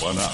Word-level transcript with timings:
Buena. 0.00 0.30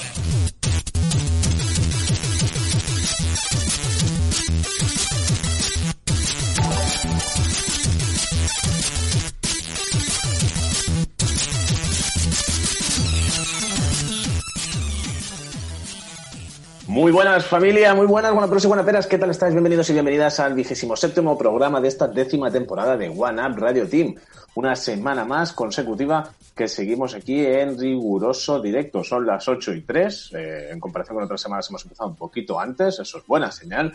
Muy 16.95 17.11
buenas 17.11 17.45
familia, 17.45 17.93
muy 17.93 18.07
buenas, 18.07 18.31
buenas 18.31 18.49
pros 18.49 18.63
y 18.63 18.69
buenas 18.69 18.87
peras, 18.87 19.09
¿qué 19.09 19.19
tal 19.19 19.29
estáis? 19.29 19.53
Bienvenidos 19.53 19.91
y 19.91 19.95
bienvenidas 19.95 20.39
al 20.39 20.55
vigésimo 20.55 20.95
séptimo 20.95 21.37
programa 21.37 21.81
de 21.81 21.89
esta 21.89 22.07
décima 22.07 22.53
temporada 22.53 22.97
de 22.97 23.09
One 23.09 23.45
Up 23.45 23.59
Radio 23.59 23.89
Team. 23.89 24.15
Una 24.55 24.77
semana 24.77 25.25
más 25.25 25.53
consecutiva 25.53 26.31
que 26.55 26.69
seguimos 26.69 27.17
aquí 27.17 27.45
en 27.45 27.77
riguroso 27.77 28.61
directo. 28.61 29.03
Son 29.03 29.27
las 29.27 29.49
8 29.49 29.75
y 29.75 29.81
3, 29.81 30.35
eh, 30.35 30.69
en 30.71 30.79
comparación 30.79 31.17
con 31.17 31.25
otras 31.25 31.41
semanas 31.41 31.69
hemos 31.69 31.83
empezado 31.83 32.11
un 32.11 32.15
poquito 32.15 32.61
antes, 32.61 33.01
eso 33.01 33.19
es 33.19 33.27
buena 33.27 33.51
señal. 33.51 33.93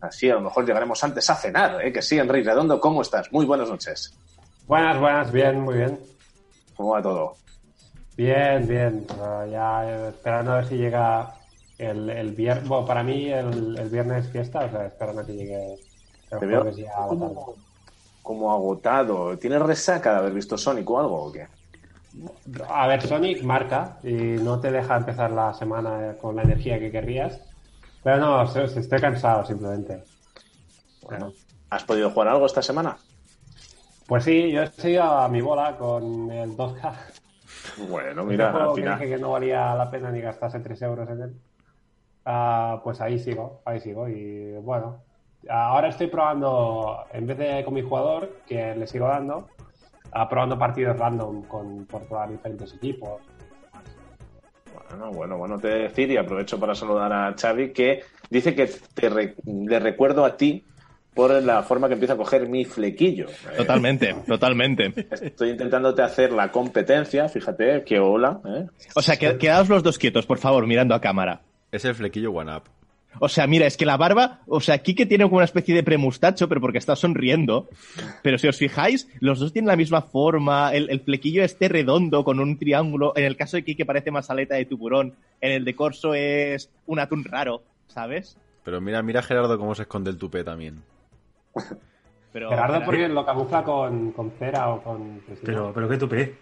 Así 0.00 0.30
a 0.30 0.36
lo 0.36 0.40
mejor 0.40 0.64
llegaremos 0.64 1.04
antes 1.04 1.28
a 1.28 1.34
cenar, 1.34 1.84
¿eh? 1.84 1.92
que 1.92 2.00
sí, 2.00 2.16
Enrique 2.16 2.48
Redondo, 2.48 2.80
¿cómo 2.80 3.02
estás? 3.02 3.30
Muy 3.30 3.44
buenas 3.44 3.68
noches. 3.68 4.16
Buenas, 4.66 4.98
buenas, 4.98 5.30
bien, 5.30 5.60
muy 5.60 5.76
bien. 5.76 6.00
¿Cómo 6.74 6.92
va 6.92 7.02
todo? 7.02 7.34
Bien, 8.16 8.66
bien. 8.66 9.06
Ya 9.52 10.08
esperando 10.08 10.52
a 10.52 10.56
ver 10.56 10.66
si 10.66 10.76
llega 10.76 11.34
el, 11.78 12.10
el 12.10 12.34
viernes. 12.34 12.68
Bueno, 12.68 12.86
para 12.86 13.02
mí 13.04 13.28
el, 13.30 13.76
el 13.78 13.90
viernes 13.90 14.26
es 14.26 14.32
fiesta, 14.32 14.66
o 14.66 14.70
sea, 14.70 14.86
esperando 14.86 15.22
a 15.22 15.26
que 15.26 15.34
llegue 15.34 15.78
el 16.30 16.40
Te 16.40 16.46
veo 16.46 16.64
jueves 16.64 16.76
ya 16.76 16.92
a 16.96 17.06
la 17.08 17.18
tarde. 17.18 17.38
como, 17.38 17.64
como 18.22 18.52
agotado. 18.52 19.38
¿Tienes 19.38 19.62
resaca 19.62 20.12
de 20.12 20.18
haber 20.18 20.32
visto 20.34 20.58
Sonic 20.58 20.88
o 20.90 21.00
algo 21.00 21.24
o 21.26 21.32
qué? 21.32 21.48
A 22.80 22.86
ver, 22.88 23.02
Sonic 23.02 23.42
marca 23.42 24.00
y 24.02 24.12
no 24.38 24.60
te 24.60 24.70
deja 24.70 24.96
empezar 24.96 25.30
la 25.30 25.52
semana 25.54 26.16
con 26.18 26.36
la 26.36 26.42
energía 26.42 26.78
que 26.78 26.90
querrías. 26.92 27.40
Pero 28.02 28.18
no, 28.18 28.46
se- 28.46 28.68
se- 28.68 28.80
estoy 28.80 29.00
cansado 29.00 29.44
simplemente. 29.44 30.06
Bueno, 31.00 31.34
¿has 31.70 31.82
podido 31.84 32.10
jugar 32.12 32.28
algo 32.28 32.46
esta 32.46 32.62
semana? 32.62 33.04
Pues 34.06 34.24
sí, 34.24 34.50
yo 34.50 34.62
he 34.62 34.72
seguido 34.76 35.02
a 35.04 35.28
mi 35.28 35.40
bola 35.40 35.76
con 35.78 36.30
el 36.32 36.56
2K. 36.56 36.98
Bueno, 37.76 38.24
mira, 38.26 38.62
al 38.62 38.70
que 38.74 38.82
final. 38.82 38.88
dije 38.88 39.08
que 39.08 39.18
no 39.18 39.30
valía 39.32 39.74
la 39.74 39.90
pena 39.90 40.10
ni 40.10 40.20
gastarse 40.20 40.60
3 40.60 40.82
euros 40.82 41.08
en 41.10 41.22
él. 41.22 41.42
Ah, 42.24 42.80
pues 42.84 43.00
ahí 43.00 43.18
sigo, 43.18 43.62
ahí 43.64 43.80
sigo. 43.80 44.08
Y 44.08 44.52
bueno, 44.62 45.02
ahora 45.48 45.88
estoy 45.88 46.08
probando, 46.08 47.04
en 47.12 47.26
vez 47.26 47.38
de 47.38 47.64
con 47.64 47.74
mi 47.74 47.82
jugador, 47.82 48.40
que 48.46 48.74
le 48.76 48.86
sigo 48.86 49.06
dando, 49.08 49.48
ah, 50.12 50.28
probando 50.28 50.58
partidos 50.58 50.98
random 50.98 51.42
con, 51.44 51.86
por 51.86 52.02
probar 52.06 52.30
diferentes 52.30 52.74
equipos. 52.74 53.22
Bueno, 54.90 55.10
bueno, 55.12 55.36
bueno, 55.38 55.58
te 55.58 55.68
decir 55.68 56.10
y 56.10 56.16
aprovecho 56.16 56.58
para 56.58 56.74
saludar 56.74 57.12
a 57.12 57.34
Xavi 57.38 57.72
que 57.72 58.02
dice 58.30 58.54
que 58.54 58.70
te 58.94 59.08
re- 59.08 59.34
le 59.44 59.78
recuerdo 59.78 60.24
a 60.24 60.36
ti 60.36 60.64
por 61.14 61.30
la 61.42 61.62
forma 61.62 61.88
que 61.88 61.94
empieza 61.94 62.14
a 62.14 62.16
coger 62.16 62.48
mi 62.48 62.64
flequillo. 62.64 63.26
Eh, 63.28 63.56
Totalmente, 63.56 64.14
totalmente. 64.26 64.94
Estoy 65.10 65.50
intentándote 65.50 66.00
hacer 66.02 66.32
la 66.32 66.50
competencia, 66.52 67.28
fíjate, 67.28 67.82
que 67.84 67.98
hola. 67.98 68.40
¿eh? 68.46 68.66
O 68.94 69.02
sea, 69.02 69.16
que, 69.16 69.36
quedaos 69.36 69.68
los 69.68 69.82
dos 69.82 69.98
quietos, 69.98 70.26
por 70.26 70.38
favor, 70.38 70.66
mirando 70.66 70.94
a 70.94 71.00
cámara. 71.00 71.40
Es 71.72 71.84
el 71.84 71.94
flequillo 71.94 72.32
One 72.32 72.56
Up. 72.56 72.62
O 73.20 73.28
sea, 73.28 73.46
mira, 73.46 73.66
es 73.66 73.76
que 73.76 73.86
la 73.86 73.96
barba, 73.96 74.40
o 74.46 74.60
sea, 74.60 74.78
Kike 74.78 75.06
tiene 75.06 75.24
como 75.24 75.36
una 75.36 75.44
especie 75.44 75.74
de 75.74 75.82
premustacho, 75.82 76.48
pero 76.48 76.60
porque 76.60 76.78
está 76.78 76.94
sonriendo. 76.94 77.68
Pero 78.22 78.38
si 78.38 78.46
os 78.46 78.56
fijáis, 78.56 79.08
los 79.20 79.40
dos 79.40 79.52
tienen 79.52 79.68
la 79.68 79.76
misma 79.76 80.02
forma, 80.02 80.72
el, 80.74 80.90
el 80.90 81.00
flequillo 81.00 81.42
este 81.42 81.68
redondo 81.68 82.22
con 82.22 82.38
un 82.38 82.58
triángulo. 82.58 83.12
En 83.16 83.24
el 83.24 83.36
caso 83.36 83.56
de 83.56 83.64
Kike 83.64 83.86
parece 83.86 84.10
más 84.10 84.30
aleta 84.30 84.54
de 84.54 84.66
tiburón. 84.66 85.14
En 85.40 85.52
el 85.52 85.64
de 85.64 85.74
Corso 85.74 86.14
es 86.14 86.70
un 86.86 87.00
atún 87.00 87.24
raro, 87.24 87.62
¿sabes? 87.88 88.36
Pero 88.62 88.80
mira, 88.80 89.02
mira 89.02 89.22
Gerardo 89.22 89.58
cómo 89.58 89.74
se 89.74 89.82
esconde 89.82 90.10
el 90.10 90.18
tupé 90.18 90.44
también. 90.44 90.82
Pero, 92.32 92.50
Gerardo 92.50 92.84
porque 92.84 93.08
lo 93.08 93.24
camufla 93.24 93.64
con, 93.64 94.12
con 94.12 94.30
cera 94.32 94.68
o 94.68 94.82
con... 94.82 95.22
Pero, 95.42 95.72
pero 95.74 95.88
qué 95.88 95.96
tupé. 95.96 96.34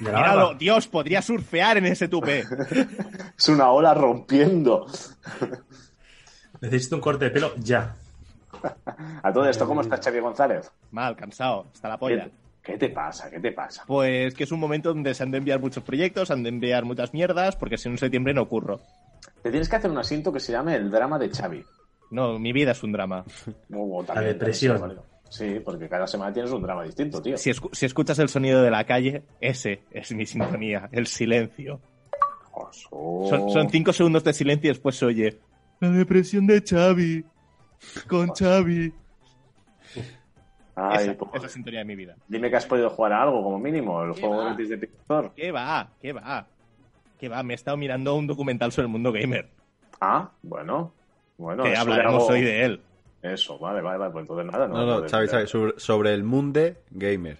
Míralo. 0.00 0.54
Dios, 0.54 0.86
podría 0.88 1.22
surfear 1.22 1.78
en 1.78 1.86
ese 1.86 2.08
tupé. 2.08 2.44
Es 3.38 3.48
una 3.48 3.70
ola 3.70 3.94
rompiendo. 3.94 4.86
Necesito 6.60 6.96
un 6.96 7.02
corte 7.02 7.26
de 7.26 7.30
pelo 7.30 7.52
ya. 7.56 7.96
A 9.22 9.32
todo 9.32 9.46
esto, 9.48 9.66
¿cómo 9.66 9.80
está 9.80 9.98
Xavi 10.02 10.20
González? 10.20 10.70
Mal, 10.92 11.16
cansado, 11.16 11.66
hasta 11.74 11.88
la 11.88 11.94
¿Qué, 11.96 11.98
polla. 12.00 12.28
qué 12.62 12.78
te 12.78 12.88
pasa? 12.90 13.28
¿Qué 13.30 13.40
te 13.40 13.52
pasa? 13.52 13.82
Pues 13.86 14.34
que 14.34 14.44
es 14.44 14.52
un 14.52 14.60
momento 14.60 14.90
donde 14.90 15.12
se 15.14 15.22
han 15.22 15.30
de 15.30 15.38
enviar 15.38 15.60
muchos 15.60 15.82
proyectos, 15.82 16.30
han 16.30 16.42
de 16.42 16.48
enviar 16.48 16.84
muchas 16.84 17.12
mierdas, 17.12 17.56
porque 17.56 17.76
si 17.76 17.88
no 17.88 17.94
en 17.94 17.98
septiembre 17.98 18.32
no 18.32 18.48
curro. 18.48 18.80
Te 19.42 19.50
tienes 19.50 19.68
que 19.68 19.76
hacer 19.76 19.90
un 19.90 19.98
asiento 19.98 20.32
que 20.32 20.40
se 20.40 20.52
llame 20.52 20.76
el 20.76 20.90
drama 20.90 21.18
de 21.18 21.28
Xavi. 21.28 21.64
No, 22.10 22.38
mi 22.38 22.52
vida 22.52 22.70
es 22.72 22.82
un 22.82 22.92
drama. 22.92 23.24
La 23.68 24.20
depresión. 24.20 24.78
también 24.78 24.96
se 24.96 24.96
vale. 25.02 25.13
Sí, 25.28 25.60
porque 25.64 25.88
cada 25.88 26.06
semana 26.06 26.32
tienes 26.32 26.52
un 26.52 26.62
drama 26.62 26.84
distinto, 26.84 27.20
tío. 27.20 27.36
Si, 27.36 27.50
escu- 27.50 27.70
si 27.72 27.86
escuchas 27.86 28.18
el 28.20 28.28
sonido 28.28 28.62
de 28.62 28.70
la 28.70 28.84
calle, 28.84 29.24
ese 29.40 29.82
es 29.90 30.12
mi 30.14 30.26
sintonía, 30.26 30.88
el 30.92 31.06
silencio. 31.06 31.80
Son, 32.70 33.50
son 33.50 33.68
cinco 33.68 33.92
segundos 33.92 34.22
de 34.22 34.32
silencio 34.32 34.68
y 34.70 34.74
después 34.74 34.96
se 34.96 35.04
oye 35.06 35.40
la 35.80 35.90
depresión 35.90 36.46
de 36.46 36.62
Xavi. 36.62 37.24
Con 38.08 38.28
Xavi. 38.32 38.92
Ay, 40.76 41.04
Esa 41.04 41.14
pues, 41.14 41.30
es 41.34 41.42
la 41.42 41.48
sintonía 41.48 41.80
de 41.80 41.84
mi 41.84 41.94
vida. 41.96 42.16
Dime 42.28 42.50
que 42.50 42.56
has 42.56 42.66
podido 42.66 42.90
jugar 42.90 43.12
a 43.12 43.22
algo, 43.22 43.42
como 43.42 43.58
mínimo, 43.58 44.02
el 44.02 44.12
¿Qué 44.14 44.20
juego 44.20 44.36
va? 44.38 44.44
gratis 44.46 44.68
de 44.70 44.78
Pictor. 44.78 45.32
¿Qué 45.36 45.52
va? 45.52 45.90
¿Qué 46.00 46.12
va? 46.12 46.46
¿Qué 47.18 47.28
va? 47.28 47.42
Me 47.42 47.54
he 47.54 47.56
estado 47.56 47.76
mirando 47.76 48.14
un 48.16 48.26
documental 48.26 48.72
sobre 48.72 48.86
el 48.86 48.92
mundo 48.92 49.12
gamer. 49.12 49.48
Ah, 50.00 50.30
bueno. 50.42 50.92
Bueno, 51.38 51.62
que 51.64 51.76
hablaremos 51.76 52.22
algo- 52.24 52.32
hoy 52.34 52.42
de 52.42 52.64
él. 52.64 52.80
Eso, 53.24 53.58
vale, 53.58 53.80
vale, 53.80 53.98
vale. 53.98 54.12
Pues 54.12 54.22
entonces 54.24 54.46
nada, 54.52 54.68
no. 54.68 54.74
No, 54.86 55.00
no, 55.00 55.08
Xavi, 55.08 55.46
sobre, 55.48 55.72
sobre 55.80 56.12
el 56.12 56.22
Munde 56.24 56.76
Gamer. 56.90 57.38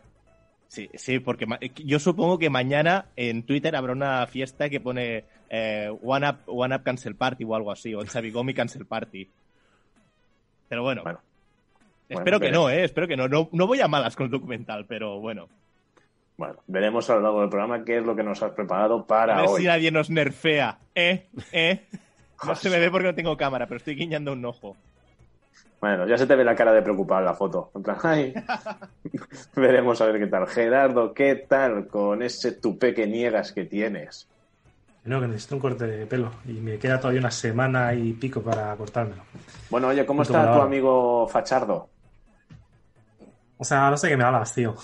Sí, 0.68 0.90
sí, 0.94 1.20
porque 1.20 1.46
ma- 1.46 1.60
yo 1.60 1.98
supongo 2.00 2.38
que 2.38 2.50
mañana 2.50 3.06
en 3.16 3.44
Twitter 3.44 3.76
habrá 3.76 3.92
una 3.92 4.26
fiesta 4.26 4.68
que 4.70 4.80
pone 4.80 5.24
eh, 5.50 5.88
One, 6.02 6.28
Up, 6.28 6.36
One 6.46 6.74
Up 6.74 6.82
Cancel 6.82 7.14
Party 7.14 7.44
o 7.44 7.54
algo 7.54 7.70
así, 7.70 7.94
o 7.94 8.04
Xavi 8.04 8.30
Gomi 8.32 8.54
Cancel 8.54 8.86
Party. 8.86 9.28
Pero 10.68 10.82
bueno, 10.82 11.02
Bueno. 11.02 11.20
espero 12.08 12.22
Bueno, 12.24 12.38
que 12.40 12.46
veremos. 12.46 12.64
no, 12.66 12.70
¿eh? 12.70 12.84
Espero 12.84 13.06
que 13.06 13.16
no. 13.16 13.28
no. 13.28 13.48
No 13.52 13.66
voy 13.66 13.80
a 13.80 13.86
malas 13.88 14.16
con 14.16 14.24
el 14.24 14.30
documental, 14.32 14.86
pero 14.86 15.20
bueno. 15.20 15.48
Bueno, 16.36 16.56
veremos 16.66 17.08
a 17.10 17.14
lo 17.16 17.20
largo 17.20 17.40
del 17.42 17.50
programa 17.50 17.84
qué 17.84 17.98
es 17.98 18.04
lo 18.04 18.16
que 18.16 18.24
nos 18.24 18.42
has 18.42 18.52
preparado 18.52 19.00
A 19.00 19.06
para 19.06 19.36
ver 19.42 19.46
hoy. 19.50 19.60
si 19.60 19.66
nadie 19.68 19.90
nos 19.92 20.10
nerfea. 20.10 20.78
¿Eh? 20.94 21.26
¿Eh? 21.52 21.84
No 22.44 22.54
se 22.56 22.68
me 22.68 22.78
ve 22.78 22.90
porque 22.90 23.06
no 23.06 23.14
tengo 23.14 23.36
cámara, 23.38 23.66
pero 23.66 23.78
estoy 23.78 23.94
guiñando 23.94 24.32
un 24.32 24.44
ojo. 24.44 24.76
Bueno, 25.84 26.06
ya 26.06 26.16
se 26.16 26.26
te 26.26 26.34
ve 26.34 26.44
la 26.44 26.54
cara 26.54 26.72
de 26.72 26.80
preocupado 26.80 27.20
en 27.20 27.26
la 27.26 27.34
foto. 27.34 27.70
En 27.74 27.82
plan, 27.82 27.98
ay. 28.04 28.32
Veremos 29.54 30.00
a 30.00 30.06
ver 30.06 30.18
qué 30.18 30.28
tal. 30.28 30.46
Gerardo, 30.46 31.12
¿qué 31.12 31.34
tal 31.34 31.88
con 31.88 32.22
ese 32.22 32.52
tupé 32.52 32.94
que 32.94 33.06
niegas 33.06 33.52
que 33.52 33.66
tienes? 33.66 34.26
No, 35.04 35.20
que 35.20 35.26
necesito 35.26 35.56
un 35.56 35.60
corte 35.60 35.86
de 35.86 36.06
pelo. 36.06 36.30
Y 36.46 36.52
me 36.52 36.78
queda 36.78 36.98
todavía 36.98 37.20
una 37.20 37.30
semana 37.30 37.92
y 37.92 38.14
pico 38.14 38.40
para 38.40 38.74
cortármelo. 38.76 39.24
Bueno, 39.68 39.88
oye, 39.88 40.06
¿cómo 40.06 40.22
está 40.22 40.54
tu 40.54 40.62
amigo 40.62 41.28
Fachardo? 41.28 41.90
O 43.58 43.64
sea, 43.64 43.90
no 43.90 43.98
sé 43.98 44.08
qué 44.08 44.16
me 44.16 44.24
hablas, 44.24 44.54
tío. 44.54 44.74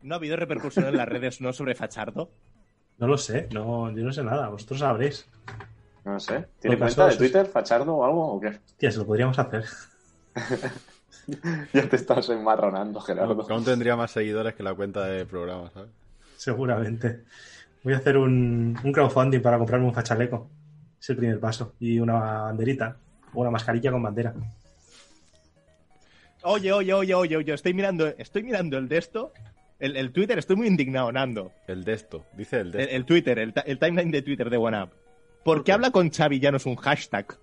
¿No 0.00 0.14
ha 0.14 0.18
habido 0.18 0.36
repercusión 0.36 0.86
en 0.86 0.96
las 0.96 1.08
redes 1.08 1.40
no 1.40 1.52
sobre 1.52 1.74
Fachardo? 1.74 2.30
No 2.98 3.08
lo 3.08 3.18
sé. 3.18 3.48
No, 3.52 3.90
yo 3.90 4.04
no 4.04 4.12
sé 4.12 4.22
nada. 4.22 4.48
Vosotros 4.48 4.78
sabréis. 4.78 5.28
No 6.06 6.20
sé. 6.20 6.46
¿Tiene 6.60 6.78
cuenta 6.78 7.08
de 7.08 7.16
Twitter, 7.16 7.46
Fachardo 7.46 7.96
o 7.96 8.04
algo? 8.04 8.34
¿O 8.34 8.40
qué? 8.40 8.60
Tía, 8.76 8.92
se 8.92 8.98
lo 8.98 9.06
podríamos 9.06 9.38
hacer. 9.38 9.64
Ya 11.72 11.88
te 11.88 11.96
estás 11.96 12.28
enmarronando, 12.28 13.00
Gerardo. 13.00 13.44
Aún 13.50 13.64
tendría 13.64 13.96
más 13.96 14.12
seguidores 14.12 14.54
que 14.54 14.62
la 14.62 14.72
cuenta 14.74 15.04
de 15.06 15.26
programa, 15.26 15.68
¿sabes? 15.74 15.90
Seguramente. 16.36 17.24
Voy 17.82 17.94
a 17.94 17.96
hacer 17.96 18.16
un, 18.16 18.78
un 18.84 18.92
crowdfunding 18.92 19.40
para 19.42 19.58
comprarme 19.58 19.86
un 19.86 19.92
fachaleco. 19.92 20.48
Es 21.00 21.10
el 21.10 21.16
primer 21.16 21.40
paso. 21.40 21.74
Y 21.80 21.98
una 21.98 22.14
banderita. 22.14 22.96
O 23.34 23.40
una 23.40 23.50
mascarilla 23.50 23.90
con 23.90 24.04
bandera. 24.04 24.34
Oye, 26.44 26.72
oye, 26.72 26.94
oye, 26.94 27.14
oye, 27.14 27.36
oye, 27.38 27.52
estoy 27.54 27.74
mirando, 27.74 28.06
estoy 28.06 28.44
mirando 28.44 28.78
el 28.78 28.88
de 28.88 28.98
esto, 28.98 29.32
el, 29.80 29.96
el 29.96 30.12
Twitter, 30.12 30.38
estoy 30.38 30.54
muy 30.54 30.68
indignado, 30.68 31.10
Nando. 31.10 31.50
El 31.66 31.82
de 31.82 31.94
esto, 31.94 32.24
dice 32.36 32.60
el 32.60 32.70
de 32.70 32.78
El, 32.78 32.84
esto. 32.84 32.96
el 32.96 33.04
Twitter, 33.04 33.38
el, 33.40 33.52
el 33.64 33.78
timeline 33.80 34.12
de 34.12 34.22
Twitter 34.22 34.48
de 34.48 34.56
OneUp. 34.58 34.90
¿Por 35.46 35.62
qué 35.62 35.70
habla 35.70 35.92
con 35.92 36.10
Xavi 36.10 36.40
ya 36.40 36.50
no 36.50 36.56
es 36.56 36.66
un 36.66 36.74
hashtag? 36.74 37.38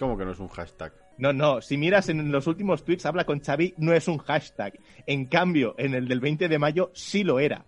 ¿Cómo 0.00 0.18
que 0.18 0.24
no 0.24 0.32
es 0.32 0.40
un 0.40 0.48
hashtag? 0.48 0.92
No, 1.16 1.32
no, 1.32 1.60
si 1.60 1.76
miras 1.76 2.08
en 2.08 2.32
los 2.32 2.48
últimos 2.48 2.84
tweets, 2.84 3.06
habla 3.06 3.24
con 3.24 3.38
Xavi, 3.38 3.74
no 3.76 3.92
es 3.92 4.08
un 4.08 4.18
hashtag. 4.18 4.80
En 5.06 5.26
cambio, 5.26 5.76
en 5.78 5.94
el 5.94 6.08
del 6.08 6.18
20 6.18 6.48
de 6.48 6.58
mayo 6.58 6.90
sí 6.92 7.22
lo 7.22 7.38
era. 7.38 7.64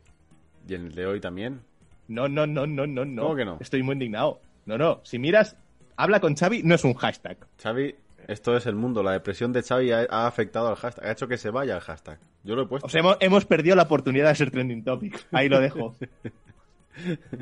¿Y 0.66 0.74
en 0.74 0.86
el 0.86 0.94
de 0.96 1.06
hoy 1.06 1.20
también? 1.20 1.60
No, 2.08 2.26
no, 2.26 2.44
no, 2.48 2.66
no, 2.66 2.88
no, 2.88 3.04
no. 3.04 3.22
¿Cómo 3.22 3.36
que 3.36 3.44
no? 3.44 3.58
Estoy 3.60 3.84
muy 3.84 3.92
indignado. 3.92 4.40
No, 4.66 4.76
no, 4.76 5.00
si 5.04 5.20
miras, 5.20 5.56
habla 5.94 6.18
con 6.18 6.34
Xavi, 6.34 6.64
no 6.64 6.74
es 6.74 6.82
un 6.82 6.94
hashtag. 6.94 7.38
Xavi, 7.62 7.94
esto 8.26 8.56
es 8.56 8.66
el 8.66 8.74
mundo. 8.74 9.04
La 9.04 9.12
depresión 9.12 9.52
de 9.52 9.62
Xavi 9.62 9.92
ha, 9.92 10.08
ha 10.10 10.26
afectado 10.26 10.66
al 10.66 10.74
hashtag. 10.74 11.06
Ha 11.06 11.12
hecho 11.12 11.28
que 11.28 11.36
se 11.36 11.50
vaya 11.50 11.76
el 11.76 11.82
hashtag. 11.82 12.18
Yo 12.42 12.56
lo 12.56 12.62
he 12.62 12.66
puesto. 12.66 12.88
O 12.88 12.90
sea, 12.90 12.98
hemos, 12.98 13.16
hemos 13.20 13.44
perdido 13.44 13.76
la 13.76 13.84
oportunidad 13.84 14.30
de 14.30 14.34
ser 14.34 14.50
trending 14.50 14.82
topic. 14.82 15.24
Ahí 15.30 15.48
lo 15.48 15.60
dejo. 15.60 15.94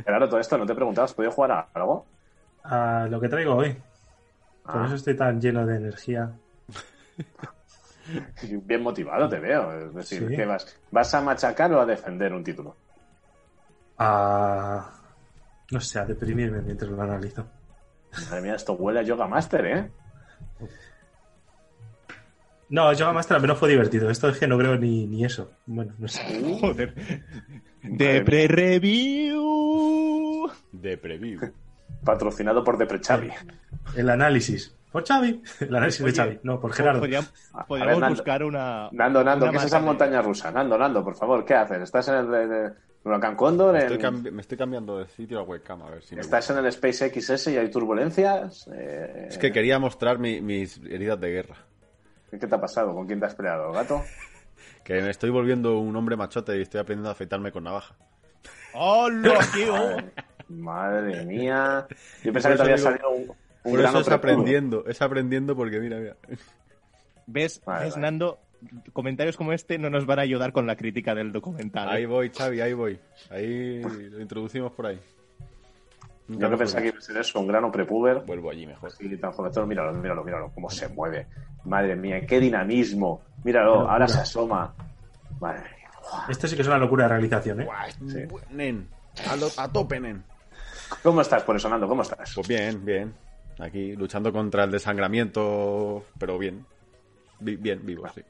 Claro, 0.04 0.28
todo 0.28 0.40
esto, 0.40 0.56
¿no 0.58 0.66
te 0.66 0.74
preguntabas, 0.74 1.10
¿has 1.10 1.14
podido 1.14 1.32
jugar 1.32 1.50
a 1.52 1.68
algo? 1.74 2.06
A 2.64 3.06
lo 3.10 3.20
que 3.20 3.28
traigo 3.28 3.54
hoy. 3.56 3.76
Por 4.64 4.76
Ah. 4.82 4.84
eso 4.86 4.94
estoy 4.94 5.16
tan 5.16 5.40
lleno 5.40 5.66
de 5.66 5.76
energía. 5.76 6.30
Bien 8.64 8.82
motivado 8.82 9.28
te 9.28 9.38
veo. 9.40 9.86
Es 9.88 9.94
decir, 9.94 10.28
Sí. 10.28 10.36
que 10.36 10.44
vas, 10.46 10.78
¿vas 10.90 11.14
a 11.14 11.20
machacar 11.20 11.72
o 11.72 11.80
a 11.80 11.86
defender 11.86 12.32
un 12.32 12.42
título? 12.44 12.76
A. 13.98 14.90
No 15.70 15.80
sé, 15.80 15.98
a 16.00 16.04
deprimirme 16.04 16.60
mientras 16.62 16.90
lo 16.90 17.00
analizo. 17.02 17.46
Madre 18.28 18.42
mía, 18.42 18.54
esto 18.56 18.74
huele 18.74 19.00
a 19.00 19.02
Yoga 19.02 19.26
Master, 19.26 19.66
¿eh? 19.66 19.90
No, 22.68 22.92
Yoga 22.92 23.12
Master 23.12 23.36
al 23.36 23.42
menos 23.42 23.58
fue 23.58 23.68
divertido. 23.70 24.08
Esto 24.10 24.28
es 24.28 24.38
que 24.38 24.46
no 24.46 24.56
creo 24.58 24.76
ni, 24.76 25.06
ni 25.06 25.24
eso. 25.24 25.52
Bueno, 25.66 25.92
no 25.98 26.08
sé. 26.08 26.20
Joder. 26.60 26.94
De 27.82 28.20
pre-review. 29.32 30.50
De 30.72 30.96
preview. 30.98 31.40
Patrocinado 32.04 32.64
por 32.64 32.78
Deprechavi. 32.78 33.30
El 33.96 34.10
análisis. 34.10 34.74
Por 34.90 35.04
Xavi. 35.06 35.42
El 35.60 35.74
análisis 35.74 36.00
Oye, 36.02 36.10
de 36.12 36.16
Xavi. 36.16 36.40
No, 36.42 36.60
por 36.60 36.72
Gerardo. 36.72 37.00
Podríamos, 37.00 37.32
ver, 37.68 37.86
Nando. 37.86 38.08
buscar 38.10 38.42
una. 38.44 38.88
Nando, 38.92 39.24
Nando, 39.24 39.44
una 39.46 39.52
¿qué 39.52 39.58
es 39.58 39.64
esa 39.64 39.78
de- 39.78 39.86
montaña 39.86 40.20
rusa? 40.20 40.50
Nando, 40.50 40.76
Nando, 40.76 41.02
por 41.02 41.16
favor, 41.16 41.44
¿qué 41.46 41.54
haces? 41.54 41.80
¿Estás 41.82 42.08
en 42.08 42.14
el, 42.16 42.34
en 42.34 42.52
el 42.52 42.72
Huracán 43.04 43.34
Cóndor? 43.34 43.74
Estoy 43.76 43.96
En- 43.96 44.02
cambi- 44.02 44.30
me 44.30 44.42
estoy 44.42 44.58
cambiando 44.58 44.98
de 44.98 45.08
sitio 45.08 45.38
a 45.40 45.42
webcam, 45.44 45.80
a 45.82 45.90
ver 45.90 46.02
si 46.02 46.14
me 46.14 46.20
¿Estás 46.20 46.50
en 46.50 46.58
el 46.58 46.66
Space 46.66 47.08
XS 47.08 47.46
y 47.52 47.56
hay 47.56 47.70
turbulencias? 47.70 48.68
Eh, 48.74 49.26
Es 49.30 49.38
que 49.38 49.50
quería 49.50 49.78
mostrar 49.78 50.18
mi- 50.18 50.42
mis 50.42 50.76
heridas 50.84 51.18
de 51.20 51.30
guerra. 51.30 51.56
¿Qué 52.30 52.36
te 52.46 52.54
ha 52.54 52.60
pasado? 52.60 52.92
¿Con 52.94 53.06
quién 53.06 53.18
te 53.18 53.26
has 53.26 53.34
peleado, 53.34 53.68
el 53.68 53.74
gato? 53.74 54.02
Que 54.84 55.00
me 55.00 55.10
estoy 55.10 55.30
volviendo 55.30 55.78
un 55.78 55.94
hombre 55.96 56.16
machote 56.16 56.58
y 56.58 56.62
estoy 56.62 56.80
aprendiendo 56.80 57.08
a 57.08 57.12
afeitarme 57.12 57.52
con 57.52 57.64
navaja. 57.64 57.94
¡Hola, 58.74 59.38
tío! 59.54 59.74
Madre 60.48 61.24
mía. 61.24 61.86
Yo 62.24 62.32
pensaba 62.32 62.54
que 62.54 62.56
te 62.58 62.62
había 62.62 62.76
digo- 62.76 62.88
salido 62.90 63.10
un, 63.10 63.22
un 63.64 63.72
Por 63.72 63.80
eso 63.80 64.00
es 64.00 64.08
aprendiendo, 64.08 64.84
es 64.86 65.00
aprendiendo 65.02 65.54
porque 65.56 65.78
mira, 65.78 65.98
mira. 65.98 66.16
¿Ves, 67.26 67.62
Vale, 67.64 67.84
ves 67.84 67.94
vale. 67.94 68.02
Nando? 68.02 68.38
Comentarios 68.92 69.36
como 69.36 69.52
este 69.52 69.78
no 69.78 69.90
nos 69.90 70.06
van 70.06 70.18
a 70.20 70.22
ayudar 70.22 70.52
con 70.52 70.66
la 70.66 70.76
crítica 70.76 71.14
del 71.14 71.32
documental. 71.32 71.88
¿eh? 71.88 71.92
Ahí 71.92 72.06
voy, 72.06 72.30
Xavi, 72.30 72.60
ahí 72.60 72.72
voy. 72.74 72.98
Ahí 73.30 73.82
lo 73.82 74.20
introducimos 74.20 74.72
por 74.72 74.86
ahí. 74.86 75.00
Yo 76.28 76.48
que 76.50 76.56
pensaba 76.56 76.80
que 76.82 76.88
iba 76.88 76.98
a 76.98 77.00
ser 77.00 77.16
eso, 77.18 77.40
un 77.40 77.46
grano 77.46 77.70
prepuber. 77.70 78.20
Vuelvo 78.20 78.50
allí 78.50 78.66
mejor. 78.66 78.90
Sí, 78.92 79.16
tan 79.18 79.32
jovencito. 79.32 79.66
Míralo, 79.66 79.92
míralo, 79.94 80.24
míralo, 80.24 80.50
cómo 80.54 80.70
se 80.70 80.88
mueve. 80.88 81.26
Madre 81.64 81.94
mía, 81.96 82.24
qué 82.26 82.40
dinamismo. 82.40 83.22
Míralo, 83.44 83.88
ahora 83.88 84.08
se 84.08 84.20
asoma. 84.20 84.74
Madre 85.40 85.60
mía. 85.62 85.90
Esto 86.28 86.46
sí 86.46 86.56
que 86.56 86.62
es 86.62 86.68
una 86.68 86.78
locura 86.78 87.04
de 87.04 87.08
realización, 87.10 87.60
¿eh? 87.60 87.64
Guau, 87.64 87.90
Sí. 88.08 88.24
Nen, 88.50 88.88
a, 89.28 89.36
lo- 89.36 89.50
a 89.56 89.68
tope, 89.68 90.00
nen. 90.00 90.22
¿Cómo 91.02 91.20
estás 91.20 91.42
por 91.42 91.56
eso, 91.56 91.68
Nando? 91.68 91.88
¿Cómo 91.88 92.02
estás? 92.02 92.32
Pues 92.34 92.48
bien, 92.48 92.84
bien. 92.84 93.12
Aquí 93.58 93.94
luchando 93.96 94.32
contra 94.32 94.64
el 94.64 94.70
desangramiento, 94.70 96.04
pero 96.18 96.38
bien. 96.38 96.64
Vi- 97.40 97.56
bien, 97.56 97.84
vivo, 97.84 98.08
sí. 98.08 98.22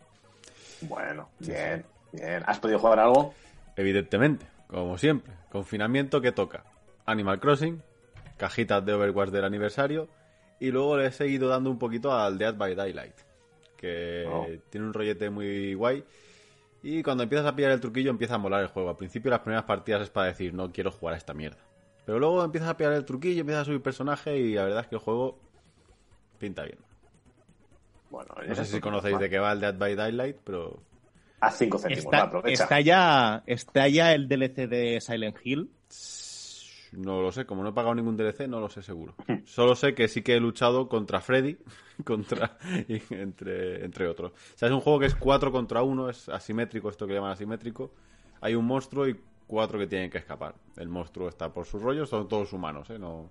Bueno, 0.82 1.28
bien, 1.38 1.84
bien. 2.12 2.42
¿Has 2.46 2.58
podido 2.58 2.78
jugar 2.78 2.98
algo? 3.00 3.34
Evidentemente, 3.76 4.46
como 4.66 4.98
siempre. 4.98 5.32
Confinamiento 5.50 6.20
que 6.20 6.32
toca. 6.32 6.62
Animal 7.06 7.40
Crossing, 7.40 7.82
cajitas 8.36 8.84
de 8.84 8.92
Overwatch 8.94 9.30
del 9.30 9.44
aniversario. 9.44 10.08
Y 10.60 10.70
luego 10.70 10.96
le 10.96 11.06
he 11.06 11.12
seguido 11.12 11.48
dando 11.48 11.70
un 11.70 11.78
poquito 11.78 12.12
al 12.12 12.38
Dead 12.38 12.54
by 12.54 12.74
Daylight. 12.74 13.14
Que 13.76 14.24
Oh. 14.28 14.46
tiene 14.70 14.86
un 14.86 14.92
rollete 14.94 15.28
muy 15.30 15.74
guay. 15.74 16.04
Y 16.84 17.02
cuando 17.02 17.22
empiezas 17.24 17.46
a 17.46 17.54
pillar 17.56 17.72
el 17.72 17.80
truquillo 17.80 18.10
empieza 18.10 18.34
a 18.36 18.38
molar 18.38 18.60
el 18.62 18.68
juego. 18.68 18.88
Al 18.90 18.96
principio 18.96 19.30
las 19.30 19.40
primeras 19.40 19.64
partidas 19.64 20.02
es 20.02 20.10
para 20.10 20.28
decir, 20.28 20.54
no 20.54 20.70
quiero 20.72 20.90
jugar 20.92 21.14
a 21.14 21.18
esta 21.18 21.34
mierda. 21.34 21.58
Pero 22.06 22.18
luego 22.18 22.42
empiezas 22.44 22.70
a 22.70 22.76
pillar 22.76 22.92
el 22.94 23.04
truquillo, 23.04 23.40
empiezas 23.40 23.62
a 23.62 23.64
subir 23.66 23.82
personaje 23.82 24.36
y 24.36 24.54
la 24.54 24.64
verdad 24.64 24.80
es 24.82 24.86
que 24.88 24.94
el 24.96 25.00
juego 25.00 25.38
pinta 26.38 26.62
bien. 26.64 26.78
Bueno, 28.10 28.34
No 28.46 28.54
sé 28.54 28.64
si 28.64 28.80
conocéis 28.80 29.18
de 29.18 29.30
qué 29.30 29.38
va 29.38 29.52
el 29.52 29.60
Dead 29.60 29.76
by 29.76 29.94
Daylight, 29.94 30.36
pero 30.44 30.80
A 31.40 31.50
5 31.50 31.78
céntimos, 31.78 32.04
va, 32.06 32.16
Está, 32.18 32.22
aprovecha. 32.22 32.62
está 32.64 32.80
ya, 32.80 33.42
está 33.46 33.88
ya 33.88 34.12
el 34.12 34.28
DLC 34.28 34.66
de 34.68 35.00
Silent 35.00 35.36
Hill. 35.42 35.70
No 36.92 37.22
lo 37.22 37.32
sé, 37.32 37.46
como 37.46 37.62
no 37.62 37.70
he 37.70 37.72
pagado 37.72 37.94
ningún 37.94 38.16
DLC, 38.16 38.46
no 38.46 38.60
lo 38.60 38.68
sé 38.68 38.82
seguro. 38.82 39.14
Solo 39.44 39.74
sé 39.74 39.94
que 39.94 40.08
sí 40.08 40.22
que 40.22 40.36
he 40.36 40.40
luchado 40.40 40.88
contra 40.88 41.20
Freddy, 41.20 41.56
contra 42.04 42.58
y 42.86 43.00
entre, 43.14 43.84
entre 43.84 44.06
otros. 44.06 44.32
O 44.32 44.58
sea, 44.58 44.68
es 44.68 44.74
un 44.74 44.80
juego 44.80 45.00
que 45.00 45.06
es 45.06 45.14
4 45.14 45.50
contra 45.50 45.82
1, 45.82 46.10
es 46.10 46.28
asimétrico, 46.28 46.90
esto 46.90 47.06
que 47.06 47.14
llaman 47.14 47.32
asimétrico. 47.32 47.92
Hay 48.40 48.54
un 48.54 48.66
monstruo 48.66 49.08
y 49.08 49.18
cuatro 49.46 49.78
que 49.78 49.86
tienen 49.86 50.10
que 50.10 50.18
escapar. 50.18 50.54
El 50.76 50.88
monstruo 50.88 51.28
está 51.28 51.52
por 51.52 51.66
sus 51.66 51.80
rollos, 51.80 52.08
son 52.08 52.28
todos 52.28 52.52
humanos, 52.52 52.90
¿eh? 52.90 52.98
No... 52.98 53.30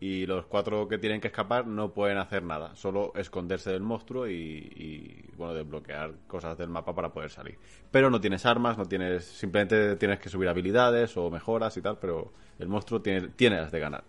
Y 0.00 0.26
los 0.26 0.46
cuatro 0.46 0.86
que 0.88 0.98
tienen 0.98 1.20
que 1.20 1.28
escapar 1.28 1.66
no 1.66 1.92
pueden 1.94 2.18
hacer 2.18 2.42
nada, 2.42 2.74
solo 2.76 3.12
esconderse 3.14 3.70
del 3.70 3.80
monstruo 3.82 4.28
y, 4.28 4.32
y, 4.34 5.30
bueno, 5.36 5.54
desbloquear 5.54 6.12
cosas 6.26 6.58
del 6.58 6.68
mapa 6.68 6.94
para 6.94 7.12
poder 7.12 7.30
salir. 7.30 7.58
Pero 7.90 8.10
no 8.10 8.20
tienes 8.20 8.44
armas, 8.44 8.76
no 8.76 8.84
tienes, 8.84 9.24
simplemente 9.24 9.96
tienes 9.96 10.18
que 10.18 10.28
subir 10.28 10.48
habilidades 10.48 11.16
o 11.16 11.30
mejoras 11.30 11.76
y 11.76 11.80
tal, 11.82 11.98
pero 11.98 12.32
el 12.58 12.68
monstruo 12.68 13.00
tiene, 13.00 13.28
tiene 13.28 13.56
las 13.60 13.72
de 13.72 13.80
ganar. 13.80 14.04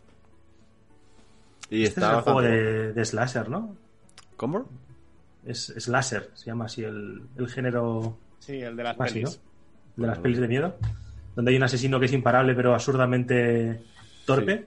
Y 1.69 1.83
Este 1.83 1.99
está 2.01 2.11
es 2.11 2.17
el 2.17 2.23
juego 2.23 2.41
de, 2.41 2.93
de 2.93 3.05
slasher, 3.05 3.49
¿no? 3.49 3.75
¿Cómo? 4.35 4.67
Es 5.45 5.73
slasher, 5.77 6.29
se 6.33 6.47
llama 6.47 6.65
así 6.65 6.83
el, 6.83 7.21
el 7.38 7.47
género 7.47 8.17
Sí, 8.39 8.61
el 8.61 8.75
de 8.75 8.83
las 8.83 8.99
así, 8.99 9.21
¿no? 9.21 9.29
pelis. 9.29 9.41
De 9.95 10.07
las 10.07 10.19
pelis 10.19 10.39
de 10.39 10.47
miedo. 10.47 10.75
Donde 11.35 11.51
hay 11.51 11.57
un 11.57 11.63
asesino 11.63 11.99
que 11.99 12.05
es 12.05 12.13
imparable 12.13 12.53
pero 12.53 12.73
absurdamente 12.73 13.81
torpe. 14.25 14.57
Sí, 14.57 14.65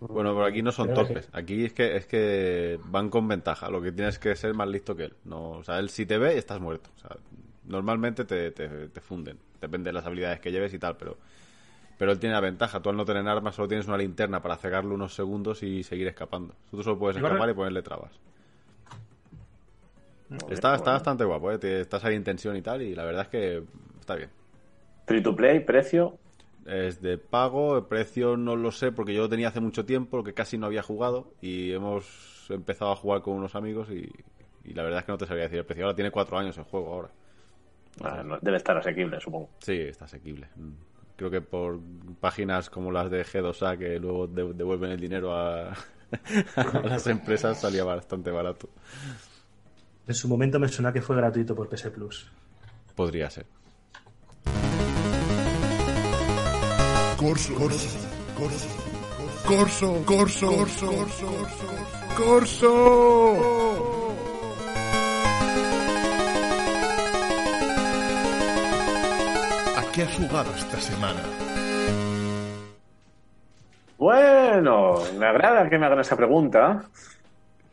bueno, 0.00 0.32
pero 0.34 0.44
aquí 0.44 0.62
no 0.62 0.72
son 0.72 0.86
Creo 0.88 1.04
torpes. 1.04 1.28
Aquí 1.32 1.64
es 1.64 1.72
que 1.72 1.96
es 1.96 2.06
que 2.06 2.78
van 2.86 3.10
con 3.10 3.26
ventaja. 3.28 3.68
Lo 3.70 3.82
que 3.82 3.92
tienes 3.92 4.18
que 4.18 4.34
ser 4.36 4.54
más 4.54 4.68
listo 4.68 4.94
que 4.94 5.04
él. 5.04 5.14
No, 5.24 5.50
o 5.50 5.64
sea, 5.64 5.78
él 5.78 5.90
si 5.90 6.06
te 6.06 6.18
ve 6.18 6.38
estás 6.38 6.60
muerto. 6.60 6.90
O 6.96 7.00
sea, 7.00 7.16
normalmente 7.66 8.24
te, 8.24 8.50
te, 8.52 8.88
te 8.88 9.00
funden. 9.00 9.38
Depende 9.60 9.88
de 9.88 9.94
las 9.94 10.06
habilidades 10.06 10.40
que 10.40 10.52
lleves 10.52 10.72
y 10.74 10.78
tal, 10.78 10.96
pero 10.96 11.16
pero 11.98 12.12
él 12.12 12.20
tiene 12.20 12.34
la 12.34 12.40
ventaja. 12.40 12.80
Tú 12.80 12.90
al 12.90 12.96
no 12.96 13.04
tener 13.04 13.26
armas 13.26 13.56
solo 13.56 13.66
tienes 13.68 13.88
una 13.88 13.98
linterna 13.98 14.40
para 14.40 14.56
cegarlo 14.56 14.94
unos 14.94 15.14
segundos 15.14 15.62
y 15.64 15.82
seguir 15.82 16.06
escapando. 16.06 16.54
Tú 16.70 16.82
solo 16.82 16.98
puedes 16.98 17.16
escapar 17.16 17.50
y 17.50 17.54
ponerle 17.54 17.82
trabas. 17.82 18.12
Está, 20.30 20.52
está 20.54 20.68
bueno. 20.76 20.92
bastante 20.92 21.24
guapo, 21.24 21.50
¿eh? 21.52 21.58
Te- 21.58 21.80
estás 21.80 22.04
ahí 22.04 22.14
en 22.14 22.22
tensión 22.24 22.54
y 22.56 22.62
tal 22.62 22.82
y 22.82 22.94
la 22.94 23.04
verdad 23.04 23.22
es 23.22 23.28
que 23.28 23.62
está 24.00 24.14
bien. 24.14 24.30
Free 25.06 25.22
to 25.22 25.34
play, 25.34 25.60
precio. 25.60 26.18
Es 26.68 27.00
de 27.00 27.16
pago, 27.18 27.78
el 27.78 27.84
precio 27.86 28.36
no 28.36 28.54
lo 28.54 28.70
sé 28.72 28.92
porque 28.92 29.14
yo 29.14 29.22
lo 29.22 29.28
tenía 29.28 29.48
hace 29.48 29.60
mucho 29.60 29.84
tiempo, 29.86 30.22
que 30.22 30.34
casi 30.34 30.58
no 30.58 30.66
había 30.66 30.82
jugado 30.82 31.32
y 31.40 31.72
hemos 31.72 32.46
empezado 32.50 32.92
a 32.92 32.96
jugar 32.96 33.22
con 33.22 33.34
unos 33.34 33.54
amigos 33.54 33.88
y, 33.90 34.10
y 34.64 34.74
la 34.74 34.82
verdad 34.82 35.00
es 35.00 35.06
que 35.06 35.12
no 35.12 35.18
te 35.18 35.26
sabría 35.26 35.44
decir 35.44 35.60
el 35.60 35.64
precio. 35.64 35.84
Ahora 35.86 35.96
tiene 35.96 36.10
cuatro 36.10 36.36
años 36.38 36.58
el 36.58 36.64
juego 36.64 36.92
ahora. 36.92 37.08
Ah, 38.02 38.22
no, 38.22 38.38
debe 38.42 38.58
estar 38.58 38.76
asequible, 38.76 39.18
supongo. 39.20 39.48
Sí, 39.60 39.72
está 39.72 40.04
asequible. 40.04 40.48
Mm. 40.56 40.72
Creo 41.16 41.30
que 41.30 41.40
por 41.40 41.80
páginas 42.20 42.68
como 42.70 42.92
las 42.92 43.10
de 43.10 43.24
G2A 43.24 43.78
que 43.78 43.98
luego 43.98 44.26
de- 44.26 44.52
devuelven 44.52 44.90
el 44.90 45.00
dinero 45.00 45.32
a, 45.34 45.70
a 46.56 46.80
las 46.84 47.06
empresas 47.06 47.60
salía 47.60 47.82
bastante 47.84 48.30
barato. 48.30 48.68
En 50.06 50.14
su 50.14 50.28
momento 50.28 50.60
me 50.60 50.68
suena 50.68 50.92
que 50.92 51.02
fue 51.02 51.16
gratuito 51.16 51.54
por 51.54 51.68
PS 51.68 51.90
Plus. 51.90 52.30
Podría 52.94 53.28
ser. 53.30 53.46
Corso, 57.18 57.52
corso, 57.52 57.88
corso, 58.38 60.04
corso, 60.04 60.04
corso, 60.06 60.86
corso, 60.86 61.26
corso. 62.16 62.72
¿A 69.76 69.92
qué 69.92 70.02
has 70.02 70.14
jugado 70.14 70.54
esta 70.54 70.78
semana? 70.78 71.20
Bueno, 73.98 75.02
me 75.18 75.26
agrada 75.26 75.68
que 75.68 75.76
me 75.76 75.86
hagan 75.86 75.98
esa 75.98 76.16
pregunta. 76.16 76.84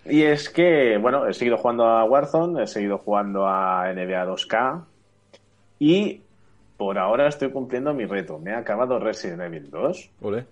Y 0.06 0.24
es 0.24 0.50
que, 0.50 0.98
bueno, 0.98 1.28
he 1.28 1.34
seguido 1.36 1.58
jugando 1.58 1.86
a 1.86 2.04
Warzone, 2.06 2.64
he 2.64 2.68
seguido 2.68 2.98
jugando 2.98 3.48
a 3.48 3.94
NBA 3.94 4.26
2K 4.26 4.86
y 5.78 6.25
por 6.78 6.98
ahora 6.98 7.28
estoy 7.28 7.52
cumpliendo 7.52 7.94
mi 7.94 8.06
reto. 8.06 8.40
Me 8.40 8.54
ha 8.54 8.60
acabado 8.60 9.00
Resident 9.00 9.42
Evil 9.42 9.70
2 9.70 10.12
Ole. 10.22 10.46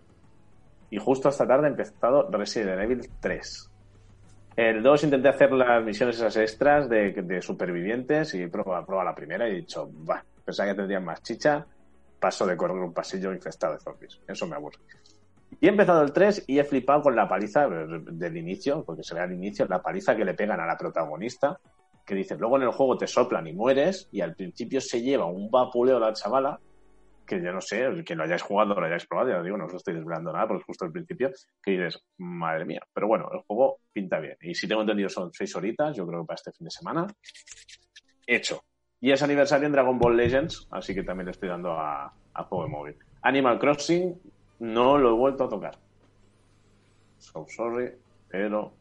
y 0.90 0.98
justo 0.98 1.30
esta 1.30 1.48
tarde 1.48 1.68
he 1.68 1.72
empezado 1.72 2.30
Resident 2.32 2.82
Evil 2.82 3.10
3. 3.20 3.70
El 4.56 4.84
2 4.84 5.04
intenté 5.06 5.30
hacer 5.30 5.52
las 5.52 5.84
misiones 5.84 6.18
esas 6.18 6.38
extras 6.38 6.88
de, 6.88 7.12
de 7.12 7.42
supervivientes 7.42 8.34
y 8.36 8.44
he 8.44 8.48
probado, 8.48 8.86
probado 8.86 9.10
la 9.10 9.16
primera 9.16 9.48
y 9.50 9.54
he 9.54 9.56
dicho, 9.56 9.90
va, 10.08 10.24
pensaba 10.46 10.70
que 10.70 10.76
tendrían 10.76 11.04
más 11.04 11.24
chicha, 11.24 11.66
paso 12.20 12.46
de 12.46 12.56
correr 12.56 12.78
un 12.78 12.94
pasillo 12.94 13.34
infestado 13.34 13.74
de 13.74 13.80
zombies. 13.80 14.20
Eso 14.28 14.46
me 14.46 14.56
aburre. 14.56 14.78
Y 15.60 15.68
he 15.68 15.70
empezado 15.70 16.04
el 16.04 16.14
3 16.14 16.46
y 16.48 16.60
he 16.60 16.64
flipado 16.64 17.02
con 17.02 17.16
la 17.16 17.28
paliza 17.28 17.68
del 17.68 18.38
inicio, 18.38 18.84
porque 18.84 19.04
se 19.04 19.16
ve 19.16 19.22
al 19.22 19.32
inicio, 19.32 19.66
la 19.68 19.82
paliza 19.82 20.16
que 20.16 20.26
le 20.26 20.34
pegan 20.34 20.60
a 20.60 20.66
la 20.66 20.78
protagonista. 20.78 21.60
Que 22.06 22.16
dice, 22.16 22.38
luego 22.38 22.58
en 22.58 22.64
el 22.64 22.72
juego 22.72 22.98
te 22.98 23.08
soplan 23.08 23.48
y 23.48 23.54
mueres, 23.54 24.10
y 24.12 24.22
al 24.22 24.36
principio 24.36 24.82
se 24.82 25.02
lleva 25.02 25.26
un 25.26 25.50
vapuleo 25.50 26.00
la 26.00 26.14
chavala, 26.14 26.60
que 27.26 27.42
yo 27.42 27.54
no 27.54 27.62
sé, 27.62 27.88
que 28.06 28.16
lo 28.16 28.24
hayáis 28.24 28.42
jugado, 28.42 28.76
lo 28.76 28.86
hayáis 28.86 29.06
probado, 29.06 29.30
ya 29.30 29.42
digo, 29.42 29.58
no 29.58 29.66
os 29.66 29.74
estoy 29.74 29.94
desvelando 29.94 30.34
nada, 30.34 30.48
porque 30.48 30.66
justo 30.66 30.86
al 30.86 30.92
principio, 30.92 31.32
que 31.62 31.72
dices, 31.72 32.04
madre 32.18 32.66
mía. 32.66 32.82
Pero 32.94 33.08
bueno, 33.08 33.30
el 33.32 33.40
juego 33.48 33.80
pinta 33.94 34.20
bien. 34.20 34.36
Y 34.42 34.54
si 34.54 34.68
tengo 34.68 34.82
entendido 34.82 35.08
son 35.08 35.32
seis 35.32 35.56
horitas, 35.56 35.96
yo 35.96 36.06
creo 36.06 36.22
que 36.22 36.28
para 36.28 36.36
este 36.36 36.52
fin 36.52 36.66
de 36.66 36.72
semana, 36.72 37.08
hecho. 38.28 38.64
Y 39.00 39.12
es 39.12 39.22
aniversario 39.24 39.66
en 39.66 39.72
Dragon 39.72 39.98
Ball 39.98 40.18
Legends, 40.18 40.68
así 40.72 40.94
que 40.94 41.04
también 41.04 41.26
le 41.26 41.32
estoy 41.32 41.50
dando 41.50 41.72
a, 41.72 42.14
a 42.34 42.44
juego 42.44 42.64
de 42.66 42.70
móvil. 42.70 42.96
Animal 43.22 43.60
Crossing 43.60 44.20
no 44.60 44.98
lo 44.98 45.10
he 45.10 45.18
vuelto 45.18 45.46
a 45.46 45.50
tocar. 45.50 45.78
So 47.20 47.46
sorry, 47.48 47.92
pero 48.28 48.74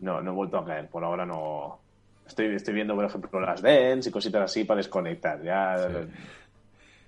no, 0.00 0.20
no 0.20 0.30
he 0.30 0.34
vuelto 0.34 0.58
a 0.58 0.64
caer. 0.64 0.88
Por 0.88 1.04
ahora 1.04 1.26
no. 1.26 1.80
Estoy, 2.28 2.54
estoy 2.54 2.74
viendo, 2.74 2.94
por 2.94 3.04
ejemplo, 3.06 3.40
las 3.40 3.60
dance 3.62 4.08
y 4.08 4.12
cositas 4.12 4.42
así 4.42 4.64
para 4.64 4.78
desconectar. 4.78 5.42
Ya 5.42 5.74
el 5.74 6.08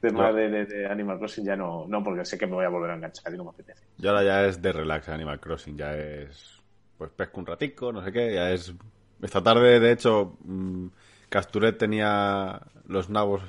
tema 0.01 0.29
No. 0.29 0.35
de, 0.35 0.49
de- 0.49 0.65
de 0.67 0.87
Animal 0.87 1.19
Crossing 1.19 1.45
ya 1.45 1.57
no, 1.57 1.87
no, 1.87 2.03
porque 2.03 2.25
sé 2.25 2.39
que 2.39 2.47
me 2.47 2.55
voy 2.55 2.65
a 2.65 2.69
volver 2.71 2.91
a 2.91 2.95
enganchar 2.95 3.33
y 3.33 3.37
no 3.37 3.45
me 3.45 3.51
apetece. 3.51 3.85
Y 3.99 4.07
ahora 4.07 4.25
ya 4.25 4.47
es 4.47 4.61
de 4.63 4.73
relax 4.73 5.09
Animal 5.11 5.39
Crossing, 5.41 5.77
ya 5.77 5.95
es. 5.97 6.59
Pues 6.99 7.11
pesco 7.13 7.41
un 7.41 7.47
ratico, 7.47 7.93
no 7.93 8.03
sé 8.05 8.11
qué, 8.13 8.35
ya 8.35 8.51
es. 8.51 8.75
Esta 9.23 9.43
tarde, 9.43 9.79
de 9.81 9.93
hecho, 9.93 10.37
mm, 10.45 10.87
Casturet 11.29 11.77
tenía 11.79 12.61
los 12.87 13.11
nabos 13.11 13.43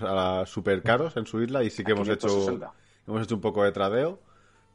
super 0.49 0.83
caros 0.83 1.15
en 1.17 1.25
su 1.25 1.41
isla 1.41 1.63
y 1.63 1.69
sí 1.69 1.83
que 1.83 1.93
hemos 1.93 2.07
hecho. 2.09 2.27
560. 2.27 2.71
Hemos 3.07 3.23
hecho 3.23 3.35
un 3.35 3.41
poco 3.41 3.63
de 3.63 3.71
tradeo, 3.71 4.19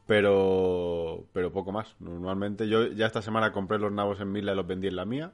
pero. 0.07 1.25
Pero 1.33 1.51
poco 1.51 1.71
más. 1.71 1.95
Normalmente 1.99 2.67
yo 2.67 2.87
ya 2.87 3.05
esta 3.05 3.21
semana 3.21 3.51
compré 3.51 3.77
los 3.77 3.91
nabos 3.91 4.19
en 4.19 4.31
mi 4.31 4.39
isla 4.39 4.53
y 4.53 4.55
los 4.55 4.65
vendí 4.67 4.87
en 4.87 4.95
la 4.95 5.05
mía. 5.05 5.31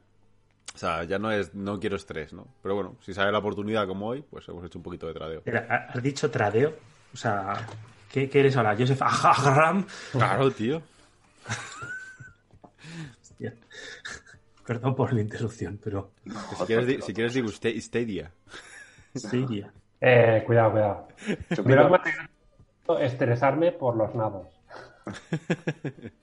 O 0.74 0.78
sea, 0.78 1.04
ya 1.04 1.20
no 1.20 1.32
es, 1.32 1.54
no 1.54 1.80
quiero 1.80 1.96
estrés, 1.98 2.34
¿no? 2.34 2.48
Pero 2.64 2.74
bueno, 2.76 2.96
si 3.02 3.14
sale 3.14 3.32
la 3.32 3.38
oportunidad 3.38 3.86
como 3.88 4.08
hoy, 4.08 4.24
pues 4.28 4.48
hemos 4.50 4.66
hecho 4.66 4.80
un 4.80 4.84
poquito 4.84 5.06
de 5.08 5.14
tradeo. 5.14 5.44
¿Has 5.70 6.02
dicho 6.02 6.32
tradeo? 6.32 6.74
O 7.14 7.18
sea, 7.18 7.68
¿qué, 8.12 8.28
qué 8.30 8.40
eres 8.40 8.58
ahora? 8.58 8.76
¿Joseph 8.76 9.02
Agram? 9.02 9.86
Claro, 10.12 10.50
tío. 10.52 10.82
Hostia. 13.22 13.54
Perdón 14.66 14.96
por 14.96 15.14
la 15.14 15.22
interrupción, 15.22 15.80
pero... 15.84 16.12
Que 16.24 16.56
si 16.56 16.66
quieres, 16.66 17.06
si 17.06 17.14
quieres 17.14 17.34
digo 17.34 17.50
Sta- 17.50 17.70
Stadia. 17.80 18.32
Sí, 19.14 19.64
Eh, 20.02 20.42
cuidado, 20.46 20.72
cuidado. 20.72 21.08
Que 21.50 21.62
me 21.62 21.74
ha 21.76 22.02
tenido 22.02 23.00
estresarme 23.00 23.72
por 23.74 23.96
los 23.96 24.16
nados. 24.16 24.48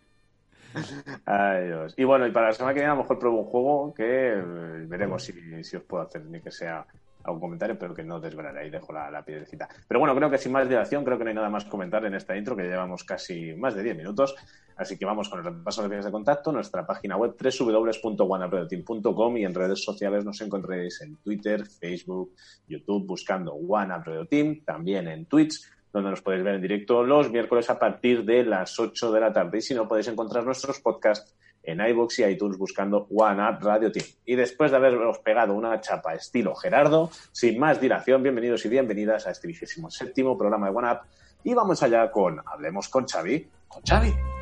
Y 1.96 2.04
bueno, 2.04 2.26
y 2.26 2.30
para 2.30 2.46
la 2.46 2.52
semana 2.52 2.74
que 2.74 2.80
viene 2.80 2.92
a 2.92 2.94
lo 2.94 3.02
mejor 3.02 3.18
pruebo 3.18 3.40
un 3.40 3.46
juego 3.46 3.94
que 3.94 4.34
eh, 4.34 4.42
veremos 4.86 5.22
si, 5.22 5.64
si 5.64 5.76
os 5.76 5.82
puedo 5.82 6.02
hacer 6.02 6.24
ni 6.24 6.40
que 6.40 6.50
sea 6.50 6.86
algún 7.24 7.40
comentario, 7.40 7.78
pero 7.78 7.94
que 7.94 8.02
no 8.02 8.20
desvelaré 8.20 8.60
ahí, 8.60 8.70
dejo 8.70 8.92
la, 8.92 9.22
piedrecita. 9.24 9.68
Pero 9.86 10.00
bueno, 10.00 10.14
creo 10.14 10.30
que 10.30 10.38
sin 10.38 10.52
más 10.52 10.68
dilación, 10.68 11.04
creo 11.04 11.18
que 11.18 11.24
no 11.24 11.30
hay 11.30 11.36
nada 11.36 11.50
más 11.50 11.64
que 11.64 11.70
comentar 11.70 12.04
en 12.04 12.14
esta 12.14 12.36
intro, 12.36 12.56
que 12.56 12.62
llevamos 12.64 13.04
casi 13.04 13.54
más 13.54 13.74
de 13.74 13.82
10 13.82 13.96
minutos. 13.96 14.34
Así 14.76 14.96
que 14.96 15.04
vamos 15.04 15.28
con 15.28 15.40
el 15.40 15.44
repaso 15.44 15.82
de 15.82 15.88
vías 15.88 16.04
de 16.06 16.10
contacto, 16.10 16.52
nuestra 16.52 16.86
página 16.86 17.16
web 17.16 17.34
www.oneupradio.com 17.38 19.36
y 19.36 19.44
en 19.44 19.54
redes 19.54 19.84
sociales 19.84 20.24
nos 20.24 20.40
encontraréis 20.40 21.02
en 21.02 21.16
Twitter, 21.16 21.66
Facebook, 21.66 22.32
YouTube, 22.66 23.06
buscando 23.06 23.52
One 23.52 23.94
Team, 24.30 24.62
también 24.64 25.08
en 25.08 25.26
Twitch, 25.26 25.60
donde 25.92 26.10
nos 26.10 26.22
podéis 26.22 26.44
ver 26.44 26.54
en 26.54 26.62
directo 26.62 27.02
los 27.02 27.30
miércoles 27.30 27.68
a 27.70 27.78
partir 27.78 28.24
de 28.24 28.44
las 28.44 28.78
8 28.78 29.12
de 29.12 29.20
la 29.20 29.32
tarde. 29.32 29.58
Y 29.58 29.62
si 29.62 29.74
no, 29.74 29.88
podéis 29.88 30.08
encontrar 30.08 30.44
nuestros 30.44 30.80
podcasts 30.80 31.34
en 31.62 31.80
iVoox 31.80 32.18
y 32.20 32.24
iTunes 32.24 32.56
buscando 32.56 33.06
One 33.10 33.42
Up 33.42 33.58
Radio 33.60 33.92
Team. 33.92 34.06
Y 34.24 34.34
después 34.34 34.70
de 34.70 34.76
haberos 34.76 35.18
pegado 35.18 35.54
una 35.54 35.80
chapa 35.80 36.14
estilo 36.14 36.54
Gerardo, 36.54 37.10
sin 37.32 37.58
más 37.58 37.80
dilación, 37.80 38.22
bienvenidos 38.22 38.64
y 38.64 38.68
bienvenidas 38.68 39.26
a 39.26 39.30
este 39.30 39.46
vigésimo 39.46 39.90
séptimo 39.90 40.38
programa 40.38 40.70
de 40.70 40.76
One 40.76 40.92
Up. 40.92 40.98
Y 41.44 41.54
vamos 41.54 41.82
allá 41.82 42.10
con 42.10 42.40
Hablemos 42.46 42.88
con 42.88 43.06
Xavi. 43.06 43.48
Con 43.68 43.82
Xavi. 43.82 44.39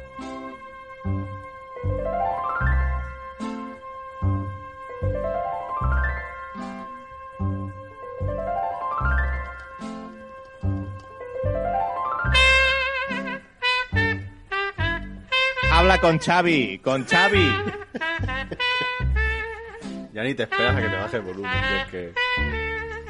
Habla 15.88 16.02
con 16.02 16.18
Xavi, 16.18 16.80
con 16.84 17.06
Xavi. 17.06 17.38
Ya 20.12 20.22
ni 20.22 20.34
te 20.34 20.42
esperas 20.42 20.76
a 20.76 20.82
que 20.82 20.88
te 20.88 20.96
baje 20.96 21.16
el 21.16 21.22
volumen. 21.22 21.50
que 21.50 21.80
es 21.80 21.86
que... 22.12 22.67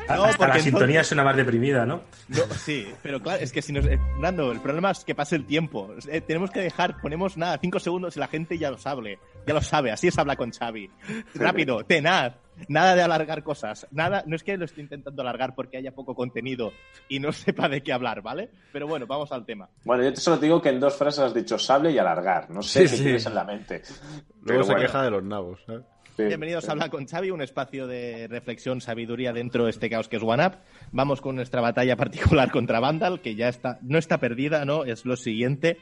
No, 0.08 0.24
Hasta 0.24 0.38
porque 0.38 0.58
la 0.58 0.64
sintonía 0.64 1.04
suena 1.04 1.22
más 1.24 1.36
deprimida, 1.36 1.84
¿no? 1.84 2.02
No, 2.28 2.42
sí, 2.54 2.86
pero 3.02 3.20
claro, 3.20 3.42
es 3.42 3.52
que 3.52 3.60
si 3.62 3.72
nos. 3.72 3.84
eh, 3.86 3.98
Nando, 4.20 4.50
el 4.52 4.60
problema 4.60 4.90
es 4.90 5.04
que 5.04 5.14
pase 5.14 5.36
el 5.36 5.44
tiempo. 5.46 5.94
Eh, 6.08 6.20
tenemos 6.20 6.50
que 6.50 6.60
dejar, 6.60 7.00
ponemos 7.00 7.36
nada, 7.36 7.58
cinco 7.60 7.78
segundos 7.78 8.16
y 8.16 8.20
la 8.20 8.28
gente 8.28 8.56
ya 8.58 8.70
lo 8.70 8.78
sabe. 8.78 9.18
Ya 9.46 9.54
lo 9.54 9.60
sabe, 9.62 9.90
así 9.92 10.08
es 10.08 10.18
habla 10.18 10.36
con 10.36 10.50
Xavi. 10.50 10.90
Rápido, 11.34 11.84
tenaz. 11.84 12.34
Nada 12.68 12.96
de 12.96 13.02
alargar 13.02 13.44
cosas. 13.44 13.86
Nada, 13.92 14.24
no 14.26 14.34
es 14.34 14.42
que 14.42 14.56
lo 14.56 14.64
esté 14.64 14.80
intentando 14.80 15.22
alargar 15.22 15.54
porque 15.54 15.76
haya 15.76 15.92
poco 15.92 16.14
contenido 16.16 16.72
y 17.08 17.20
no 17.20 17.30
sepa 17.32 17.68
de 17.68 17.82
qué 17.82 17.92
hablar, 17.92 18.20
¿vale? 18.20 18.50
Pero 18.72 18.88
bueno, 18.88 19.06
vamos 19.06 19.30
al 19.30 19.44
tema. 19.46 19.68
Bueno, 19.84 20.02
yo 20.02 20.12
te 20.12 20.20
solo 20.20 20.38
te 20.40 20.46
digo 20.46 20.60
que 20.60 20.70
en 20.70 20.80
dos 20.80 20.96
frases 20.96 21.20
has 21.20 21.34
dicho 21.34 21.56
sable 21.58 21.92
y 21.92 21.98
alargar. 21.98 22.50
No 22.50 22.62
sé 22.62 22.80
Sí, 22.80 22.90
qué 22.90 22.96
sí. 22.96 23.02
tienes 23.04 23.26
en 23.26 23.34
la 23.36 23.44
mente. 23.44 23.82
Luego 23.84 24.42
Pero 24.44 24.64
se 24.64 24.72
bueno, 24.72 24.86
queja 24.86 25.02
de 25.04 25.10
los 25.10 25.22
nabos. 25.22 25.60
¿sabes? 25.66 25.82
Sí. 26.18 26.24
Bienvenidos 26.24 26.68
a 26.68 26.72
Habla 26.72 26.90
con 26.90 27.06
Xavi, 27.06 27.30
un 27.30 27.42
espacio 27.42 27.86
de 27.86 28.26
reflexión, 28.26 28.80
sabiduría 28.80 29.32
dentro 29.32 29.64
de 29.64 29.70
este 29.70 29.88
caos 29.88 30.08
que 30.08 30.16
es 30.16 30.22
One 30.22 30.44
Up. 30.46 30.56
Vamos 30.90 31.20
con 31.20 31.36
nuestra 31.36 31.60
batalla 31.60 31.96
particular 31.96 32.50
contra 32.50 32.80
Vandal, 32.80 33.20
que 33.20 33.36
ya 33.36 33.48
está, 33.48 33.78
no 33.82 33.98
está 33.98 34.18
perdida, 34.18 34.64
¿no? 34.64 34.84
Es 34.84 35.04
lo 35.04 35.16
siguiente. 35.16 35.78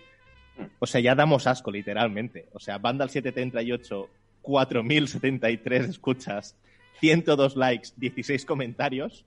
O 0.78 0.86
sea, 0.86 1.00
ya 1.00 1.14
damos 1.14 1.46
asco, 1.46 1.70
literalmente. 1.70 2.48
O 2.52 2.60
sea, 2.60 2.78
Vandal 2.78 3.08
738, 3.10 4.08
4073 4.42 5.88
escuchas, 5.88 6.56
102 7.00 7.56
likes, 7.56 7.88
16 7.96 8.44
comentarios. 8.44 9.24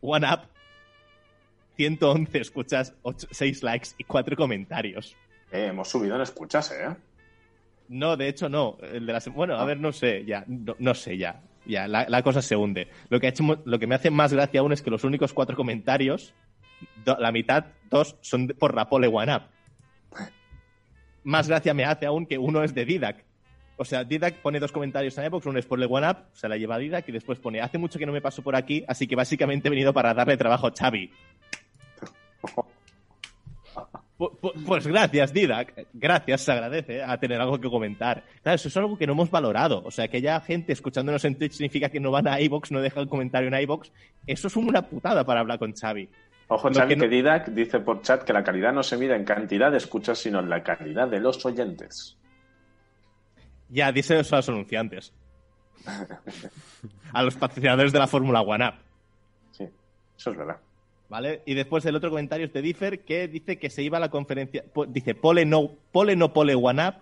One 0.00 0.26
Up, 0.32 0.40
111 1.76 2.38
escuchas, 2.40 2.94
6 3.30 3.62
likes 3.62 3.90
y 3.98 4.04
4 4.04 4.36
comentarios. 4.36 5.16
Eh, 5.52 5.66
hemos 5.66 5.88
subido 5.88 6.16
en 6.16 6.22
escuchas, 6.22 6.72
¿eh? 6.72 6.96
No, 7.90 8.16
de 8.16 8.28
hecho 8.28 8.48
no. 8.48 8.78
El 8.80 9.04
de 9.04 9.12
la 9.12 9.20
bueno, 9.34 9.56
a 9.56 9.64
ver, 9.64 9.78
no 9.80 9.92
sé, 9.92 10.24
ya, 10.24 10.44
no, 10.46 10.76
no 10.78 10.94
sé, 10.94 11.18
ya. 11.18 11.42
Ya, 11.66 11.88
la, 11.88 12.06
la 12.08 12.22
cosa 12.22 12.40
se 12.40 12.54
hunde. 12.56 12.88
Lo 13.10 13.18
que, 13.20 13.26
ha 13.26 13.30
hecho, 13.30 13.60
lo 13.64 13.78
que 13.80 13.86
me 13.88 13.96
hace 13.96 14.10
más 14.10 14.32
gracia 14.32 14.60
aún 14.60 14.72
es 14.72 14.80
que 14.80 14.90
los 14.90 15.02
únicos 15.04 15.32
cuatro 15.32 15.56
comentarios, 15.56 16.32
do- 17.04 17.18
la 17.18 17.32
mitad, 17.32 17.66
dos, 17.90 18.16
son 18.20 18.46
de- 18.46 18.54
por 18.54 18.74
Rapole 18.74 19.08
One 19.08 19.34
Up. 19.34 19.42
Más 21.24 21.48
gracia 21.48 21.74
me 21.74 21.84
hace 21.84 22.06
aún 22.06 22.26
que 22.26 22.38
uno 22.38 22.62
es 22.62 22.74
de 22.74 22.84
Didac. 22.84 23.24
O 23.76 23.84
sea, 23.84 24.04
Didac 24.04 24.36
pone 24.36 24.60
dos 24.60 24.72
comentarios 24.72 25.18
en 25.18 25.24
iVoox, 25.24 25.46
uno 25.46 25.58
es 25.58 25.66
por 25.66 25.78
Le 25.78 25.86
One 25.86 26.08
Up, 26.10 26.16
se 26.32 26.48
la 26.48 26.56
lleva 26.56 26.78
Didac, 26.78 27.08
y 27.08 27.12
después 27.12 27.40
pone, 27.40 27.60
hace 27.60 27.76
mucho 27.78 27.98
que 27.98 28.06
no 28.06 28.12
me 28.12 28.20
paso 28.20 28.42
por 28.42 28.54
aquí, 28.54 28.84
así 28.86 29.06
que 29.06 29.16
básicamente 29.16 29.68
he 29.68 29.70
venido 29.70 29.92
para 29.92 30.14
darle 30.14 30.36
trabajo 30.36 30.66
a 30.68 30.72
Xavi. 30.72 31.10
Pu- 34.20 34.38
pu- 34.38 34.52
Pues 34.66 34.86
gracias, 34.86 35.32
Didac. 35.32 35.86
Gracias, 35.94 36.42
se 36.42 36.52
agradece 36.52 37.02
a 37.02 37.16
tener 37.18 37.40
algo 37.40 37.58
que 37.58 37.70
comentar. 37.70 38.22
Claro, 38.42 38.56
eso 38.56 38.68
es 38.68 38.76
algo 38.76 38.98
que 38.98 39.06
no 39.06 39.14
hemos 39.14 39.30
valorado. 39.30 39.82
O 39.82 39.90
sea, 39.90 40.08
que 40.08 40.18
haya 40.18 40.38
gente 40.42 40.74
escuchándonos 40.74 41.24
en 41.24 41.36
Twitch 41.36 41.52
significa 41.52 41.88
que 41.88 42.00
no 42.00 42.10
van 42.10 42.28
a 42.28 42.38
iVoox, 42.38 42.70
no 42.70 42.82
dejan 42.82 43.08
comentario 43.08 43.48
en 43.48 43.54
iVoox. 43.62 43.88
Eso 44.26 44.48
es 44.48 44.56
una 44.56 44.82
putada 44.82 45.24
para 45.24 45.40
hablar 45.40 45.58
con 45.58 45.72
Xavi. 45.72 46.06
Ojo, 46.48 46.68
Lo 46.68 46.74
Xavi, 46.74 46.88
que 46.90 46.96
no- 46.96 47.02
que 47.04 47.08
Didac 47.08 47.48
dice 47.48 47.80
por 47.80 48.02
chat 48.02 48.22
que 48.24 48.34
la 48.34 48.44
calidad 48.44 48.74
no 48.74 48.82
se 48.82 48.98
mide 48.98 49.16
en 49.16 49.24
cantidad 49.24 49.70
de 49.70 49.78
escuchas, 49.78 50.18
sino 50.18 50.40
en 50.40 50.50
la 50.50 50.62
calidad 50.62 51.08
de 51.08 51.18
los 51.20 51.42
oyentes. 51.46 52.18
Ya, 53.70 53.90
dice 53.92 54.20
eso 54.20 54.34
a 54.36 54.40
los 54.40 54.48
anunciantes. 54.50 55.14
A 57.12 57.22
los 57.22 57.34
patrocinadores 57.36 57.92
de 57.92 57.98
la 57.98 58.06
Fórmula 58.06 58.40
One 58.42 58.68
Up. 58.68 58.74
Sí, 59.52 59.64
eso 60.18 60.30
es 60.30 60.36
verdad. 60.36 60.56
¿Vale? 61.10 61.42
Y 61.44 61.54
después 61.54 61.84
el 61.84 61.96
otro 61.96 62.08
comentario 62.08 62.46
es 62.46 62.52
de 62.52 62.62
Differ 62.62 63.04
que 63.04 63.26
dice 63.28 63.58
que 63.58 63.68
se 63.68 63.82
iba 63.82 63.98
a 63.98 64.00
la 64.00 64.08
conferencia. 64.10 64.64
po- 64.72 64.86
Dice 64.86 65.14
pole 65.14 65.44
no, 65.44 65.72
pole 65.92 66.14
no 66.16 66.32
pole 66.32 66.54
one 66.54 66.86
up. 66.86 66.94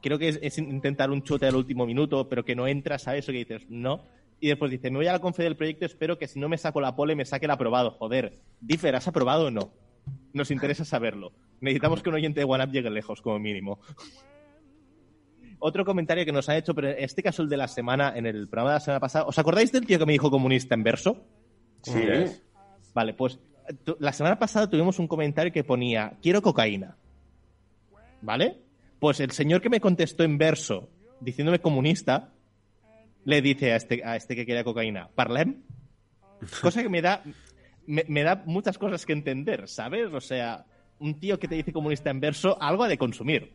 Creo 0.00 0.18
que 0.18 0.28
es, 0.28 0.38
es 0.42 0.56
intentar 0.58 1.10
un 1.10 1.22
chute 1.22 1.46
al 1.46 1.54
último 1.54 1.84
minuto, 1.86 2.28
pero 2.30 2.44
que 2.44 2.56
no 2.56 2.66
entra, 2.66 2.98
¿sabes? 2.98 3.24
Eso 3.24 3.32
que 3.32 3.38
dices, 3.38 3.62
no. 3.68 4.02
Y 4.40 4.48
después 4.48 4.70
dice, 4.70 4.90
me 4.90 4.96
voy 4.96 5.06
a 5.06 5.12
la 5.12 5.18
conferencia 5.20 5.50
del 5.50 5.56
proyecto, 5.56 5.84
espero 5.86 6.18
que 6.18 6.26
si 6.26 6.40
no 6.40 6.48
me 6.48 6.56
saco 6.58 6.80
la 6.80 6.96
pole, 6.96 7.14
me 7.14 7.24
saque 7.26 7.44
el 7.44 7.50
aprobado. 7.52 7.92
Joder, 7.92 8.38
Differ, 8.60 8.96
¿has 8.96 9.06
aprobado 9.06 9.46
o 9.46 9.50
no? 9.50 9.70
Nos 10.32 10.50
interesa 10.50 10.84
saberlo. 10.84 11.30
Necesitamos 11.60 12.02
que 12.02 12.08
un 12.08 12.16
oyente 12.16 12.40
de 12.40 12.44
One 12.46 12.64
Up 12.64 12.72
llegue 12.72 12.90
lejos, 12.90 13.20
como 13.22 13.38
mínimo. 13.38 13.78
Otro 15.60 15.84
comentario 15.84 16.24
que 16.24 16.32
nos 16.32 16.48
ha 16.48 16.56
hecho, 16.56 16.74
pero 16.74 16.88
en 16.88 17.04
este 17.04 17.22
caso 17.22 17.42
el 17.42 17.48
de 17.48 17.56
la 17.58 17.68
semana, 17.68 18.14
en 18.16 18.26
el 18.26 18.48
programa 18.48 18.70
de 18.70 18.76
la 18.76 18.80
semana 18.80 19.00
pasada. 19.00 19.26
¿Os 19.26 19.38
acordáis 19.38 19.70
del 19.70 19.86
tío 19.86 19.98
que 19.98 20.06
me 20.06 20.12
dijo 20.12 20.30
comunista 20.30 20.74
en 20.74 20.82
verso? 20.82 21.24
Sí, 21.82 22.00
Vale, 22.94 23.14
pues 23.14 23.38
la 23.98 24.12
semana 24.12 24.38
pasada 24.38 24.68
tuvimos 24.68 24.98
un 24.98 25.06
comentario 25.08 25.52
que 25.52 25.64
ponía, 25.64 26.14
quiero 26.22 26.42
cocaína. 26.42 26.96
¿Vale? 28.20 28.58
Pues 29.00 29.20
el 29.20 29.30
señor 29.32 29.60
que 29.60 29.70
me 29.70 29.80
contestó 29.80 30.22
en 30.24 30.38
verso, 30.38 30.88
diciéndome 31.20 31.60
comunista, 31.60 32.30
le 33.24 33.40
dice 33.42 33.72
a 33.72 33.76
este, 33.76 34.04
a 34.04 34.16
este 34.16 34.36
que 34.36 34.46
quería 34.46 34.64
cocaína, 34.64 35.08
parlem. 35.14 35.62
Cosa 36.62 36.82
que 36.82 36.88
me 36.88 37.02
da, 37.02 37.22
me, 37.86 38.04
me 38.08 38.22
da 38.22 38.42
muchas 38.46 38.78
cosas 38.78 39.04
que 39.06 39.12
entender, 39.12 39.68
¿sabes? 39.68 40.12
O 40.12 40.20
sea, 40.20 40.64
un 40.98 41.18
tío 41.18 41.38
que 41.38 41.48
te 41.48 41.54
dice 41.56 41.72
comunista 41.72 42.10
en 42.10 42.20
verso, 42.20 42.60
algo 42.60 42.84
ha 42.84 42.88
de 42.88 42.98
consumir. 42.98 43.54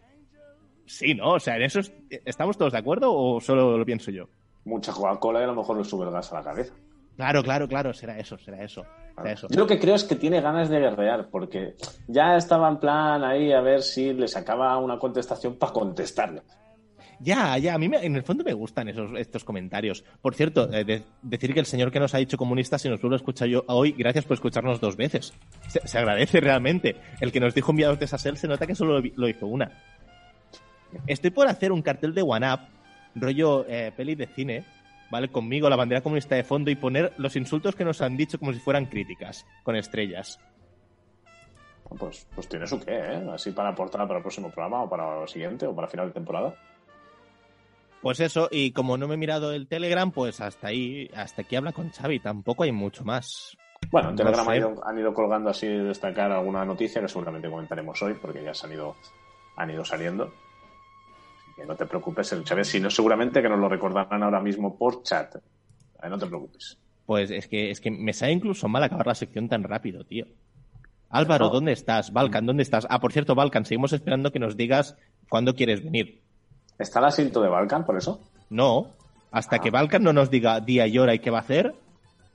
Sí, 0.85 1.13
¿no? 1.13 1.33
O 1.33 1.39
sea, 1.39 1.57
¿en 1.57 1.63
eso 1.63 1.79
es- 1.81 1.93
estamos 2.25 2.57
todos 2.57 2.71
de 2.73 2.79
acuerdo 2.79 3.13
o 3.13 3.39
solo 3.41 3.77
lo 3.77 3.85
pienso 3.85 4.09
yo? 4.11 4.29
Mucha 4.65 4.91
Coca-Cola 4.91 5.41
y 5.41 5.43
a 5.43 5.47
lo 5.47 5.55
mejor 5.55 5.77
le 5.77 5.83
sube 5.85 6.05
el 6.05 6.11
gas 6.11 6.31
a 6.33 6.35
la 6.39 6.43
cabeza. 6.43 6.73
Claro, 7.15 7.41
claro, 7.43 7.67
claro, 7.67 7.93
será 7.93 8.17
eso, 8.19 8.37
será 8.37 8.63
eso. 8.63 8.85
Eso. 9.25 9.47
Yo 9.49 9.59
lo 9.61 9.67
que 9.67 9.79
creo 9.79 9.95
es 9.95 10.03
que 10.03 10.15
tiene 10.15 10.41
ganas 10.41 10.69
de 10.69 10.79
guerrear, 10.79 11.29
porque 11.29 11.75
ya 12.07 12.35
estaba 12.37 12.69
en 12.69 12.77
plan 12.77 13.23
ahí 13.23 13.51
a 13.51 13.61
ver 13.61 13.81
si 13.81 14.13
le 14.13 14.27
sacaba 14.27 14.77
una 14.77 14.99
contestación 14.99 15.55
para 15.57 15.73
contestarle. 15.73 16.41
Ya, 17.19 17.57
ya, 17.57 17.73
a 17.73 17.77
mí 17.79 17.89
me- 17.89 18.05
en 18.05 18.15
el 18.15 18.21
fondo 18.21 18.43
me 18.43 18.53
gustan 18.53 18.89
esos, 18.89 19.09
estos 19.17 19.43
comentarios. 19.43 20.03
Por 20.21 20.35
cierto, 20.35 20.71
eh, 20.71 20.83
de- 20.83 21.01
decir 21.23 21.51
que 21.51 21.59
el 21.59 21.65
señor 21.65 21.91
que 21.91 21.99
nos 21.99 22.13
ha 22.13 22.19
dicho 22.19 22.37
comunista, 22.37 22.77
si 22.77 22.89
nos 22.89 23.01
vuelve 23.01 23.15
a 23.15 23.17
escuchar 23.17 23.47
yo 23.47 23.63
hoy, 23.67 23.93
gracias 23.97 24.23
por 24.25 24.35
escucharnos 24.35 24.79
dos 24.79 24.95
veces. 24.95 25.33
Se, 25.67 25.79
se 25.87 25.97
agradece 25.97 26.39
realmente. 26.39 26.95
El 27.19 27.31
que 27.31 27.39
nos 27.39 27.55
dijo 27.55 27.71
enviados 27.71 27.97
de 27.97 28.05
Sassel 28.05 28.37
se 28.37 28.47
nota 28.47 28.67
que 28.67 28.75
solo 28.75 28.93
lo, 28.93 29.01
vi- 29.01 29.13
lo 29.15 29.27
hizo 29.27 29.47
una. 29.47 29.71
Estoy 31.07 31.31
por 31.31 31.47
hacer 31.47 31.71
un 31.71 31.81
cartel 31.81 32.13
de 32.13 32.21
One 32.21 32.53
Up, 32.53 32.59
rollo 33.15 33.65
eh, 33.67 33.91
peli 33.97 34.13
de 34.13 34.27
cine, 34.27 34.63
¿vale? 35.11 35.29
Conmigo, 35.29 35.69
la 35.69 35.75
bandera 35.75 36.01
comunista 36.01 36.35
de 36.35 36.43
fondo 36.43 36.71
y 36.71 36.75
poner 36.75 37.13
los 37.17 37.35
insultos 37.35 37.75
que 37.75 37.85
nos 37.85 38.01
han 38.01 38.17
dicho 38.17 38.39
como 38.39 38.53
si 38.53 38.59
fueran 38.59 38.85
críticas, 38.85 39.45
con 39.63 39.75
estrellas. 39.75 40.39
Pues, 41.97 42.27
pues 42.35 42.47
tiene 42.49 42.67
su 42.67 42.79
qué, 42.79 42.95
¿eh? 42.95 43.29
Así 43.31 43.51
para 43.51 43.69
aportar 43.69 44.05
para 44.07 44.17
el 44.17 44.23
próximo 44.23 44.49
programa 44.49 44.83
o 44.83 44.89
para 44.89 45.21
el 45.21 45.27
siguiente 45.27 45.65
o 45.65 45.75
para 45.75 45.87
final 45.87 46.07
de 46.07 46.13
temporada. 46.13 46.53
Pues 48.01 48.19
eso, 48.19 48.47
y 48.51 48.71
como 48.71 48.97
no 48.97 49.07
me 49.07 49.15
he 49.15 49.17
mirado 49.17 49.51
el 49.51 49.67
Telegram, 49.67 50.11
pues 50.11 50.39
hasta 50.39 50.67
ahí, 50.67 51.09
hasta 51.15 51.41
aquí 51.41 51.55
habla 51.55 51.71
con 51.71 51.89
Xavi, 51.89 52.19
tampoco 52.19 52.63
hay 52.63 52.71
mucho 52.71 53.03
más. 53.03 53.57
Bueno, 53.89 54.09
en 54.09 54.15
No 54.15 54.23
Telegram 54.23 54.49
han, 54.49 54.57
ido, 54.57 54.87
han 54.87 54.99
ido 54.99 55.13
colgando 55.13 55.49
así 55.49 55.67
destacar 55.67 56.31
alguna 56.31 56.65
noticia 56.65 57.01
que 57.01 57.07
seguramente 57.07 57.49
comentaremos 57.49 58.01
hoy, 58.01 58.13
porque 58.13 58.43
ya 58.43 58.53
se 58.53 58.67
han 58.67 58.73
ido, 58.73 58.95
han 59.55 59.71
ido 59.71 59.83
saliendo. 59.83 60.31
Que 61.57 61.65
no 61.65 61.75
te 61.75 61.85
preocupes, 61.85 62.31
el 62.33 62.43
Chávez, 62.45 62.67
si 62.69 62.79
no, 62.79 62.89
seguramente 62.89 63.41
que 63.41 63.49
nos 63.49 63.59
lo 63.59 63.67
recordarán 63.67 64.23
ahora 64.23 64.39
mismo 64.39 64.77
por 64.77 65.03
chat. 65.03 65.35
Ahí 65.99 66.09
no 66.09 66.17
te 66.19 66.27
preocupes. 66.27 66.77
Pues 67.05 67.31
es 67.31 67.47
que, 67.47 67.71
es 67.71 67.81
que 67.81 67.89
me 67.91 68.13
sale 68.13 68.31
incluso 68.33 68.67
mal 68.69 68.83
acabar 68.83 69.07
la 69.07 69.15
sección 69.15 69.49
tan 69.49 69.63
rápido, 69.63 70.03
tío. 70.05 70.25
Álvaro, 71.09 71.45
No. 71.47 71.51
¿dónde 71.51 71.71
estás? 71.71 72.13
Balkan, 72.13 72.45
¿dónde 72.45 72.63
estás? 72.63 72.85
Ah, 72.89 72.99
por 72.99 73.11
cierto, 73.13 73.33
Balkan, 73.33 73.65
seguimos 73.65 73.91
esperando 73.93 74.31
que 74.31 74.39
nos 74.39 74.55
digas 74.57 74.95
cuándo 75.29 75.55
quieres 75.55 75.83
venir. 75.83 76.21
¿Está 76.77 76.99
el 76.99 77.05
asiento 77.05 77.41
de 77.41 77.49
Balkan 77.49 77.85
por 77.85 77.97
eso? 77.97 78.21
No, 78.49 78.91
hasta 79.31 79.55
Ah. 79.55 79.59
que 79.59 79.71
Balkan 79.71 80.03
no 80.03 80.13
nos 80.13 80.29
diga 80.29 80.59
día 80.59 80.85
y 80.85 80.99
hora 80.99 81.13
y 81.15 81.19
qué 81.19 81.31
va 81.31 81.39
a 81.39 81.41
hacer, 81.41 81.73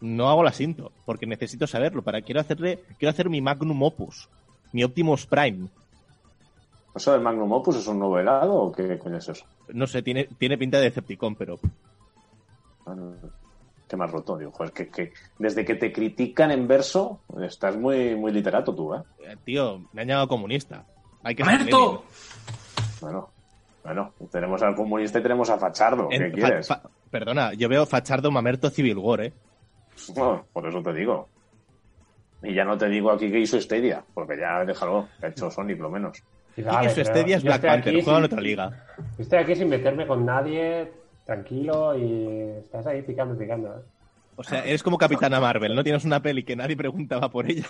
no 0.00 0.29
hago 0.31 0.41
el 0.43 0.49
asiento, 0.49 0.91
porque 1.05 1.26
necesito 1.26 1.67
saberlo. 1.69 2.02
Para 2.02 2.23
quiero 2.23 2.41
hacerle, 2.41 2.81
quiero 2.99 3.11
hacer 3.11 3.29
mi 3.29 3.41
Magnum 3.41 3.81
Opus, 3.83 4.29
mi 4.73 4.83
Optimus 4.83 5.26
Prime. 5.26 5.69
¿Eso 6.94 7.12
del 7.12 7.20
Magnum 7.22 7.50
Opus 7.52 7.76
es 7.76 7.87
un 7.87 7.99
nuevo 7.99 8.18
helado 8.18 8.54
o 8.54 8.72
qué 8.72 8.99
coño 8.99 9.16
es 9.16 9.28
eso? 9.28 9.46
No 9.68 9.87
sé, 9.87 10.02
tiene, 10.02 10.25
tiene 10.38 10.58
pinta 10.58 10.78
de 10.78 10.84
Decepticon, 10.84 11.34
pero 11.37 11.58
Ah. 12.87 12.94
Qué 13.88 13.96
más 13.96 14.11
roto, 14.11 14.38
digo. 14.38 14.50
Joder, 14.52 14.72
que, 14.72 14.88
que 14.88 15.12
desde 15.38 15.64
que 15.66 15.75
te 15.75 15.92
critican 15.92 16.50
en 16.50 16.66
verso, 16.66 17.20
estás 17.42 17.76
muy, 17.76 18.16
muy 18.16 18.32
literato 18.32 18.75
tú, 18.75 18.94
¿eh? 18.94 19.02
eh, 19.22 19.37
tío, 19.44 19.82
me 19.92 20.02
han 20.02 20.08
llamado 20.08 20.28
comunista. 20.28 20.84
Hay 21.22 21.34
que. 21.34 21.42
Bueno, 23.02 23.28
bueno, 23.84 24.14
tenemos 24.30 24.62
al 24.62 24.75
comunista 24.75 25.18
y 25.18 25.22
tenemos 25.22 25.50
a 25.50 25.58
Fachardo. 25.58 26.08
¿Qué. 26.08 26.16
En- 26.16 26.32
quieres? 26.32 26.66
fa- 26.66 26.76
fa- 26.80 26.90
perdona, 27.11 27.52
yo 27.52 27.68
veo 27.68 27.84
Fachardo 27.84 28.30
Mamerto 28.30 28.70
Civil 28.70 28.96
War, 28.96 29.20
¿eh? 29.20 29.32
Por 30.52 30.66
eso 30.66 30.82
te 30.82 30.92
digo. 30.94 31.28
Y 32.42 32.54
ya 32.54 32.64
no 32.64 32.76
te 32.78 32.88
digo 32.88 33.11
aquí 33.11 33.30
que 33.30 33.40
hizo 33.40 33.61
Stadia, 33.61 34.02
porque 34.14 34.38
ya 34.38 34.64
déjalo, 34.64 35.08
ha 35.22 35.26
hecho 35.28 35.50
Sonic 35.50 35.78
lo 35.78 35.90
menos. 35.90 36.22
Y 36.56 36.61
Y 36.61 36.64
vale, 36.64 36.88
este 36.88 37.33
es 37.33 37.42
Black 37.44 37.62
Panther, 37.62 38.03
juega 38.05 38.18
en 38.18 38.24
otra 38.24 38.40
liga. 38.40 38.85
Estoy 39.18 39.38
aquí 39.38 39.55
sin 39.57 39.68
meterme 39.68 40.07
con 40.07 40.24
nadie, 40.24 40.92
tranquilo, 41.24 41.96
y 41.96 42.59
estás 42.59 42.87
ahí 42.87 43.03
picando, 43.03 43.37
picando. 43.38 43.68
¿eh? 43.68 43.83
O 44.37 44.42
sea, 44.42 44.64
eres 44.64 44.83
como 44.83 44.98
Capitana 44.98 45.40
Marvel, 45.40 45.74
no 45.74 45.83
tienes 45.83 46.05
una 46.05 46.20
peli 46.20 46.42
que 46.44 46.57
nadie 46.57 46.77
preguntaba 46.77 47.29
por 47.31 47.50
ella. 47.50 47.66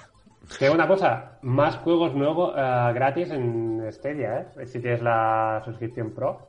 Digo 0.61 0.74
una 0.74 0.88
cosa, 0.88 1.38
más 1.42 1.76
juegos 1.76 2.14
nuevos 2.14 2.52
eh, 2.57 2.90
gratis 2.94 3.30
en 3.30 3.85
Stadia, 3.92 4.48
¿eh? 4.57 4.66
Si 4.66 4.80
tienes 4.80 5.02
la 5.02 5.62
suscripción 5.64 6.11
Pro. 6.11 6.48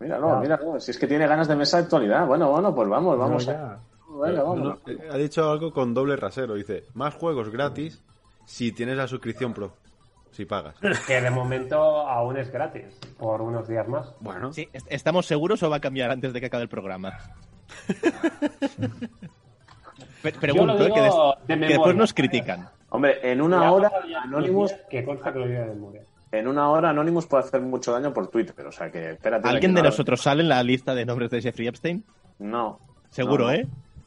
Míralo, 0.00 0.34
Ah. 0.34 0.40
míralo. 0.40 0.78
Si 0.78 0.90
es 0.90 0.98
que 0.98 1.06
tiene 1.06 1.26
ganas 1.26 1.48
de 1.48 1.56
mesa 1.56 1.78
de 1.78 1.84
actualidad. 1.84 2.26
Bueno, 2.26 2.50
bueno, 2.50 2.74
pues 2.74 2.86
vamos, 2.88 3.18
vamos. 3.18 3.46
No, 3.46 3.52
a-. 3.54 3.78
Venga, 4.22 4.42
vamos. 4.42 4.58
No, 4.58 4.64
no, 4.64 4.78
eh, 4.86 4.98
ha 5.10 5.16
dicho 5.16 5.50
algo 5.50 5.72
con 5.72 5.94
doble 5.94 6.16
rasero. 6.16 6.54
Dice, 6.54 6.84
más 6.94 7.14
juegos 7.14 7.48
gratis 7.50 8.02
si 8.44 8.72
tienes 8.72 8.96
la 8.98 9.08
suscripción 9.08 9.54
Pro. 9.54 9.72
Si 10.36 10.44
pagas. 10.44 10.74
Que 11.06 11.20
de 11.22 11.30
momento 11.30 11.76
aún 12.06 12.36
es 12.36 12.50
gratis, 12.50 12.98
por 13.18 13.40
unos 13.40 13.66
días 13.66 13.88
más. 13.88 14.12
Bueno, 14.20 14.52
Sí, 14.52 14.68
est- 14.72 14.86
¿estamos 14.90 15.24
seguros 15.24 15.62
o 15.62 15.70
va 15.70 15.76
a 15.76 15.80
cambiar 15.80 16.10
antes 16.10 16.32
de 16.34 16.40
que 16.40 16.46
acabe 16.46 16.64
el 16.64 16.68
programa? 16.68 17.14
Pregunto, 20.40 20.86
¿eh? 20.86 20.92
que, 20.92 21.00
des- 21.00 21.12
digo 21.12 21.34
de 21.34 21.46
que 21.46 21.56
memoria. 21.56 21.76
después 21.76 21.96
nos 21.96 22.12
critican. 22.14 22.68
Hombre, 22.90 23.18
en 23.22 23.40
una 23.40 23.60
Ya 23.60 23.72
hora, 23.72 23.90
Anonymous, 24.22 24.70
unos 24.72 24.78
días 24.78 24.88
Que 24.90 25.04
consta 25.04 25.32
que 25.32 25.38
lo 25.38 25.46
digo 25.46 25.60
de 25.60 25.66
memoria. 25.66 26.02
en 26.32 26.48
una 26.48 26.68
hora 26.70 26.90
Anonymous 26.90 27.26
puede 27.26 27.44
hacer 27.44 27.60
mucho 27.60 27.92
daño 27.92 28.12
por 28.12 28.28
Twitter. 28.28 28.66
O 28.66 28.72
sea 28.72 28.90
que 28.90 29.12
espérate. 29.12 29.48
¿Alguien 29.48 29.74
de 29.74 29.82
no- 29.82 29.88
nosotros 29.88 30.20
sale 30.20 30.42
en 30.42 30.48
la 30.48 30.62
lista 30.62 30.94
de 30.94 31.04
nombres 31.06 31.30
de 31.30 31.40
Jeffrey 31.42 31.68
Epstein? 31.68 32.04
No. 32.38 32.78
Seguro, 33.10 33.44
No, 33.46 33.50
no. 33.50 33.56
¿eh? 33.56 33.66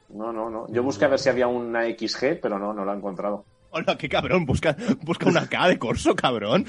No, 0.10 0.34
no, 0.34 0.50
no. 0.50 0.68
Yo 0.70 0.84
busqué 0.84 1.06
a 1.06 1.08
ver 1.08 1.20
si 1.20 1.30
había 1.30 1.48
una 1.48 1.84
XG, 1.86 2.39
pero 2.42 2.58
no, 2.60 2.74
no 2.74 2.84
la 2.86 2.94
he 2.94 2.98
encontrado. 2.98 3.46
Hola, 3.71 3.97
qué 3.97 4.10
cabrón, 4.10 4.45
busca, 4.45 4.75
busca 5.01 5.27
una 5.29 5.47
K 5.47 5.67
de 5.67 5.77
corso, 5.79 6.15
cabrón. 6.15 6.65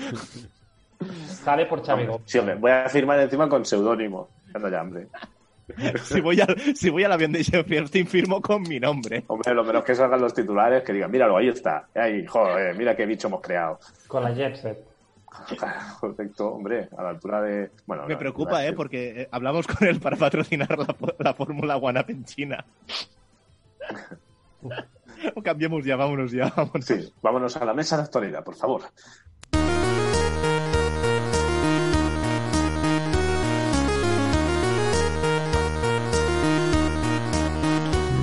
Sale 1.26 1.66
por 1.66 1.82
Chavigo. 1.82 2.20
Sí, 2.26 2.38
hombre, 2.38 2.56
voy 2.56 2.70
a 2.70 2.88
firmar 2.88 3.18
encima 3.20 3.48
con 3.48 3.64
seudónimo. 3.64 4.28
Ya. 4.54 4.84
Si 6.02 6.20
voy, 6.20 6.40
al, 6.40 6.56
si 6.76 6.90
voy 6.90 7.04
al 7.04 7.12
avión 7.12 7.30
de 7.32 7.44
Jeffrey 7.44 7.78
Epstein, 7.78 8.06
firmo 8.06 8.42
con 8.42 8.62
mi 8.62 8.80
nombre. 8.80 9.22
Hombre, 9.28 9.54
lo 9.54 9.62
menos 9.64 9.84
que 9.84 9.94
salgan 9.94 10.20
los 10.20 10.34
titulares, 10.34 10.82
que 10.82 10.92
digan, 10.92 11.10
míralo, 11.10 11.36
ahí 11.36 11.48
está. 11.48 11.86
Ahí, 11.94 12.26
joder, 12.26 12.74
mira 12.76 12.96
qué 12.96 13.06
bicho 13.06 13.28
hemos 13.28 13.40
creado. 13.40 13.78
Con 14.08 14.24
la 14.24 14.34
Jetset. 14.34 14.78
Perfecto, 16.00 16.48
hombre, 16.54 16.88
a 16.98 17.02
la 17.04 17.10
altura 17.10 17.40
de... 17.42 17.70
Bueno, 17.86 18.04
Me 18.08 18.16
preocupa, 18.16 18.62
¿eh? 18.62 18.66
decir- 18.72 18.76
Porque 18.76 19.22
eh, 19.22 19.28
hablamos 19.30 19.66
con 19.68 19.86
él 19.86 20.00
para 20.00 20.16
patrocinar 20.16 20.76
la, 20.76 20.94
la 21.18 21.34
Fórmula 21.34 21.76
One 21.76 22.00
Up 22.00 22.06
en 22.08 22.24
China. 22.24 22.64
o 25.35 25.42
cambiemos 25.42 25.85
ya, 25.85 25.96
vámonos 25.96 26.33
ya, 26.33 26.52
vámonos. 26.56 26.85
Sí, 26.85 27.12
vámonos 27.22 27.56
a 27.56 27.64
la 27.64 27.74
mesa 27.74 27.96
de 27.96 28.02
actualidad, 28.04 28.44
por 28.44 28.54
favor. 28.54 28.83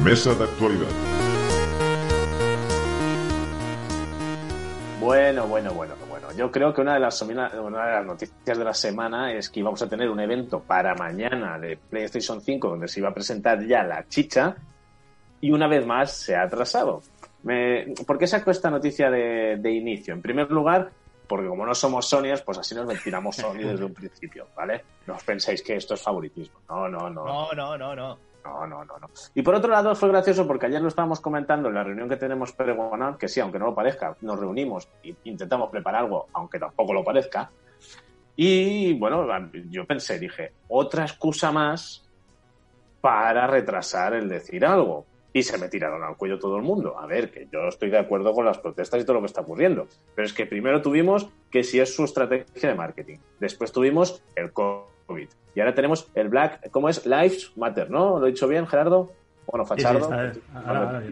Mesa 0.04 0.34
de 0.36 0.44
actualidad. 0.44 0.88
Bueno, 5.02 5.48
bueno, 5.48 5.74
bueno, 5.74 5.96
bueno. 6.10 6.28
Yo 6.38 6.52
creo 6.52 6.74
que 6.74 6.82
una 6.82 6.94
de 6.94 7.00
las 7.00 7.22
una 7.22 7.50
de 7.50 7.72
las 7.72 8.06
noticias 8.06 8.58
de 8.58 8.64
la 8.64 8.74
semana 8.74 9.34
es 9.34 9.50
que 9.50 9.62
íbamos 9.62 9.82
a 9.82 9.90
tener 9.90 10.10
un 10.10 10.20
evento 10.20 10.62
para 10.62 10.96
mañana 10.96 11.58
de 11.60 11.78
PlayStation 11.78 12.42
5 12.42 12.70
donde 12.70 12.88
se 12.88 13.00
iba 13.00 13.10
a 13.10 13.14
presentar 13.14 13.66
ya 13.66 13.84
la 13.84 14.08
chicha 14.08 14.56
y 15.42 15.52
una 15.52 15.68
vez 15.68 15.86
más 15.86 16.12
se 16.12 16.36
ha 16.36 16.44
atrasado. 16.44 17.02
Me- 17.44 17.94
¿Por 18.06 18.18
qué 18.18 18.28
saco 18.28 18.52
esta 18.52 18.70
noticia 18.70 19.10
de, 19.10 19.58
de 19.58 19.72
inicio? 19.72 20.14
En 20.14 20.22
primer 20.22 20.50
lugar, 20.52 20.90
porque 21.28 21.48
como 21.48 21.66
no 21.66 21.76
somos 21.76 22.08
Sonyers, 22.08 22.42
pues 22.42 22.58
así 22.58 22.74
nos 22.76 22.86
mentiramos 22.86 23.36
Sony 23.36 23.60
desde 23.60 23.86
un 23.86 23.94
principio, 23.94 24.48
¿vale? 24.56 24.84
No 25.06 25.16
os 25.16 25.24
penséis 25.24 25.62
que 25.62 25.76
esto 25.76 25.94
es 25.94 26.02
favoritismo. 26.02 26.60
No, 26.70 26.88
no, 26.90 27.10
no. 27.10 27.26
No, 27.26 27.52
no, 27.54 27.78
no, 27.78 27.96
no. 27.96 28.18
No, 28.44 28.66
no, 28.66 28.86
no, 28.86 28.98
no. 28.98 29.10
Y 29.36 29.42
por 29.42 29.56
otro 29.56 29.70
lado 29.70 29.94
fue 29.94 30.08
gracioso 30.08 30.48
porque 30.48 30.68
ayer 30.68 30.82
lo 30.82 30.88
estábamos 30.88 31.20
comentando 31.20 31.68
en 31.68 31.76
la 31.76 31.84
reunión 31.84 32.08
que 32.08 32.16
tenemos 32.16 32.54
pregonada, 32.54 33.18
que 33.18 33.28
sí, 33.28 33.42
aunque 33.42 33.60
no 33.60 33.66
lo 33.66 33.76
parezca, 33.76 34.16
nos 34.22 34.40
reunimos 34.40 34.88
e 35.04 35.14
intentamos 35.26 35.70
preparar 35.70 36.04
algo, 36.04 36.28
aunque 36.32 36.58
tampoco 36.58 36.94
lo 36.94 37.04
parezca. 37.04 37.50
Y 38.38 38.94
bueno, 38.94 39.28
yo 39.70 39.86
pensé, 39.86 40.18
dije, 40.18 40.54
otra 40.70 41.04
excusa 41.04 41.52
más 41.52 42.08
para 43.02 43.48
retrasar 43.48 44.14
el 44.14 44.30
decir 44.30 44.66
algo. 44.66 45.06
Y 45.38 45.44
se 45.44 45.60
me 45.60 45.68
tiraron 45.68 46.04
al 46.04 46.18
cuello 46.18 46.40
todo 46.40 46.58
el 46.58 46.64
mundo. 46.64 46.98
A 46.98 47.06
ver, 47.06 47.30
que 47.30 47.48
yo 47.52 47.68
estoy 47.68 47.92
de 47.92 48.00
acuerdo 48.00 48.34
con 48.34 48.44
las 48.44 48.58
protestas 48.58 49.00
y 49.00 49.06
todo 49.06 49.18
lo 49.18 49.20
que 49.20 49.28
está 49.28 49.42
ocurriendo. 49.42 49.88
Pero 50.16 50.26
es 50.26 50.34
que 50.34 50.48
primero 50.48 50.82
tuvimos 50.82 51.30
que 51.52 51.64
si 51.64 51.80
es 51.80 51.96
su 51.96 52.06
estrategia 52.06 52.70
de 52.70 52.74
marketing. 52.74 53.18
Después 53.40 53.72
tuvimos 53.72 54.24
el 54.36 54.52
COVID. 54.52 55.30
Y 55.54 55.60
ahora 55.60 55.76
tenemos 55.76 56.10
el 56.16 56.30
Black, 56.30 56.72
¿cómo 56.72 56.90
es? 56.90 57.06
Lives 57.06 57.56
Matter, 57.56 57.92
¿no? 57.92 58.18
¿Lo 58.18 58.26
he 58.26 58.32
dicho 58.32 58.48
bien, 58.48 58.66
Gerardo? 58.66 59.12
Bueno, 59.46 59.64
Sí, 59.68 59.74
sí, 59.76 59.84
Fachardo. 59.84 60.12
Ahora. 60.56 61.04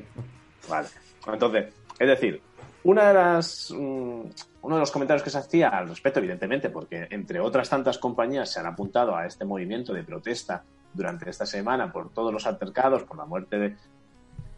Vale. 0.67 0.87
Entonces, 1.27 1.73
es 1.99 2.07
decir, 2.07 2.41
una 2.83 3.09
de 3.09 3.13
las, 3.13 3.71
mm, 3.77 4.21
uno 4.63 4.75
de 4.75 4.79
los 4.79 4.89
comentarios 4.89 5.21
que 5.21 5.29
se 5.29 5.37
hacía 5.37 5.69
al 5.69 5.87
respecto, 5.87 6.17
evidentemente, 6.17 6.71
porque 6.71 7.07
entre 7.11 7.39
otras 7.39 7.69
tantas 7.69 7.99
compañías 7.99 8.51
se 8.51 8.59
han 8.59 8.65
apuntado 8.65 9.15
a 9.15 9.27
este 9.27 9.45
movimiento 9.45 9.93
de 9.93 10.03
protesta 10.03 10.63
durante 10.95 11.29
esta 11.29 11.45
semana 11.45 11.91
por 11.91 12.11
todos 12.11 12.33
los 12.33 12.47
altercados, 12.47 13.03
por 13.03 13.17
la 13.17 13.25
muerte 13.25 13.57
de, 13.59 13.75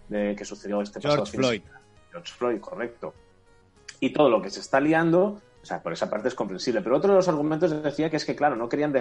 de- 0.09 0.35
que 0.35 0.45
sucedió 0.45 0.81
este 0.81 0.99
pasado 0.99 1.25
George 1.25 1.37
Floyd. 1.37 1.61
George 2.11 2.33
Floyd, 2.33 2.59
correcto. 2.59 3.13
Y 3.99 4.11
todo 4.11 4.29
lo 4.29 4.41
que 4.41 4.49
se 4.49 4.59
está 4.59 4.79
liando, 4.79 5.41
o 5.61 5.65
sea, 5.65 5.81
por 5.81 5.93
esa 5.93 6.09
parte 6.09 6.27
es 6.27 6.35
comprensible. 6.35 6.81
Pero 6.81 6.97
otro 6.97 7.11
de 7.11 7.17
los 7.17 7.27
argumentos 7.27 7.83
decía 7.83 8.09
que 8.09 8.17
es 8.17 8.25
que, 8.25 8.35
claro, 8.35 8.55
no 8.55 8.69
querían 8.69 8.93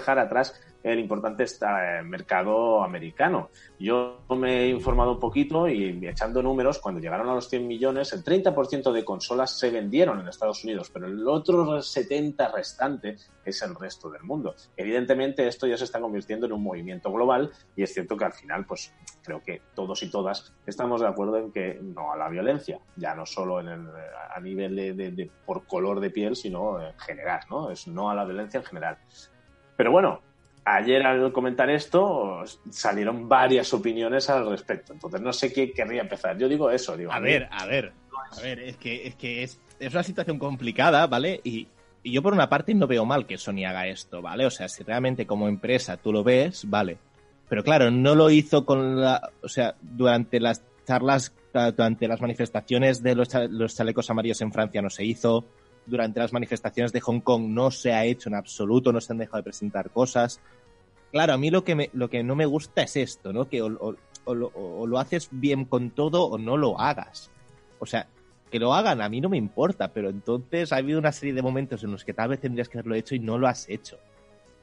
dejar 0.00 0.18
atrás 0.18 0.60
el 0.82 0.98
importante 0.98 1.44
eh, 1.44 2.02
mercado 2.02 2.82
americano. 2.82 3.50
Yo 3.78 4.20
me 4.30 4.62
he 4.64 4.68
informado 4.68 5.12
un 5.12 5.20
poquito 5.20 5.68
y 5.68 6.06
echando 6.06 6.42
números, 6.42 6.78
cuando 6.78 7.00
llegaron 7.02 7.28
a 7.28 7.34
los 7.34 7.48
100 7.50 7.66
millones, 7.66 8.12
el 8.14 8.24
30% 8.24 8.90
de 8.90 9.04
consolas 9.04 9.58
se 9.58 9.70
vendieron 9.70 10.20
en 10.20 10.28
Estados 10.28 10.64
Unidos, 10.64 10.90
pero 10.90 11.06
el 11.06 11.28
otro 11.28 11.82
70 11.82 12.50
restante 12.52 13.16
es 13.44 13.60
el 13.62 13.74
resto 13.74 14.08
del 14.10 14.22
mundo. 14.22 14.54
Evidentemente 14.76 15.46
esto 15.46 15.66
ya 15.66 15.76
se 15.76 15.84
está 15.84 16.00
convirtiendo 16.00 16.46
en 16.46 16.52
un 16.52 16.62
movimiento 16.62 17.12
global 17.12 17.50
y 17.76 17.82
es 17.82 17.92
cierto 17.92 18.16
que 18.16 18.24
al 18.24 18.32
final, 18.32 18.64
pues 18.64 18.94
creo 19.22 19.42
que 19.42 19.60
todos 19.74 20.02
y 20.02 20.10
todas 20.10 20.54
estamos 20.66 21.02
de 21.02 21.08
acuerdo 21.08 21.36
en 21.36 21.52
que 21.52 21.78
no 21.82 22.10
a 22.12 22.16
la 22.16 22.30
violencia, 22.30 22.78
ya 22.96 23.14
no 23.14 23.26
solo 23.26 23.60
en 23.60 23.68
el, 23.68 23.86
a 24.34 24.40
nivel 24.40 24.76
de- 24.76 25.30
por 25.44 25.66
color 25.66 26.00
de 26.00 26.10
piel, 26.10 26.36
sino 26.36 26.80
en 26.80 26.98
general, 26.98 27.40
¿no? 27.50 27.70
Es 27.70 27.86
no 27.86 28.08
a 28.10 28.14
la 28.14 28.24
violencia 28.24 28.58
en 28.60 28.64
general. 28.64 28.96
Pero 29.80 29.92
bueno, 29.92 30.20
ayer 30.66 31.06
al 31.06 31.32
comentar 31.32 31.70
esto 31.70 32.44
salieron 32.68 33.26
varias 33.30 33.72
opiniones 33.72 34.28
al 34.28 34.46
respecto. 34.50 34.92
Entonces 34.92 35.22
no 35.22 35.32
sé 35.32 35.50
quién 35.50 35.72
querría 35.72 36.02
empezar. 36.02 36.36
Yo 36.36 36.50
digo 36.50 36.70
eso, 36.70 36.98
digo. 36.98 37.10
A 37.10 37.18
ver, 37.18 37.48
a 37.50 37.64
ver, 37.64 37.94
a 38.30 38.42
ver, 38.42 38.60
es 38.60 38.76
que 38.76 39.06
es, 39.06 39.14
que 39.14 39.42
es, 39.42 39.58
es 39.78 39.94
una 39.94 40.02
situación 40.02 40.38
complicada, 40.38 41.06
¿vale? 41.06 41.40
Y, 41.44 41.66
y 42.02 42.12
yo 42.12 42.22
por 42.22 42.34
una 42.34 42.50
parte 42.50 42.74
no 42.74 42.86
veo 42.86 43.06
mal 43.06 43.24
que 43.24 43.38
Sony 43.38 43.64
haga 43.66 43.86
esto, 43.86 44.20
¿vale? 44.20 44.44
O 44.44 44.50
sea, 44.50 44.68
si 44.68 44.82
realmente 44.82 45.26
como 45.26 45.48
empresa 45.48 45.96
tú 45.96 46.12
lo 46.12 46.22
ves, 46.22 46.68
vale. 46.68 46.98
Pero 47.48 47.64
claro, 47.64 47.90
no 47.90 48.14
lo 48.14 48.28
hizo 48.28 48.66
con 48.66 49.00
la... 49.00 49.30
O 49.42 49.48
sea, 49.48 49.76
durante 49.80 50.40
las 50.40 50.62
charlas, 50.86 51.34
durante 51.54 52.06
las 52.06 52.20
manifestaciones 52.20 53.02
de 53.02 53.14
los, 53.14 53.30
los 53.48 53.74
chalecos 53.74 54.10
amarillos 54.10 54.42
en 54.42 54.52
Francia 54.52 54.82
no 54.82 54.90
se 54.90 55.06
hizo. 55.06 55.46
Durante 55.90 56.20
las 56.20 56.32
manifestaciones 56.32 56.92
de 56.92 57.00
Hong 57.00 57.20
Kong 57.20 57.48
no 57.48 57.70
se 57.70 57.92
ha 57.92 58.04
hecho 58.04 58.28
en 58.28 58.36
absoluto, 58.36 58.92
no 58.92 59.00
se 59.00 59.12
han 59.12 59.18
dejado 59.18 59.38
de 59.38 59.42
presentar 59.44 59.90
cosas. 59.90 60.40
Claro, 61.10 61.32
a 61.34 61.36
mí 61.36 61.50
lo 61.50 61.64
que, 61.64 61.74
me, 61.74 61.90
lo 61.92 62.08
que 62.08 62.22
no 62.22 62.36
me 62.36 62.46
gusta 62.46 62.82
es 62.82 62.96
esto, 62.96 63.32
¿no? 63.32 63.48
Que 63.48 63.60
o, 63.62 63.96
o- 64.24 64.86
lo 64.86 64.98
haces 64.98 65.28
bien 65.32 65.64
con 65.64 65.90
todo 65.90 66.24
o 66.26 66.38
no 66.38 66.56
lo 66.56 66.78
hagas. 66.80 67.30
O 67.80 67.86
sea, 67.86 68.06
que 68.50 68.58
lo 68.60 68.72
hagan 68.74 69.00
a 69.02 69.08
mí 69.08 69.20
no 69.20 69.28
me 69.28 69.36
importa, 69.36 69.88
pero 69.88 70.08
entonces 70.10 70.72
ha 70.72 70.76
habido 70.76 70.98
una 70.98 71.10
serie 71.12 71.34
de 71.34 71.42
momentos 71.42 71.82
en 71.84 71.90
los 71.92 72.04
que 72.04 72.14
tal 72.14 72.28
vez 72.30 72.40
tendrías 72.40 72.68
que 72.68 72.78
haberlo 72.78 72.94
hecho 72.94 73.14
y 73.14 73.18
no 73.18 73.38
lo 73.38 73.48
has 73.48 73.68
hecho. 73.68 73.96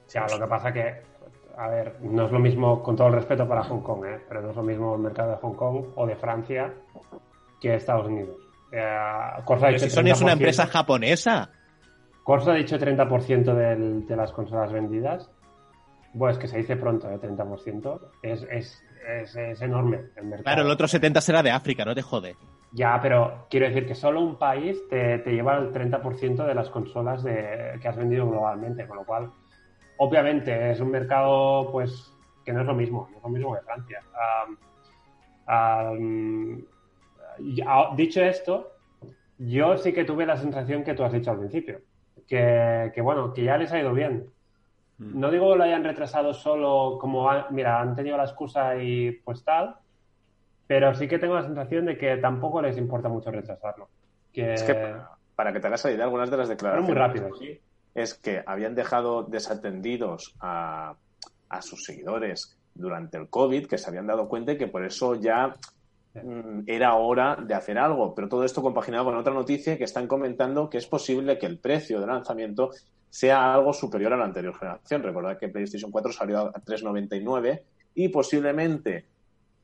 O 0.07 0.09
sea, 0.09 0.25
lo 0.29 0.39
que 0.39 0.47
pasa 0.47 0.71
que, 0.71 1.01
a 1.57 1.67
ver, 1.67 1.97
no 2.01 2.25
es 2.25 2.31
lo 2.31 2.39
mismo, 2.39 2.81
con 2.81 2.95
todo 2.95 3.07
el 3.07 3.13
respeto 3.15 3.47
para 3.47 3.63
Hong 3.63 3.81
Kong, 3.81 4.05
¿eh? 4.05 4.19
pero 4.27 4.41
no 4.41 4.51
es 4.51 4.55
lo 4.55 4.63
mismo 4.63 4.95
el 4.95 5.01
mercado 5.01 5.31
de 5.31 5.37
Hong 5.37 5.53
Kong 5.55 5.85
o 5.95 6.05
de 6.07 6.15
Francia 6.15 6.73
que 7.59 7.75
Estados 7.75 8.07
Unidos. 8.07 8.37
Eh, 8.71 9.41
Corsa 9.45 9.67
ha 9.67 9.69
dicho 9.69 9.85
si 9.85 9.89
Sony 9.91 10.07
es 10.11 10.21
una 10.21 10.31
30%. 10.33 10.33
empresa 10.33 10.67
japonesa. 10.67 11.49
Corsa 12.23 12.51
ha 12.51 12.55
dicho 12.55 12.77
30% 12.77 13.53
del- 13.53 14.05
de 14.05 14.15
las 14.15 14.31
consolas 14.31 14.71
vendidas. 14.71 15.29
Bueno, 16.13 16.33
es 16.33 16.37
que 16.39 16.47
se 16.47 16.57
dice 16.57 16.75
pronto, 16.75 17.09
¿eh? 17.09 17.17
30%. 17.19 17.99
Es, 18.21 18.43
es, 18.49 18.83
es, 19.07 19.35
es 19.35 19.61
enorme 19.61 20.01
el 20.15 20.23
mercado. 20.25 20.43
Claro, 20.43 20.61
el 20.63 20.71
otro 20.71 20.87
70 20.87 21.21
será 21.21 21.43
de 21.43 21.51
África, 21.51 21.85
no 21.85 21.93
te 21.95 22.01
jode. 22.01 22.35
Ya, 22.73 22.99
pero 23.01 23.45
quiero 23.49 23.67
decir 23.67 23.85
que 23.87 23.95
solo 23.95 24.19
un 24.21 24.35
país 24.37 24.77
te, 24.89 25.19
te 25.19 25.31
lleva 25.31 25.57
el 25.57 25.71
30% 25.71 26.45
de 26.45 26.53
las 26.53 26.69
consolas 26.69 27.23
de, 27.23 27.77
que 27.81 27.87
has 27.87 27.95
vendido 27.95 28.27
globalmente, 28.29 28.85
con 28.87 28.97
lo 28.97 29.05
cual, 29.05 29.31
obviamente, 29.97 30.71
es 30.71 30.79
un 30.81 30.91
mercado 30.91 31.69
pues 31.71 32.11
que 32.43 32.51
no 32.51 32.61
es 32.61 32.67
lo 32.67 32.73
mismo, 32.75 33.07
no 33.11 33.17
es 33.17 33.23
lo 33.23 33.29
mismo 33.29 33.53
que 33.55 33.61
Francia. 33.61 34.01
A- 35.45 35.91
dicho 37.95 38.21
esto, 38.21 38.71
yo 39.37 39.77
sí 39.77 39.93
que 39.93 40.05
tuve 40.05 40.25
la 40.25 40.37
sensación 40.37 40.83
que 40.83 40.93
tú 40.93 41.03
has 41.03 41.13
dicho 41.13 41.31
al 41.31 41.39
principio, 41.39 41.81
que, 42.27 42.91
que, 42.93 43.01
bueno, 43.01 43.33
que 43.33 43.43
ya 43.43 43.57
les 43.57 43.71
ha 43.71 43.79
ido 43.79 43.93
bien. 43.93 44.29
No 44.97 45.29
digo 45.29 45.51
que 45.51 45.57
lo 45.59 45.63
hayan 45.63 45.83
retrasado 45.83 46.33
solo 46.33 46.97
como, 46.99 47.29
mira, 47.51 47.79
han 47.79 47.95
tenido 47.95 48.17
la 48.17 48.23
excusa 48.23 48.81
y 48.81 49.11
pues 49.11 49.43
tal, 49.43 49.75
pero 50.65 50.93
sí 50.95 51.07
que 51.07 51.19
tengo 51.19 51.35
la 51.35 51.43
sensación 51.43 51.85
de 51.85 51.97
que 51.97 52.17
tampoco 52.17 52.61
les 52.61 52.77
importa 52.77 53.07
mucho 53.07 53.29
retrasarlo. 53.29 53.89
Que, 54.33 54.55
Es 54.55 54.63
que 54.63 54.95
para 55.35 55.53
que 55.53 55.59
te 55.59 55.67
hagas 55.67 55.85
idea, 55.85 56.03
algunas 56.03 56.31
de 56.31 56.37
las 56.37 56.49
declaraciones 56.49 56.89
muy 56.89 56.97
rápidos. 56.97 57.39
es 57.93 58.15
que 58.15 58.43
habían 58.43 58.73
dejado 58.73 59.21
desatendidos 59.21 60.35
a, 60.39 60.95
a 61.47 61.61
sus 61.61 61.85
seguidores 61.85 62.57
durante 62.73 63.17
el 63.17 63.29
COVID, 63.29 63.67
que 63.67 63.77
se 63.77 63.87
habían 63.89 64.07
dado 64.07 64.27
cuenta 64.27 64.53
y 64.53 64.57
que 64.57 64.67
por 64.67 64.83
eso 64.83 65.13
ya 65.13 65.47
mm, 65.47 65.53
era 66.65 66.95
hora 66.95 67.35
de 67.35 67.53
hacer 67.53 67.77
algo. 67.77 68.13
Pero 68.15 68.29
todo 68.29 68.43
esto 68.43 68.61
compaginado 68.61 69.05
con 69.05 69.15
otra 69.15 69.33
noticia 69.33 69.77
que 69.77 69.83
están 69.83 70.07
comentando 70.07 70.69
que 70.69 70.77
es 70.77 70.87
posible 70.87 71.37
que 71.37 71.45
el 71.45 71.59
precio 71.59 71.99
de 71.99 72.07
lanzamiento 72.07 72.71
sea 73.09 73.53
algo 73.53 73.73
superior 73.73 74.13
a 74.13 74.17
la 74.17 74.25
anterior 74.25 74.57
generación. 74.57 75.03
Recordad 75.03 75.37
que 75.37 75.49
PlayStation 75.49 75.91
4 75.91 76.11
salió 76.11 76.39
a 76.39 76.53
3,99 76.53 77.61
y 77.95 78.09
posiblemente 78.09 79.05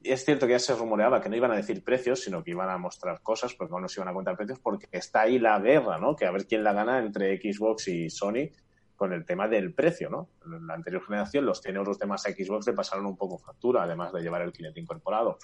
es 0.04 0.26
cierto 0.26 0.46
que 0.46 0.54
ya 0.54 0.60
se 0.60 0.76
rumoreaba 0.76 1.22
que 1.22 1.30
no 1.30 1.36
iban 1.36 1.52
a 1.52 1.56
decir 1.56 1.84
precios, 1.84 2.22
sino 2.22 2.44
que 2.44 2.52
iban 2.52 2.70
a 2.70 2.78
mostrar 2.78 3.22
cosas, 3.22 3.54
porque 3.54 3.74
no 3.80 3.88
se 3.88 4.00
iban 4.00 4.10
a 4.10 4.14
contar 4.14 4.36
precios, 4.36 4.60
porque 4.60 4.88
está 4.92 5.22
ahí 5.22 5.40
la 5.40 5.60
guerra, 5.60 5.98
¿no? 5.98 6.16
Que 6.16 6.26
a 6.26 6.32
ver 6.32 6.46
quién 6.46 6.64
la 6.64 6.74
gana 6.74 7.00
entre 7.00 7.38
Xbox 7.38 7.88
y 7.88 8.10
Sony 8.10 8.50
con 8.96 9.14
el 9.14 9.26
tema 9.26 9.48
del 9.48 9.74
precio, 9.74 10.10
¿no? 10.10 10.30
En 10.46 10.68
la 10.68 10.74
anterior 10.74 11.04
generación 11.04 11.46
los 11.46 11.62
100 11.62 11.76
euros 11.78 12.00
de 12.00 12.06
más 12.06 12.26
a 12.26 12.32
Xbox 12.32 12.68
le 12.68 12.74
pasaron 12.74 13.06
un 13.06 13.18
poco 13.18 13.38
factura, 13.38 13.84
además 13.84 14.12
de 14.14 14.22
llevar 14.22 14.42
el 14.42 14.52
Kinect 14.52 14.78
incorporado. 14.78 15.38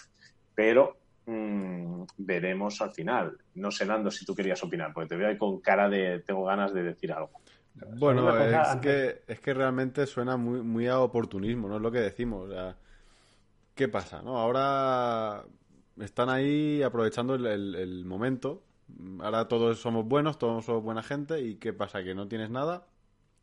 Pero 0.59 0.81
mm, 1.25 2.03
veremos 2.17 2.81
al 2.81 2.91
final. 2.91 3.37
No 3.55 3.71
sé, 3.71 3.85
Nando, 3.85 4.11
si 4.11 4.25
tú 4.25 4.35
querías 4.35 4.61
opinar, 4.63 4.91
porque 4.93 5.09
te 5.09 5.15
veo 5.15 5.29
ahí 5.29 5.37
con 5.37 5.61
cara 5.61 5.87
de 5.89 6.19
tengo 6.27 6.43
ganas 6.45 6.73
de 6.73 6.83
decir 6.83 7.11
algo. 7.13 7.31
Bueno, 7.97 8.37
es 8.37 8.75
que, 8.77 9.21
es 9.27 9.39
que 9.39 9.53
realmente 9.53 10.05
suena 10.05 10.35
muy, 10.37 10.61
muy 10.61 10.87
a 10.87 10.99
oportunismo, 10.99 11.69
no 11.69 11.77
es 11.77 11.81
lo 11.81 11.91
que 11.91 11.99
decimos. 11.99 12.49
o 12.49 12.51
sea, 12.51 12.75
¿Qué 13.75 13.87
pasa? 13.87 14.21
no 14.21 14.37
Ahora 14.37 15.45
están 15.99 16.29
ahí 16.29 16.81
aprovechando 16.83 17.35
el, 17.35 17.45
el- 17.45 17.75
el 17.75 18.05
momento. 18.05 18.63
Ahora 19.21 19.47
todos 19.47 19.79
somos 19.79 20.05
buenos, 20.07 20.37
todos 20.39 20.65
somos 20.65 20.83
buena 20.83 21.03
gente. 21.03 21.41
¿Y 21.41 21.55
qué 21.55 21.73
pasa? 21.73 22.03
¿Que 22.03 22.15
no 22.15 22.27
tienes 22.27 22.49
nada? 22.49 22.87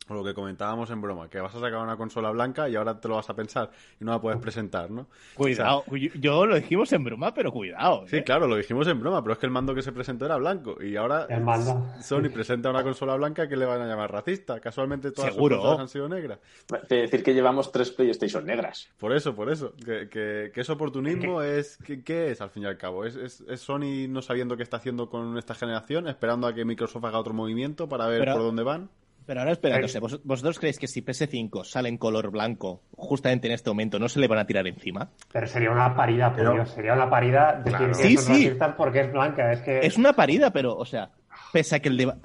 O 0.08 0.14
lo 0.14 0.22
que 0.22 0.34
comentábamos 0.34 0.88
en 0.90 1.00
broma, 1.00 1.28
que 1.28 1.40
vas 1.40 1.52
a 1.54 1.58
sacar 1.60 1.80
una 1.82 1.96
consola 1.96 2.30
blanca 2.30 2.68
y 2.68 2.76
ahora 2.76 3.00
te 3.00 3.08
lo 3.08 3.16
vas 3.16 3.28
a 3.28 3.34
pensar 3.34 3.70
y 4.00 4.04
no 4.04 4.12
la 4.12 4.20
puedes 4.20 4.38
presentar, 4.40 4.88
¿no? 4.88 5.08
Cuidado, 5.34 5.84
yo- 5.90 6.10
yo 6.14 6.46
lo 6.46 6.54
dijimos 6.54 6.92
en 6.92 7.02
broma, 7.02 7.34
pero 7.34 7.50
cuidado. 7.50 8.06
Sí, 8.06 8.18
¿eh? 8.18 8.24
claro, 8.24 8.46
lo 8.46 8.54
dijimos 8.56 8.86
en 8.86 9.00
broma, 9.00 9.20
pero 9.22 9.32
es 9.32 9.38
que 9.40 9.46
el 9.46 9.52
mando 9.52 9.74
que 9.74 9.82
se 9.82 9.90
presentó 9.90 10.24
era 10.26 10.36
blanco 10.36 10.80
y 10.80 10.94
ahora 10.94 11.26
El 11.28 11.40
mando. 11.42 11.84
Sony 12.00 12.30
presenta 12.32 12.70
una 12.70 12.84
consola 12.84 13.16
blanca 13.16 13.48
que 13.48 13.56
le 13.56 13.66
van 13.66 13.80
a 13.80 13.86
llamar 13.88 14.12
racista. 14.12 14.60
Casualmente 14.60 15.10
todas 15.10 15.32
Seguro. 15.34 15.56
sus 15.56 15.62
consolas 15.64 15.80
han 15.82 15.88
sido 15.88 16.08
negras. 16.08 16.38
De 16.88 16.96
decir 17.02 17.24
que 17.24 17.34
llevamos 17.34 17.72
tres 17.72 17.90
PlayStation 17.90 18.44
negras. 18.46 18.88
Por 18.98 19.12
eso, 19.12 19.34
por 19.34 19.50
eso. 19.50 19.72
Que, 19.84 20.08
que, 20.08 20.52
que 20.54 20.60
es 20.60 20.70
oportunismo 20.70 21.42
es... 21.42 21.78
¿qué, 21.84 22.04
qué 22.04 22.30
es 22.30 22.40
al 22.40 22.50
fin 22.50 22.62
y 22.62 22.66
al 22.66 22.78
cabo? 22.78 23.04
¿Es, 23.04 23.16
es, 23.16 23.40
es 23.40 23.60
Sony 23.60 24.06
no 24.08 24.22
sabiendo 24.22 24.56
qué 24.56 24.62
está 24.62 24.76
haciendo 24.76 25.10
con 25.10 25.36
esta 25.36 25.56
generación, 25.56 26.06
esperando 26.06 26.46
a 26.46 26.54
que 26.54 26.64
Microsoft 26.64 27.04
haga 27.06 27.18
otro 27.18 27.34
movimiento 27.34 27.88
para 27.88 28.06
ver 28.06 28.20
Pero- 28.20 28.34
por 28.34 28.42
dónde 28.42 28.62
van? 28.62 28.88
Pero 29.26 29.40
ahora 29.40 29.56
no 29.80 29.88
sé, 29.88 29.98
¿vos- 29.98 30.20
¿vosotros 30.22 30.58
creéis 30.60 30.78
que 30.78 30.86
si 30.86 31.02
PS5 31.02 31.64
sale 31.64 31.88
en 31.88 31.98
color 31.98 32.30
blanco, 32.30 32.82
justamente 32.92 33.48
en 33.48 33.54
este 33.54 33.70
momento, 33.70 33.98
no 33.98 34.08
se 34.08 34.20
le 34.20 34.28
van 34.28 34.38
a 34.38 34.46
tirar 34.46 34.66
encima? 34.68 35.10
Pero 35.32 35.46
sería 35.48 35.70
una 35.72 35.94
parida, 35.96 36.28
por 36.30 36.38
Pero- 36.38 36.52
Dios, 36.52 36.70
sería 36.70 36.92
una 36.94 37.10
parida 37.10 37.60
Claro. 37.64 37.88
que 37.88 37.94
Sí, 37.94 38.16
sí. 38.16 38.52
porque 38.76 39.00
es 39.00 39.12
blanca. 39.12 39.52
Es 39.52 39.60
que 39.62 39.80
Es 39.84 39.96
una 39.98 40.12
parida, 40.12 40.52
pero, 40.52 40.76
o 40.76 40.84
sea, 40.84 41.10
pese 41.52 41.74
a 41.76 41.80
que 41.80 41.88
el 41.88 41.96
deba- 41.98 42.16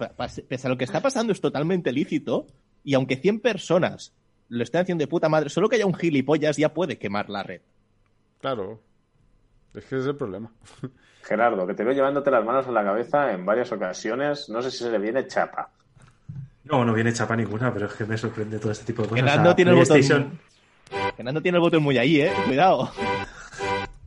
pese 0.47 0.67
a 0.67 0.69
lo 0.69 0.77
que 0.77 0.83
está 0.83 1.01
pasando 1.01 1.33
es 1.33 1.41
totalmente 1.41 1.91
lícito, 1.91 2.45
y 2.83 2.93
aunque 2.93 3.15
100 3.15 3.39
personas 3.39 4.13
lo 4.49 4.61
estén 4.63 4.81
haciendo 4.81 5.01
de 5.01 5.07
puta 5.07 5.27
madre, 5.29 5.49
solo 5.49 5.69
que 5.69 5.77
haya 5.77 5.85
un 5.87 5.93
gilipollas 5.95 6.57
ya 6.57 6.73
puede 6.73 6.97
quemar 6.99 7.29
la 7.29 7.41
red. 7.41 7.61
Claro. 8.41 8.79
Es 9.73 9.85
que 9.85 9.95
ese 9.95 9.99
es 9.99 10.05
el 10.07 10.17
problema. 10.17 10.51
Gerardo, 11.23 11.65
que 11.65 11.73
te 11.73 11.83
veo 11.83 11.93
llevándote 11.93 12.29
las 12.29 12.43
manos 12.43 12.67
en 12.67 12.73
la 12.73 12.83
cabeza 12.83 13.31
en 13.31 13.45
varias 13.45 13.71
ocasiones. 13.71 14.49
No 14.49 14.61
sé 14.61 14.69
si 14.71 14.79
se 14.79 14.91
le 14.91 14.99
viene 14.99 15.25
chapa. 15.27 15.71
No, 16.71 16.85
no 16.85 16.93
viene 16.93 17.11
chapa 17.11 17.35
ninguna, 17.35 17.73
pero 17.73 17.87
es 17.87 17.93
que 17.93 18.05
me 18.05 18.17
sorprende 18.17 18.57
todo 18.57 18.71
este 18.71 18.85
tipo 18.85 19.01
de 19.03 19.09
cosas. 19.09 19.25
Nando 19.25 19.49
A 19.49 19.55
tiene 19.55 19.71
el 19.71 19.77
PlayStation- 19.77 20.29
tiene 21.41 21.57
el 21.57 21.61
botón 21.61 21.83
muy 21.83 21.97
ahí, 21.97 22.21
eh. 22.21 22.31
Cuidado. 22.45 22.89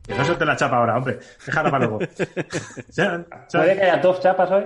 Que 0.03 0.15
no 0.15 0.25
suelte 0.25 0.45
la 0.45 0.55
chapa 0.55 0.77
ahora, 0.77 0.97
hombre. 0.97 1.19
Déjala 1.45 1.69
para 1.69 1.85
luego. 1.85 1.99
¿Puede 3.51 3.75
que 3.75 3.81
haya 3.83 3.97
dos 3.97 4.19
chapas 4.19 4.49
hoy? 4.51 4.63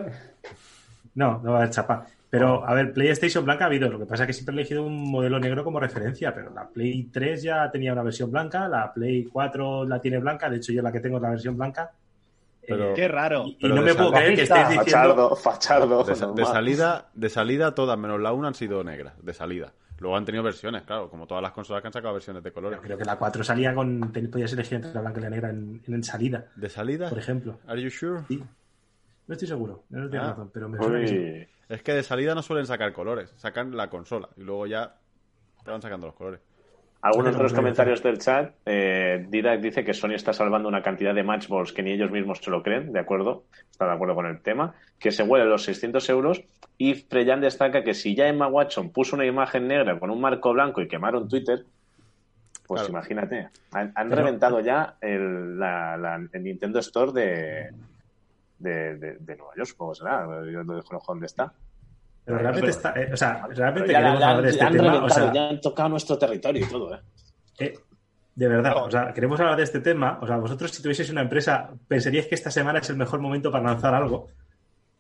No, 1.15 1.41
no 1.43 1.51
va 1.51 1.57
a 1.57 1.62
haber 1.62 1.71
chapa. 1.71 2.05
Pero, 2.29 2.65
a 2.65 2.73
ver, 2.73 2.93
PlayStation 2.93 3.43
blanca 3.43 3.65
ha 3.65 3.67
habido. 3.67 3.89
Lo 3.89 3.99
que 3.99 4.05
pasa 4.05 4.23
es 4.23 4.27
que 4.27 4.33
siempre 4.33 4.53
he 4.53 4.59
elegido 4.59 4.83
un 4.85 5.12
modelo 5.12 5.39
negro 5.39 5.63
como 5.63 5.79
referencia, 5.79 6.33
pero 6.33 6.53
la 6.53 6.67
Play 6.67 7.09
3 7.12 7.41
ya 7.43 7.69
tenía 7.71 7.91
una 7.93 8.03
versión 8.03 8.31
blanca, 8.31 8.67
la 8.67 8.93
Play 8.93 9.25
4 9.25 9.85
la 9.85 9.99
tiene 9.99 10.19
blanca, 10.19 10.49
de 10.49 10.57
hecho 10.57 10.71
yo 10.71 10.81
la 10.81 10.91
que 10.91 10.99
tengo 10.99 11.17
es 11.17 11.23
la 11.23 11.31
versión 11.31 11.57
blanca. 11.57 11.91
Pero- 12.69 12.93
Qué 12.93 13.08
raro. 13.08 13.45
y, 13.47 13.58
no 13.67 13.82
me 13.82 13.93
puedo 13.95 14.12
creer 14.12 14.36
que 14.36 14.41
estés 14.43 14.69
diciendo... 14.69 14.84
Fachardo, 14.86 15.36
fachardo. 15.36 16.03
De, 16.34 16.45
salida, 16.45 17.10
de 17.13 17.29
salida 17.29 17.75
todas 17.75 17.97
menos 17.97 18.19
la 18.21 18.32
una 18.34 18.49
han 18.49 18.53
sido 18.55 18.84
negras, 18.84 19.13
de 19.23 19.34
salida. 19.34 19.73
Luego 19.99 20.15
han 20.15 20.23
tenido 20.23 20.43
versiones, 20.43 20.84
claro, 20.84 21.10
como 21.10 21.27
todas 21.27 21.43
las 21.43 21.51
consolas 21.51 21.82
que 21.82 21.88
han 21.88 21.93
sacado 21.93 22.13
versiones 22.13 22.41
de 22.41 22.51
colores. 22.53 22.77
Yo 22.79 22.84
creo 22.84 22.97
que 22.97 23.03
la 23.03 23.17
4 23.17 23.43
salía 23.43 23.75
con. 23.75 23.99
Podías 24.32 24.53
elegir 24.53 24.75
entre 24.75 24.93
la 24.93 25.01
blanca 25.01 25.19
y 25.19 25.23
la 25.23 25.29
negra 25.29 25.49
en, 25.49 25.82
en 25.86 26.03
salida, 26.05 26.45
¿De 26.55 26.69
salida? 26.69 27.10
por 27.10 27.19
ejemplo. 27.19 27.60
¿Are 27.67 27.82
you 27.82 27.89
sure? 27.89 28.21
Sí. 28.29 28.41
No 29.27 29.34
estoy 29.34 29.47
seguro, 29.49 29.84
no 29.89 30.10
tienes 30.10 30.27
Ah. 30.27 30.32
razón, 30.32 30.51
pero 30.53 30.69
me 30.69 30.77
suena 30.77 31.01
que 31.01 31.08
sí. 31.08 31.17
Uy, 31.17 31.47
Es 31.67 31.84
que 31.84 31.93
de 31.93 32.03
salida 32.03 32.34
no 32.34 32.41
suelen 32.41 32.65
sacar 32.65 32.93
colores, 32.93 33.34
sacan 33.36 33.75
la 33.75 33.89
consola 33.89 34.29
y 34.38 34.41
luego 34.41 34.65
ya 34.67 34.95
van 35.65 35.82
sacando 35.82 36.08
los 36.08 36.15
colores. 36.15 36.39
Algunos 37.01 37.38
de 37.38 37.43
los 37.43 37.53
comentarios 37.53 38.03
del 38.03 38.17
chat, 38.17 38.53
eh, 38.65 39.25
Didac 39.29 39.62
dice 39.62 39.85
que 39.85 39.93
Sony 39.93 40.15
está 40.15 40.33
salvando 40.33 40.67
una 40.67 40.81
cantidad 40.83 41.15
de 41.15 41.23
matchballs 41.23 41.71
que 41.71 41.81
ni 41.81 41.91
ellos 41.91 42.12
mismos 42.12 42.39
se 42.39 42.51
lo 42.51 42.62
creen, 42.62 42.91
de 42.91 42.99
acuerdo, 42.99 43.45
está 43.71 43.85
de 43.85 43.93
acuerdo 43.93 44.15
con 44.15 44.25
el 44.25 44.41
tema, 44.41 44.75
que 44.99 45.12
se 45.12 45.23
huele 45.23 45.45
los 45.45 45.63
600 45.63 46.09
euros 46.09 46.43
y 46.77 46.95
Freyan 46.95 47.39
destaca 47.39 47.83
que 47.85 47.93
si 47.93 48.15
ya 48.15 48.27
Emma 48.27 48.47
Watson 48.47 48.89
puso 48.91 49.15
una 49.15 49.25
imagen 49.25 49.67
negra 49.69 49.97
con 49.97 50.09
un 50.09 50.19
marco 50.19 50.51
blanco 50.51 50.81
y 50.81 50.89
quemaron 50.89 51.29
Twitter, 51.29 51.63
pues 52.67 52.81
Claro. 52.81 52.91
imagínate, 52.91 53.47
han, 53.71 53.93
han 53.95 54.09
Pero- 54.09 54.21
reventado 54.21 54.59
ya 54.59 54.95
el, 54.99 55.57
la- 55.57 55.95
la- 55.95 56.27
el 56.33 56.43
Nintendo 56.43 56.79
Store 56.79 57.13
de, 57.13 57.69
de, 58.59 58.97
de- 58.97 59.17
de 59.19 59.35
Nueva 59.38 59.53
York, 59.55 59.69
supongo 59.69 59.93
que 59.93 59.99
será, 59.99 60.25
yo 60.51 60.63
no 60.65 60.75
desconozco 60.75 61.13
dónde 61.13 61.27
está. 61.27 61.53
Pero 62.29 62.39
realmente 62.43 62.69
está. 62.71 62.93
eh, 62.95 63.09
o 63.13 63.17
sea, 63.17 63.47
realmente 63.49 63.89
queremos 63.93 64.19
la- 64.19 64.29
hablar 64.29 64.43
de 64.43 64.49
este 64.51 64.63
han 64.63 64.71
tema. 64.73 65.03
O 65.03 65.09
sea, 65.09 65.33
ya 65.33 65.49
han 65.49 65.61
tocado 65.61 65.89
nuestro 65.89 66.17
territorio 66.17 66.65
y 66.65 66.69
todo, 66.69 66.93
¿eh? 66.95 66.99
eh, 67.59 67.73
de 68.35 68.47
verdad, 68.47 68.77
o 68.85 68.89
sea, 68.91 69.11
queremos 69.13 69.39
hablar 69.39 69.57
de 69.57 69.63
este 69.63 69.79
tema. 69.81 70.17
O 70.21 70.27
sea, 70.27 70.37
vosotros 70.37 70.71
si 70.71 70.81
tuvieseis 70.81 71.09
una 71.09 71.21
empresa, 71.21 71.69
pensaríais 71.87 72.27
que 72.27 72.35
esta 72.35 72.51
semana 72.51 72.79
es 72.79 72.89
el 72.89 72.95
mejor 72.97 73.19
momento 73.19 73.51
para 73.51 73.63
lanzar 73.65 73.93
algo. 73.93 74.27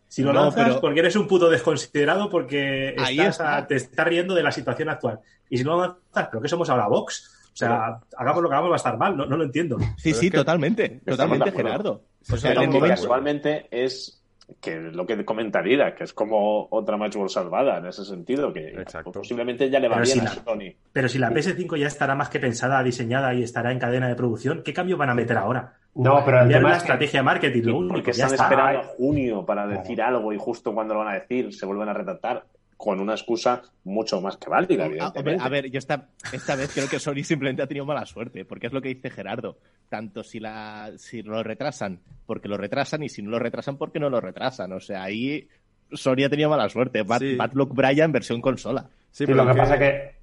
Si 0.07 0.23
lo 0.23 0.33
No, 0.33 0.41
lanzas 0.41 0.67
pero- 0.69 0.81
porque 0.81 0.99
eres 1.01 1.15
un 1.15 1.27
puto 1.27 1.49
desconsiderado 1.49 2.29
porque 2.29 2.95
Ahí 2.97 3.19
estás 3.19 3.27
está. 3.39 3.57
a- 3.57 3.67
te 3.67 3.75
estás 3.75 4.07
riendo 4.07 4.33
de 4.33 4.41
la 4.43 4.51
situación 4.51 4.89
actual. 4.89 5.19
Y 5.49 5.57
si 5.59 5.63
no 5.63 5.75
lo 5.75 5.81
lanzas, 5.81 6.27
¿pero 6.31 6.41
qué 6.41 6.47
somos 6.49 6.69
ahora, 6.69 6.87
Vox? 6.87 7.35
O 7.53 7.55
sea, 7.59 7.99
hagamos 8.17 8.41
lo 8.41 8.49
que 8.49 8.55
hagamos 8.55 8.71
va 8.71 8.75
a 8.75 8.77
estar 8.77 8.97
mal, 8.97 9.15
no, 9.15 9.25
no 9.25 9.37
lo 9.37 9.43
entiendo. 9.43 9.77
Sí, 9.79 9.85
Pero 9.85 10.15
sí, 10.19 10.25
es 10.27 10.31
que- 10.31 10.37
totalmente. 10.37 11.01
Totalmente. 11.05 11.51
Gerardo. 11.51 12.03
O 12.31 12.37
sea, 12.37 12.51
el 12.53 12.67
momento. 12.67 12.87
casualmente 12.87 13.67
es 13.71 14.18
que 14.61 14.79
lo 14.79 15.05
que 15.05 15.23
comenta 15.25 15.61
Lira, 15.61 15.95
que 15.95 16.03
es 16.03 16.13
como 16.13 16.67
otra 16.71 16.97
matchball 16.97 17.29
salvada 17.29 17.77
en 17.77 17.85
ese 17.87 18.03
sentido, 18.05 18.51
que 18.53 18.69
Exacto. 18.69 19.11
posiblemente 19.11 19.69
ya 19.69 19.79
le 19.79 19.87
va 19.87 19.95
Pero 19.95 20.05
bien 20.05 20.19
si 20.19 20.19
a 20.19 20.23
la- 20.23 20.43
Sony. 20.43 20.75
Pero 20.91 21.07
si 21.09 21.17
la 21.19 21.29
PS5 21.31 21.77
ya 21.77 21.87
estará 21.87 22.15
más 22.15 22.29
que 22.29 22.39
pensada, 22.39 22.81
diseñada 22.83 23.33
y 23.33 23.43
estará 23.43 23.71
en 23.71 23.79
cadena 23.79 24.07
de 24.07 24.15
producción, 24.15 24.61
¿qué 24.63 24.73
cambio 24.73 24.97
van 24.97 25.09
a 25.09 25.15
meter 25.15 25.37
ahora? 25.37 25.73
No, 25.95 26.23
pero 26.23 26.41
el 26.41 26.49
tema 26.49 26.69
la 26.69 26.75
es 26.75 26.83
que- 26.83 26.87
estrategia 26.87 27.19
de 27.19 27.23
marketing, 27.23 27.63
lo 27.63 27.77
único, 27.77 27.93
Porque 27.95 28.11
ya 28.13 28.25
están 28.25 28.33
está. 28.33 28.43
esperando 28.45 28.79
a 28.79 28.83
junio 28.83 29.45
para 29.45 29.67
decir 29.67 30.01
algo 30.01 30.31
y 30.33 30.37
justo 30.37 30.73
cuando 30.73 30.93
lo 30.93 30.99
van 31.01 31.09
a 31.09 31.19
decir 31.19 31.53
se 31.53 31.65
vuelven 31.65 31.89
a 31.89 31.93
retratar 31.93 32.43
con 32.79 33.01
una 33.01 33.11
excusa 33.13 33.61
mucho 33.83 34.21
más 34.21 34.37
que 34.37 34.49
válida, 34.49 34.87
Ah, 35.01 35.11
a 35.13 35.49
ver, 35.49 35.69
yo 35.69 35.77
esta, 35.79 36.07
esta 36.31 36.55
vez 36.55 36.71
creo 36.73 36.87
que 36.87 36.97
Sony 36.97 37.23
simplemente 37.25 37.61
ha 37.61 37.67
tenido 37.67 37.85
mala 37.85 38.05
suerte, 38.05 38.45
porque 38.45 38.67
es 38.67 38.73
lo 38.73 38.81
que 38.81 38.87
dice 38.87 39.09
Gerardo. 39.09 39.57
Tanto 39.89 40.23
si, 40.23 40.39
la, 40.39 40.93
si 40.95 41.21
lo 41.21 41.43
retrasan, 41.43 41.99
porque 42.25 42.47
lo 42.47 42.55
retrasan, 42.55 43.03
y 43.03 43.09
si 43.09 43.21
no 43.21 43.31
lo 43.31 43.39
retrasan, 43.39 43.75
porque 43.77 43.99
no 43.99 44.09
lo 44.09 44.21
retrasan. 44.21 44.71
O 44.71 44.79
sea, 44.79 45.03
ahí 45.03 45.45
Sony 45.91 46.23
ha 46.25 46.29
tenido 46.29 46.49
mala 46.49 46.69
suerte. 46.69 47.03
Bad, 47.03 47.19
Sí. 47.19 47.35
Bad 47.35 47.51
Luck 47.51 47.73
Brian 47.75 48.13
versión 48.13 48.39
consola. 48.39 48.83
Sí, 49.11 49.25
Sí, 49.25 49.25
pero 49.25 49.39
lo 49.39 49.45
que 49.47 49.51
¿en 49.51 49.57
pasa 49.57 49.77
qué- 49.77 49.85
que. 50.13 50.19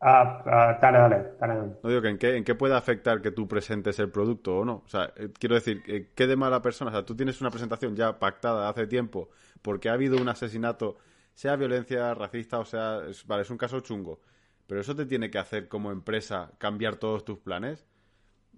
Ah, 0.00 0.42
ah, 0.46 0.78
dale, 0.80 0.98
dale, 0.98 1.24
dale. 1.38 1.54
No 1.82 1.90
digo 1.90 2.00
que 2.00 2.08
en 2.08 2.16
qué, 2.16 2.36
en 2.38 2.44
qué 2.44 2.54
puede 2.54 2.74
afectar 2.74 3.20
que 3.20 3.32
tú 3.32 3.46
presentes 3.46 3.98
el 3.98 4.08
producto 4.08 4.56
o 4.56 4.64
no. 4.64 4.82
O 4.86 4.88
sea, 4.88 5.12
eh, 5.16 5.28
quiero 5.38 5.54
decir, 5.56 5.82
eh, 5.86 6.08
¿qué 6.14 6.26
de 6.26 6.36
mala 6.36 6.62
persona? 6.62 6.90
O 6.90 6.94
sea, 6.94 7.04
tú 7.04 7.14
tienes 7.14 7.42
una 7.42 7.50
presentación 7.50 7.94
ya 7.94 8.18
pactada 8.18 8.70
hace 8.70 8.86
tiempo 8.86 9.28
porque 9.60 9.90
ha 9.90 9.92
habido 9.92 10.16
un 10.16 10.30
asesinato, 10.30 10.96
sea 11.40 11.56
violencia 11.56 12.12
racista 12.12 12.58
o 12.58 12.64
sea, 12.66 13.00
es, 13.08 13.26
vale, 13.26 13.42
es 13.42 13.50
un 13.50 13.56
caso 13.56 13.80
chungo. 13.80 14.20
Pero 14.66 14.82
eso 14.82 14.94
te 14.94 15.06
tiene 15.06 15.30
que 15.30 15.38
hacer 15.38 15.68
como 15.68 15.90
empresa 15.90 16.52
cambiar 16.58 16.96
todos 16.96 17.24
tus 17.24 17.38
planes. 17.38 17.86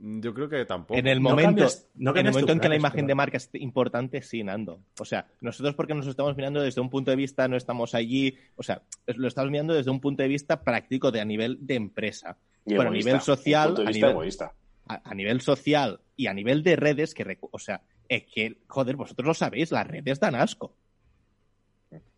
Mm, 0.01 0.21
Yo 0.21 0.35
creo 0.35 0.49
que 0.49 0.65
tampoco. 0.65 0.99
En 0.99 1.07
el 1.07 1.23
No 1.23 1.31
momento, 1.31 1.49
cambias- 1.63 1.89
no 1.95 2.11
en, 2.11 2.27
el 2.27 2.33
momento 2.33 2.53
en 2.53 2.61
que 2.61 2.69
la 2.69 2.75
imagen 2.77 2.97
pero- 3.03 3.07
de 3.07 3.15
marca 3.15 3.37
es 3.37 3.49
importante, 3.55 4.21
sí, 4.21 4.43
Nando. 4.43 4.81
O 4.99 5.05
sea, 5.05 5.27
nosotros 5.41 5.75
porque 5.77 5.95
nos 5.95 6.07
estamos 6.09 6.37
mirando 6.37 6.61
desde 6.61 6.81
un 6.81 6.91
punto 6.91 7.11
de 7.13 7.17
vista, 7.17 7.47
no 7.47 7.57
estamos 7.57 7.95
allí, 7.95 8.37
o 8.57 8.63
sea, 8.65 8.83
lo 9.07 9.29
estamos 9.29 9.51
mirando 9.53 9.75
desde 9.75 9.91
un 9.93 10.01
punto 10.01 10.23
de 10.23 10.29
vista 10.29 10.63
práctico 10.65 11.13
de 11.13 11.21
a 11.21 11.25
nivel 11.25 11.59
de 11.65 11.77
empresa. 11.77 12.37
Y 12.67 12.75
bueno, 12.75 12.91
a 12.91 12.95
egoísta, 12.95 13.09
nivel 13.11 13.21
social, 13.23 13.69
un 13.71 13.75
punto 13.77 13.83
de 13.83 13.89
a 13.89 13.93
nivel- 13.93 14.11
egoísta. 14.11 14.53
A, 14.89 15.11
a 15.11 15.15
nivel 15.15 15.41
social 15.41 16.01
y 16.17 16.27
a 16.27 16.35
nivel 16.35 16.63
de 16.65 16.75
redes, 16.75 17.15
que, 17.15 17.39
o 17.53 17.59
sea, 17.61 17.81
es 18.09 18.25
que, 18.25 18.59
joder, 18.67 18.97
vosotros 18.97 19.25
lo 19.29 19.35
sabéis, 19.35 19.71
las 19.71 19.87
redes 19.87 20.19
dan 20.19 20.35
asco. 20.35 20.75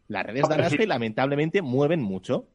Las 0.08 0.26
redes 0.26 0.46
Pero 0.48 0.62
asco 0.64 0.82
sí. 0.82 0.86
lamentablemente 0.86 1.62
mueven 1.62 2.02
mucho. 2.02 2.46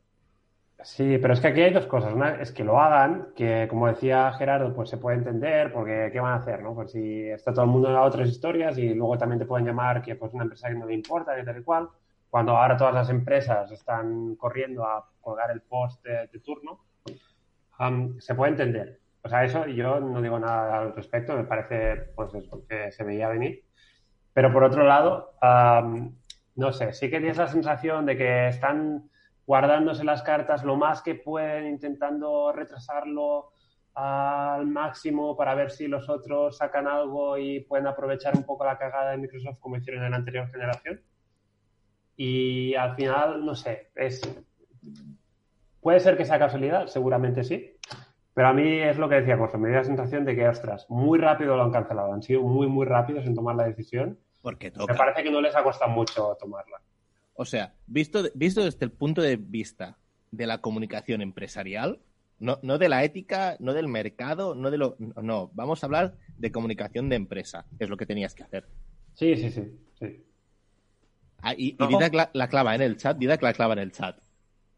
Sí, 0.81 1.17
pero 1.21 1.33
es 1.33 1.41
que 1.41 1.47
aquí 1.47 1.61
hay 1.61 1.73
dos 1.73 1.87
cosas. 1.87 2.13
Una 2.13 2.41
es 2.41 2.51
que 2.53 2.63
lo 2.63 2.79
hagan, 2.79 3.33
que 3.35 3.67
como 3.69 3.87
decía 3.87 4.31
Gerardo, 4.33 4.73
pues 4.73 4.89
se 4.89 4.97
puede 4.97 5.17
entender, 5.17 5.73
porque 5.73 6.09
¿qué 6.11 6.19
van 6.21 6.33
a 6.33 6.37
hacer? 6.37 6.61
¿no? 6.61 6.73
Pues 6.73 6.91
si 6.91 7.27
está 7.29 7.51
todo 7.53 7.65
el 7.65 7.71
mundo 7.71 7.89
en 7.89 7.95
otras 7.97 8.29
historias 8.29 8.77
y 8.77 8.93
luego 8.93 9.17
también 9.17 9.39
te 9.39 9.45
pueden 9.45 9.65
llamar 9.67 10.01
que 10.01 10.15
pues 10.15 10.33
una 10.33 10.43
empresa 10.43 10.69
que 10.69 10.75
no 10.75 10.85
le 10.85 10.93
importa, 10.93 11.35
que 11.35 11.43
tal 11.43 11.59
y 11.59 11.63
cual, 11.63 11.89
cuando 12.29 12.55
ahora 12.55 12.77
todas 12.77 12.93
las 12.93 13.09
empresas 13.09 13.69
están 13.71 14.35
corriendo 14.35 14.85
a 14.85 15.09
colgar 15.19 15.51
el 15.51 15.61
post 15.61 16.01
de, 16.03 16.27
de 16.31 16.39
turno, 16.39 16.79
am, 17.77 18.19
se 18.19 18.35
puede 18.35 18.51
entender. 18.51 18.99
O 19.21 19.27
sea, 19.29 19.43
eso 19.43 19.65
yo 19.67 19.99
no 19.99 20.21
digo 20.21 20.39
nada 20.39 20.79
al 20.79 20.95
respecto, 20.95 21.35
me 21.35 21.43
parece 21.43 22.11
pues 22.15 22.33
eso, 22.33 22.65
que 22.67 22.91
se 22.91 23.03
veía 23.03 23.27
venir. 23.27 23.65
Pero 24.33 24.53
por 24.53 24.63
otro 24.63 24.85
lado, 24.85 25.33
am, 25.41 26.15
no 26.59 26.73
sé, 26.73 26.93
sí 26.93 27.09
que 27.09 27.19
tienes 27.19 27.37
la 27.37 27.47
sensación 27.47 28.05
de 28.05 28.17
que 28.17 28.49
están 28.49 29.09
guardándose 29.47 30.03
las 30.03 30.21
cartas 30.21 30.63
lo 30.63 30.75
más 30.75 31.01
que 31.01 31.15
pueden, 31.15 31.67
intentando 31.67 32.51
retrasarlo 32.51 33.53
al 33.93 34.67
máximo 34.67 35.35
para 35.35 35.55
ver 35.55 35.71
si 35.71 35.87
los 35.87 36.09
otros 36.09 36.57
sacan 36.57 36.87
algo 36.87 37.37
y 37.37 37.61
pueden 37.61 37.87
aprovechar 37.87 38.35
un 38.35 38.43
poco 38.43 38.65
la 38.65 38.77
cagada 38.77 39.11
de 39.11 39.17
Microsoft 39.17 39.59
como 39.59 39.77
hicieron 39.77 40.03
en 40.03 40.11
la 40.11 40.17
anterior 40.17 40.49
generación. 40.51 41.01
Y 42.17 42.75
al 42.75 42.95
final, 42.95 43.45
no 43.45 43.55
sé, 43.55 43.89
es 43.95 44.21
puede 45.79 46.01
ser 46.01 46.17
que 46.17 46.25
sea 46.25 46.37
casualidad, 46.37 46.87
seguramente 46.87 47.43
sí. 47.43 47.77
Pero 48.33 48.49
a 48.49 48.53
mí 48.53 48.79
es 48.79 48.97
lo 48.97 49.07
que 49.07 49.15
decía 49.15 49.37
Corso, 49.37 49.57
me 49.57 49.69
dio 49.69 49.77
la 49.77 49.83
sensación 49.85 50.25
de 50.25 50.35
que, 50.35 50.47
ostras, 50.47 50.85
muy 50.89 51.19
rápido 51.19 51.55
lo 51.55 51.63
han 51.63 51.71
cancelado. 51.71 52.13
Han 52.13 52.21
sido 52.21 52.41
muy, 52.41 52.67
muy 52.67 52.85
rápidos 52.85 53.25
en 53.25 53.35
tomar 53.35 53.55
la 53.55 53.65
decisión. 53.65 54.19
Porque 54.41 54.67
Me 54.67 54.77
toca. 54.77 54.95
parece 54.95 55.23
que 55.23 55.31
no 55.31 55.41
les 55.41 55.55
ha 55.55 55.63
costado 55.63 55.91
mucho 55.91 56.35
tomarla. 56.39 56.81
O 57.33 57.45
sea, 57.45 57.73
visto, 57.87 58.23
visto 58.35 58.63
desde 58.63 58.85
el 58.85 58.91
punto 58.91 59.21
de 59.21 59.37
vista 59.37 59.97
de 60.31 60.45
la 60.47 60.59
comunicación 60.59 61.21
empresarial, 61.21 61.99
no, 62.39 62.59
no 62.61 62.77
de 62.77 62.89
la 62.89 63.03
ética, 63.03 63.57
no 63.59 63.73
del 63.73 63.87
mercado, 63.87 64.55
no 64.55 64.71
de 64.71 64.77
lo. 64.77 64.95
No, 65.21 65.49
vamos 65.53 65.83
a 65.83 65.87
hablar 65.87 66.15
de 66.37 66.51
comunicación 66.51 67.09
de 67.09 67.15
empresa, 67.17 67.65
que 67.77 67.83
es 67.85 67.89
lo 67.89 67.97
que 67.97 68.05
tenías 68.05 68.33
que 68.33 68.43
hacer. 68.43 68.65
Sí, 69.13 69.35
sí, 69.35 69.51
sí. 69.51 69.63
sí. 69.99 70.23
Ah, 71.41 71.53
y 71.57 71.69
y 71.69 71.75
No. 71.79 71.87
Didac 71.87 72.13
la, 72.13 72.29
la 72.33 72.47
clava 72.49 72.75
en 72.75 72.81
el 72.81 72.97
chat, 72.97 73.17
Didac 73.17 73.41
la 73.41 73.53
clava 73.53 73.73
en 73.73 73.79
el 73.79 73.91
chat. 73.91 74.17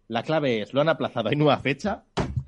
La 0.08 0.24
clave 0.24 0.62
es, 0.62 0.74
lo 0.74 0.82
han 0.82 0.89
aplazado, 0.89 1.30
hay 1.30 1.36
nueva 1.36 1.58
fecha, 1.60 2.04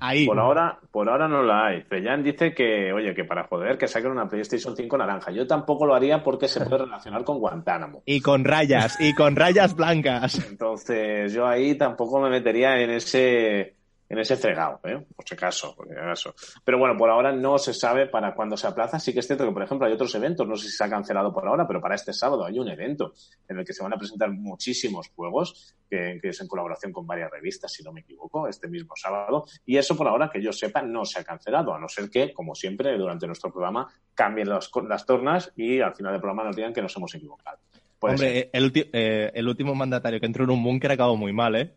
ahí. 0.08 0.26
Por 0.26 0.38
ahora, 0.38 0.78
por 0.90 1.08
ahora 1.08 1.28
no 1.28 1.42
la 1.42 1.66
hay. 1.66 1.82
Freyan 1.82 2.22
dice 2.22 2.54
que, 2.54 2.92
oye, 2.92 3.14
que 3.14 3.24
para 3.24 3.44
joder, 3.44 3.78
que 3.78 3.86
saquen 3.86 4.10
una 4.10 4.28
PlayStation 4.28 4.76
5 4.76 4.98
naranja. 4.98 5.30
Yo 5.30 5.46
tampoco 5.46 5.86
lo 5.86 5.94
haría 5.94 6.22
porque 6.22 6.48
se 6.48 6.64
puede 6.64 6.84
relacionar 6.84 7.24
con 7.24 7.38
Guantánamo. 7.38 8.02
Y 8.06 8.20
con 8.20 8.44
rayas, 8.44 9.00
y 9.00 9.14
con 9.14 9.36
rayas 9.36 9.74
blancas. 9.74 10.46
Entonces, 10.48 11.32
yo 11.32 11.46
ahí 11.46 11.76
tampoco 11.76 12.20
me 12.20 12.30
metería 12.30 12.80
en 12.80 12.90
ese 12.90 13.74
en 14.14 14.20
ese 14.20 14.36
fregado, 14.36 14.80
¿eh? 14.84 15.04
Por 15.14 15.28
si 15.28 15.34
acaso, 15.34 15.74
por 15.76 15.88
si 15.88 15.92
acaso. 15.92 16.34
Pero 16.64 16.78
bueno, 16.78 16.96
por 16.96 17.10
ahora 17.10 17.32
no 17.32 17.58
se 17.58 17.74
sabe 17.74 18.06
para 18.06 18.34
cuándo 18.34 18.56
se 18.56 18.66
aplaza. 18.66 18.98
Sí 18.98 19.12
que 19.12 19.20
es 19.20 19.26
cierto 19.26 19.44
que, 19.44 19.52
por 19.52 19.62
ejemplo, 19.62 19.86
hay 19.86 19.92
otros 19.92 20.14
eventos, 20.14 20.46
no 20.46 20.56
sé 20.56 20.68
si 20.68 20.76
se 20.76 20.84
ha 20.84 20.88
cancelado 20.88 21.32
por 21.34 21.46
ahora, 21.46 21.66
pero 21.66 21.80
para 21.80 21.96
este 21.96 22.12
sábado 22.12 22.44
hay 22.44 22.58
un 22.58 22.68
evento 22.68 23.12
en 23.48 23.58
el 23.58 23.64
que 23.64 23.72
se 23.72 23.82
van 23.82 23.92
a 23.92 23.96
presentar 23.96 24.30
muchísimos 24.30 25.08
juegos, 25.14 25.74
que, 25.90 26.18
que 26.22 26.28
es 26.28 26.40
en 26.40 26.46
colaboración 26.46 26.92
con 26.92 27.06
varias 27.06 27.30
revistas, 27.30 27.72
si 27.72 27.82
no 27.82 27.92
me 27.92 28.00
equivoco, 28.00 28.48
este 28.48 28.68
mismo 28.68 28.94
sábado. 28.96 29.46
Y 29.66 29.76
eso, 29.76 29.96
por 29.96 30.06
ahora, 30.06 30.30
que 30.32 30.40
yo 30.40 30.52
sepa, 30.52 30.80
no 30.82 31.04
se 31.04 31.18
ha 31.18 31.24
cancelado, 31.24 31.74
a 31.74 31.80
no 31.80 31.88
ser 31.88 32.08
que, 32.08 32.32
como 32.32 32.54
siempre, 32.54 32.96
durante 32.96 33.26
nuestro 33.26 33.50
programa 33.50 33.92
cambien 34.14 34.48
las, 34.48 34.70
las 34.88 35.04
tornas 35.04 35.52
y 35.56 35.80
al 35.80 35.94
final 35.94 36.12
del 36.12 36.20
programa 36.20 36.44
nos 36.44 36.56
digan 36.56 36.72
que 36.72 36.82
nos 36.82 36.96
hemos 36.96 37.14
equivocado. 37.14 37.58
Puede. 37.98 38.14
Hombre, 38.14 38.50
el, 38.52 38.72
eh, 38.92 39.32
el 39.34 39.48
último 39.48 39.74
mandatario 39.74 40.20
que 40.20 40.26
entró 40.26 40.44
en 40.44 40.50
un 40.50 40.62
búnker 40.62 40.92
acabó 40.92 41.16
muy 41.16 41.32
mal, 41.32 41.56
¿eh? 41.56 41.74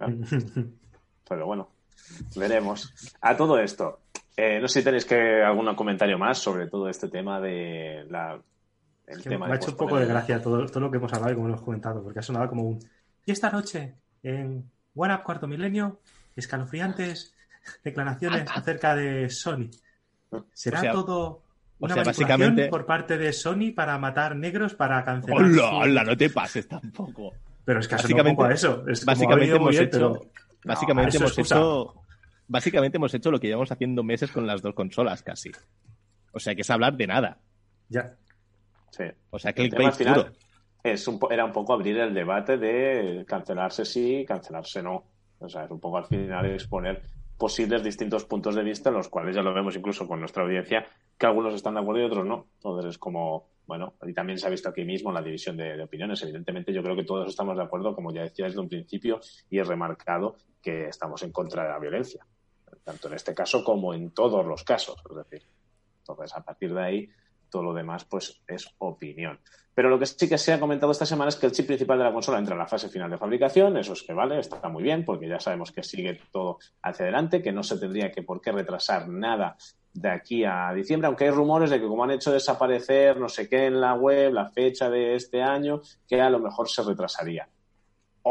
Pero 1.30 1.46
bueno, 1.46 1.68
veremos. 2.34 2.92
A 3.20 3.36
todo 3.36 3.60
esto, 3.60 4.00
eh, 4.36 4.58
no 4.60 4.66
sé 4.66 4.80
si 4.80 4.84
tenéis 4.84 5.04
que 5.04 5.40
algún 5.44 5.72
comentario 5.76 6.18
más 6.18 6.38
sobre 6.38 6.66
todo 6.66 6.88
este 6.88 7.08
tema 7.08 7.40
de 7.40 8.04
la. 8.10 8.42
El 9.06 9.22
Que 9.22 9.28
tema 9.30 9.46
me 9.46 9.52
ha 9.52 9.56
hecho 9.56 9.70
un 9.70 9.76
poco 9.76 9.96
de 9.96 10.06
gracia 10.06 10.42
todo, 10.42 10.66
todo 10.66 10.80
lo 10.80 10.90
que 10.90 10.96
hemos 10.96 11.12
hablado 11.12 11.32
y 11.32 11.36
como 11.36 11.46
hemos 11.48 11.62
comentado, 11.62 12.02
porque 12.02 12.18
ha 12.18 12.22
sonado 12.22 12.48
como 12.48 12.64
un. 12.64 12.80
Y 13.24 13.30
esta 13.30 13.48
noche, 13.50 13.94
en 14.24 14.68
One 14.96 15.14
Up 15.14 15.22
Cuarto 15.22 15.46
Milenio, 15.46 16.00
escalofriantes 16.34 17.32
declaraciones 17.84 18.50
acerca 18.52 18.96
de 18.96 19.30
Sony. 19.30 19.70
¿Será 20.52 20.78
O 20.78 20.82
sea- 20.82 20.92
todo 20.92 21.42
una 21.78 21.94
sea, 21.94 22.02
manipulación 22.04 22.38
básicamente- 22.40 22.68
por 22.70 22.86
parte 22.86 23.18
de 23.18 23.32
Sony 23.32 23.72
para 23.74 23.96
matar 23.98 24.34
negros, 24.34 24.74
para 24.74 25.04
cancelar? 25.04 25.42
¡Hola, 25.44 25.68
su- 25.70 25.76
hola! 25.76 26.02
No 26.04 26.16
te 26.16 26.28
pases 26.30 26.66
tampoco. 26.66 27.34
Pero 27.64 27.78
es 27.78 27.86
que 27.86 27.94
ha 27.94 27.98
sonado 27.98 28.30
un 28.30 28.36
Básicamente- 28.36 28.36
poco 28.36 28.44
a 28.48 28.52
eso. 28.52 28.88
Es 28.88 29.04
básicamente 29.04 29.40
venido 29.40 29.58
muy 29.60 29.76
hemos 29.76 29.78
bien, 29.78 29.84
hecho- 29.84 30.12
pero- 30.20 30.30
Básicamente 30.64 31.16
hemos 31.16 31.38
hecho. 31.38 31.94
Básicamente 32.48 32.96
hemos 32.96 33.14
hecho 33.14 33.30
lo 33.30 33.38
que 33.38 33.46
llevamos 33.46 33.70
haciendo 33.70 34.02
meses 34.02 34.30
con 34.32 34.46
las 34.46 34.60
dos 34.60 34.74
consolas, 34.74 35.22
casi. 35.22 35.50
O 36.32 36.40
sea 36.40 36.54
que 36.54 36.62
es 36.62 36.70
hablar 36.70 36.96
de 36.96 37.06
nada. 37.06 37.38
Ya. 37.88 38.16
Sí. 38.90 39.04
O 39.30 39.38
sea, 39.38 39.52
El 39.54 39.70
tema 39.70 39.70
clickbait 39.70 39.86
al 39.88 39.94
final 39.94 40.14
puro. 40.24 40.32
es 40.82 41.06
un 41.08 41.20
era 41.30 41.44
un 41.44 41.52
poco 41.52 41.72
abrir 41.74 41.98
el 41.98 42.12
debate 42.12 42.56
de 42.58 43.24
cancelarse 43.26 43.84
sí, 43.84 44.24
cancelarse 44.26 44.82
no. 44.82 45.04
O 45.38 45.48
sea, 45.48 45.64
es 45.64 45.70
un 45.70 45.80
poco 45.80 45.98
al 45.98 46.06
final 46.06 46.46
exponer 46.46 47.02
posibles 47.38 47.82
distintos 47.82 48.24
puntos 48.26 48.54
de 48.54 48.62
vista, 48.62 48.90
los 48.90 49.08
cuales 49.08 49.34
ya 49.34 49.42
lo 49.42 49.54
vemos 49.54 49.74
incluso 49.74 50.06
con 50.06 50.20
nuestra 50.20 50.42
audiencia, 50.42 50.86
que 51.16 51.26
algunos 51.26 51.54
están 51.54 51.74
de 51.74 51.80
acuerdo 51.80 52.02
y 52.02 52.04
otros 52.04 52.26
no. 52.26 52.48
Entonces 52.56 52.90
es 52.90 52.98
como, 52.98 53.46
bueno, 53.66 53.94
y 54.06 54.12
también 54.12 54.38
se 54.38 54.46
ha 54.46 54.50
visto 54.50 54.68
aquí 54.68 54.84
mismo 54.84 55.10
la 55.10 55.22
división 55.22 55.56
de, 55.56 55.76
de 55.76 55.82
opiniones. 55.84 56.22
Evidentemente, 56.22 56.72
yo 56.72 56.82
creo 56.82 56.94
que 56.96 57.04
todos 57.04 57.28
estamos 57.28 57.56
de 57.56 57.62
acuerdo, 57.62 57.94
como 57.94 58.12
ya 58.12 58.22
decía 58.22 58.44
desde 58.44 58.60
un 58.60 58.68
principio, 58.68 59.20
y 59.48 59.58
he 59.58 59.64
remarcado 59.64 60.36
que 60.60 60.88
estamos 60.88 61.22
en 61.22 61.32
contra 61.32 61.64
de 61.64 61.70
la 61.70 61.78
violencia, 61.78 62.26
tanto 62.84 63.08
en 63.08 63.14
este 63.14 63.34
caso 63.34 63.64
como 63.64 63.94
en 63.94 64.10
todos 64.10 64.44
los 64.44 64.64
casos. 64.64 65.02
Es 65.08 65.16
decir, 65.16 65.48
entonces 66.00 66.36
a 66.36 66.42
partir 66.42 66.74
de 66.74 66.82
ahí 66.82 67.10
todo 67.48 67.62
lo 67.62 67.74
demás 67.74 68.04
pues 68.04 68.40
es 68.46 68.68
opinión. 68.78 69.40
Pero 69.74 69.88
lo 69.88 69.98
que 69.98 70.06
sí 70.06 70.28
que 70.28 70.38
se 70.38 70.52
ha 70.52 70.60
comentado 70.60 70.92
esta 70.92 71.06
semana 71.06 71.28
es 71.28 71.36
que 71.36 71.46
el 71.46 71.52
chip 71.52 71.66
principal 71.66 71.98
de 71.98 72.04
la 72.04 72.12
consola 72.12 72.38
entra 72.38 72.54
en 72.54 72.58
la 72.58 72.66
fase 72.66 72.88
final 72.88 73.10
de 73.10 73.18
fabricación, 73.18 73.76
eso 73.76 73.92
es 73.92 74.02
que 74.02 74.12
vale, 74.12 74.38
está 74.38 74.68
muy 74.68 74.82
bien, 74.82 75.04
porque 75.04 75.28
ya 75.28 75.38
sabemos 75.38 75.72
que 75.72 75.82
sigue 75.82 76.20
todo 76.32 76.58
hacia 76.82 77.04
adelante, 77.04 77.42
que 77.42 77.52
no 77.52 77.62
se 77.62 77.78
tendría 77.78 78.10
que 78.10 78.22
por 78.22 78.40
qué 78.40 78.52
retrasar 78.52 79.08
nada 79.08 79.56
de 79.92 80.10
aquí 80.10 80.44
a 80.44 80.72
diciembre, 80.74 81.06
aunque 81.06 81.24
hay 81.24 81.30
rumores 81.30 81.70
de 81.70 81.80
que 81.80 81.86
como 81.86 82.04
han 82.04 82.12
hecho 82.12 82.32
desaparecer 82.32 83.18
no 83.18 83.28
sé 83.28 83.48
qué 83.48 83.66
en 83.66 83.80
la 83.80 83.94
web, 83.94 84.32
la 84.32 84.50
fecha 84.50 84.88
de 84.88 85.14
este 85.14 85.42
año, 85.42 85.80
que 86.06 86.20
a 86.20 86.30
lo 86.30 86.38
mejor 86.38 86.68
se 86.68 86.82
retrasaría. 86.82 87.48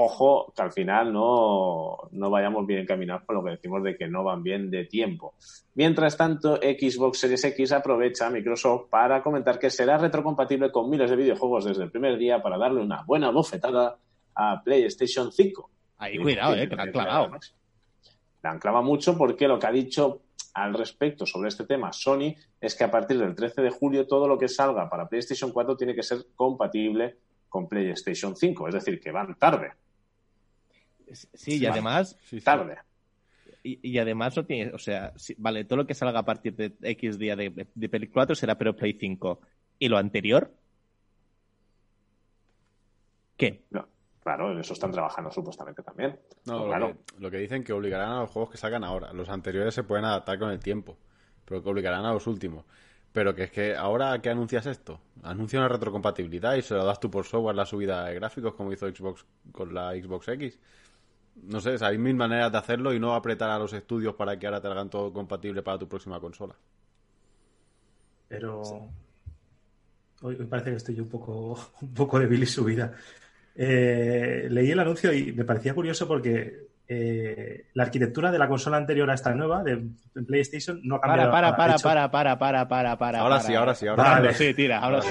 Ojo, 0.01 0.53
que 0.55 0.62
al 0.62 0.71
final 0.71 1.12
no, 1.12 1.97
no 2.12 2.29
vayamos 2.29 2.65
bien 2.65 2.79
encaminados 2.81 3.23
con 3.25 3.35
lo 3.35 3.43
que 3.43 3.51
decimos 3.51 3.83
de 3.83 3.97
que 3.97 4.07
no 4.07 4.23
van 4.23 4.41
bien 4.41 4.71
de 4.71 4.85
tiempo. 4.85 5.33
Mientras 5.75 6.15
tanto, 6.15 6.55
Xbox 6.55 7.19
Series 7.19 7.43
X 7.43 7.73
aprovecha 7.73 8.27
a 8.27 8.29
Microsoft 8.29 8.88
para 8.89 9.21
comentar 9.21 9.59
que 9.59 9.69
será 9.69 9.97
retrocompatible 9.97 10.71
con 10.71 10.89
miles 10.89 11.09
de 11.09 11.17
videojuegos 11.17 11.65
desde 11.65 11.83
el 11.83 11.91
primer 11.91 12.17
día 12.17 12.41
para 12.41 12.57
darle 12.57 12.81
una 12.81 13.03
buena 13.03 13.29
bofetada 13.29 13.97
a 14.35 14.63
PlayStation 14.63 15.33
5. 15.33 15.69
Ahí, 15.97 16.17
cuidado, 16.17 16.55
eh, 16.55 16.69
que 16.69 16.77
la 16.77 16.83
han 16.83 16.91
clavado. 16.93 17.29
La 18.41 18.51
han 18.51 18.59
clavado 18.59 18.85
mucho 18.85 19.17
porque 19.17 19.49
lo 19.49 19.59
que 19.59 19.67
ha 19.67 19.71
dicho 19.71 20.21
al 20.53 20.75
respecto 20.75 21.25
sobre 21.25 21.49
este 21.49 21.65
tema 21.65 21.91
Sony 21.91 22.35
es 22.62 22.73
que 22.73 22.85
a 22.85 22.91
partir 22.91 23.19
del 23.19 23.35
13 23.35 23.63
de 23.63 23.69
julio 23.69 24.07
todo 24.07 24.29
lo 24.29 24.38
que 24.38 24.47
salga 24.47 24.89
para 24.89 25.09
PlayStation 25.09 25.51
4 25.51 25.75
tiene 25.75 25.93
que 25.93 26.03
ser 26.03 26.19
compatible 26.35 27.17
con 27.49 27.67
PlayStation 27.67 28.33
5. 28.33 28.69
Es 28.69 28.75
decir, 28.75 29.01
que 29.01 29.12
van 29.12 29.38
tarde, 29.38 29.73
Sí, 31.11 31.57
y 31.57 31.65
además, 31.65 32.17
Sí, 32.23 32.39
sí. 32.39 32.45
tarde. 32.45 32.77
y, 33.63 33.79
y 33.91 33.97
además 33.99 34.35
no 34.37 34.45
tiene, 34.45 34.71
o 34.73 34.77
sea, 34.77 35.13
sí, 35.17 35.35
vale, 35.37 35.65
todo 35.65 35.77
lo 35.77 35.87
que 35.87 35.93
salga 35.93 36.19
a 36.19 36.25
partir 36.25 36.55
de 36.55 36.73
X 36.81 37.17
día 37.17 37.35
de, 37.35 37.67
de 37.73 37.89
Play 37.89 38.07
4 38.07 38.35
será 38.35 38.57
pero 38.57 38.75
Play 38.75 38.93
5. 38.99 39.41
¿Y 39.79 39.87
lo 39.89 39.97
anterior? 39.97 40.53
¿Qué? 43.37 43.63
No, 43.69 43.87
claro, 44.21 44.51
en 44.51 44.59
eso 44.59 44.73
están 44.73 44.91
trabajando 44.91 45.31
supuestamente 45.31 45.81
también. 45.81 46.19
No, 46.45 46.65
claro. 46.65 46.87
lo, 46.89 46.93
que, 46.93 46.99
lo 47.19 47.31
que 47.31 47.37
dicen 47.37 47.63
que 47.63 47.73
obligarán 47.73 48.11
a 48.11 48.19
los 48.21 48.29
juegos 48.29 48.51
que 48.51 48.57
salgan 48.57 48.83
ahora. 48.83 49.13
Los 49.13 49.29
anteriores 49.29 49.73
se 49.73 49.83
pueden 49.83 50.05
adaptar 50.05 50.37
con 50.39 50.49
el 50.51 50.59
tiempo, 50.59 50.97
pero 51.45 51.63
que 51.63 51.69
obligarán 51.69 52.05
a 52.05 52.13
los 52.13 52.27
últimos. 52.27 52.65
Pero 53.11 53.33
que 53.33 53.43
es 53.43 53.51
que 53.51 53.75
ahora 53.75 54.21
que 54.21 54.29
anuncias 54.29 54.65
esto, 54.67 55.01
anuncia 55.23 55.57
una 55.59 55.67
retrocompatibilidad 55.69 56.55
y 56.55 56.61
se 56.61 56.75
lo 56.75 56.85
das 56.85 56.99
tú 56.99 57.09
por 57.09 57.25
software 57.25 57.55
la 57.55 57.65
subida 57.65 58.05
de 58.05 58.13
gráficos 58.15 58.53
como 58.53 58.71
hizo 58.71 58.87
Xbox 58.87 59.25
con 59.51 59.73
la 59.73 59.91
Xbox 59.93 60.27
X. 60.27 60.59
No 61.43 61.60
sé, 61.62 61.75
hay 61.82 61.97
mil 61.97 62.15
maneras 62.15 62.52
de 62.52 62.58
hacerlo 62.58 62.93
y 62.93 62.99
no 62.99 63.15
apretar 63.15 63.49
a 63.49 63.58
los 63.60 63.73
estudios 63.73 64.15
para 64.15 64.38
que 64.38 64.45
ahora 64.47 64.62
te 64.62 64.67
hagan 64.67 64.89
todo 64.89 65.12
compatible 65.12 65.62
para 65.62 65.80
tu 65.80 65.88
próxima 65.88 66.19
consola. 66.19 66.56
Pero 68.28 68.62
hoy 70.21 70.36
parece 70.36 70.71
que 70.71 70.75
estoy 70.78 70.95
yo 70.95 71.04
un 71.04 71.10
poco, 71.10 71.58
un 71.82 71.93
poco 71.93 72.19
débil 72.19 72.43
y 72.43 72.45
subida. 72.45 72.91
Eh, 73.56 74.47
leí 74.49 74.71
el 74.71 74.80
anuncio 74.80 75.12
y 75.12 75.34
me 75.34 75.43
parecía 75.43 75.73
curioso 75.73 76.08
porque 76.08 76.67
eh, 76.88 77.65
la 77.73 77.84
arquitectura 77.84 78.32
de 78.32 78.39
la 78.39 78.47
consola 78.47 78.78
anterior 78.78 79.10
a 79.10 79.13
esta 79.15 79.34
nueva, 79.34 79.63
de 79.63 79.75
de 80.13 80.23
PlayStation, 80.23 80.80
no 80.84 80.95
ha 80.95 81.02
Para, 81.02 81.13
cambiado. 81.30 81.32
para, 81.32 81.56
para, 81.56 81.78
para, 81.78 82.12
para, 82.12 82.39
para, 82.39 82.67
para, 82.67 82.97
para. 82.97 83.19
Ahora 83.19 83.36
para. 83.38 83.47
sí, 83.47 83.56
ahora 83.56 83.75
sí, 83.75 83.88
ahora 83.88 84.04
Vale. 84.04 84.15
Ahora 84.28 84.34
sí, 84.34 84.54
tira, 84.54 84.80
ahora 84.80 85.02
sí. 85.02 85.10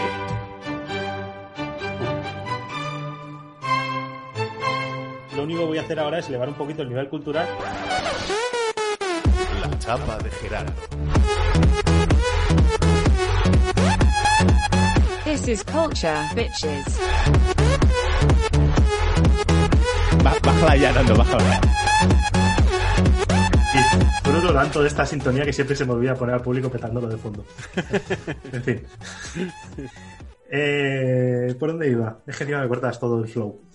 Único 5.48 5.62
que 5.62 5.66
voy 5.68 5.78
a 5.78 5.80
hacer 5.80 5.98
ahora 5.98 6.18
es 6.18 6.28
elevar 6.28 6.48
un 6.48 6.54
poquito 6.54 6.82
el 6.82 6.90
nivel 6.90 7.08
cultural. 7.08 7.48
La 9.62 9.78
chapa 9.78 10.18
de 10.18 10.30
Gerardo. 10.30 10.72
This 15.24 15.48
is 15.48 15.64
culture, 15.64 16.20
bitches. 16.34 17.00
Bájala 20.22 20.76
ya, 20.76 20.92
Nando, 20.92 21.16
bájala. 21.16 21.60
Y 23.72 23.78
disfruto 23.78 24.52
tanto 24.52 24.82
de 24.82 24.88
esta 24.88 25.06
sintonía 25.06 25.44
que 25.44 25.52
siempre 25.54 25.74
se 25.74 25.86
me 25.86 25.92
olvida 25.92 26.14
poner 26.14 26.34
al 26.34 26.42
público 26.42 26.68
petándolo 26.68 27.08
de 27.08 27.16
fondo. 27.16 27.46
en 28.52 28.62
fin. 28.62 28.86
Eh, 30.50 31.54
¿Por 31.58 31.70
dónde 31.70 31.90
iba? 31.90 32.20
Es 32.26 32.36
que 32.36 32.44
encima 32.44 32.60
me 32.60 32.68
cortas 32.68 33.00
todo 33.00 33.18
el 33.18 33.28
flow. 33.28 33.67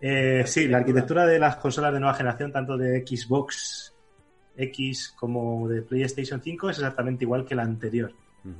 Eh, 0.00 0.44
sí, 0.46 0.68
la 0.68 0.78
arquitectura 0.78 1.26
de 1.26 1.38
las 1.38 1.56
consolas 1.56 1.92
de 1.92 2.00
nueva 2.00 2.14
generación, 2.14 2.52
tanto 2.52 2.76
de 2.76 3.04
Xbox 3.06 3.94
X 4.56 5.14
como 5.18 5.68
de 5.68 5.82
PlayStation 5.82 6.40
5, 6.40 6.70
es 6.70 6.78
exactamente 6.78 7.24
igual 7.24 7.44
que 7.44 7.54
la 7.54 7.62
anterior. 7.62 8.12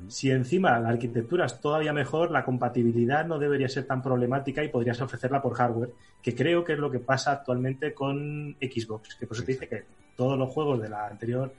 Si 0.07 0.29
encima 0.29 0.77
la 0.79 0.89
arquitectura 0.89 1.45
es 1.45 1.59
todavía 1.59 1.93
mejor, 1.93 2.29
la 2.29 2.45
compatibilidad 2.45 3.25
no 3.25 3.39
debería 3.39 3.67
ser 3.67 3.85
tan 3.85 4.03
problemática 4.03 4.63
y 4.63 4.67
podrías 4.67 5.01
ofrecerla 5.01 5.41
por 5.41 5.55
hardware, 5.55 5.93
que 6.21 6.35
creo 6.35 6.63
que 6.63 6.73
es 6.73 6.79
lo 6.79 6.91
que 6.91 6.99
pasa 6.99 7.31
actualmente 7.31 7.93
con 7.93 8.55
Xbox, 8.59 9.15
que 9.15 9.25
por 9.25 9.37
eso 9.37 9.45
te 9.45 9.53
dice 9.53 9.67
que 9.67 9.85
todos 10.15 10.37
los 10.37 10.53
juegos 10.53 10.81
de 10.81 10.89
la 10.89 11.07
anterior, 11.07 11.51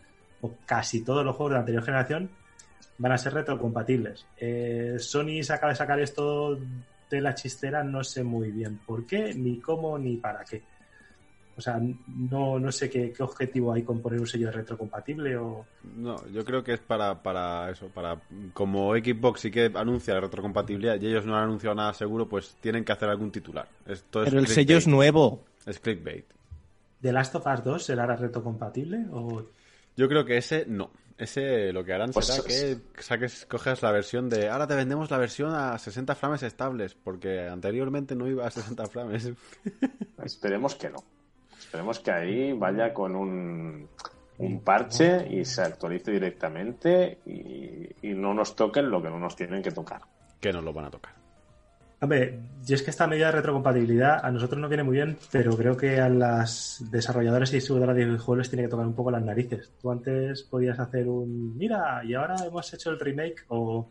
o 0.42 0.52
casi 0.64 1.02
todos 1.02 1.24
los 1.24 1.34
juegos 1.34 1.50
de 1.50 1.54
la 1.54 1.60
anterior 1.60 1.82
generación, 1.82 2.30
van 2.98 3.12
a 3.12 3.18
ser 3.18 3.34
retrocompatibles. 3.34 4.26
Eh, 4.36 4.96
Sony 4.98 5.42
se 5.42 5.54
acaba 5.54 5.72
de 5.72 5.76
sacar 5.76 5.98
esto 5.98 6.58
de 7.16 7.22
la 7.22 7.34
chistera, 7.34 7.82
no 7.82 8.02
sé 8.04 8.22
muy 8.22 8.50
bien 8.50 8.80
por 8.86 9.06
qué, 9.06 9.34
ni 9.34 9.58
cómo, 9.58 9.98
ni 9.98 10.16
para 10.16 10.44
qué. 10.44 10.62
O 11.56 11.60
sea, 11.60 11.78
no, 12.06 12.58
no 12.58 12.72
sé 12.72 12.88
qué, 12.88 13.12
qué 13.12 13.22
objetivo 13.22 13.72
hay 13.72 13.82
con 13.82 14.00
poner 14.00 14.18
un 14.18 14.26
sello 14.26 14.46
de 14.46 14.52
retrocompatible 14.52 15.36
o... 15.36 15.66
No, 15.96 16.26
yo 16.28 16.42
creo 16.42 16.64
que 16.64 16.72
es 16.72 16.80
para, 16.80 17.22
para 17.22 17.70
eso, 17.70 17.88
para 17.88 18.18
como 18.54 18.94
Xbox 18.94 19.40
sí 19.40 19.50
que 19.50 19.70
anuncia 19.74 20.14
la 20.14 20.20
retrocompatibilidad 20.20 20.98
y 20.98 21.08
ellos 21.08 21.26
no 21.26 21.36
han 21.36 21.44
anunciado 21.44 21.74
nada 21.74 21.92
seguro, 21.92 22.26
pues 22.26 22.56
tienen 22.60 22.82
que 22.82 22.92
hacer 22.92 23.10
algún 23.10 23.30
titular. 23.30 23.68
Esto 23.84 24.22
es 24.22 24.30
Pero 24.30 24.38
el 24.38 24.46
clickbait. 24.46 24.66
sello 24.66 24.78
es 24.78 24.86
nuevo. 24.86 25.44
Es 25.66 25.78
clickbait. 25.80 26.24
¿The 27.02 27.12
Last 27.12 27.34
of 27.34 27.46
Us 27.46 27.62
2 27.62 27.84
será 27.84 28.06
retrocompatible? 28.06 29.06
O... 29.12 29.42
Yo 29.96 30.08
creo 30.08 30.24
que 30.24 30.38
ese 30.38 30.64
no. 30.66 30.90
Ese 31.20 31.72
lo 31.72 31.84
que 31.84 31.92
harán 31.92 32.12
Pues 32.12 32.26
será 32.26 32.38
es- 32.48 32.76
que 32.94 33.02
saques, 33.02 33.46
coges 33.46 33.82
la 33.82 33.92
versión 33.92 34.28
de 34.30 34.48
ahora 34.48 34.66
te 34.66 34.74
vendemos 34.74 35.10
la 35.10 35.18
versión 35.18 35.54
a 35.54 35.78
60 35.78 36.14
frames 36.14 36.42
estables, 36.42 36.94
porque 36.94 37.46
anteriormente 37.46 38.14
no 38.16 38.26
iba 38.26 38.46
a 38.46 38.50
60 38.50 38.86
frames. 38.86 39.30
Esperemos 40.24 40.74
que 40.76 40.88
no. 40.90 40.98
Esperemos 41.58 42.00
que 42.00 42.10
ahí 42.10 42.52
vaya 42.54 42.92
con 42.94 43.14
un, 43.14 43.88
un 44.38 44.60
parche 44.64 45.26
y 45.30 45.44
se 45.44 45.62
actualice 45.62 46.10
directamente 46.10 47.18
y, 47.26 48.08
y 48.08 48.14
no 48.14 48.32
nos 48.34 48.56
toquen 48.56 48.90
lo 48.90 49.02
que 49.02 49.10
no 49.10 49.18
nos 49.18 49.36
tienen 49.36 49.62
que 49.62 49.70
tocar. 49.70 50.00
que 50.40 50.52
nos 50.52 50.64
lo 50.64 50.72
van 50.72 50.86
a 50.86 50.90
tocar. 50.90 51.12
Hombre, 52.02 52.40
yo 52.64 52.76
es 52.76 52.82
que 52.82 52.88
esta 52.88 53.06
medida 53.06 53.26
de 53.26 53.32
retrocompatibilidad 53.32 54.24
a 54.24 54.30
nosotros 54.30 54.58
nos 54.58 54.70
viene 54.70 54.84
muy 54.84 54.96
bien, 54.96 55.18
pero 55.30 55.54
creo 55.54 55.76
que 55.76 56.00
a 56.00 56.08
las 56.08 56.82
desarrolladores 56.90 57.52
y 57.52 57.56
distribuidoras 57.56 57.94
de 57.94 58.06
videojuegos 58.06 58.48
tiene 58.48 58.62
que 58.62 58.70
tocar 58.70 58.86
un 58.86 58.94
poco 58.94 59.10
las 59.10 59.22
narices. 59.22 59.70
Tú 59.78 59.90
antes 59.90 60.42
podías 60.44 60.78
hacer 60.78 61.06
un, 61.08 61.58
mira, 61.58 62.02
y 62.02 62.14
ahora 62.14 62.36
hemos 62.46 62.72
hecho 62.72 62.88
el 62.88 62.98
remake 62.98 63.44
o 63.48 63.90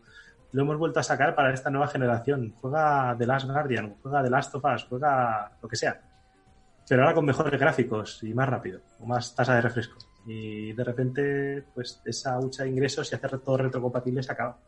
lo 0.50 0.62
hemos 0.62 0.76
vuelto 0.76 0.98
a 0.98 1.04
sacar 1.04 1.36
para 1.36 1.54
esta 1.54 1.70
nueva 1.70 1.86
generación. 1.86 2.52
Juega 2.60 3.14
The 3.16 3.26
Last 3.26 3.46
Guardian, 3.46 3.94
juega 4.02 4.24
The 4.24 4.30
Last 4.30 4.54
of 4.56 4.64
Us, 4.64 4.86
juega 4.88 5.52
lo 5.62 5.68
que 5.68 5.76
sea. 5.76 6.00
Pero 6.88 7.02
ahora 7.02 7.14
con 7.14 7.24
mejores 7.24 7.60
gráficos 7.60 8.24
y 8.24 8.34
más 8.34 8.48
rápido, 8.48 8.80
o 8.98 9.06
más 9.06 9.32
tasa 9.36 9.54
de 9.54 9.60
refresco. 9.60 9.98
Y 10.26 10.72
de 10.72 10.82
repente, 10.82 11.64
pues 11.72 12.02
esa 12.04 12.40
hucha 12.40 12.64
de 12.64 12.70
ingresos 12.70 13.12
y 13.12 13.14
hacer 13.14 13.38
todo 13.38 13.56
retrocompatible 13.56 14.20
se 14.20 14.32
acaba. 14.32 14.58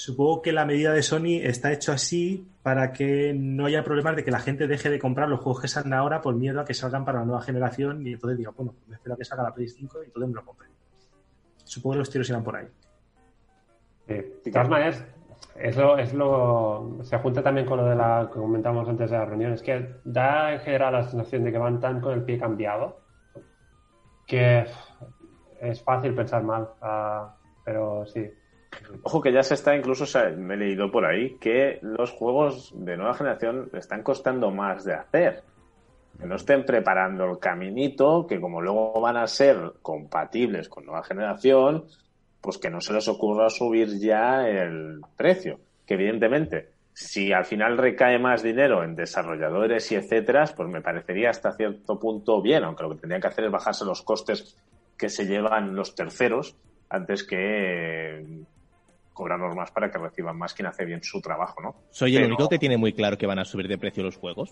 Supongo 0.00 0.40
que 0.40 0.50
la 0.50 0.64
medida 0.64 0.94
de 0.94 1.02
Sony 1.02 1.42
está 1.42 1.70
hecho 1.72 1.92
así 1.92 2.48
para 2.62 2.90
que 2.90 3.34
no 3.34 3.66
haya 3.66 3.84
problemas 3.84 4.16
de 4.16 4.24
que 4.24 4.30
la 4.30 4.40
gente 4.40 4.66
deje 4.66 4.88
de 4.88 4.98
comprar 4.98 5.28
los 5.28 5.40
juegos 5.40 5.60
que 5.60 5.68
salen 5.68 5.92
ahora 5.92 6.22
por 6.22 6.34
miedo 6.34 6.58
a 6.58 6.64
que 6.64 6.72
salgan 6.72 7.04
para 7.04 7.18
la 7.18 7.26
nueva 7.26 7.42
generación 7.42 8.06
y 8.06 8.14
entonces 8.14 8.38
diga, 8.38 8.50
bueno, 8.56 8.74
me 8.88 8.94
espero 8.94 9.14
que 9.18 9.26
salga 9.26 9.44
la 9.44 9.52
Play 9.52 9.68
5 9.68 9.98
y 10.02 10.06
entonces 10.06 10.28
me 10.30 10.34
lo 10.36 10.44
compre. 10.46 10.68
Supongo 11.64 11.92
que 11.92 11.98
los 11.98 12.08
tiros 12.08 12.30
irán 12.30 12.42
por 12.42 12.56
ahí. 12.56 12.66
Eh, 14.08 14.40
de 14.42 14.50
todas 14.50 14.70
maneras, 14.70 15.04
es 15.56 15.76
es 15.76 16.14
lo. 16.14 17.00
Se 17.02 17.18
junta 17.18 17.42
también 17.42 17.66
con 17.66 17.76
lo 17.76 17.84
de 17.84 17.94
la 17.94 18.30
que 18.32 18.40
comentamos 18.40 18.88
antes 18.88 19.10
de 19.10 19.18
la 19.18 19.26
reunión. 19.26 19.52
Es 19.52 19.60
que 19.60 19.96
da 20.02 20.54
en 20.54 20.60
general 20.60 20.94
la 20.94 21.02
sensación 21.02 21.44
de 21.44 21.52
que 21.52 21.58
van 21.58 21.78
tan 21.78 22.00
con 22.00 22.14
el 22.14 22.22
pie 22.22 22.38
cambiado 22.38 23.02
que 24.26 24.64
es 25.60 25.82
fácil 25.82 26.14
pensar 26.14 26.42
mal. 26.42 26.70
ah, 26.80 27.36
pero 27.62 28.06
sí. 28.06 28.39
Ojo 29.02 29.20
que 29.20 29.32
ya 29.32 29.42
se 29.42 29.54
está, 29.54 29.74
incluso 29.76 30.04
me 30.36 30.54
he 30.54 30.56
leído 30.56 30.90
por 30.90 31.04
ahí, 31.04 31.36
que 31.40 31.78
los 31.82 32.10
juegos 32.12 32.72
de 32.74 32.96
nueva 32.96 33.14
generación 33.14 33.70
están 33.72 34.02
costando 34.02 34.50
más 34.50 34.84
de 34.84 34.94
hacer. 34.94 35.42
Que 36.18 36.26
no 36.26 36.36
estén 36.36 36.64
preparando 36.64 37.24
el 37.24 37.38
caminito, 37.38 38.26
que 38.26 38.40
como 38.40 38.60
luego 38.60 39.00
van 39.00 39.16
a 39.16 39.26
ser 39.26 39.72
compatibles 39.80 40.68
con 40.68 40.84
nueva 40.84 41.02
generación, 41.02 41.84
pues 42.40 42.58
que 42.58 42.70
no 42.70 42.80
se 42.80 42.92
les 42.92 43.08
ocurra 43.08 43.48
subir 43.48 43.98
ya 43.98 44.46
el 44.46 45.00
precio. 45.16 45.60
Que 45.86 45.94
evidentemente, 45.94 46.70
si 46.92 47.32
al 47.32 47.46
final 47.46 47.78
recae 47.78 48.18
más 48.18 48.42
dinero 48.42 48.84
en 48.84 48.94
desarrolladores 48.94 49.90
y 49.92 49.96
etcétera, 49.96 50.44
pues 50.54 50.68
me 50.68 50.82
parecería 50.82 51.30
hasta 51.30 51.52
cierto 51.52 51.98
punto 51.98 52.42
bien, 52.42 52.64
aunque 52.64 52.82
lo 52.82 52.90
que 52.90 53.00
tendrían 53.00 53.22
que 53.22 53.28
hacer 53.28 53.46
es 53.46 53.50
bajarse 53.50 53.84
los 53.84 54.02
costes 54.02 54.56
que 54.98 55.08
se 55.08 55.26
llevan 55.26 55.74
los 55.74 55.94
terceros 55.94 56.56
antes 56.90 57.24
que 57.24 58.44
cobrarnos 59.12 59.54
más 59.54 59.70
para 59.70 59.90
que 59.90 59.98
reciban 59.98 60.36
más 60.38 60.54
quien 60.54 60.66
hace 60.66 60.84
bien 60.84 61.02
su 61.02 61.20
trabajo, 61.20 61.60
¿no? 61.60 61.74
Soy 61.90 62.16
el 62.16 62.22
Pero- 62.22 62.34
único 62.34 62.48
que 62.48 62.58
tiene 62.58 62.76
muy 62.76 62.92
claro 62.92 63.18
que 63.18 63.26
van 63.26 63.38
a 63.38 63.44
subir 63.44 63.68
de 63.68 63.76
precio 63.78 64.02
los 64.02 64.16
juegos. 64.16 64.50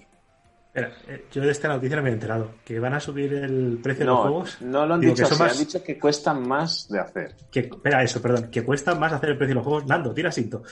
Espera, 0.68 0.92
eh, 1.08 1.24
yo 1.32 1.40
de 1.42 1.50
esta 1.50 1.66
noticia 1.68 1.96
no 1.96 2.02
me 2.02 2.10
he 2.10 2.12
enterado. 2.12 2.50
¿Que 2.64 2.78
van 2.78 2.92
a 2.94 3.00
subir 3.00 3.32
el 3.32 3.78
precio 3.82 4.00
de 4.04 4.10
los 4.10 4.20
juegos? 4.20 4.58
no 4.60 4.84
lo 4.84 4.94
han 4.94 5.00
Digo, 5.00 5.14
dicho 5.14 5.24
que 5.28 5.34
son 5.34 5.38
más- 5.46 5.52
han 5.58 5.58
dicho 5.66 5.82
que 5.82 5.98
cuestan 5.98 6.46
más 6.46 6.88
de 6.88 6.98
hacer. 7.00 7.34
Que, 7.50 7.60
espera, 7.60 8.02
eso, 8.02 8.20
perdón. 8.20 8.50
Que 8.50 8.62
cuesta 8.62 8.94
más 8.94 9.12
hacer 9.12 9.30
el 9.30 9.38
precio 9.38 9.52
de 9.52 9.54
los 9.56 9.64
juegos. 9.64 9.86
Nando, 9.86 10.12
tira 10.12 10.30
cinto. 10.30 10.62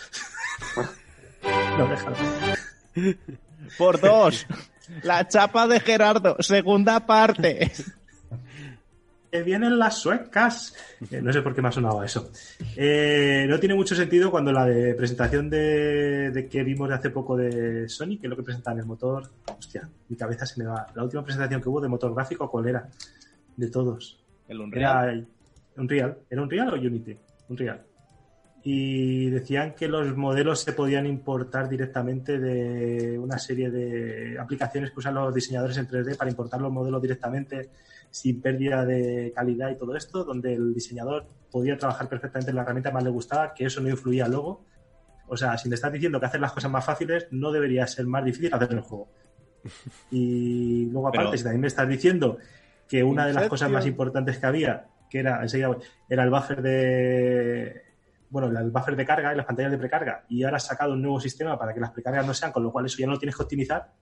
no, 1.78 1.87
déjalo. 1.89 2.16
Por 3.78 4.01
dos. 4.01 4.47
La 5.03 5.26
chapa 5.26 5.66
de 5.66 5.80
Gerardo, 5.80 6.37
segunda 6.41 7.05
parte. 7.07 7.72
Que 9.37 9.43
vienen 9.43 9.78
las 9.78 9.99
suecas. 9.99 10.74
Eh, 11.11 11.20
no 11.20 11.30
sé 11.30 11.43
por 11.43 11.55
qué 11.55 11.61
me 11.61 11.68
ha 11.68 11.72
sonado 11.72 12.03
eso. 12.03 12.30
Eh, 12.74 13.45
no 13.47 13.61
tiene 13.61 13.74
mucho 13.74 13.95
sentido 13.95 14.30
cuando 14.30 14.51
la 14.51 14.64
de 14.64 14.95
presentación 14.95 15.51
de, 15.51 16.30
de 16.30 16.49
que 16.49 16.62
vimos 16.62 16.89
de 16.89 16.95
hace 16.95 17.11
poco 17.11 17.37
de 17.37 17.87
Sony, 17.87 18.16
que 18.18 18.20
es 18.22 18.30
lo 18.30 18.37
que 18.37 18.43
presentan 18.43 18.78
el 18.78 18.87
motor. 18.87 19.28
Hostia, 19.59 19.87
mi 20.09 20.16
cabeza 20.16 20.47
se 20.47 20.59
me 20.59 20.66
va. 20.66 20.87
La 20.95 21.05
última 21.05 21.22
presentación 21.22 21.61
que 21.61 21.68
hubo 21.68 21.82
de 21.82 21.89
motor 21.89 22.14
gráfico, 22.14 22.51
¿cuál 22.51 22.68
era? 22.68 22.89
De 23.59 23.68
todos. 23.68 24.18
El 24.49 24.59
Unreal. 24.59 25.18
Era 25.74 25.82
Unreal. 25.82 26.18
¿Era 26.30 26.43
Unreal 26.43 26.72
o 26.72 26.76
Unity? 26.76 27.18
Unreal. 27.51 27.82
Y 28.64 29.28
decían 29.28 29.74
que 29.74 29.87
los 29.87 30.16
modelos 30.16 30.61
se 30.61 30.72
podían 30.72 31.05
importar 31.05 31.68
directamente 31.68 32.39
de 32.39 33.18
una 33.18 33.39
serie 33.39 33.70
de 33.70 34.39
aplicaciones 34.39 34.93
que 34.93 34.99
usan 34.99 35.14
los 35.14 35.34
diseñadores 35.34 35.76
en 35.76 35.87
3D 35.87 36.16
para 36.16 36.30
importar 36.30 36.59
los 36.62 36.72
modelos 36.72 37.03
directamente 37.03 37.68
sin 38.16 38.40
pérdida 38.40 38.86
de 38.86 39.30
calidad 39.36 39.68
y 39.70 39.76
todo 39.76 39.94
esto, 39.94 40.24
donde 40.24 40.54
el 40.54 40.72
diseñador 40.72 41.26
podía 41.50 41.76
trabajar 41.76 42.08
perfectamente 42.08 42.48
en 42.48 42.56
la 42.56 42.62
herramienta 42.62 42.88
que 42.88 42.94
más 42.94 43.04
le 43.04 43.10
gustaba, 43.10 43.52
que 43.52 43.66
eso 43.66 43.82
no 43.82 43.90
influía 43.90 44.26
luego. 44.26 44.64
O 45.28 45.36
sea, 45.36 45.58
si 45.58 45.68
me 45.68 45.74
estás 45.74 45.92
diciendo 45.92 46.18
que 46.18 46.24
hacer 46.24 46.40
las 46.40 46.52
cosas 46.52 46.70
más 46.70 46.82
fáciles, 46.82 47.26
no 47.30 47.52
debería 47.52 47.86
ser 47.86 48.06
más 48.06 48.24
difícil 48.24 48.54
hacer 48.54 48.72
el 48.72 48.80
juego. 48.80 49.10
Y 50.10 50.86
luego, 50.86 51.08
aparte, 51.08 51.26
Pero- 51.28 51.36
si 51.38 51.44
también 51.44 51.60
me 51.60 51.66
estás 51.66 51.86
diciendo 51.88 52.38
que 52.88 53.04
una 53.04 53.26
de 53.26 53.34
las 53.34 53.42
Inception. 53.42 53.50
cosas 53.50 53.70
más 53.70 53.86
importantes 53.86 54.38
que 54.38 54.46
había, 54.46 54.86
que 55.10 55.18
era, 55.18 55.42
enseguida 55.42 55.76
era 56.08 56.24
el 56.24 56.30
buffer 56.30 56.62
de. 56.62 57.82
Bueno, 58.30 58.58
el 58.58 58.70
buffer 58.70 58.96
de 58.96 59.04
carga 59.04 59.34
y 59.34 59.36
las 59.36 59.44
pantallas 59.44 59.72
de 59.72 59.78
precarga, 59.78 60.24
y 60.30 60.42
ahora 60.42 60.56
has 60.56 60.64
sacado 60.66 60.94
un 60.94 61.02
nuevo 61.02 61.20
sistema 61.20 61.58
para 61.58 61.74
que 61.74 61.80
las 61.80 61.90
precargas 61.90 62.26
no 62.26 62.32
sean, 62.32 62.50
con 62.50 62.62
lo 62.62 62.72
cual 62.72 62.86
eso 62.86 62.96
ya 62.98 63.06
no 63.06 63.12
lo 63.12 63.18
tienes 63.18 63.36
que 63.36 63.42
optimizar. 63.42 63.92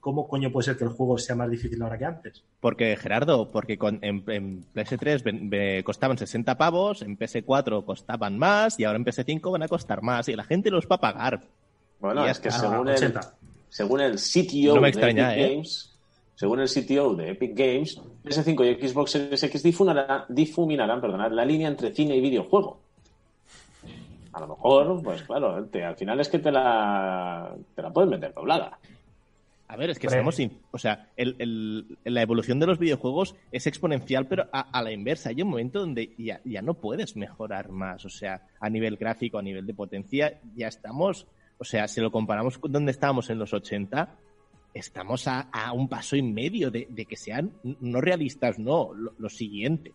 ¿Cómo 0.00 0.26
coño 0.26 0.50
puede 0.50 0.64
ser 0.64 0.78
que 0.78 0.84
el 0.84 0.90
juego 0.90 1.18
sea 1.18 1.36
más 1.36 1.50
difícil 1.50 1.80
ahora 1.82 1.98
que 1.98 2.06
antes? 2.06 2.42
Porque, 2.60 2.96
Gerardo, 2.96 3.50
porque 3.50 3.76
con- 3.76 3.98
en, 4.02 4.24
en 4.28 4.64
PS3 4.74 5.22
ven- 5.22 5.50
ve- 5.50 5.82
costaban 5.84 6.16
60 6.16 6.56
pavos, 6.56 7.02
en 7.02 7.18
PS4 7.18 7.84
costaban 7.84 8.38
más 8.38 8.80
y 8.80 8.84
ahora 8.84 8.96
en 8.98 9.04
PS5 9.04 9.50
van 9.52 9.62
a 9.62 9.68
costar 9.68 10.00
más 10.02 10.28
y 10.28 10.34
la 10.34 10.44
gente 10.44 10.70
los 10.70 10.86
va 10.86 10.96
a 10.96 11.00
pagar. 11.00 11.40
Bueno, 12.00 12.26
es 12.26 12.40
que 12.40 12.50
según 12.50 12.88
el, 12.88 12.94
80. 12.94 13.34
según 13.68 14.00
el 14.00 14.16
CTO 14.16 14.74
No 14.74 14.80
me 14.80 14.90
de 14.90 14.98
Epic 15.00 15.18
¿eh? 15.18 15.48
Games, 15.50 15.94
según 16.34 16.60
el 16.60 16.68
CTO 16.70 17.14
de 17.14 17.30
Epic 17.32 17.54
Games, 17.54 18.00
PS5 18.24 18.80
y 18.82 18.88
Xbox 18.88 19.10
Series 19.10 19.42
X 19.42 19.62
difuminarán, 19.62 20.24
difuminarán 20.30 21.02
perdonad, 21.02 21.30
la 21.32 21.44
línea 21.44 21.68
entre 21.68 21.92
cine 21.94 22.16
y 22.16 22.22
videojuego. 22.22 22.80
A 24.32 24.40
lo 24.40 24.46
mejor, 24.48 25.02
pues 25.02 25.22
claro, 25.24 25.62
te- 25.66 25.84
al 25.84 25.96
final 25.96 26.18
es 26.20 26.28
que 26.30 26.38
te 26.38 26.50
la, 26.50 27.54
te 27.74 27.82
la 27.82 27.90
puedes 27.90 28.08
meter 28.10 28.32
doblada. 28.32 28.78
A 29.72 29.76
ver, 29.76 29.90
es 29.90 29.98
que 30.00 30.08
Hombre. 30.08 30.16
seamos 30.18 30.34
sin- 30.34 30.58
O 30.72 30.78
sea, 30.78 31.10
el- 31.16 31.36
el- 31.38 31.98
la 32.04 32.22
evolución 32.22 32.58
de 32.58 32.66
los 32.66 32.78
videojuegos 32.80 33.36
es 33.52 33.66
exponencial, 33.68 34.26
pero 34.26 34.48
a, 34.52 34.62
a 34.76 34.82
la 34.82 34.90
inversa. 34.90 35.28
Hay 35.28 35.40
un 35.42 35.48
momento 35.50 35.78
donde 35.78 36.12
ya, 36.18 36.40
ya 36.44 36.60
no 36.60 36.74
puedes 36.74 37.14
mejorar 37.16 37.68
más. 37.70 38.04
O 38.04 38.08
sea, 38.08 38.48
a 38.58 38.68
nivel 38.68 38.96
gráfico, 38.96 39.38
a 39.38 39.42
nivel 39.42 39.66
de 39.66 39.74
potencia, 39.74 40.40
ya 40.56 40.66
estamos. 40.66 41.28
O 41.58 41.64
sea, 41.64 41.86
si 41.86 42.00
lo 42.00 42.10
comparamos 42.10 42.58
con 42.58 42.72
donde 42.72 42.90
estábamos 42.90 43.30
en 43.30 43.38
los 43.38 43.52
80, 43.54 44.16
estamos 44.74 45.28
a, 45.28 45.42
a 45.52 45.72
un 45.72 45.88
paso 45.88 46.16
y 46.16 46.22
medio 46.22 46.70
de, 46.72 46.88
de 46.90 47.04
que 47.06 47.16
sean 47.16 47.52
no 47.62 48.00
realistas, 48.00 48.58
no, 48.58 48.92
lo, 48.92 49.12
lo 49.18 49.28
siguiente. 49.28 49.92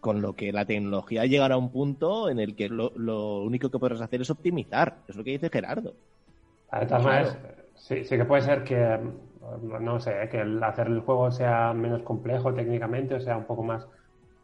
Con 0.00 0.22
lo 0.22 0.34
que 0.34 0.50
la 0.50 0.64
tecnología 0.64 1.26
llegará 1.26 1.56
a 1.56 1.58
un 1.58 1.70
punto 1.70 2.30
en 2.30 2.40
el 2.40 2.56
que 2.56 2.70
lo, 2.70 2.90
lo 2.96 3.42
único 3.42 3.70
que 3.70 3.78
podrás 3.78 4.00
hacer 4.00 4.22
es 4.22 4.30
optimizar. 4.30 5.02
Es 5.08 5.14
lo 5.16 5.22
que 5.24 5.32
dice 5.32 5.50
Gerardo. 5.50 5.94
De 6.72 6.86
todas 6.86 7.04
maneras, 7.04 7.38
sí, 7.80 8.04
sí 8.04 8.16
que 8.16 8.24
puede 8.24 8.42
ser 8.42 8.62
que, 8.62 8.76
mm, 8.76 9.82
no 9.82 9.98
sé, 9.98 10.28
que 10.30 10.40
el 10.40 10.62
hacer 10.62 10.86
el 10.86 11.00
juego 11.00 11.30
sea 11.30 11.72
menos 11.72 12.02
complejo 12.02 12.54
técnicamente, 12.54 13.14
o 13.14 13.20
sea, 13.20 13.36
un 13.36 13.44
poco 13.44 13.62
más... 13.62 13.88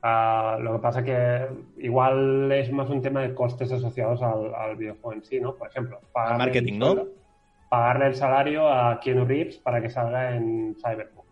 ah, 0.03 0.59
lo 0.61 0.73
que 0.73 0.79
pasa 0.79 1.03
que 1.03 1.47
igual 1.79 2.51
es 2.53 2.73
más 2.73 2.89
un 2.91 3.03
tema 3.03 3.23
de 3.23 3.35
costes 3.35 3.71
asociados 3.73 4.23
al, 4.23 4.55
al 4.55 4.77
videojuego 4.77 5.13
en 5.13 5.25
sí, 5.25 5.41
¿no? 5.41 5.55
Por 5.55 5.69
ejemplo, 5.69 6.01
pagarle 6.13 6.45
marketing, 6.45 6.73
el 6.75 6.79
¿no? 6.79 7.05
Pagarle 7.69 8.07
el 8.07 8.15
salario 8.15 8.69
a 8.69 9.01
Keanu 9.01 9.25
Reeves 9.25 9.59
para 9.59 9.81
que 9.81 9.91
salga 9.91 10.37
en 10.37 10.77
Cyberpunk. 10.77 11.27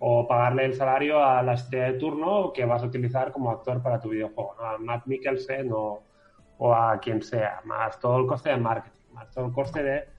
O 0.00 0.26
pagarle 0.26 0.64
el 0.66 0.74
salario 0.74 1.24
a 1.24 1.42
la 1.42 1.54
estrella 1.54 1.92
de 1.92 1.98
turno 1.98 2.52
que 2.52 2.64
vas 2.64 2.82
a 2.82 2.86
utilizar 2.86 3.32
como 3.32 3.50
actor 3.50 3.80
para 3.80 4.00
tu 4.00 4.10
videojuego, 4.10 4.56
¿no? 4.58 4.66
A 4.66 4.78
Matt 4.78 5.06
Mikkelsen 5.06 5.70
o, 5.72 6.02
o 6.58 6.74
a 6.74 6.98
quien 6.98 7.22
sea, 7.22 7.60
más 7.64 7.98
todo 8.00 8.18
el 8.18 8.26
coste 8.26 8.50
de 8.50 8.56
marketing, 8.56 9.14
más 9.14 9.30
todo 9.30 9.46
el 9.46 9.52
coste 9.52 9.82
de... 9.82 10.13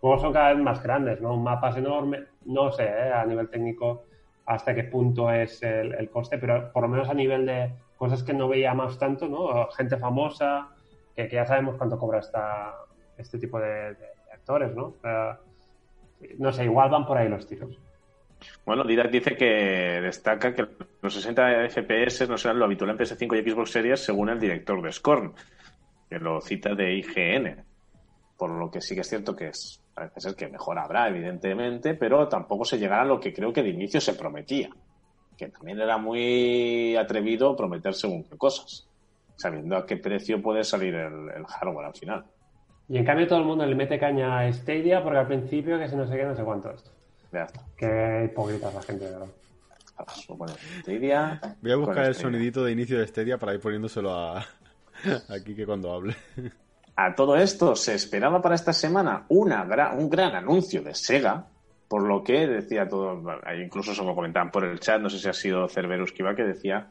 Juegos 0.00 0.20
son 0.20 0.32
cada 0.32 0.52
vez 0.52 0.62
más 0.62 0.82
grandes, 0.82 1.20
¿no? 1.20 1.34
Un 1.34 1.42
mapa 1.42 1.70
es 1.70 1.76
enorme, 1.76 2.24
no 2.44 2.70
sé 2.70 2.84
¿eh? 2.84 3.12
a 3.12 3.24
nivel 3.24 3.48
técnico 3.48 4.04
hasta 4.46 4.74
qué 4.74 4.84
punto 4.84 5.30
es 5.30 5.62
el, 5.62 6.08
coste, 6.10 6.38
pero 6.38 6.72
por 6.72 6.82
lo 6.82 6.88
menos 6.88 7.08
a 7.08 7.14
nivel 7.14 7.46
de 7.46 7.72
cosas 7.96 8.22
que 8.22 8.32
no 8.32 8.48
veíamos 8.48 8.98
tanto, 8.98 9.28
¿no? 9.28 9.68
Gente 9.72 9.96
famosa, 9.96 10.68
que, 11.14 11.28
ya 11.28 11.44
sabemos 11.44 11.76
cuánto 11.76 11.98
cobra 11.98 12.20
esta, 12.20 12.72
este 13.18 13.38
tipo 13.38 13.58
de, 13.58 13.96
actores, 14.32 14.74
¿no? 14.74 14.94
Eh, 15.02 16.36
no 16.38 16.52
sé, 16.52 16.64
igual 16.64 16.90
van 16.90 17.06
por 17.06 17.18
ahí 17.18 17.28
los 17.28 17.46
tiros. 17.46 17.76
Bueno, 18.64 18.84
Didac 18.84 19.10
dice 19.10 19.36
que 19.36 20.00
destaca 20.00 20.54
que 20.54 20.66
los 21.02 21.14
60 21.14 21.68
FPS 21.68 22.28
no 22.28 22.38
serán 22.38 22.58
lo 22.58 22.66
habitual 22.66 22.90
en 22.90 22.98
PS5 22.98 23.36
y 23.36 23.50
Xbox 23.50 23.70
Series 23.70 24.04
según 24.04 24.28
el 24.28 24.38
director 24.38 24.80
de 24.80 24.92
Scorn, 24.92 25.34
que 26.08 26.18
lo 26.18 26.40
cita 26.40 26.74
de 26.74 26.94
IGN. 26.94 27.64
Por 28.36 28.50
lo 28.50 28.70
que 28.70 28.80
sí 28.80 28.94
que 28.94 29.00
es 29.00 29.08
cierto 29.08 29.34
que 29.34 29.48
es, 29.48 29.82
parece 29.96 30.20
ser 30.20 30.34
que 30.36 30.46
mejor 30.48 30.78
habrá, 30.78 31.08
evidentemente, 31.08 31.94
pero 31.94 32.28
tampoco 32.28 32.66
se 32.66 32.78
llegará 32.78 33.02
a 33.02 33.06
lo 33.06 33.18
que 33.18 33.32
creo 33.32 33.50
que 33.50 33.62
de 33.62 33.70
inicio 33.70 33.98
se 33.98 34.12
prometía. 34.12 34.68
Que 35.38 35.48
también 35.48 35.80
era 35.80 35.96
muy 35.96 36.94
atrevido 36.96 37.56
prometer 37.56 37.94
según 37.94 38.24
qué 38.24 38.36
cosas, 38.36 38.86
sabiendo 39.36 39.74
a 39.74 39.86
qué 39.86 39.96
precio 39.96 40.42
puede 40.42 40.64
salir 40.64 40.94
el, 40.94 41.30
el 41.34 41.46
hardware 41.46 41.86
al 41.86 41.94
final. 41.94 42.24
Y 42.88 42.98
en 42.98 43.04
cambio 43.06 43.26
todo 43.26 43.38
el 43.38 43.46
mundo 43.46 43.64
le 43.64 43.74
mete 43.74 43.98
caña 43.98 44.38
a 44.38 44.52
Stadia 44.52 45.02
porque 45.02 45.18
al 45.18 45.26
principio 45.26 45.78
que 45.78 45.88
si 45.88 45.96
no 45.96 46.06
sé 46.06 46.14
qué, 46.16 46.24
no 46.24 46.36
sé 46.36 46.44
cuántos. 46.44 46.84
Ya 47.32 47.44
está. 47.44 47.60
Qué 47.76 48.28
hipócritas 48.30 48.72
la 48.74 48.82
gente, 48.82 49.06
de 49.06 49.10
¿verdad? 49.12 49.26
Bueno, 50.28 50.54
Stadia, 50.82 51.40
Voy 51.62 51.72
a 51.72 51.76
buscar 51.76 52.04
el 52.04 52.14
Stadia. 52.14 52.30
sonidito 52.30 52.62
de 52.62 52.72
inicio 52.72 52.98
de 52.98 53.06
Stadia 53.06 53.38
para 53.38 53.54
ir 53.54 53.60
poniéndoselo 53.60 54.12
a 54.14 54.46
aquí 55.30 55.54
que 55.56 55.64
cuando 55.64 55.92
hable. 55.92 56.14
A 56.96 57.14
todo 57.14 57.36
esto 57.36 57.76
se 57.76 57.94
esperaba 57.94 58.40
para 58.40 58.54
esta 58.54 58.72
semana 58.72 59.26
una 59.28 59.66
gra- 59.66 59.94
un 59.96 60.08
gran 60.08 60.34
anuncio 60.34 60.82
de 60.82 60.94
Sega, 60.94 61.46
por 61.88 62.02
lo 62.08 62.24
que 62.24 62.46
decía 62.46 62.88
todo, 62.88 63.22
incluso 63.62 63.94
se 63.94 64.02
lo 64.02 64.14
comentaban 64.14 64.50
por 64.50 64.64
el 64.64 64.80
chat, 64.80 65.00
no 65.00 65.10
sé 65.10 65.18
si 65.18 65.28
ha 65.28 65.32
sido 65.32 65.68
Cerberus 65.68 66.12
que 66.12 66.22
iba, 66.22 66.34
que 66.34 66.42
decía 66.44 66.88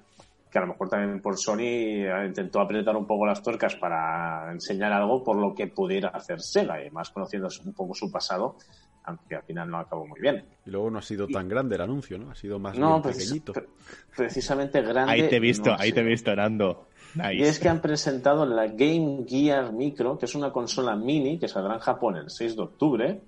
que 0.51 0.59
a 0.59 0.61
lo 0.61 0.67
mejor 0.67 0.87
también 0.89 1.21
por 1.21 1.37
Sony 1.37 1.59
eh, 2.05 2.23
intentó 2.27 2.61
apretar 2.61 2.95
un 2.95 3.05
poco 3.07 3.25
las 3.25 3.41
tuercas 3.43 3.75
para 3.75 4.49
enseñar 4.53 4.93
algo 4.93 5.21
por 5.23 5.35
lo 5.37 5.53
que 5.53 5.67
pudiera 5.67 6.09
hacer 6.09 6.39
Sega, 6.39 6.85
y 6.85 6.89
más 6.91 7.09
conociendo 7.09 7.49
un 7.65 7.73
poco 7.73 7.93
su 7.95 8.09
pasado, 8.11 8.57
aunque 9.03 9.35
al 9.35 9.43
final 9.43 9.69
no 9.69 9.79
acabó 9.79 10.07
muy 10.07 10.19
bien. 10.21 10.45
Y 10.65 10.69
luego 10.69 10.89
no 10.91 10.99
ha 10.99 11.01
sido 11.01 11.27
tan 11.27 11.49
grande 11.49 11.75
el 11.75 11.81
anuncio, 11.81 12.17
¿no? 12.17 12.31
Ha 12.31 12.35
sido 12.35 12.57
más 12.57 12.77
No, 12.77 13.01
bien 13.01 13.03
precis- 13.03 13.23
pequeñito. 13.43 13.53
pre- 13.53 13.67
precisamente 14.15 14.81
grande. 14.81 15.11
Ahí 15.11 15.27
te 15.27 15.35
he 15.35 15.39
visto, 15.39 15.71
no 15.71 15.77
ahí 15.79 15.91
te 15.91 15.99
he 15.99 16.03
visto, 16.03 16.33
Nando. 16.35 16.87
Y 17.33 17.43
es 17.43 17.59
que 17.59 17.69
han 17.69 17.81
presentado 17.81 18.45
la 18.45 18.67
Game 18.67 19.25
Gear 19.27 19.71
Micro, 19.71 20.17
que 20.17 20.25
es 20.25 20.35
una 20.35 20.51
consola 20.51 20.95
mini 20.95 21.37
que 21.37 21.47
saldrá 21.47 21.75
en 21.75 21.79
Japón 21.79 22.17
el 22.17 22.29
6 22.29 22.55
de 22.55 22.61
octubre 22.61 23.19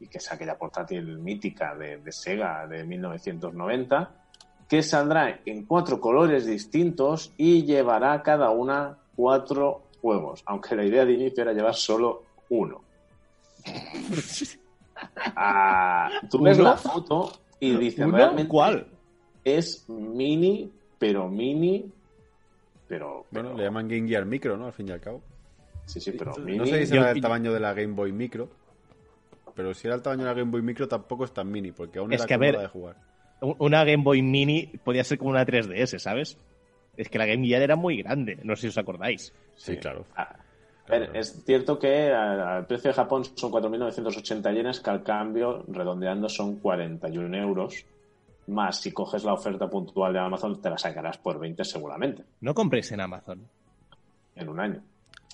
y 0.00 0.06
que 0.06 0.18
es 0.18 0.32
aquella 0.32 0.56
portátil 0.56 1.18
mítica 1.18 1.74
de, 1.74 1.98
de 1.98 2.12
Sega 2.12 2.66
de 2.66 2.84
1990, 2.84 4.10
que 4.66 4.82
saldrá 4.82 5.40
en 5.44 5.66
cuatro 5.66 6.00
colores 6.00 6.46
distintos 6.46 7.32
y 7.36 7.64
llevará 7.64 8.22
cada 8.22 8.50
una 8.50 8.96
cuatro 9.14 9.82
juegos, 10.00 10.42
aunque 10.46 10.74
la 10.74 10.84
idea 10.84 11.04
de 11.04 11.12
inicio 11.12 11.42
era 11.42 11.52
llevar 11.52 11.74
solo 11.74 12.22
uno. 12.48 12.80
Ah, 15.34 16.10
tú 16.30 16.42
ves 16.42 16.58
¿Uno? 16.58 16.68
la 16.70 16.76
foto 16.76 17.32
y 17.58 17.74
dices, 17.74 18.04
¿Uno? 18.04 18.18
realmente 18.18 18.48
¿Cuál? 18.50 18.86
es 19.42 19.88
mini, 19.88 20.70
pero 20.98 21.26
mini, 21.28 21.90
pero... 22.90 23.24
Bueno, 23.30 23.54
le 23.54 23.62
llaman 23.64 23.88
Game 23.88 24.06
Gear 24.06 24.26
Micro, 24.26 24.56
¿no? 24.58 24.66
Al 24.66 24.72
fin 24.74 24.88
y 24.88 24.90
al 24.90 25.00
cabo. 25.00 25.22
Sí, 25.86 26.00
sí, 26.00 26.12
pero 26.12 26.36
mini... 26.36 26.58
No 26.58 26.66
sé 26.66 26.84
si 26.84 26.92
yo- 26.92 27.00
será 27.00 27.10
el 27.12 27.20
tamaño 27.20 27.52
de 27.54 27.60
la 27.60 27.72
Game 27.72 27.94
Boy 27.94 28.12
Micro, 28.12 28.48
pero 29.54 29.72
si 29.74 29.86
era 29.86 29.96
el 29.96 30.02
tamaño 30.02 30.24
de 30.24 30.28
la 30.30 30.34
Game 30.34 30.50
Boy 30.50 30.62
Micro 30.62 30.86
tampoco 30.88 31.24
es 31.24 31.32
tan 31.32 31.50
mini, 31.50 31.72
porque 31.72 31.98
aún 31.98 32.12
Es 32.12 32.20
era 32.20 32.26
que, 32.26 32.34
a 32.34 32.38
cómoda 32.38 32.52
ver, 32.52 32.60
de 32.62 32.68
jugar. 32.68 32.96
Un- 33.40 33.56
Una 33.58 33.84
Game 33.84 34.02
Boy 34.02 34.20
Mini 34.22 34.66
podía 34.84 35.04
ser 35.04 35.18
como 35.18 35.30
una 35.30 35.44
3DS, 35.46 35.98
¿sabes? 35.98 36.36
Es 36.96 37.08
que 37.08 37.18
la 37.18 37.26
Game 37.26 37.46
Gear 37.46 37.62
era 37.62 37.76
muy 37.76 38.02
grande, 38.02 38.38
no 38.42 38.54
sé 38.56 38.62
si 38.62 38.68
os 38.68 38.78
acordáis. 38.78 39.32
Sí, 39.56 39.76
claro. 39.76 40.04
Ah, 40.16 40.36
a 40.88 40.90
ver, 40.90 41.10
es 41.14 41.42
cierto 41.44 41.78
que 41.78 42.10
al, 42.12 42.40
al 42.40 42.66
precio 42.66 42.90
de 42.90 42.94
Japón 42.94 43.24
son 43.24 43.50
4.980 43.50 44.52
yenes, 44.52 44.80
que 44.80 44.90
al 44.90 45.02
cambio, 45.02 45.64
redondeando, 45.68 46.28
son 46.28 46.56
41 46.60 47.34
euros. 47.34 47.84
Más 48.50 48.80
si 48.80 48.92
coges 48.92 49.24
la 49.24 49.32
oferta 49.34 49.68
puntual 49.68 50.12
de 50.12 50.18
Amazon, 50.18 50.60
te 50.60 50.68
la 50.70 50.78
sacarás 50.78 51.18
por 51.18 51.38
20 51.38 51.64
seguramente, 51.64 52.24
No 52.40 52.54
compréis 52.54 52.90
en 52.92 53.00
Amazon. 53.00 53.46
en 54.34 54.48
un 54.48 54.60
año. 54.60 54.82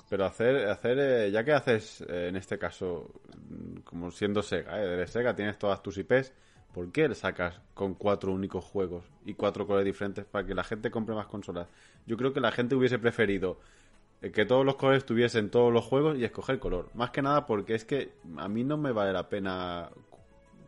Pero 0.09 0.25
hacer, 0.25 0.69
hacer 0.69 0.99
eh, 0.99 1.31
ya 1.31 1.43
que 1.45 1.53
haces, 1.53 2.03
eh, 2.09 2.29
en 2.29 2.37
este 2.37 2.59
caso, 2.59 3.11
mm, 3.49 3.79
como 3.81 4.11
siendo 4.11 4.43
Sega, 4.43 4.81
¿eh? 4.81 4.93
Eres 4.95 5.11
Sega, 5.11 5.35
tienes 5.35 5.59
todas 5.59 5.83
tus 5.83 5.97
IPs, 5.99 6.33
¿por 6.73 6.93
qué 6.93 7.09
le 7.09 7.15
sacas 7.15 7.61
con 7.75 7.95
cuatro 7.95 8.33
únicos 8.33 8.65
juegos 8.65 9.05
y 9.25 9.35
cuatro 9.35 9.67
colores 9.67 9.87
diferentes 9.87 10.25
para 10.25 10.47
que 10.47 10.55
la 10.55 10.63
gente 10.65 10.91
compre 10.91 11.15
más 11.15 11.27
consolas? 11.27 11.67
Yo 12.07 12.17
creo 12.17 12.33
que 12.33 12.41
la 12.41 12.53
gente 12.53 12.75
hubiese 12.77 12.99
preferido 12.99 13.59
eh, 14.23 14.31
que 14.31 14.45
todos 14.45 14.65
los 14.65 14.77
colores 14.77 15.05
tuviesen 15.07 15.51
todos 15.51 15.73
los 15.73 15.85
juegos 15.85 16.19
y 16.19 16.25
escoger 16.25 16.59
color. 16.59 16.91
Más 16.95 17.11
que 17.11 17.23
nada 17.23 17.47
porque 17.47 17.75
es 17.75 17.85
que 17.85 18.13
a 18.37 18.49
mí 18.49 18.63
no 18.63 18.77
me 18.77 18.93
vale 18.93 19.13
la 19.13 19.29
pena 19.29 19.89
cu- 20.11 20.19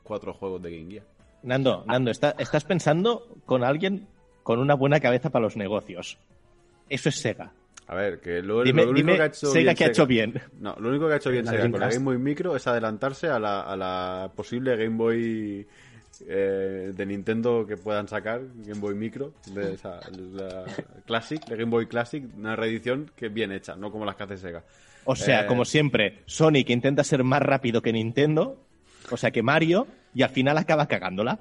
cuatro 0.03 0.33
juegos 0.35 0.63
de 0.63 0.77
Game 0.77 0.91
Gear. 0.91 1.05
Nando, 1.43 1.85
Nando, 1.87 2.11
está- 2.11 2.35
estás 2.39 2.65
pensando 2.65 3.27
con 3.47 3.65
alguien 3.65 4.07
con 4.43 4.59
una 4.59 4.75
buena 4.75 5.01
cabeza 5.01 5.31
para 5.31 5.43
los 5.45 5.57
negocios. 5.57 6.19
Eso 6.89 7.09
es 7.09 7.17
Sega. 7.21 7.53
A 7.87 7.95
ver, 7.95 8.21
que 8.21 8.43
lo, 8.43 8.63
Dime, 8.65 8.85
lo 8.85 8.91
único 8.91 9.07
dime 9.07 9.17
que 9.17 9.23
ha 9.23 9.27
hecho 9.27 9.47
Sega 9.47 9.65
bien 9.65 9.77
que 9.77 9.85
ha 9.85 9.89
hecho 9.89 10.07
bien. 10.07 10.43
No, 10.61 10.77
lo 10.79 10.91
único 10.91 11.07
que 11.09 11.15
ha 11.15 11.17
hecho 11.17 11.31
bien 11.31 11.45
La 11.47 11.53
Sega 11.53 11.71
con 11.71 11.81
la. 11.81 11.89
Game 11.89 12.05
Boy 12.05 12.19
Micro 12.19 12.55
es 12.57 12.67
adelantarse 12.67 13.29
a 13.29 13.39
la, 13.39 13.63
a 13.63 13.77
la 13.77 14.31
posible 14.35 14.77
Game 14.77 14.97
Boy 14.97 15.67
eh, 16.27 16.93
de 16.95 17.07
Nintendo 17.07 17.65
que 17.67 17.77
puedan 17.77 18.09
sacar, 18.09 18.41
Game 18.67 18.81
Boy 18.81 18.95
Micro, 18.95 19.33
de 19.55 19.75
esa, 19.75 20.01
la 20.33 20.65
Classic, 21.07 21.43
de 21.47 21.57
Game 21.57 21.71
Boy 21.71 21.87
Classic, 21.87 22.25
una 22.37 22.57
reedición 22.57 23.11
que 23.15 23.27
es 23.27 23.33
bien 23.33 23.53
hecha, 23.53 23.77
no 23.77 23.91
como 23.93 24.05
las 24.05 24.17
que 24.17 24.25
hace 24.25 24.37
Sega. 24.37 24.65
O 25.05 25.15
sea, 25.17 25.43
Eh, 25.43 25.47
como 25.47 25.65
siempre, 25.65 26.23
Sonic 26.27 26.69
intenta 26.71 27.05
ser 27.05 27.23
más 27.25 27.41
rápido 27.41 27.81
que 27.81 27.93
Nintendo, 27.93 28.59
o 29.11 29.17
sea 29.17 29.31
que 29.31 29.43
Mario, 29.43 29.87
y 30.15 30.23
al 30.23 30.31
final 30.31 30.59
acaba 30.59 30.87
cagándola. 30.87 31.39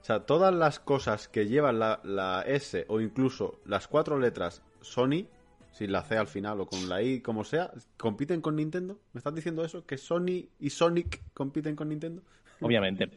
O 0.00 0.04
sea, 0.04 0.20
todas 0.20 0.54
las 0.54 0.78
cosas 0.78 1.28
que 1.28 1.46
llevan 1.46 1.78
la, 1.78 2.00
la 2.02 2.42
S 2.42 2.86
o 2.88 3.00
incluso 3.00 3.60
las 3.66 3.88
cuatro 3.88 4.18
letras 4.18 4.62
Sony, 4.80 5.26
sin 5.72 5.92
la 5.92 6.02
C 6.02 6.16
al 6.16 6.28
final 6.28 6.60
o 6.60 6.66
con 6.66 6.88
la 6.88 7.02
I, 7.02 7.20
como 7.20 7.44
sea, 7.44 7.70
compiten 7.96 8.40
con 8.40 8.56
Nintendo. 8.56 8.98
¿Me 9.12 9.18
estás 9.18 9.34
diciendo 9.34 9.64
eso? 9.64 9.84
¿Que 9.84 9.98
Sony 9.98 10.48
y 10.58 10.70
Sonic 10.70 11.22
compiten 11.34 11.76
con 11.76 11.88
Nintendo? 11.88 12.22
Obviamente. 12.60 13.10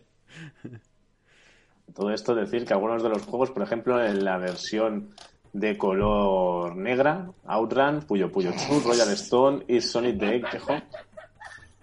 Todo 1.95 2.11
esto 2.11 2.35
decir 2.35 2.65
que 2.65 2.73
algunos 2.73 3.03
de 3.03 3.09
los 3.09 3.23
juegos, 3.23 3.51
por 3.51 3.63
ejemplo, 3.63 4.03
en 4.03 4.23
la 4.23 4.37
versión 4.37 5.09
de 5.53 5.77
color 5.77 6.75
negra, 6.77 7.31
Outrun, 7.45 8.01
Puyo 8.01 8.31
Puyo 8.31 8.51
Chu, 8.51 8.79
Royal 8.79 9.09
Stone 9.09 9.65
y 9.67 9.81
Sonic 9.81 10.19
the 10.19 10.35
Hedgehog, 10.35 10.83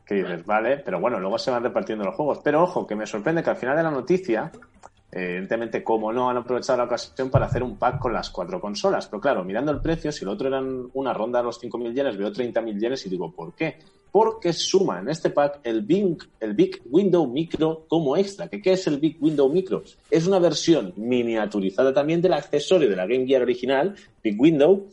que 0.08 0.14
dices, 0.14 0.46
vale, 0.46 0.78
pero 0.78 0.98
bueno, 0.98 1.20
luego 1.20 1.38
se 1.38 1.50
van 1.50 1.62
repartiendo 1.62 2.02
los 2.02 2.14
juegos. 2.14 2.40
Pero 2.42 2.62
ojo, 2.62 2.86
que 2.86 2.96
me 2.96 3.06
sorprende 3.06 3.42
que 3.42 3.50
al 3.50 3.56
final 3.56 3.76
de 3.76 3.82
la 3.82 3.90
noticia, 3.90 4.50
eh, 5.12 5.24
evidentemente, 5.32 5.84
como 5.84 6.10
no, 6.14 6.30
han 6.30 6.38
aprovechado 6.38 6.78
la 6.78 6.84
ocasión 6.84 7.28
para 7.28 7.44
hacer 7.44 7.62
un 7.62 7.76
pack 7.76 7.98
con 7.98 8.14
las 8.14 8.30
cuatro 8.30 8.58
consolas. 8.58 9.06
Pero 9.06 9.20
claro, 9.20 9.44
mirando 9.44 9.70
el 9.70 9.82
precio, 9.82 10.10
si 10.10 10.24
el 10.24 10.30
otro 10.30 10.48
eran 10.48 10.88
una 10.94 11.12
ronda 11.12 11.40
de 11.40 11.44
los 11.44 11.62
5.000 11.62 11.92
yenes, 11.92 12.16
veo 12.16 12.32
30.000 12.32 12.80
yenes 12.80 13.04
y 13.04 13.10
digo, 13.10 13.30
¿por 13.30 13.52
qué? 13.52 13.76
Porque 14.10 14.54
suma 14.54 15.00
en 15.00 15.10
este 15.10 15.28
pack 15.28 15.60
el 15.62 15.82
Big, 15.82 16.16
el 16.40 16.54
Big 16.54 16.80
Window 16.90 17.26
Micro 17.26 17.84
como 17.86 18.16
extra. 18.16 18.48
¿Que 18.48 18.62
¿Qué 18.62 18.72
es 18.72 18.86
el 18.86 18.98
Big 18.98 19.18
Window 19.20 19.50
Micro? 19.50 19.82
Es 20.10 20.26
una 20.26 20.38
versión 20.38 20.94
miniaturizada 20.96 21.92
también 21.92 22.22
del 22.22 22.32
accesorio 22.32 22.88
de 22.88 22.96
la 22.96 23.06
Game 23.06 23.26
Gear 23.26 23.42
original, 23.42 23.94
Big 24.24 24.40
Window, 24.40 24.88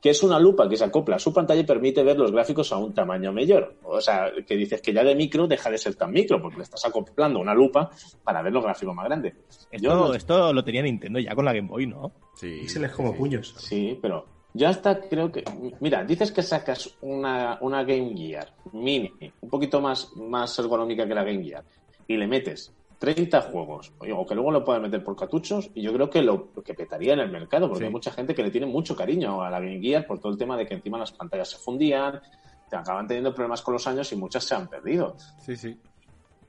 que 0.00 0.10
es 0.10 0.22
una 0.22 0.38
lupa 0.38 0.68
que 0.68 0.76
se 0.76 0.84
acopla 0.84 1.16
a 1.16 1.18
su 1.18 1.32
pantalla 1.32 1.60
y 1.60 1.64
permite 1.64 2.02
ver 2.02 2.16
los 2.18 2.32
gráficos 2.32 2.72
a 2.72 2.78
un 2.78 2.94
tamaño 2.94 3.32
mayor. 3.32 3.74
O 3.82 4.00
sea, 4.00 4.30
que 4.46 4.56
dices 4.56 4.80
que 4.80 4.92
ya 4.94 5.04
de 5.04 5.14
micro 5.14 5.46
deja 5.46 5.70
de 5.70 5.76
ser 5.78 5.94
tan 5.94 6.10
micro, 6.10 6.40
porque 6.40 6.56
le 6.58 6.62
estás 6.62 6.84
acoplando 6.86 7.38
una 7.38 7.52
lupa 7.54 7.90
para 8.24 8.40
ver 8.42 8.52
los 8.52 8.64
gráficos 8.64 8.94
más 8.94 9.04
grandes. 9.06 9.34
Esto, 9.70 9.84
Yo 9.84 9.94
no- 9.94 10.14
esto 10.14 10.52
lo 10.52 10.64
tenía 10.64 10.82
Nintendo 10.82 11.18
ya 11.18 11.34
con 11.34 11.44
la 11.44 11.52
Game 11.52 11.68
Boy, 11.68 11.86
¿no? 11.86 12.12
Sí. 12.34 12.60
Píxeles 12.62 12.92
como 12.92 13.14
puños. 13.14 13.54
Sí, 13.58 13.98
pero 14.00 14.24
yo 14.54 14.68
hasta 14.68 15.00
creo 15.02 15.30
que. 15.30 15.44
Mira, 15.80 16.02
dices 16.04 16.32
que 16.32 16.42
sacas 16.42 16.96
una, 17.02 17.58
una 17.60 17.84
Game 17.84 18.14
Gear 18.16 18.52
mini, 18.72 19.12
un 19.42 19.50
poquito 19.50 19.80
más, 19.82 20.12
más 20.16 20.58
ergonómica 20.58 21.06
que 21.06 21.14
la 21.14 21.24
Game 21.24 21.44
Gear, 21.44 21.62
y 22.08 22.16
le 22.16 22.26
metes 22.26 22.72
30 23.00 23.40
juegos, 23.40 23.92
o 23.98 24.26
que 24.26 24.34
luego 24.34 24.50
lo 24.52 24.62
puedes 24.62 24.82
meter 24.82 25.02
por 25.02 25.16
cartuchos, 25.16 25.70
y 25.74 25.80
yo 25.82 25.92
creo 25.94 26.10
que 26.10 26.20
lo 26.20 26.52
que 26.62 26.74
petaría 26.74 27.14
en 27.14 27.20
el 27.20 27.30
mercado, 27.30 27.66
porque 27.66 27.80
Sí. 27.80 27.86
hay 27.86 27.90
mucha 27.90 28.10
gente 28.12 28.34
que 28.34 28.42
le 28.42 28.50
tiene 28.50 28.66
mucho 28.66 28.94
cariño 28.94 29.42
a 29.42 29.48
la 29.50 29.58
Game 29.58 29.80
Gear 29.80 30.06
por 30.06 30.20
todo 30.20 30.30
el 30.30 30.36
tema 30.38 30.54
de 30.56 30.66
que 30.66 30.74
encima 30.74 30.98
las 30.98 31.10
pantallas 31.10 31.48
se 31.48 31.56
fundían, 31.56 32.20
te 32.68 32.76
acaban 32.76 33.06
teniendo 33.08 33.34
problemas 33.34 33.62
con 33.62 33.72
los 33.72 33.86
años 33.86 34.12
y 34.12 34.16
muchas 34.16 34.44
se 34.44 34.54
han 34.54 34.68
perdido. 34.68 35.16
Sí, 35.40 35.56
sí. 35.56 35.80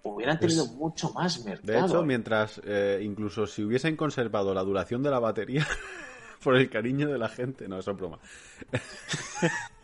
Hubieran 0.04 0.39
Pues, 0.39 0.58
tenido 0.58 0.76
mucho 0.76 1.12
más 1.14 1.41
De 1.43 1.52
mercado. 1.52 1.86
hecho, 1.88 2.04
mientras, 2.04 2.62
eh, 2.66 2.99
incluso 3.02 3.47
si 3.47 3.64
hubiesen 3.64 3.95
conservado 3.95 4.54
la 4.54 4.64
duración 4.64 5.02
de 5.04 5.10
la 5.10 5.20
batería 5.20 5.66
por 6.43 6.58
el 6.58 6.70
cariño 6.70 7.08
de 7.10 7.18
la 7.18 7.30
gente, 7.30 7.68
no, 7.70 7.80
eso 7.80 7.91
es 7.91 7.97
broma. 7.97 8.20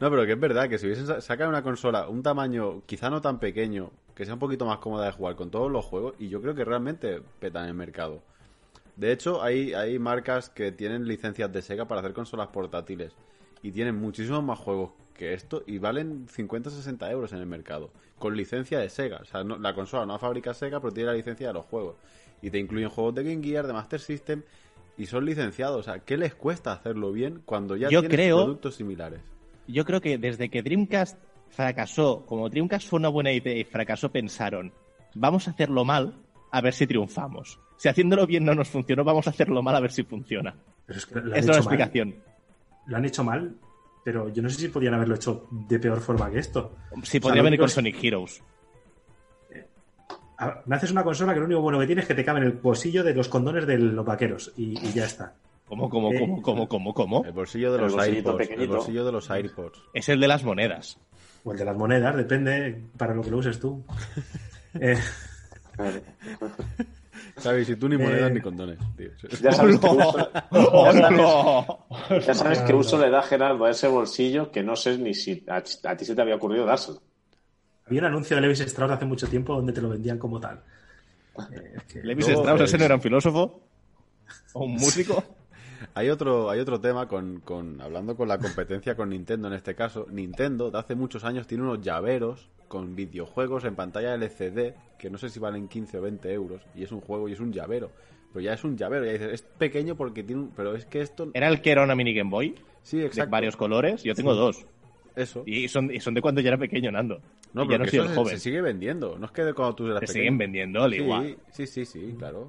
no, 0.00 0.10
pero 0.10 0.26
que 0.26 0.32
es 0.32 0.40
verdad 0.40 0.68
que 0.68 0.78
si 0.78 0.86
hubiesen 0.86 1.06
sa- 1.06 1.20
sacado 1.20 1.50
una 1.50 1.62
consola, 1.62 2.08
un 2.08 2.22
tamaño 2.22 2.82
quizá 2.86 3.10
no 3.10 3.20
tan 3.20 3.38
pequeño, 3.38 3.90
que 4.14 4.24
sea 4.24 4.34
un 4.34 4.40
poquito 4.40 4.66
más 4.66 4.78
cómoda 4.78 5.06
de 5.06 5.12
jugar 5.12 5.36
con 5.36 5.50
todos 5.50 5.70
los 5.70 5.84
juegos, 5.84 6.14
y 6.18 6.28
yo 6.28 6.40
creo 6.42 6.54
que 6.54 6.64
realmente 6.64 7.22
petan 7.40 7.66
el 7.68 7.74
mercado. 7.74 8.22
De 8.96 9.10
hecho, 9.12 9.42
hay, 9.42 9.72
hay 9.74 9.98
marcas 9.98 10.50
que 10.50 10.70
tienen 10.72 11.06
licencias 11.06 11.50
de 11.52 11.62
Sega 11.62 11.86
para 11.86 12.00
hacer 12.00 12.12
consolas 12.12 12.48
portátiles 12.48 13.12
y 13.62 13.72
tienen 13.72 13.96
muchísimos 13.96 14.44
más 14.44 14.58
juegos 14.58 14.90
que 15.14 15.32
esto 15.34 15.62
y 15.66 15.78
valen 15.78 16.26
50 16.28 16.68
o 16.68 16.72
60 16.72 17.10
euros 17.10 17.32
en 17.32 17.38
el 17.38 17.46
mercado 17.46 17.90
con 18.18 18.36
licencia 18.36 18.78
de 18.78 18.88
Sega. 18.90 19.18
O 19.22 19.24
sea, 19.24 19.44
no- 19.44 19.56
la 19.58 19.74
consola 19.74 20.04
no 20.06 20.12
la 20.12 20.18
fabrica 20.18 20.52
Sega, 20.52 20.78
pero 20.80 20.92
tiene 20.92 21.08
la 21.10 21.16
licencia 21.16 21.46
de 21.48 21.54
los 21.54 21.64
juegos. 21.64 21.96
Y 22.42 22.50
te 22.50 22.58
incluyen 22.58 22.88
juegos 22.90 23.14
de 23.14 23.22
Game 23.24 23.42
Gear, 23.42 23.66
de 23.66 23.72
Master 23.72 24.00
System 24.00 24.42
y 24.98 25.06
son 25.06 25.24
licenciados. 25.24 25.80
O 25.80 25.82
sea, 25.82 26.00
¿qué 26.00 26.16
les 26.18 26.34
cuesta 26.34 26.72
hacerlo 26.72 27.12
bien 27.12 27.40
cuando 27.46 27.76
ya 27.76 27.88
Yo 27.88 28.00
tienes 28.00 28.14
creo- 28.16 28.36
productos 28.44 28.74
similares? 28.74 29.20
Yo 29.72 29.84
creo 29.84 30.00
que 30.00 30.18
desde 30.18 30.48
que 30.50 30.62
Dreamcast 30.62 31.18
fracasó, 31.48 32.24
como 32.26 32.48
Dreamcast 32.48 32.88
fue 32.88 32.98
una 32.98 33.08
buena 33.08 33.32
idea 33.32 33.56
y 33.56 33.64
fracasó, 33.64 34.10
pensaron, 34.10 34.72
vamos 35.14 35.48
a 35.48 35.52
hacerlo 35.52 35.84
mal 35.84 36.14
a 36.50 36.60
ver 36.60 36.74
si 36.74 36.86
triunfamos. 36.86 37.58
Si 37.76 37.88
haciéndolo 37.88 38.26
bien 38.26 38.44
no 38.44 38.54
nos 38.54 38.68
funcionó, 38.68 39.02
vamos 39.04 39.26
a 39.26 39.30
hacerlo 39.30 39.62
mal 39.62 39.74
a 39.74 39.80
ver 39.80 39.90
si 39.92 40.02
funciona. 40.04 40.54
Pero 40.86 40.98
es 40.98 41.06
que 41.06 41.20
lo 41.20 41.34
es 41.34 41.48
explicación. 41.48 42.14
Lo 42.86 42.96
han 42.96 43.04
hecho 43.04 43.24
mal, 43.24 43.54
pero 44.04 44.28
yo 44.28 44.42
no 44.42 44.48
sé 44.50 44.60
si 44.60 44.68
podían 44.68 44.94
haberlo 44.94 45.14
hecho 45.14 45.46
de 45.50 45.78
peor 45.78 46.00
forma 46.00 46.30
que 46.30 46.38
esto. 46.38 46.72
O 46.90 47.04
sea, 47.04 47.20
podría 47.20 47.42
venir 47.42 47.58
con 47.58 47.66
es- 47.66 47.72
Sonic 47.72 48.02
Heroes. 48.02 48.42
Ah, 50.38 50.60
Me 50.66 50.76
haces 50.76 50.90
una 50.90 51.04
consola 51.04 51.34
que 51.34 51.40
lo 51.40 51.46
único 51.46 51.60
bueno 51.60 51.78
que 51.78 51.86
tiene 51.86 52.02
es 52.02 52.08
que 52.08 52.14
te 52.14 52.24
cabe 52.24 52.40
en 52.40 52.46
el 52.46 52.52
bolsillo 52.52 53.04
de 53.04 53.14
los 53.14 53.28
condones 53.28 53.66
de 53.66 53.78
los 53.78 54.04
vaqueros 54.04 54.52
y, 54.56 54.78
y 54.86 54.92
ya 54.92 55.04
está. 55.04 55.34
¿Cómo, 55.72 55.88
cómo, 55.88 56.12
Eh, 56.12 56.18
cómo, 56.18 56.42
cómo, 56.42 56.68
cómo, 56.68 56.92
cómo? 56.94 57.24
El 57.24 57.32
bolsillo 57.32 57.72
de 57.72 57.78
El 57.78 57.84
los 57.90 57.94
AirPods. 58.06 58.50
El 58.50 58.68
bolsillo 58.68 59.04
de 59.06 59.12
los 59.12 59.30
AirPods. 59.30 59.80
Es 59.94 60.06
el 60.10 60.20
de 60.20 60.28
las 60.28 60.44
monedas. 60.44 60.98
O 61.44 61.52
el 61.52 61.58
de 61.58 61.64
las 61.64 61.74
monedas, 61.74 62.14
depende 62.14 62.78
para 62.98 63.14
lo 63.14 63.22
que 63.22 63.30
lo 63.30 63.38
uses 63.38 63.58
tú. 63.58 63.82
Eh, 64.80 64.96
¿Sabes? 67.36 67.66
Si 67.66 67.76
tú 67.76 67.88
ni 67.88 67.96
monedas 67.96 68.30
Eh, 68.30 68.34
ni 68.34 68.40
condones. 68.40 68.78
tío. 68.96 69.10
Ya 69.42 69.52
sabes 69.52 69.78
que 69.78 69.86
uso, 69.86 70.30
¡Oh, 70.50 70.92
no! 70.92 72.18
ya 72.20 72.34
sabes 72.34 72.60
qué 72.60 72.72
uso 72.74 72.98
le 72.98 73.10
da 73.10 73.22
Gerardo 73.22 73.64
a 73.66 73.70
ese 73.70 73.88
bolsillo 73.88 74.50
que 74.50 74.62
no 74.62 74.76
sé 74.76 74.96
ni 74.98 75.12
si 75.14 75.44
a, 75.48 75.56
a 75.56 75.96
ti 75.96 76.04
se 76.04 76.14
te 76.14 76.20
había 76.22 76.36
ocurrido 76.36 76.64
dárselo. 76.66 77.00
había 77.86 78.00
un 78.00 78.06
anuncio 78.06 78.36
de 78.36 78.42
Levis 78.42 78.60
Strauss 78.60 78.92
hace 78.92 79.04
mucho 79.04 79.26
tiempo 79.28 79.54
donde 79.54 79.72
te 79.72 79.80
lo 79.82 79.88
vendían 79.90 80.18
como 80.18 80.38
tal. 80.40 80.60
Eh, 81.52 81.72
es 81.76 81.82
que- 81.84 82.02
¿Levis 82.02 82.28
Strauss, 82.28 82.60
ese 82.62 82.76
eh, 82.76 82.78
no 82.78 82.84
era 82.86 82.94
un 82.94 83.02
filósofo? 83.02 83.60
¿O 84.54 84.64
un 84.64 84.72
músico? 84.72 85.22
Hay 85.94 86.08
otro, 86.10 86.50
hay 86.50 86.60
otro 86.60 86.80
tema 86.80 87.06
con, 87.08 87.40
con 87.40 87.80
hablando 87.80 88.16
con 88.16 88.28
la 88.28 88.38
competencia 88.38 88.94
con 88.96 89.10
Nintendo 89.10 89.48
en 89.48 89.54
este 89.54 89.74
caso. 89.74 90.06
Nintendo 90.10 90.70
de 90.70 90.78
hace 90.78 90.94
muchos 90.94 91.24
años 91.24 91.46
tiene 91.46 91.64
unos 91.64 91.80
llaveros 91.80 92.48
con 92.68 92.94
videojuegos 92.96 93.64
en 93.64 93.74
pantalla 93.74 94.14
LCD 94.14 94.74
que 94.98 95.10
no 95.10 95.18
sé 95.18 95.28
si 95.28 95.38
valen 95.40 95.68
15 95.68 95.98
o 95.98 96.02
20 96.02 96.32
euros 96.32 96.62
y 96.74 96.82
es 96.84 96.92
un 96.92 97.00
juego 97.00 97.28
y 97.28 97.32
es 97.32 97.40
un 97.40 97.52
llavero. 97.52 97.90
Pero 98.32 98.40
ya 98.44 98.54
es 98.54 98.64
un 98.64 98.76
llavero, 98.78 99.04
ya 99.04 99.12
dices, 99.12 99.32
es 99.32 99.42
pequeño 99.42 99.94
porque 99.94 100.22
tiene 100.22 100.42
un... 100.42 100.48
Pero 100.56 100.74
es 100.74 100.86
que 100.86 101.02
esto... 101.02 101.30
¿Era 101.34 101.48
el 101.48 101.60
que 101.60 101.70
era 101.70 101.84
una 101.84 101.94
mini 101.94 102.14
Game 102.14 102.30
Boy? 102.30 102.54
Sí, 102.82 102.96
De 102.98 103.06
exacto. 103.06 103.30
varios 103.30 103.56
colores. 103.56 104.02
Yo 104.02 104.14
tengo 104.14 104.34
dos. 104.34 104.64
Eso. 105.14 105.42
Y 105.44 105.68
son, 105.68 105.92
y 105.94 106.00
son 106.00 106.14
de 106.14 106.22
cuando 106.22 106.40
yo 106.40 106.48
era 106.48 106.56
pequeño, 106.56 106.90
Nando. 106.90 107.20
No, 107.52 107.64
Y 107.64 107.68
pero 107.68 107.84
ya 107.84 107.98
no 107.98 108.04
soy 108.04 108.08
se, 108.08 108.14
joven. 108.14 108.34
se 108.34 108.40
sigue 108.40 108.62
vendiendo. 108.62 109.18
No 109.18 109.26
es 109.26 109.32
que 109.32 109.44
de 109.44 109.52
cuando 109.52 109.74
tú 109.74 109.86
eras 109.86 110.00
Se 110.00 110.06
pequeño. 110.06 110.20
siguen 110.22 110.38
vendiendo 110.38 110.82
al 110.82 110.92
Sí, 110.92 110.96
igual. 110.96 111.36
Sí, 111.50 111.66
sí, 111.66 111.84
sí, 111.84 112.14
claro. 112.18 112.48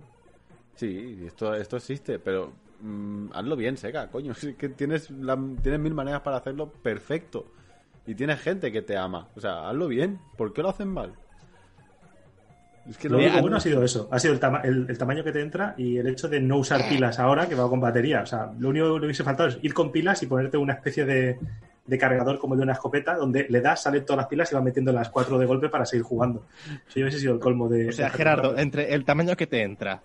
Sí, 0.75 1.19
esto, 1.27 1.53
esto 1.53 1.75
existe, 1.77 2.19
pero 2.19 2.53
mm, 2.83 3.29
hazlo 3.33 3.55
bien, 3.55 3.77
Sega, 3.77 4.09
coño. 4.09 4.33
Sí 4.35 4.53
que 4.53 4.69
tienes, 4.69 5.09
la- 5.09 5.39
tienes 5.61 5.79
mil 5.79 5.93
maneras 5.93 6.21
para 6.21 6.37
hacerlo 6.37 6.71
perfecto. 6.71 7.51
Y 8.05 8.15
tienes 8.15 8.39
gente 8.41 8.71
que 8.71 8.81
te 8.81 8.97
ama. 8.97 9.29
O 9.35 9.39
sea, 9.41 9.69
hazlo 9.69 9.87
bien. 9.87 10.19
¿Por 10.37 10.53
qué 10.53 10.61
lo 10.61 10.69
hacen 10.69 10.89
mal? 10.89 11.13
Es 12.89 12.97
que 12.97 13.07
Lo 13.07 13.17
único 13.17 13.39
bueno 13.39 13.55
ha 13.55 13.59
sido 13.61 13.81
eso, 13.81 14.09
ha 14.11 14.19
sido 14.19 14.33
el, 14.33 14.41
tama- 14.41 14.59
el- 14.61 14.87
el 14.89 14.97
tamaño 14.97 15.23
que 15.23 15.31
te 15.31 15.39
entra 15.41 15.73
y 15.77 15.97
el 15.97 16.07
hecho 16.07 16.27
de 16.27 16.41
no 16.41 16.57
usar 16.57 16.89
pilas 16.89 17.17
ahora 17.17 17.47
que 17.47 17.55
va 17.55 17.69
con 17.69 17.79
batería. 17.79 18.21
O 18.21 18.25
sea, 18.25 18.51
lo 18.59 18.69
único 18.69 18.93
que 18.95 18.99
le 18.99 19.05
hubiese 19.05 19.23
faltado 19.23 19.47
es 19.49 19.59
ir 19.61 19.73
con 19.73 19.89
pilas 19.91 20.21
y 20.21 20.25
ponerte 20.27 20.57
una 20.57 20.73
especie 20.73 21.05
de, 21.05 21.39
de 21.87 21.97
cargador 21.97 22.39
como 22.39 22.55
el 22.55 22.59
de 22.59 22.63
una 22.65 22.73
escopeta, 22.73 23.15
donde 23.15 23.47
le 23.49 23.61
das, 23.61 23.83
salen 23.83 24.03
todas 24.03 24.17
las 24.17 24.27
pilas 24.27 24.51
y 24.51 24.55
va 24.55 24.61
metiendo 24.61 24.91
las 24.91 25.07
cuatro 25.07 25.37
de 25.39 25.45
golpe 25.45 25.69
para 25.69 25.85
seguir 25.85 26.03
jugando. 26.03 26.45
Eso 26.89 26.99
hubiese 26.99 27.19
sido 27.19 27.33
el 27.35 27.39
colmo 27.39 27.69
de. 27.69 27.87
O 27.87 27.91
sea, 27.93 28.09
de- 28.09 28.17
Gerardo, 28.17 28.57
entre 28.57 28.93
el 28.93 29.05
tamaño 29.05 29.37
que 29.37 29.47
te 29.47 29.61
entra, 29.61 30.01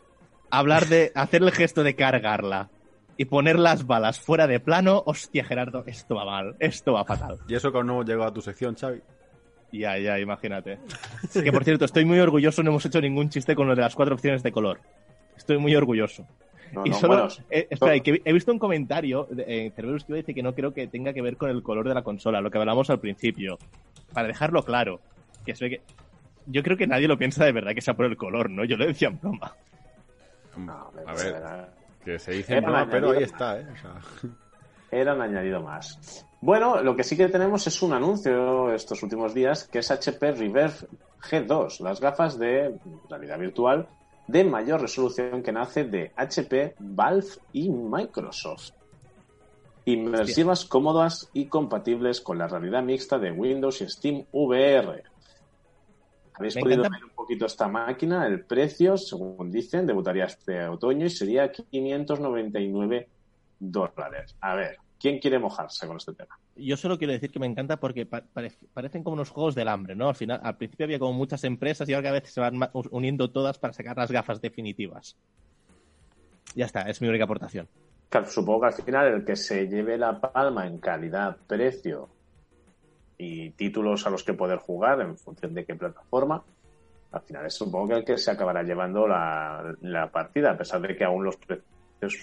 hablar 0.51 0.86
de 0.86 1.12
hacer 1.14 1.42
el 1.42 1.53
gesto 1.53 1.82
de 1.82 1.94
cargarla 1.94 2.70
y 3.16 3.24
poner 3.24 3.59
las 3.59 3.86
balas 3.86 4.20
fuera 4.20 4.46
de 4.46 4.61
plano, 4.61 5.03
hostia, 5.05 5.44
Gerardo, 5.44 5.82
esto 5.86 6.14
va 6.14 6.24
mal, 6.24 6.57
esto 6.61 6.92
va 6.92 7.05
fatal. 7.05 7.38
Y 7.49 7.55
eso 7.55 7.72
que 7.72 7.78
aún 7.78 7.88
no 7.88 8.03
llegado 8.03 8.30
a 8.30 8.32
tu 8.32 8.40
sección, 8.40 8.76
Xavi. 8.76 9.01
Ya, 9.72 9.99
ya, 9.99 10.18
imagínate. 10.18 10.78
Que 11.32 11.53
por 11.53 11.64
cierto, 11.64 11.84
estoy 11.84 12.05
muy 12.05 12.20
orgulloso, 12.20 12.62
no 12.62 12.70
hemos 12.70 12.86
hecho 12.86 13.01
ningún 13.01 13.28
chiste 13.28 13.55
con 13.55 13.66
lo 13.66 13.74
de 13.74 13.82
las 13.82 13.94
cuatro 13.94 14.14
opciones 14.14 14.42
de 14.42 14.53
color. 14.53 14.80
Estoy 15.36 15.59
muy 15.59 15.74
orgulloso. 15.74 16.26
No, 16.72 16.84
y 16.84 16.90
no, 16.90 16.96
solo, 16.96 17.14
bueno, 17.14 17.28
eh, 17.51 17.66
espera, 17.70 17.99
que 18.01 18.20
he 18.24 18.32
visto 18.32 18.53
un 18.53 18.59
comentario 18.59 19.26
de 19.30 19.44
eh, 19.46 19.72
Cerberus 19.74 20.05
que 20.05 20.14
dice 20.14 20.34
que 20.34 20.42
no 20.42 20.55
creo 20.55 20.74
que 20.74 20.86
tenga 20.86 21.14
que 21.14 21.22
ver 21.22 21.36
con 21.36 21.51
el 21.51 21.62
color 21.62 21.88
de 21.88 21.94
la 21.94 22.03
consola, 22.03 22.40
lo 22.40 22.51
que 22.51 22.59
hablamos 22.59 22.90
al 22.90 23.01
principio. 23.01 23.59
Para 24.12 24.28
dejarlo 24.28 24.62
claro, 24.62 25.01
que 25.44 25.55
se 25.55 25.64
ve 25.64 25.70
que 25.70 25.80
yo 26.46 26.62
creo 26.62 26.76
que 26.76 26.86
nadie 26.86 27.09
lo 27.09 27.18
piensa 27.18 27.44
de 27.44 27.53
verdad 27.53 27.74
que 27.74 27.80
sea 27.80 27.94
por 27.94 28.07
el 28.07 28.16
color, 28.16 28.51
¿no? 28.51 28.64
Yo 28.64 28.76
lo 28.76 28.86
decía 28.86 29.09
en 29.09 29.18
broma. 29.18 29.55
No, 30.57 30.90
a 31.07 31.12
ver, 31.14 31.26
era- 31.26 31.74
que 32.05 32.18
se 32.18 32.32
dice 32.32 32.55
pero 32.90 33.11
ahí 33.11 33.22
está, 33.22 33.59
¿eh? 33.61 33.66
O 33.72 33.76
sea, 33.76 33.94
era 34.90 35.14
un 35.14 35.20
añadido 35.22 35.61
más. 35.62 36.24
Bueno, 36.40 36.82
lo 36.82 36.94
que 36.94 37.03
sí 37.05 37.16
que 37.16 37.28
tenemos 37.28 37.66
es 37.66 37.82
un 37.82 37.92
anuncio 37.92 38.72
estos 38.72 39.03
últimos 39.03 39.34
días 39.34 39.64
que 39.64 39.80
es 39.80 39.90
HP 39.90 40.32
Reverse 40.32 40.86
G2, 41.20 41.80
las 41.80 42.01
gafas 42.01 42.38
de 42.38 42.78
realidad 43.11 43.38
virtual 43.38 43.88
de 44.28 44.44
mayor 44.44 44.80
resolución 44.80 45.42
que 45.42 45.53
nace 45.53 45.84
de 45.84 46.12
HP, 46.14 46.74
Valve 46.78 47.26
y 47.53 47.70
Microsoft. 47.70 48.70
Inmersivas, 49.86 50.66
cómodas 50.66 51.30
y 51.32 51.46
compatibles 51.46 52.20
con 52.20 52.36
la 52.38 52.46
realidad 52.46 52.82
mixta 52.82 53.18
de 53.18 53.32
Windows 53.32 53.80
y 53.80 53.88
Steam 53.88 54.24
VR. 54.32 55.03
Habéis 56.39 56.55
Me 56.57 56.62
podido 56.62 56.80
encanta- 56.84 56.97
ver 56.99 57.05
un 57.05 57.11
poquito 57.14 57.47
esta 57.47 57.68
máquina, 57.68 58.26
el 58.26 58.45
precio, 58.45 58.97
según 58.97 59.51
dicen, 59.51 59.86
debutaría 59.86 60.24
este 60.26 60.66
otoño 60.68 61.07
y 61.07 61.11
sería 61.11 61.51
599 61.51 63.09
dólares. 63.59 64.36
A 64.41 64.55
ver, 64.55 64.76
¿quién 64.99 65.18
quiere 65.18 65.39
mojarse 65.39 65.86
con 65.86 65.97
este 65.97 66.12
tema? 66.14 66.39
Yo 66.55 66.76
solo 66.76 66.97
quiero 66.99 67.12
decir 67.12 67.30
que 67.30 67.39
me 67.41 67.47
encanta 67.47 67.78
porque 67.78 68.07
pa- 68.07 68.22
pare- 68.32 68.53
parecen 68.72 69.03
como 69.03 69.14
unos 69.14 69.30
juegos 69.30 69.55
del 69.55 69.68
hambre, 69.68 69.95
¿no? 69.97 70.09
Al 70.09 70.14
final, 70.14 70.41
al 70.43 70.57
principio 70.57 70.84
había 70.84 70.99
como 70.99 71.12
muchas 71.12 71.43
empresas 71.45 71.89
y 71.89 71.95
ahora 71.95 72.09
cada 72.11 72.20
vez 72.20 72.32
se 72.32 72.41
van 72.41 72.59
uniendo 72.91 73.30
todas 73.30 73.59
para 73.59 73.72
sacar 73.72 73.97
las 73.97 74.11
gafas 74.11 74.41
definitivas. 74.41 75.16
Ya 76.55 76.66
está, 76.66 76.82
es 76.82 77.01
mi 77.01 77.09
única 77.09 77.24
aportación. 77.24 77.68
Claro, 78.09 78.26
Supongo 78.26 78.61
que 78.62 78.66
al 78.66 78.72
final 78.72 79.07
el 79.12 79.24
que 79.24 79.36
se 79.36 79.66
lleve 79.68 79.99
la 79.99 80.20
palma 80.20 80.66
en 80.66 80.78
calidad, 80.78 81.36
precio 81.47 82.09
y 83.19 83.51
títulos 83.51 84.07
a 84.07 84.11
los 84.11 84.23
que 84.25 84.35
poder 84.35 84.59
jugar 84.59 85.01
en 85.01 85.19
función 85.19 85.53
de 85.53 85.64
qué 85.64 85.75
plataforma, 85.75 86.43
al 87.11 87.23
final 87.23 87.47
es 87.47 87.55
supongo 87.55 87.89
que 87.89 87.95
el 87.95 88.05
que 88.05 88.16
se 88.19 88.31
acabará 88.31 88.62
llevando 88.62 89.07
la, 89.09 89.75
la 89.81 90.11
partida, 90.11 90.53
a 90.53 90.59
pesar 90.59 90.81
de 90.81 90.97
que 90.97 91.05
aún 91.05 91.25
los 91.25 91.37
precios 91.37 91.66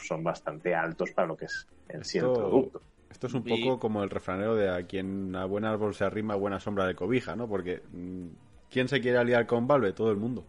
son 0.08 0.24
bastante 0.24 0.74
altos 0.74 1.12
para 1.12 1.28
lo 1.28 1.36
que 1.36 1.46
es 1.46 1.68
en 1.90 2.04
sí 2.04 2.18
el 2.20 2.32
producto. 2.32 2.82
Esto 3.12 3.28
es 3.28 3.34
un 3.34 3.46
Y- 3.46 3.50
poco 3.62 3.80
como 3.80 4.04
el 4.04 4.10
refranero 4.10 4.56
de 4.56 4.70
a 4.70 4.84
quien 4.84 5.36
a 5.36 5.46
buen 5.46 5.66
árbol 5.66 5.94
se 5.96 6.06
arrima, 6.06 6.34
a 6.34 6.38
buena 6.38 6.60
sombra 6.60 6.86
de 6.88 6.96
cobija, 6.96 7.36
¿no? 7.36 7.48
Porque 7.48 7.82
mm, 7.92 8.28
¿quién 8.72 8.88
se 8.88 9.02
quiere 9.02 9.18
aliar 9.18 9.46
con 9.48 9.68
Valve? 9.68 9.94
Todo 9.94 10.12
el 10.12 10.18
mundo. 10.18 10.44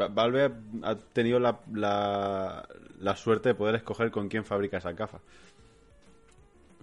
Va- 0.00 0.08
Valve 0.08 0.50
ha 0.82 0.94
tenido 0.96 1.40
la, 1.40 1.60
la, 1.72 2.68
la 3.00 3.16
suerte 3.16 3.50
de 3.50 3.54
poder 3.54 3.74
escoger 3.76 4.10
con 4.10 4.28
quién 4.28 4.44
fabrica 4.44 4.78
esa 4.78 4.92
gafa. 4.92 5.18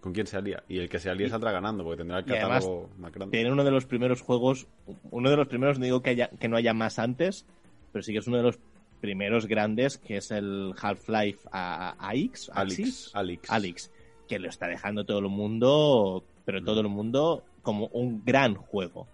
Con 0.05 0.13
quién 0.13 0.27
se 0.27 0.37
alía. 0.37 0.61
Y 0.69 0.77
el 0.77 0.87
que 0.87 0.99
se 0.99 1.09
alíe 1.09 1.27
saldrá 1.29 1.51
ganando, 1.51 1.83
porque 1.83 1.97
tendrá 1.97 2.19
el 2.19 2.29
Y 2.29 2.31
además, 2.33 2.63
catálogo 2.63 2.89
más 2.99 3.11
grande. 3.11 3.35
Tiene 3.35 3.51
uno 3.51 3.63
de 3.63 3.71
los 3.71 3.87
primeros 3.87 4.21
juegos, 4.21 4.67
uno 5.09 5.31
de 5.31 5.35
los 5.35 5.47
primeros, 5.47 5.79
no 5.79 5.85
digo 5.85 6.03
que, 6.03 6.11
haya, 6.11 6.29
que 6.29 6.47
no 6.47 6.57
haya 6.57 6.75
más 6.75 6.99
antes, 6.99 7.47
pero 7.91 8.03
sí 8.03 8.13
que 8.13 8.19
es 8.19 8.27
uno 8.27 8.37
de 8.37 8.43
los 8.43 8.59
primeros 9.01 9.47
grandes, 9.47 9.97
que 9.97 10.17
es 10.17 10.29
el 10.29 10.75
Half-Life 10.79 11.49
AX, 11.51 11.97
Alix, 11.97 12.51
Axis, 12.53 13.11
Alix. 13.15 13.49
Alex, 13.49 13.91
que 14.27 14.37
lo 14.37 14.47
está 14.47 14.67
dejando 14.67 15.05
todo 15.05 15.17
el 15.17 15.29
mundo, 15.29 16.23
pero 16.45 16.63
todo 16.63 16.81
el 16.81 16.87
mundo 16.87 17.43
como 17.63 17.87
un 17.87 18.23
gran 18.23 18.53
juego, 18.53 19.07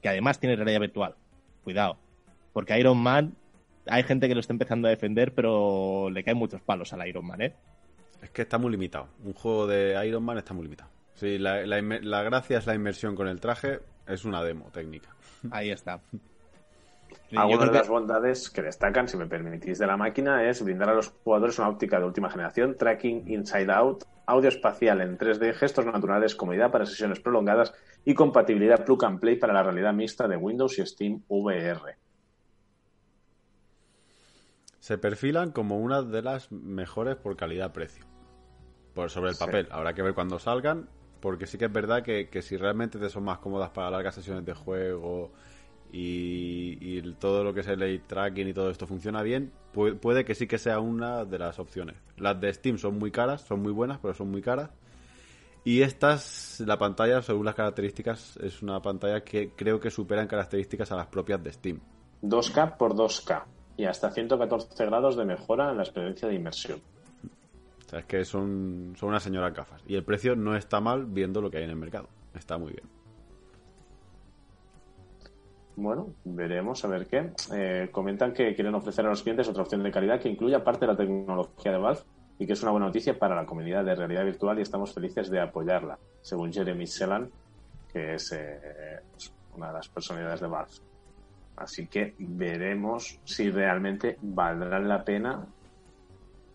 que 0.00 0.08
además 0.08 0.40
tiene 0.40 0.56
realidad 0.56 0.80
virtual. 0.80 1.16
Cuidado, 1.64 1.98
porque 2.54 2.80
Iron 2.80 2.96
Man, 2.96 3.34
hay 3.86 4.04
gente 4.04 4.26
que 4.26 4.34
lo 4.34 4.40
está 4.40 4.54
empezando 4.54 4.88
a 4.88 4.90
defender, 4.90 5.34
pero 5.34 6.08
le 6.08 6.24
caen 6.24 6.38
muchos 6.38 6.62
palos 6.62 6.94
al 6.94 7.06
Iron 7.06 7.26
Man, 7.26 7.42
¿eh? 7.42 7.54
Es 8.24 8.30
que 8.30 8.42
está 8.42 8.56
muy 8.56 8.70
limitado. 8.70 9.08
Un 9.22 9.34
juego 9.34 9.66
de 9.66 10.02
Iron 10.08 10.24
Man 10.24 10.38
está 10.38 10.54
muy 10.54 10.64
limitado. 10.64 10.88
Sí, 11.12 11.38
la, 11.38 11.66
la 11.66 11.82
la 11.82 12.22
gracia 12.22 12.56
es 12.56 12.66
la 12.66 12.74
inmersión 12.74 13.14
con 13.14 13.28
el 13.28 13.38
traje. 13.38 13.80
Es 14.06 14.24
una 14.24 14.42
demo 14.42 14.70
técnica. 14.72 15.10
Ahí 15.50 15.70
está. 15.70 16.00
Algunas 17.36 17.70
de 17.70 17.78
las 17.78 17.88
bondades 17.88 18.48
que 18.48 18.62
destacan, 18.62 19.08
si 19.08 19.18
me 19.18 19.26
permitís, 19.26 19.78
de 19.78 19.86
la 19.86 19.98
máquina 19.98 20.48
es 20.48 20.62
brindar 20.62 20.88
a 20.88 20.94
los 20.94 21.08
jugadores 21.08 21.58
una 21.58 21.68
óptica 21.68 21.98
de 21.98 22.06
última 22.06 22.30
generación, 22.30 22.76
tracking 22.78 23.30
inside 23.30 23.70
out, 23.70 24.04
audio 24.24 24.48
espacial 24.48 25.02
en 25.02 25.18
3D, 25.18 25.52
gestos 25.52 25.84
naturales, 25.84 26.34
comodidad 26.34 26.70
para 26.70 26.86
sesiones 26.86 27.20
prolongadas 27.20 27.74
y 28.06 28.14
compatibilidad 28.14 28.86
plug 28.86 29.04
and 29.04 29.20
play 29.20 29.36
para 29.36 29.52
la 29.52 29.62
realidad 29.62 29.92
mixta 29.92 30.26
de 30.28 30.36
Windows 30.36 30.78
y 30.78 30.86
Steam 30.86 31.22
VR. 31.28 31.98
Se 34.80 34.96
perfilan 34.96 35.50
como 35.50 35.78
una 35.78 36.02
de 36.02 36.22
las 36.22 36.50
mejores 36.50 37.16
por 37.16 37.36
calidad-precio. 37.36 38.13
Por 38.94 39.10
sobre 39.10 39.30
el 39.30 39.36
Sí. 39.36 39.44
papel. 39.44 39.68
Habrá 39.70 39.92
que 39.94 40.02
ver 40.02 40.14
cuando 40.14 40.38
salgan. 40.38 40.88
Porque 41.20 41.46
sí 41.46 41.56
que 41.56 41.64
es 41.64 41.72
verdad 41.72 42.02
que, 42.02 42.28
que 42.28 42.42
si 42.42 42.56
realmente 42.58 42.98
te 42.98 43.08
son 43.08 43.24
más 43.24 43.38
cómodas 43.38 43.70
para 43.70 43.90
largas 43.90 44.14
sesiones 44.14 44.44
de 44.44 44.52
juego 44.52 45.32
y, 45.90 47.00
todo 47.14 47.44
lo 47.44 47.54
que 47.54 47.60
es 47.60 47.68
el 47.68 47.82
eye 47.82 48.00
tracking 48.06 48.48
y 48.48 48.52
todo 48.52 48.70
esto 48.70 48.86
funciona 48.86 49.22
bien, 49.22 49.52
pu- 49.72 49.98
puede 49.98 50.24
que 50.24 50.34
sí 50.34 50.46
que 50.46 50.58
sea 50.58 50.80
una 50.80 51.24
de 51.24 51.38
las 51.38 51.58
opciones. 51.58 51.96
Las 52.18 52.38
de 52.40 52.52
Steam 52.52 52.76
son 52.78 52.98
muy 52.98 53.10
caras, 53.10 53.42
son 53.42 53.62
muy 53.62 53.72
buenas, 53.72 53.98
pero 54.00 54.12
son 54.12 54.30
muy 54.30 54.42
caras. 54.42 54.70
Y 55.64 55.80
estas, 55.80 56.62
la 56.66 56.76
pantalla, 56.78 57.22
según 57.22 57.46
las 57.46 57.54
características, 57.54 58.36
es 58.38 58.60
una 58.62 58.82
pantalla 58.82 59.22
que 59.24 59.52
creo 59.56 59.80
que 59.80 59.90
supera 59.90 60.20
en 60.20 60.28
características 60.28 60.92
a 60.92 60.96
las 60.96 61.06
propias 61.06 61.42
de 61.42 61.52
Steam. 61.52 61.80
2K 62.22 62.76
por 62.76 62.94
2K 62.94 63.44
y 63.78 63.84
hasta 63.86 64.10
114 64.10 64.84
grados 64.86 65.16
de 65.16 65.24
mejora 65.24 65.70
en 65.70 65.78
la 65.78 65.84
experiencia 65.84 66.28
de 66.28 66.34
inmersión. 66.34 66.80
Es 67.98 68.04
que 68.06 68.24
son, 68.24 68.94
son 68.96 69.10
unas 69.10 69.22
señoras 69.22 69.54
gafas. 69.54 69.82
Y 69.86 69.94
el 69.94 70.04
precio 70.04 70.34
no 70.34 70.56
está 70.56 70.80
mal 70.80 71.06
viendo 71.06 71.40
lo 71.40 71.50
que 71.50 71.58
hay 71.58 71.64
en 71.64 71.70
el 71.70 71.76
mercado. 71.76 72.08
Está 72.34 72.58
muy 72.58 72.72
bien. 72.72 72.84
Bueno, 75.76 76.14
veremos 76.24 76.84
a 76.84 76.88
ver 76.88 77.06
qué. 77.06 77.30
Eh, 77.52 77.88
comentan 77.90 78.32
que 78.32 78.54
quieren 78.54 78.74
ofrecer 78.74 79.04
a 79.06 79.08
los 79.08 79.22
clientes 79.22 79.48
otra 79.48 79.62
opción 79.62 79.82
de 79.82 79.90
calidad 79.90 80.20
que 80.20 80.28
incluya 80.28 80.62
parte 80.62 80.86
de 80.86 80.92
la 80.92 80.96
tecnología 80.96 81.72
de 81.72 81.78
Valve 81.78 82.00
y 82.38 82.46
que 82.46 82.52
es 82.52 82.62
una 82.62 82.70
buena 82.70 82.86
noticia 82.86 83.18
para 83.18 83.34
la 83.34 83.46
comunidad 83.46 83.84
de 83.84 83.94
realidad 83.94 84.24
virtual 84.24 84.58
y 84.58 84.62
estamos 84.62 84.92
felices 84.92 85.30
de 85.30 85.40
apoyarla, 85.40 85.98
según 86.20 86.52
Jeremy 86.52 86.86
Selan, 86.86 87.28
que 87.92 88.14
es 88.14 88.32
eh, 88.32 89.00
una 89.56 89.68
de 89.68 89.72
las 89.72 89.88
personalidades 89.88 90.40
de 90.40 90.46
Valve. 90.46 90.72
Así 91.56 91.86
que 91.86 92.14
veremos 92.18 93.18
si 93.24 93.50
realmente 93.50 94.16
valdrán 94.20 94.88
la 94.88 95.04
pena 95.04 95.46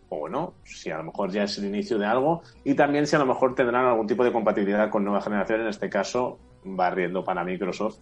o 0.10 0.28
no, 0.28 0.56
si 0.64 0.90
a 0.92 0.98
lo 0.98 1.04
mejor 1.04 1.32
ya 1.32 1.44
es 1.44 1.58
el 1.58 1.66
inicio 1.66 1.98
de 1.98 2.06
algo 2.06 2.42
y 2.64 2.74
también 2.74 3.08
si 3.08 3.16
a 3.16 3.20
lo 3.20 3.26
mejor 3.26 3.56
tendrán 3.56 3.86
algún 3.86 4.08
tipo 4.08 4.24
de 4.24 4.32
compatibilidad 4.32 4.90
con 4.90 5.04
nueva 5.04 5.22
generación, 5.22 5.62
en 5.62 5.68
este 5.68 5.90
caso 5.90 6.40
barriendo 6.64 7.24
para 7.24 7.44
Microsoft, 7.44 8.00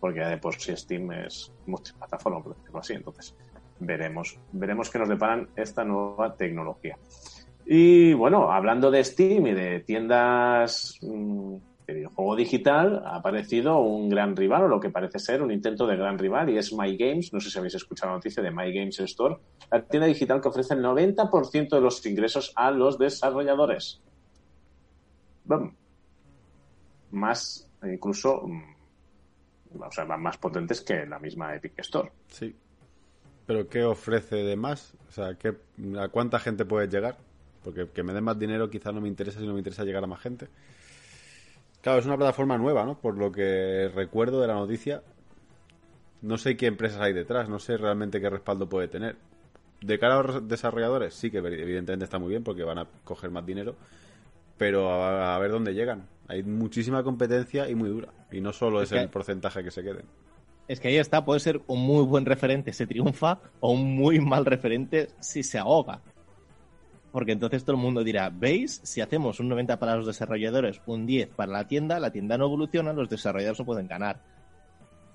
porque 0.00 0.20
ya 0.20 0.28
de 0.28 0.38
por 0.38 0.54
sí 0.56 0.76
Steam 0.76 1.10
es 1.12 1.52
multiplataforma, 1.66 2.42
por 2.42 2.56
decirlo 2.56 2.80
así. 2.80 2.92
Entonces, 2.94 3.34
veremos, 3.78 4.38
veremos 4.52 4.90
qué 4.90 4.98
nos 4.98 5.08
deparan 5.08 5.48
esta 5.56 5.84
nueva 5.84 6.34
tecnología. 6.36 6.98
Y 7.64 8.12
bueno, 8.14 8.52
hablando 8.52 8.90
de 8.90 9.02
Steam 9.02 9.46
y 9.48 9.52
de 9.52 9.80
tiendas 9.80 10.98
mm, 11.02 11.56
de 11.86 11.94
videojuego 11.94 12.34
digital, 12.34 13.02
ha 13.04 13.16
aparecido 13.16 13.78
un 13.78 14.08
gran 14.08 14.34
rival, 14.34 14.64
o 14.64 14.68
lo 14.68 14.80
que 14.80 14.90
parece 14.90 15.18
ser 15.18 15.42
un 15.42 15.52
intento 15.52 15.86
de 15.86 15.96
gran 15.96 16.18
rival, 16.18 16.50
y 16.50 16.58
es 16.58 16.72
My 16.72 16.96
Games. 16.96 17.32
No 17.32 17.40
sé 17.40 17.50
si 17.50 17.58
habéis 17.58 17.76
escuchado 17.76 18.12
la 18.12 18.16
noticia 18.16 18.42
de 18.42 18.50
My 18.50 18.72
Games 18.72 18.98
Store, 19.00 19.36
la 19.70 19.82
tienda 19.82 20.06
digital 20.06 20.40
que 20.40 20.48
ofrece 20.48 20.74
el 20.74 20.82
90% 20.82 21.68
de 21.70 21.80
los 21.80 22.04
ingresos 22.04 22.52
a 22.56 22.70
los 22.70 22.98
desarrolladores. 22.98 24.00
Bum. 25.44 25.72
Más, 27.12 27.70
incluso, 27.84 28.42
mm, 28.46 29.80
o 29.80 29.92
sea, 29.92 30.04
más 30.04 30.36
potentes 30.38 30.80
que 30.80 31.06
la 31.06 31.20
misma 31.20 31.54
Epic 31.54 31.78
Store. 31.78 32.10
Sí. 32.26 32.54
Pero 33.46 33.68
¿qué 33.68 33.84
ofrece 33.84 34.36
de 34.36 34.56
más? 34.56 34.94
O 35.08 35.12
sea, 35.12 35.34
¿qué, 35.34 35.54
¿a 36.00 36.08
cuánta 36.08 36.40
gente 36.40 36.64
puedes 36.64 36.92
llegar? 36.92 37.16
Porque 37.62 37.88
que 37.88 38.02
me 38.02 38.12
den 38.12 38.24
más 38.24 38.38
dinero 38.38 38.68
quizás 38.68 38.92
no 38.92 39.00
me 39.00 39.08
interesa 39.08 39.38
si 39.38 39.46
no 39.46 39.52
me 39.52 39.60
interesa 39.60 39.84
llegar 39.84 40.02
a 40.02 40.08
más 40.08 40.20
gente. 40.20 40.48
Claro, 41.86 42.00
es 42.00 42.06
una 42.06 42.16
plataforma 42.16 42.58
nueva, 42.58 42.84
¿no? 42.84 42.98
Por 42.98 43.16
lo 43.16 43.30
que 43.30 43.88
recuerdo 43.94 44.40
de 44.40 44.48
la 44.48 44.54
noticia. 44.54 45.04
No 46.20 46.36
sé 46.36 46.56
qué 46.56 46.66
empresas 46.66 47.00
hay 47.00 47.12
detrás, 47.12 47.48
no 47.48 47.60
sé 47.60 47.76
realmente 47.76 48.20
qué 48.20 48.28
respaldo 48.28 48.68
puede 48.68 48.88
tener. 48.88 49.14
De 49.82 49.96
cara 49.96 50.18
a 50.18 50.22
los 50.24 50.48
desarrolladores, 50.48 51.14
sí 51.14 51.30
que 51.30 51.38
evidentemente 51.38 52.02
está 52.04 52.18
muy 52.18 52.30
bien 52.30 52.42
porque 52.42 52.64
van 52.64 52.78
a 52.78 52.88
coger 53.04 53.30
más 53.30 53.46
dinero. 53.46 53.76
Pero 54.58 54.90
a, 55.00 55.36
a 55.36 55.38
ver 55.38 55.52
dónde 55.52 55.74
llegan. 55.74 56.08
Hay 56.26 56.42
muchísima 56.42 57.04
competencia 57.04 57.70
y 57.70 57.76
muy 57.76 57.88
dura. 57.88 58.08
Y 58.32 58.40
no 58.40 58.52
solo 58.52 58.82
es, 58.82 58.90
Es 58.90 58.98
que- 58.98 59.04
el 59.04 59.08
porcentaje 59.10 59.62
que 59.62 59.70
se 59.70 59.84
queden. 59.84 60.06
Es 60.66 60.80
que 60.80 60.88
ahí 60.88 60.96
está, 60.96 61.24
puede 61.24 61.38
ser 61.38 61.60
un 61.68 61.86
muy 61.86 62.02
buen 62.04 62.26
referente 62.26 62.72
si 62.72 62.84
triunfa 62.84 63.38
o 63.60 63.70
un 63.70 63.94
muy 63.94 64.18
mal 64.18 64.44
referente 64.44 65.10
si 65.20 65.44
se 65.44 65.56
ahoga. 65.56 66.00
Porque 67.16 67.32
entonces 67.32 67.64
todo 67.64 67.76
el 67.76 67.82
mundo 67.82 68.04
dirá, 68.04 68.28
¿veis? 68.30 68.78
Si 68.84 69.00
hacemos 69.00 69.40
un 69.40 69.48
90 69.48 69.78
para 69.78 69.96
los 69.96 70.04
desarrolladores, 70.06 70.82
un 70.84 71.06
10 71.06 71.28
para 71.30 71.50
la 71.50 71.66
tienda, 71.66 71.98
la 71.98 72.10
tienda 72.10 72.36
no 72.36 72.44
evoluciona, 72.44 72.92
los 72.92 73.08
desarrolladores 73.08 73.58
no 73.58 73.64
pueden 73.64 73.86
ganar. 73.88 74.20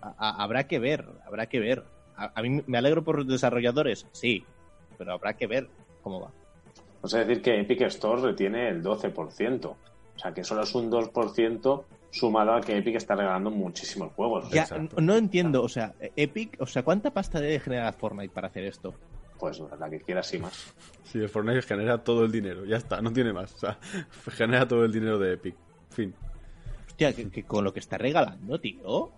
A- 0.01 0.15
a- 0.17 0.43
habrá 0.43 0.63
que 0.65 0.79
ver, 0.79 1.05
habrá 1.27 1.45
que 1.45 1.59
ver. 1.59 1.83
A, 2.17 2.31
a 2.33 2.41
mí 2.41 2.63
me 2.65 2.79
alegro 2.79 3.03
por 3.03 3.19
los 3.19 3.27
desarrolladores, 3.27 4.07
sí, 4.13 4.43
pero 4.97 5.13
habrá 5.13 5.33
que 5.35 5.45
ver 5.45 5.69
cómo 6.01 6.21
va. 6.21 6.31
O 7.03 7.07
sea, 7.07 7.23
decir 7.23 7.43
que 7.43 7.59
Epic 7.59 7.81
Store 7.81 8.19
retiene 8.19 8.69
el 8.69 8.81
12%. 8.81 9.65
O 9.67 9.77
sea, 10.19 10.33
que 10.33 10.43
solo 10.43 10.63
es 10.63 10.73
un 10.73 10.89
2% 10.89 11.83
sumado 12.09 12.55
a 12.55 12.61
que 12.61 12.77
Epic 12.79 12.95
está 12.95 13.13
regalando 13.13 13.51
muchísimos 13.51 14.11
juegos. 14.13 14.49
Ya, 14.49 14.65
no 14.97 15.13
entiendo, 15.15 15.61
o 15.61 15.69
sea, 15.69 15.93
Epic, 16.15 16.57
o 16.59 16.65
sea, 16.65 16.81
¿cuánta 16.81 17.11
pasta 17.11 17.39
debe 17.39 17.59
generar 17.59 17.93
Fortnite 17.93 18.33
para 18.33 18.47
hacer 18.47 18.63
esto? 18.63 18.95
Pues 19.41 19.59
la 19.79 19.89
que 19.89 19.99
quieras 19.99 20.33
y 20.33 20.39
más. 20.39 20.73
Sí, 21.03 21.17
el 21.19 21.27
Fortnite 21.27 21.63
genera 21.63 21.97
todo 22.03 22.23
el 22.23 22.31
dinero. 22.31 22.63
Ya 22.63 22.77
está, 22.77 23.01
no 23.01 23.11
tiene 23.11 23.33
más. 23.33 23.53
O 23.55 23.57
sea, 23.57 23.77
genera 24.31 24.65
todo 24.67 24.85
el 24.85 24.91
dinero 24.93 25.17
de 25.19 25.33
Epic. 25.33 25.55
Fin. 25.89 26.13
Hostia, 26.87 27.11
que, 27.13 27.29
que 27.29 27.43
con 27.43 27.63
lo 27.65 27.73
que 27.73 27.79
está 27.79 27.97
regalando, 27.97 28.59
tío. 28.59 29.11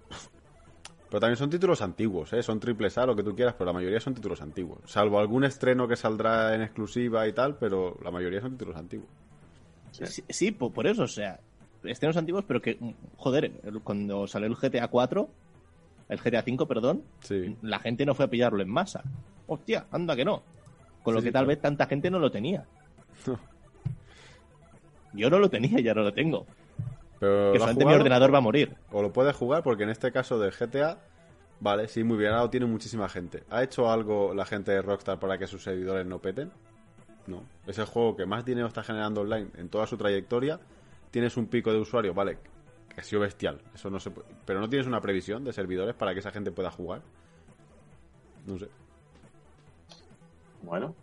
Pero 1.10 1.20
también 1.20 1.36
son 1.38 1.50
títulos 1.50 1.82
antiguos, 1.82 2.34
¿eh? 2.34 2.42
Son 2.42 2.60
triples 2.60 2.98
A, 2.98 3.06
lo 3.06 3.16
que 3.16 3.22
tú 3.22 3.36
quieras, 3.36 3.54
pero 3.56 3.66
la 3.68 3.74
mayoría 3.74 4.00
son 4.00 4.16
títulos 4.16 4.42
antiguos. 4.42 4.80
Salvo 4.86 5.20
algún 5.20 5.44
estreno 5.44 5.88
que 5.88 5.96
saldrá 5.96 6.56
en 6.56 6.62
exclusiva 6.64 7.28
y 7.28 7.34
tal, 7.34 7.58
pero 7.58 8.00
la 8.04 8.10
mayoría 8.10 8.42
son 8.42 8.54
títulos 8.54 8.76
antiguos. 8.78 9.10
Sí, 9.92 10.24
sí, 10.30 10.52
po- 10.52 10.72
por, 10.72 10.88
eso, 10.88 11.04
o 11.04 11.08
sea, 11.08 11.40
estrenos 11.84 12.18
antiguos, 12.18 12.46
pero 12.48 12.62
que, 12.64 12.80
joder, 13.18 13.52
cuando 13.84 14.26
salió 14.26 14.48
el 14.48 14.56
GTA 14.56 14.88
4, 14.88 15.30
el 16.10 16.20
GTA 16.20 16.42
5, 16.42 16.68
perdón, 16.68 17.04
Sí. 17.20 17.58
la 17.62 17.78
gente 17.80 18.06
no 18.08 18.16
fue 18.16 18.26
a 18.26 18.30
pillarlo 18.30 18.64
en 18.64 18.70
masa. 18.70 19.04
Hostia, 19.48 19.86
anda 19.92 20.16
que 20.16 20.26
no. 20.26 20.42
Con 21.04 21.14
lo 21.16 21.20
que 21.22 21.28
sí, 21.28 21.32
tal 21.34 21.42
claro. 21.42 21.48
vez 21.48 21.62
tanta 21.62 21.86
gente 21.86 22.10
no 22.10 22.20
lo 22.20 22.32
tenía. 22.32 22.66
Yo 25.14 25.30
no 25.30 25.40
lo 25.40 25.50
tenía, 25.50 25.80
ya 25.80 25.94
no 25.94 26.02
lo 26.02 26.14
tengo. 26.14 26.46
Pero 27.20 27.52
Que 27.54 27.58
¿lo 27.60 27.66
has 27.66 27.72
solamente 27.72 27.86
mi 27.86 27.94
ordenador 27.94 28.34
va 28.34 28.38
a 28.40 28.42
morir. 28.42 28.76
O 28.92 29.02
lo 29.02 29.14
puedes 29.14 29.36
jugar 29.36 29.64
porque 29.64 29.84
en 29.84 29.90
este 29.90 30.12
caso 30.12 30.40
del 30.40 30.52
GTA, 30.52 30.98
vale, 31.60 31.88
sí, 31.88 32.04
muy 32.04 32.18
bien, 32.18 32.32
ahora 32.32 32.44
lo 32.44 32.50
tiene 32.50 32.66
muchísima 32.66 33.08
gente. 33.10 33.44
¿Ha 33.50 33.64
hecho 33.64 33.90
algo 33.92 34.34
la 34.34 34.46
gente 34.46 34.72
de 34.72 34.82
Rockstar 34.82 35.20
para 35.20 35.38
que 35.38 35.48
sus 35.48 35.64
servidores 35.64 36.06
no 36.06 36.20
peten? 36.20 36.52
No. 37.28 37.44
Es 37.68 37.78
el 37.78 37.86
juego 37.86 38.16
que 38.16 38.26
más 38.26 38.44
dinero 38.44 38.68
está 38.68 38.84
generando 38.84 39.22
online 39.22 39.50
en 39.58 39.70
toda 39.70 39.88
su 39.88 39.98
trayectoria. 39.98 40.60
Tienes 41.12 41.38
un 41.38 41.46
pico 41.48 41.72
de 41.72 41.80
usuarios, 41.80 42.16
vale, 42.16 42.40
que 42.94 43.00
ha 43.00 43.04
sido 43.04 43.22
bestial. 43.22 43.62
Eso 43.76 43.90
no 43.90 44.00
se 44.00 44.10
puede- 44.12 44.28
Pero 44.46 44.60
no 44.60 44.68
tienes 44.68 44.88
una 44.88 45.00
previsión 45.00 45.44
de 45.46 45.54
servidores 45.54 45.96
para 45.96 46.14
que 46.14 46.20
esa 46.20 46.32
gente 46.32 46.52
pueda 46.52 46.72
jugar. 46.72 47.02
No 48.48 48.58
sé. 48.58 48.68
Bueno, 50.64 50.96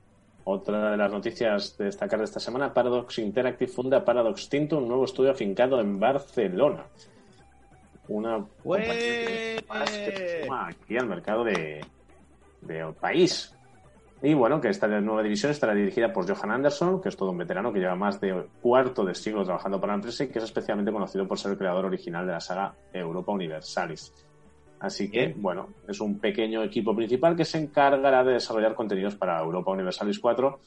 otra 0.45 0.91
de 0.91 0.97
las 0.97 1.13
noticias 1.13 1.77
de 1.77 1.85
destacar 1.87 2.19
de 2.19 2.25
esta 2.25 2.41
semana, 2.41 2.73
Paradox 2.73 3.19
Interactive 3.19 3.71
funda 3.71 4.05
Paradox 4.05 4.49
Tinto, 4.49 4.79
un 4.79 4.89
nuevo 4.89 5.05
estudio 5.05 5.31
afincado 5.31 5.81
en 5.81 6.01
Barcelona. 6.01 6.87
Una 8.09 8.45
compañía 8.63 9.61
más 9.69 9.91
que 9.91 10.49
aquí 10.51 10.97
al 10.97 11.07
mercado 11.07 11.45
de, 11.45 11.85
del 12.63 12.95
país. 12.95 13.55
Y 14.23 14.35
bueno, 14.35 14.61
que 14.61 14.69
esta 14.69 14.89
nueva 14.89 15.23
división 15.23 15.53
estará 15.53 15.75
dirigida 15.75 16.13
por 16.13 16.29
Johan 16.29 16.51
Anderson, 16.51 17.01
que 17.01 17.11
es 17.11 17.17
todo 17.17 17.31
un 17.31 17.39
veterano 17.39 17.73
que 17.73 17.79
lleva 17.79 17.95
más 17.95 18.21
de 18.21 18.49
cuarto 18.61 19.05
de 19.05 19.15
siglo 19.15 19.45
trabajando 19.45 19.81
para 19.81 19.93
la 19.93 19.99
empresa 19.99 20.25
y 20.25 20.29
que 20.29 20.39
es 20.39 20.45
especialmente 20.45 20.93
conocido 20.93 21.29
por 21.29 21.39
ser 21.39 21.53
el 21.53 21.59
creador 21.59 21.87
original 21.87 22.27
de 22.27 22.33
la 22.33 22.41
saga 22.41 22.75
Europa 22.93 23.33
Universalis. 23.33 24.13
Así 24.81 25.11
que, 25.11 25.27
Bien. 25.27 25.43
bueno, 25.43 25.69
es 25.87 26.01
un 26.01 26.19
pequeño 26.19 26.63
equipo 26.65 26.97
principal 26.97 27.37
que 27.37 27.45
se 27.45 27.59
encargará 27.59 28.25
de 28.25 28.33
desarrollar 28.33 28.75
contenidos 28.75 29.15
para 29.15 29.39
Europa 29.39 29.73
Universalis 29.73 30.19
4, 30.19 30.59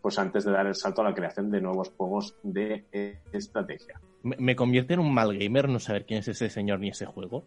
pues 0.00 0.18
antes 0.18 0.44
de 0.44 0.52
dar 0.52 0.66
el 0.66 0.74
salto 0.74 1.02
a 1.02 1.04
la 1.04 1.14
creación 1.14 1.50
de 1.50 1.60
nuevos 1.60 1.90
juegos 1.90 2.34
de 2.42 2.84
estrategia. 3.32 4.00
Me, 4.22 4.56
convierte 4.56 4.94
en 4.94 5.00
un 5.00 5.12
mal 5.12 5.36
gamer 5.38 5.68
no 5.68 5.78
saber 5.78 6.06
quién 6.06 6.20
es 6.20 6.28
ese 6.28 6.48
señor 6.48 6.80
ni 6.80 6.88
ese 6.88 7.04
juego. 7.04 7.44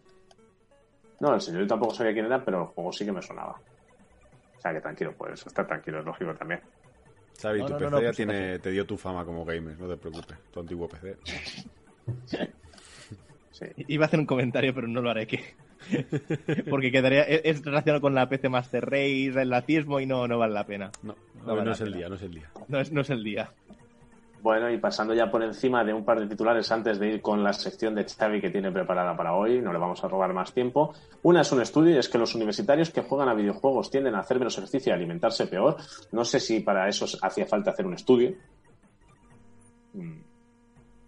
No, 1.19 1.33
el 1.33 1.41
señor 1.41 1.61
yo 1.61 1.67
tampoco 1.67 1.95
sabía 1.95 2.13
quién 2.13 2.25
era, 2.25 2.45
pero 2.45 2.61
el 2.61 2.67
juego 2.67 2.91
sí 2.91 3.03
que 3.03 3.11
me 3.11 3.21
sonaba. 3.23 3.59
O 4.55 4.59
sea 4.59 4.71
que 4.71 4.81
tranquilo, 4.81 5.15
pues 5.17 5.47
estar 5.47 5.65
tranquilo, 5.65 5.99
es 5.99 6.05
lógico 6.05 6.35
también. 6.35 6.61
Xavi, 7.41 7.59
No, 7.59 7.65
tu 7.65 7.73
no, 7.73 7.79
PC 7.79 7.89
no, 7.89 7.97
no, 7.97 8.03
ya 8.03 8.13
si 8.13 8.17
tiene, 8.17 8.59
te 8.59 8.69
dio 8.69 8.85
tu 8.85 8.97
fama 8.97 9.25
como 9.25 9.43
gamer, 9.43 9.79
no 9.79 9.87
te 9.87 9.97
preocupes. 9.97 10.37
Tu 10.51 10.59
antiguo 10.59 10.87
PC. 10.87 11.17
Sí. 13.57 13.65
Iba 13.87 14.05
a 14.05 14.07
hacer 14.07 14.19
un 14.19 14.27
comentario, 14.27 14.71
pero 14.73 14.87
no 14.87 15.01
lo 15.01 15.09
haré. 15.09 15.25
Que... 15.25 15.39
Porque 16.69 16.91
quedaría. 16.91 17.23
Es 17.23 17.63
relacionado 17.65 18.01
con 18.01 18.13
la 18.13 18.29
PC 18.29 18.49
Master 18.49 18.85
Race, 18.85 19.33
el 19.35 19.49
lacismo 19.49 19.99
y 19.99 20.05
no, 20.05 20.27
no 20.27 20.37
vale 20.37 20.53
la 20.53 20.65
pena. 20.65 20.91
No, 21.01 21.15
No 21.41 21.45
vale 21.55 21.59
no 21.61 21.65
la 21.65 21.71
es 21.71 21.81
el 21.81 21.87
pena. 21.87 21.97
día, 21.97 22.09
no 22.09 22.15
es 22.15 22.21
el 22.21 22.31
día. 22.33 22.49
No 22.67 22.79
es, 22.79 22.91
no 22.91 23.01
es 23.01 23.09
el 23.09 23.23
día. 23.23 23.49
Bueno, 24.43 24.69
y 24.69 24.77
pasando 24.77 25.15
ya 25.15 25.31
por 25.31 25.41
encima 25.43 25.83
de 25.83 25.91
un 25.93 26.05
par 26.05 26.19
de 26.19 26.27
titulares 26.27 26.71
antes 26.71 26.99
de 26.99 27.07
ir 27.15 27.21
con 27.21 27.43
la 27.43 27.51
sección 27.51 27.95
de 27.95 28.05
Xavi 28.05 28.39
que 28.39 28.51
tiene 28.51 28.71
preparada 28.71 29.17
para 29.17 29.33
hoy, 29.33 29.59
no 29.59 29.73
le 29.73 29.79
vamos 29.79 30.03
a 30.03 30.07
robar 30.07 30.31
más 30.33 30.53
tiempo. 30.53 30.93
Una 31.23 31.41
es 31.41 31.51
un 31.51 31.59
estudio 31.61 31.95
y 31.95 31.97
es 31.97 32.07
que 32.07 32.19
los 32.19 32.35
universitarios 32.35 32.91
que 32.91 33.01
juegan 33.01 33.27
a 33.29 33.33
videojuegos 33.33 33.89
tienden 33.89 34.13
a 34.13 34.19
hacer 34.19 34.37
menos 34.37 34.55
ejercicio 34.57 34.91
y 34.91 34.93
a 34.93 34.95
alimentarse 34.95 35.47
peor. 35.47 35.77
No 36.11 36.23
sé 36.23 36.39
si 36.39 36.59
para 36.59 36.87
eso 36.87 37.05
hacía 37.23 37.47
falta 37.47 37.71
hacer 37.71 37.87
un 37.87 37.95
estudio. 37.95 38.35
Mm, 39.93 40.19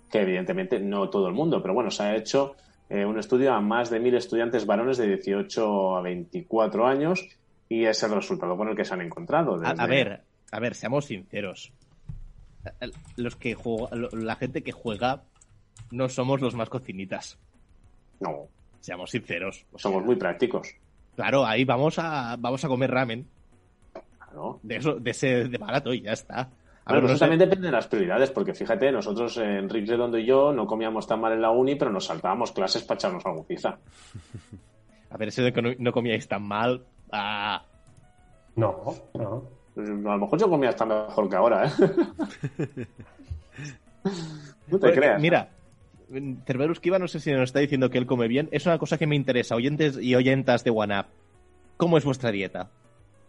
Que 0.10 0.22
evidentemente 0.22 0.80
no 0.80 1.10
todo 1.10 1.28
el 1.28 1.34
mundo, 1.34 1.62
pero 1.62 1.74
bueno, 1.74 1.91
se 1.91 2.03
ha 2.03 2.16
hecho 2.16 2.55
eh, 2.89 3.05
un 3.05 3.20
estudio 3.20 3.53
a 3.53 3.62
más 3.62 3.89
de 3.89 3.99
mil 3.99 4.16
estudiantes 4.16 4.66
varones 4.66 4.97
de 4.97 5.07
18 5.07 5.97
a 5.97 6.01
24 6.01 6.88
años 6.88 7.28
y 7.70 7.86
es 7.86 8.01
el 8.03 8.12
resultado 8.12 8.57
con 8.57 8.68
el 8.70 8.76
que 8.76 8.84
se 8.86 8.93
han 8.95 9.01
encontrado. 9.01 9.62
A, 9.64 9.86
ver, 9.86 10.22
a 10.51 10.60
ver, 10.60 10.74
seamos 10.76 11.05
sinceros. 11.05 11.72
Los 13.16 13.36
que 13.36 13.53
juega- 13.53 13.89
la 14.12 14.36
gente 14.36 14.64
que 14.64 14.72
juega 14.72 15.22
no 15.91 16.10
somos 16.10 16.41
los 16.41 16.55
más 16.55 16.70
cocinitas. 16.70 17.38
No, 18.20 18.47
Seamos 18.82 19.12
sinceros. 19.12 19.66
O 19.74 19.78
somos 19.78 20.03
muy 20.05 20.16
prácticos. 20.16 20.70
Claro, 21.16 21.45
ahí 21.45 21.66
vamos 21.66 21.99
a 21.99 22.38
vamos 22.39 22.64
a 22.64 22.68
comer 22.70 22.89
ramen 22.89 23.28
Claro. 24.18 24.60
de 24.64 24.76
eso 24.78 24.93
de 24.95 25.12
ese 25.12 25.28
de 25.49 25.57
barato 25.57 25.93
y 25.93 26.01
ya 26.01 26.14
está. 26.14 26.49
A 26.90 26.94
Bueno, 26.94 27.02
ver, 27.08 27.12
eso 27.12 27.18
sé- 27.18 27.20
también 27.20 27.40
depende 27.40 27.68
de 27.68 27.72
las 27.72 27.88
prioridades, 27.88 28.32
porque 28.32 28.54
fíjate, 28.56 28.92
nosotros, 28.92 29.38
eh, 29.38 29.60
Enrique 29.60 29.92
Redondo 29.92 30.18
y 30.18 30.26
yo, 30.26 30.52
no 30.52 30.66
comíamos 30.66 31.06
tan 31.06 31.22
mal 31.22 31.34
en 31.34 31.42
la 31.42 31.52
uni, 31.52 31.76
pero 31.76 31.92
nos 31.92 32.06
saltábamos 32.06 32.52
clases 32.52 32.84
para 32.84 32.98
echarnos 32.98 33.24
algo 33.26 33.44
pizza. 33.46 33.78
a 35.12 35.18
ver, 35.18 35.28
eso 35.28 35.44
de 35.44 35.54
que 35.54 35.62
no, 35.62 35.70
no 35.78 35.92
comíais 35.92 36.28
tan 36.28 36.42
mal. 36.44 36.84
Ah, 37.12 37.64
No, 38.56 38.84
no. 39.14 39.44
A 39.78 39.82
lo 39.82 40.18
mejor 40.18 40.40
yo 40.40 40.50
comía 40.50 40.70
hasta 40.70 40.86
mejor 40.86 41.30
que 41.30 41.36
ahora, 41.36 41.68
¿eh? 41.68 41.72
no 44.04 44.12
te 44.72 44.78
Porque, 44.80 44.94
creas. 45.00 45.22
Mira, 45.22 45.50
Cerberus 46.46 46.80
Kiva 46.80 47.00
no 47.00 47.08
sé 47.08 47.20
si 47.20 47.32
nos 47.32 47.44
está 47.44 47.60
diciendo 47.60 47.90
que 47.90 47.98
él 47.98 48.06
come 48.06 48.28
bien. 48.28 48.50
Es 48.52 48.66
una 48.66 48.78
cosa 48.78 48.98
que 48.98 49.08
me 49.08 49.16
interesa, 49.16 49.56
oyentes 49.56 49.98
y 50.02 50.16
oyentas 50.16 50.64
de 50.64 50.72
OneUp. 50.72 51.06
¿Cómo 51.78 51.98
es 51.98 52.04
vuestra 52.06 52.32
dieta? 52.32 52.70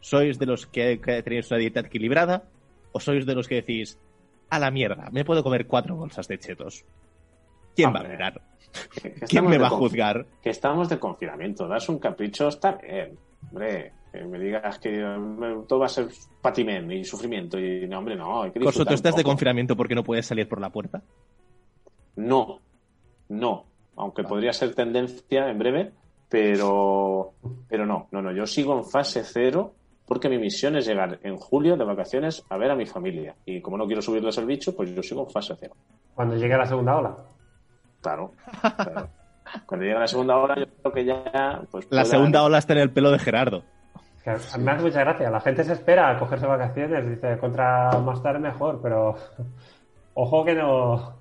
¿Sois 0.01 0.39
de 0.39 0.47
los 0.47 0.67
que, 0.67 0.99
que 1.01 1.23
tenéis 1.23 1.51
una 1.51 1.59
dieta 1.61 1.81
equilibrada? 1.81 2.45
¿O 2.93 3.01
sois 3.01 3.25
de 3.27 3.35
los 3.35 3.47
que 3.49 3.57
decís, 3.57 3.99
a 4.49 4.59
la 4.59 4.71
mierda, 4.71 5.09
me 5.13 5.25
puedo 5.25 5.43
comer 5.43 5.67
cuatro 5.67 5.97
bolsas 5.97 6.27
de 6.29 6.39
chetos? 6.39 6.85
¿Quién 7.77 7.95
va 7.95 8.01
a 8.01 8.05
mirar? 8.05 8.41
Que- 9.03 9.15
que 9.15 9.21
¿Quién 9.27 9.47
me 9.47 9.59
va 9.59 9.69
a 9.69 9.71
juzgar? 9.71 10.27
Que 10.43 10.51
estamos 10.51 10.89
de 10.89 10.99
confinamiento, 10.99 11.67
das 11.69 11.89
un 11.89 11.99
capricho, 11.99 12.49
está 12.49 12.73
bien. 12.73 13.17
Hombre, 13.51 13.93
Que 14.13 14.25
me 14.25 14.39
digas 14.41 14.79
que 14.81 14.99
todo 15.69 15.79
va 15.79 15.87
a 15.87 15.89
ser 15.89 16.09
patiment 16.43 16.91
y 16.91 17.05
sufrimiento. 17.05 17.59
Y 17.61 17.87
no, 17.87 17.99
hombre, 17.99 18.17
no. 18.17 18.43
Hay 18.43 18.51
que 18.51 18.59
Corso, 18.59 18.71
disfrutar 18.81 18.91
¿tú 18.91 18.95
estás 18.97 19.17
de 19.17 19.23
confinamiento 19.25 19.77
porque 19.77 19.95
no 19.95 20.03
puedes 20.03 20.27
salir 20.27 20.49
por 20.49 20.61
la 20.61 20.71
puerta? 20.71 21.01
No, 22.17 22.61
no. 23.29 23.67
Aunque 23.97 24.25
podría 24.25 24.53
ser 24.53 24.75
tendencia 24.75 25.49
en 25.49 25.59
breve, 25.59 25.93
pero, 26.29 27.35
pero 27.69 27.87
no, 27.87 28.09
no, 28.11 28.21
no. 28.23 28.33
Yo 28.33 28.47
sigo 28.47 28.77
en 28.77 28.85
fase 28.85 29.23
cero 29.25 29.75
porque 30.11 30.29
mi 30.29 30.39
misión 30.39 30.75
es 30.75 30.87
llegar 30.89 31.21
en 31.23 31.37
julio 31.37 31.77
de 31.77 31.85
vacaciones 31.85 32.45
a 32.51 32.57
ver 32.57 32.73
a 32.73 32.75
mi 32.75 32.85
familia. 32.85 33.37
Y 33.45 33.61
como 33.61 33.79
no 33.79 33.87
quiero 33.87 34.03
subirles 34.03 34.37
el 34.39 34.45
bicho, 34.47 34.75
pues 34.75 34.93
yo 34.93 35.05
sigo 35.05 35.23
en 35.23 35.31
fase 35.31 35.55
cero. 35.57 35.77
Cuando 36.17 36.35
llegue 36.35 36.57
la 36.57 36.67
segunda 36.67 36.97
ola. 36.97 37.17
Claro. 38.01 38.33
claro. 38.61 39.09
Cuando 39.67 39.87
llegue 39.87 40.01
la 40.01 40.09
segunda 40.09 40.37
hora, 40.37 40.57
yo 40.59 40.65
creo 40.83 40.93
que 40.93 41.05
ya. 41.05 41.63
Pues, 41.71 41.85
La 41.85 42.03
pueda- 42.03 42.05
segunda 42.07 42.43
ola 42.43 42.59
está 42.59 42.73
en 42.73 42.81
el 42.81 42.91
pelo 42.91 43.13
de 43.13 43.21
Gerardo. 43.21 43.63
A 44.27 44.59
mí 44.59 44.65
me 44.65 44.73
hace 44.73 44.83
mucha 44.83 44.99
gracia. 44.99 45.31
La 45.31 45.41
gente 45.41 45.63
se 45.63 45.75
espera 45.75 46.11
a 46.11 46.19
cogerse 46.19 46.45
vacaciones. 46.45 47.09
Dice, 47.09 47.39
contra 47.39 47.93
más 48.01 48.21
tarde 48.21 48.41
mejor, 48.41 48.81
pero 48.83 49.15
ojo 50.15 50.45
que 50.45 50.55
no 50.57 51.15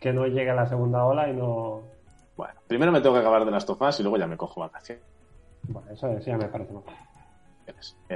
que 0.00 0.10
no 0.10 0.26
llegue 0.26 0.54
la 0.54 0.66
segunda 0.66 1.04
ola 1.04 1.28
y 1.28 1.36
no... 1.36 1.82
Bueno, 2.34 2.54
primero 2.66 2.90
me 2.92 3.00
tengo 3.02 3.14
que 3.14 3.20
acabar 3.20 3.44
de 3.44 3.50
las 3.50 3.66
tofas 3.66 4.00
y 4.00 4.02
luego 4.02 4.16
ya 4.16 4.26
me 4.26 4.38
cojo 4.38 4.58
vacaciones. 4.62 5.04
Bueno, 5.68 5.90
eso, 5.92 6.08
eso 6.08 6.26
ya 6.30 6.38
me 6.38 6.46
parece 6.48 6.72
mejor. 6.72 6.92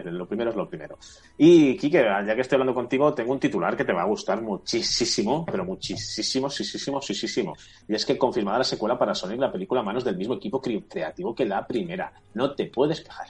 Lo 0.05 0.27
primero 0.27 0.51
es 0.51 0.57
lo 0.57 0.69
primero. 0.69 0.99
Y, 1.39 1.77
Kike, 1.77 2.03
ya 2.27 2.35
que 2.35 2.41
estoy 2.41 2.57
hablando 2.57 2.75
contigo, 2.75 3.15
tengo 3.15 3.33
un 3.33 3.41
titular 3.41 3.77
que 3.77 3.85
te 3.85 3.93
va 3.93 4.03
a 4.03 4.07
gustar 4.07 4.43
muchísimo, 4.43 5.45
pero 5.45 5.65
muchísimo, 5.65 6.47
muchísimo, 6.47 6.97
muchísimo. 6.97 7.55
Y 7.89 7.95
es 7.95 8.05
que 8.05 8.19
confirmada 8.19 8.59
la 8.59 8.65
secuela 8.65 8.99
para 8.99 9.15
Sonic, 9.15 9.41
la 9.41 9.53
película 9.53 9.81
a 9.81 9.85
manos 9.85 10.05
del 10.05 10.17
mismo 10.17 10.35
equipo 10.35 10.61
cre- 10.61 10.85
creativo 10.89 11.35
que 11.35 11.45
la 11.45 11.67
primera. 11.67 12.13
No 12.35 12.55
te 12.55 12.67
puedes 12.67 13.01
quejar. 13.01 13.29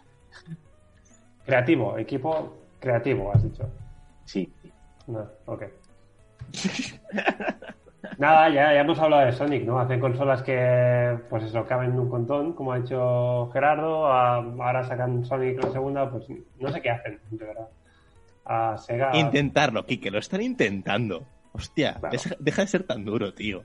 Creativo, 1.44 1.96
equipo 1.98 2.56
creativo, 2.80 3.32
has 3.32 3.42
dicho. 3.42 3.68
Sí. 4.24 4.52
No, 5.06 5.24
ok. 5.46 5.62
Nada, 8.18 8.48
ya, 8.48 8.72
ya 8.74 8.80
hemos 8.80 8.98
hablado 8.98 9.26
de 9.26 9.32
Sonic, 9.32 9.64
¿no? 9.64 9.78
Hacen 9.78 10.00
consolas 10.00 10.42
que, 10.42 11.18
pues 11.28 11.44
eso, 11.44 11.64
caben 11.66 11.98
un 11.98 12.08
montón, 12.08 12.52
como 12.52 12.72
ha 12.72 12.78
hecho 12.78 13.50
Gerardo. 13.52 14.06
a- 14.06 14.36
ahora 14.38 14.84
sacan 14.84 15.24
Sonic 15.24 15.62
la 15.62 15.70
segunda, 15.70 16.10
pues 16.10 16.26
no 16.60 16.70
sé 16.72 16.80
qué 16.82 16.90
hacen, 16.90 17.18
de 17.30 17.44
verdad. 17.44 17.68
A 18.44 18.76
Sega. 18.78 19.16
Intentarlo, 19.16 19.84
Kike, 19.84 20.10
lo 20.10 20.18
están 20.18 20.40
intentando. 20.42 21.24
Hostia, 21.52 21.94
Claro. 21.94 22.12
deja, 22.12 22.30
deja 22.38 22.62
de 22.62 22.68
ser 22.68 22.82
tan 22.84 23.04
duro, 23.04 23.32
tío. 23.34 23.62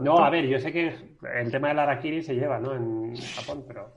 No, 0.00 0.18
a 0.24 0.30
ver, 0.30 0.46
yo 0.46 0.58
sé 0.58 0.72
que 0.72 0.94
el 1.40 1.50
tema 1.50 1.68
del 1.68 1.78
Arakiri 1.78 2.22
se 2.22 2.34
lleva, 2.34 2.58
¿no? 2.58 2.74
En 2.74 3.16
Japón, 3.16 3.64
pero. 3.66 3.90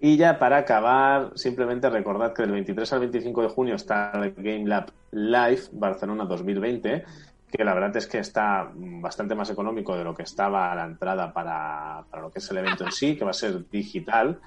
Y 0.00 0.16
ya 0.16 0.38
para 0.38 0.56
acabar, 0.58 1.32
simplemente 1.34 1.90
recordad 1.90 2.32
que 2.32 2.42
del 2.42 2.52
23 2.52 2.90
al 2.94 3.00
25 3.00 3.42
de 3.42 3.48
junio 3.48 3.74
está 3.74 4.10
el 4.14 4.32
Game 4.34 4.66
Lab 4.66 4.90
Live 5.12 5.62
Barcelona 5.72 6.24
2020, 6.24 7.04
que 7.50 7.64
la 7.64 7.74
verdad 7.74 7.96
es 7.96 8.06
que 8.06 8.18
está 8.18 8.64
mm, 8.64 9.00
bastante 9.00 9.34
más 9.34 9.50
económico 9.50 9.96
de 9.96 10.04
lo 10.04 10.14
que 10.14 10.22
estaba 10.22 10.72
a 10.72 10.74
la 10.74 10.84
entrada 10.84 11.32
para, 11.32 12.04
para 12.10 12.22
lo 12.22 12.30
que 12.30 12.38
es 12.38 12.50
el 12.50 12.58
evento 12.58 12.84
en 12.84 12.92
sí, 12.92 13.16
que 13.16 13.24
va 13.24 13.30
a 13.30 13.34
ser 13.34 13.68
digital. 13.68 14.40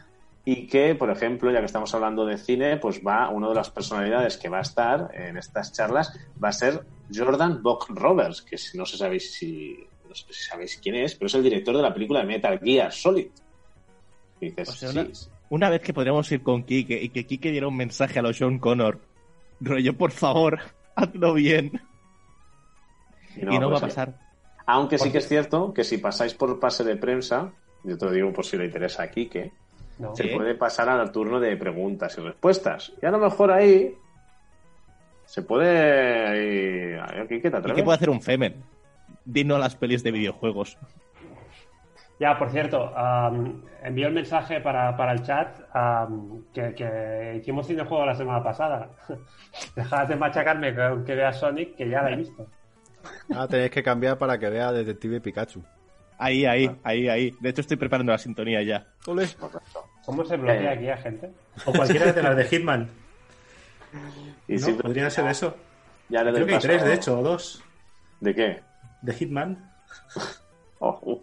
Y 0.45 0.67
que, 0.67 0.93
por 0.95 1.09
ejemplo, 1.09 1.51
ya 1.51 1.59
que 1.59 1.67
estamos 1.67 1.93
hablando 1.93 2.25
de 2.25 2.37
cine, 2.37 2.75
pues 2.75 3.01
va, 3.05 3.29
una 3.29 3.47
de 3.47 3.55
las 3.55 3.69
personalidades 3.69 4.37
que 4.37 4.49
va 4.49 4.57
a 4.57 4.61
estar 4.61 5.09
en 5.13 5.37
estas 5.37 5.71
charlas 5.71 6.19
va 6.43 6.49
a 6.49 6.53
ser 6.53 6.85
Jordan 7.13 7.63
Bock 7.63 7.89
Roberts, 7.89 8.41
que 8.41 8.57
si 8.57 8.77
no 8.77 8.85
sé 8.85 8.97
sabéis 8.97 9.31
si, 9.33 9.77
no 10.07 10.13
sé 10.13 10.25
si 10.33 10.43
sabéis 10.43 10.79
quién 10.83 10.95
es, 10.95 11.15
pero 11.15 11.27
es 11.27 11.35
el 11.35 11.43
director 11.43 11.77
de 11.77 11.83
la 11.83 11.93
película 11.93 12.19
de 12.19 12.25
Metal 12.25 12.59
Gear 12.59 12.91
Solid. 12.91 13.27
Y 14.41 14.47
dices, 14.47 14.67
O 14.67 14.73
sea, 14.73 14.89
sí, 14.89 14.97
una, 14.97 15.09
una 15.49 15.69
vez 15.69 15.81
que 15.81 15.93
podríamos 15.93 16.29
ir 16.29 16.43
con 16.43 16.63
Kike 16.63 17.01
y 17.01 17.09
que 17.09 17.25
Kike 17.25 17.51
diera 17.51 17.69
un 17.69 17.77
mensaje 17.77 18.19
a 18.19 18.21
los 18.21 18.35
Sean 18.35 18.59
Connor, 18.59 18.99
rollo, 19.61 19.97
por 19.97 20.11
favor, 20.11 20.59
hazlo 20.95 21.35
bien. 21.35 21.81
Y 23.35 23.45
no, 23.45 23.69
va 23.69 23.77
a 23.77 23.81
pasar. 23.81 24.13
Aunque 24.65 24.97
sí 24.97 25.11
que 25.11 25.17
es 25.17 25.27
cierto 25.27 25.73
que 25.73 25.83
si 25.83 25.97
pasáis 25.97 26.33
por 26.33 26.59
pase 26.59 26.83
de 26.83 26.95
prensa, 26.95 27.51
yo 27.83 27.97
te 27.97 28.05
lo 28.05 28.11
digo 28.11 28.31
por 28.31 28.45
si 28.45 28.57
le 28.57 28.65
interesa 28.65 29.03
a 29.03 29.11
Quique, 29.11 29.51
No. 29.99 30.15
se 30.15 30.23
Sí. 30.23 30.29
puede 30.35 30.55
pasar 30.55 30.89
al 30.89 31.11
turno 31.11 31.39
de 31.39 31.55
preguntas 31.57 32.17
y 32.17 32.21
respuestas. 32.21 32.93
Y 33.01 33.05
a 33.05 33.11
lo 33.11 33.19
mejor 33.19 33.51
ahí 33.51 33.93
se 35.25 35.41
puede... 35.41 36.27
Ahí, 36.27 37.19
ahí, 37.19 37.27
Quique, 37.27 37.51
¿te 37.51 37.73
qué 37.73 37.83
puede 37.83 37.95
hacer 37.95 38.09
un 38.09 38.21
Femen? 38.21 38.55
Dino 39.25 39.55
a 39.55 39.59
las 39.59 39.75
pelis 39.75 40.03
de 40.03 40.11
videojuegos. 40.11 40.77
Ya, 42.19 42.37
por 42.37 42.49
cierto, 42.51 42.95
am, 42.95 43.63
envió 43.83 44.07
el 44.07 44.13
mensaje 44.13 44.61
para, 44.61 44.95
para 44.95 45.13
el 45.13 45.23
chat 45.23 45.57
que, 46.53 46.73
que 46.75 47.35
hicimos 47.39 47.67
cinejuego 47.67 48.05
la 48.05 48.15
semana 48.15 48.41
pasada. 48.43 48.89
Dejad 49.75 50.07
de 50.07 50.15
machacarme 50.15 50.73
que, 50.73 51.03
que 51.05 51.15
vea 51.15 51.33
Sonic, 51.33 51.75
que 51.75 51.89
ya 51.89 52.01
la 52.01 52.11
he 52.11 52.15
visto. 52.15 52.47
Ah, 53.35 53.47
tenéis 53.47 53.71
que 53.71 53.83
cambiar 53.83 54.17
para 54.17 54.37
que 54.37 54.49
vea 54.49 54.71
Detective 54.71 55.19
Pikachu. 55.21 55.63
Ahí, 56.17 56.45
ahí, 56.45 56.67
Ah. 56.67 56.75
ahí, 56.83 57.09
ahí. 57.09 57.35
De 57.39 57.49
hecho, 57.49 57.61
estoy 57.61 57.77
preparando 57.77 58.11
la 58.11 58.17
sintonía 58.17 58.61
ya. 58.61 58.85
Ole. 59.07 59.27
¿Cómo 60.05 60.23
se 60.25 60.37
bloquea 60.37 60.73
Eh. 60.73 60.77
aquí 60.77 60.89
a 60.89 60.97
gente? 60.97 61.31
O 61.65 61.73
cualquiera 61.73 62.11
de 62.13 62.23
las 62.23 62.35
de 62.37 62.45
Hitman. 62.45 62.89
Y 64.47 64.53
¿no? 64.53 64.59
sí, 64.59 64.73
Podría 64.73 65.09
ser 65.09 65.27
eso. 65.27 65.55
ya 66.09 66.23
le 66.23 66.33
Creo 66.33 66.47
que 66.47 66.53
hay 66.55 66.59
tres, 66.59 66.83
de 66.83 66.93
hecho, 66.95 67.19
o 67.19 67.23
dos. 67.23 67.63
¿De 68.19 68.33
qué? 68.33 68.61
De 69.01 69.13
Hitman. 69.13 69.71
Oh, 70.79 70.99
uh. 71.03 71.21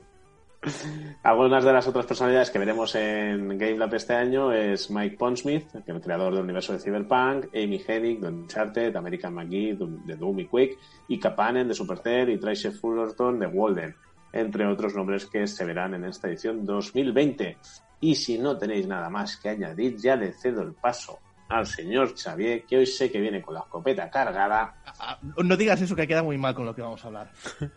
Algunas 1.23 1.65
de 1.65 1.73
las 1.73 1.87
otras 1.87 2.07
personalidades 2.07 2.51
que 2.51 2.59
veremos 2.59 2.95
en 2.95 3.49
Game 3.59 3.79
Lab 3.79 3.95
este 3.95 4.15
año 4.15 4.53
es 4.53 4.91
Mike 4.91 5.17
Pondsmith, 5.17 5.67
el 5.87 6.01
creador 6.01 6.35
del 6.35 6.45
universo 6.45 6.73
de 6.73 6.81
Cyberpunk, 6.81 7.47
Amy 7.55 7.83
Hennig 7.87 8.21
de 8.21 8.29
Uncharted, 8.29 8.95
American 8.95 9.35
McGee 9.35 9.77
de 10.05 10.17
Doom 10.17 10.41
y 10.41 10.47
Quake, 10.47 10.79
y 11.09 11.19
Kapanen 11.19 11.69
de 11.69 11.75
Supercell 11.75 12.31
y 12.31 12.39
Tracy 12.39 12.71
Fullerton 12.71 13.39
de 13.39 13.47
Walden, 13.47 13.95
entre 14.33 14.67
otros 14.67 14.95
nombres 14.95 15.27
que 15.27 15.47
se 15.47 15.65
verán 15.65 15.95
en 15.95 16.05
esta 16.05 16.29
edición 16.29 16.65
2020. 16.65 17.57
Y 18.01 18.15
si 18.15 18.39
no 18.39 18.57
tenéis 18.57 18.87
nada 18.87 19.09
más 19.11 19.37
que 19.37 19.51
añadir, 19.51 19.97
ya 19.97 20.17
le 20.17 20.33
cedo 20.33 20.63
el 20.63 20.75
paso 20.75 21.19
al 21.49 21.67
señor 21.67 22.15
Xavier, 22.17 22.65
que 22.65 22.79
hoy 22.79 22.87
sé 22.87 23.11
que 23.11 23.21
viene 23.21 23.43
con 23.43 23.55
la 23.55 23.61
escopeta 23.61 24.09
cargada. 24.09 24.75
Ah, 25.01 25.19
No 25.43 25.57
digas 25.57 25.83
eso, 25.83 25.97
que 25.97 26.07
queda 26.07 26.23
muy 26.23 26.39
mal 26.39 26.55
con 26.55 26.65
lo 26.65 26.75
que 26.75 26.83
vamos 26.83 27.03
a 27.05 27.09
hablar. 27.09 27.31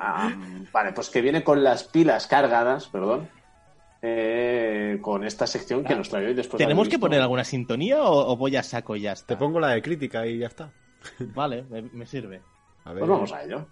Ah, 0.00 0.32
vale, 0.72 0.92
pues 0.92 1.10
que 1.10 1.20
viene 1.20 1.42
con 1.44 1.62
las 1.62 1.84
pilas 1.84 2.26
cargadas, 2.26 2.88
perdón, 2.88 3.28
eh, 4.02 4.98
con 5.00 5.24
esta 5.24 5.46
sección 5.46 5.84
que 5.84 5.94
nos 5.94 6.08
trae 6.08 6.26
hoy 6.26 6.34
después. 6.34 6.58
de 6.58 6.64
¿Tenemos 6.64 6.88
que 6.88 6.98
poner 6.98 7.20
alguna 7.20 7.44
sintonía 7.44 8.02
o, 8.02 8.32
o 8.32 8.36
voy 8.36 8.56
a 8.56 8.62
saco 8.62 8.96
y 8.96 9.02
ya 9.02 9.12
está? 9.12 9.34
Te 9.34 9.36
pongo 9.36 9.60
la 9.60 9.68
de 9.68 9.82
crítica 9.82 10.26
y 10.26 10.38
ya 10.38 10.46
está. 10.46 10.72
Vale, 11.34 11.64
me, 11.70 11.82
me 11.82 12.06
sirve. 12.06 12.42
A 12.84 12.92
ver. 12.92 13.00
Pues 13.00 13.10
vamos 13.10 13.32
a 13.32 13.42
ello. 13.42 13.66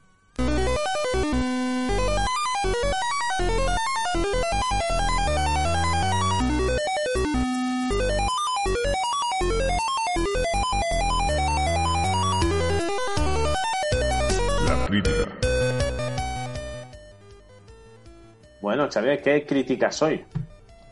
Bueno, 18.72 18.88
Xavier, 18.90 19.20
¿qué 19.20 19.44
críticas 19.44 20.00
hoy? 20.00 20.24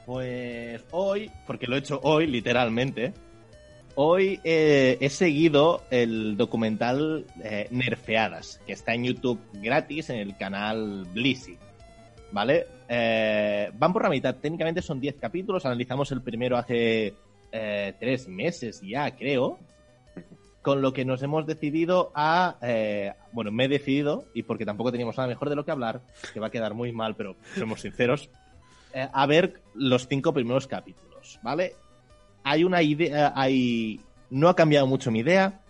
Pues 0.04 0.84
hoy, 0.90 1.30
porque 1.46 1.66
lo 1.66 1.76
he 1.76 1.78
hecho 1.78 1.98
hoy, 2.02 2.26
literalmente, 2.26 3.14
hoy 3.94 4.38
eh, 4.44 4.98
he 5.00 5.08
seguido 5.08 5.84
el 5.90 6.36
documental 6.36 7.24
eh, 7.42 7.68
Nerfeadas, 7.70 8.60
que 8.66 8.74
está 8.74 8.92
en 8.92 9.04
YouTube 9.04 9.40
gratis 9.54 10.10
en 10.10 10.18
el 10.18 10.36
canal 10.36 11.06
Blissy. 11.14 11.56
¿Vale? 12.32 12.66
Eh, 12.86 13.70
van 13.72 13.94
por 13.94 14.02
la 14.02 14.10
mitad, 14.10 14.36
técnicamente 14.36 14.82
son 14.82 15.00
10 15.00 15.16
capítulos, 15.18 15.64
analizamos 15.64 16.12
el 16.12 16.20
primero 16.20 16.58
hace 16.58 17.14
eh, 17.50 17.94
tres 17.98 18.28
meses 18.28 18.82
ya, 18.82 19.10
creo, 19.16 19.58
con 20.62 20.82
lo 20.82 20.92
que 20.92 21.04
nos 21.04 21.22
hemos 21.22 21.46
decidido 21.46 22.12
a... 22.14 22.56
eh, 22.62 23.12
bueno, 23.32 23.50
me 23.50 23.64
he 23.64 23.68
decidido, 23.68 24.24
y 24.34 24.42
porque 24.42 24.66
tampoco 24.66 24.92
teníamos 24.92 25.16
nada 25.16 25.28
mejor 25.28 25.48
de 25.48 25.56
lo 25.56 25.64
que 25.64 25.70
hablar, 25.70 26.02
que 26.32 26.40
va 26.40 26.48
a 26.48 26.50
quedar 26.50 26.74
muy 26.74 26.92
mal, 26.92 27.16
pero 27.16 27.36
somos 27.58 27.80
sinceros, 27.80 28.28
eh, 28.92 29.08
a 29.12 29.26
ver 29.26 29.62
los 29.74 30.06
cinco 30.08 30.32
primeros 30.32 30.66
capítulos, 30.66 31.38
¿vale? 31.42 31.74
Hay 32.44 32.64
una 32.64 32.82
idea, 32.82 33.32
hay... 33.34 34.00
No 34.30 34.48
ha 34.48 34.56
cambiado 34.56 34.86
mucho 34.86 35.10
mi 35.10 35.20
idea 35.20 35.60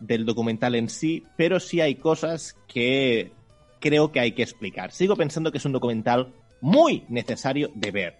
del 0.00 0.24
documental 0.24 0.74
en 0.74 0.88
sí, 0.88 1.24
pero 1.36 1.60
sí 1.60 1.80
hay 1.80 1.94
cosas 1.96 2.56
que 2.66 3.32
creo 3.80 4.12
que 4.12 4.20
hay 4.20 4.32
que 4.32 4.42
explicar. 4.42 4.92
Sigo 4.92 5.16
pensando 5.16 5.52
que 5.52 5.58
es 5.58 5.64
un 5.64 5.72
documental 5.72 6.32
muy 6.60 7.04
necesario 7.08 7.70
de 7.74 7.90
ver. 7.90 8.16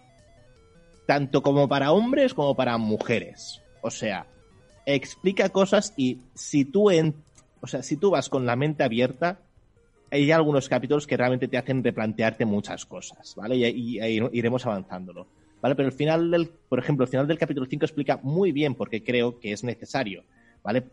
Tanto 1.06 1.42
como 1.42 1.68
para 1.68 1.90
hombres 1.90 2.34
como 2.34 2.54
para 2.54 2.78
mujeres. 2.78 3.60
O 3.82 3.90
sea, 3.90 4.26
explica 4.94 5.50
cosas 5.50 5.92
y 5.96 6.18
si 6.34 6.64
tú 6.64 6.90
en, 6.90 7.14
o 7.60 7.66
sea, 7.66 7.82
si 7.82 7.96
tú 7.96 8.10
vas 8.10 8.28
con 8.28 8.46
la 8.46 8.56
mente 8.56 8.82
abierta, 8.82 9.40
hay 10.10 10.30
algunos 10.32 10.68
capítulos 10.68 11.06
que 11.06 11.16
realmente 11.16 11.48
te 11.48 11.58
hacen 11.58 11.84
replantearte 11.84 12.46
muchas 12.46 12.86
cosas, 12.86 13.34
¿vale? 13.36 13.56
Y, 13.56 13.98
iremos 14.32 14.64
avanzándolo. 14.64 15.26
¿vale? 15.60 15.74
Pero 15.74 15.88
el 15.88 15.94
final 15.94 16.30
del, 16.30 16.48
por 16.68 16.78
ejemplo, 16.78 17.04
el 17.04 17.10
final 17.10 17.26
del 17.26 17.38
capítulo 17.38 17.66
5 17.68 17.84
explica 17.84 18.18
muy 18.22 18.52
bien 18.52 18.74
por 18.74 18.88
qué 18.88 19.02
creo 19.02 19.38
que 19.38 19.52
es 19.52 19.62
necesario, 19.62 20.24
¿vale? 20.62 20.84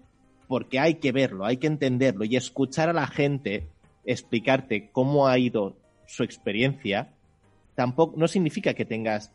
Porque 0.47 0.79
hay 0.79 0.95
que 0.95 1.11
verlo, 1.11 1.45
hay 1.45 1.57
que 1.57 1.67
entenderlo 1.67 2.25
y 2.25 2.35
escuchar 2.35 2.89
a 2.89 2.93
la 2.93 3.07
gente 3.07 3.67
explicarte 4.05 4.89
cómo 4.91 5.27
ha 5.27 5.39
ido 5.39 5.75
su 6.05 6.23
experiencia, 6.23 7.13
tampoco, 7.75 8.15
no 8.17 8.27
significa 8.27 8.73
que 8.73 8.85
tengas 8.85 9.31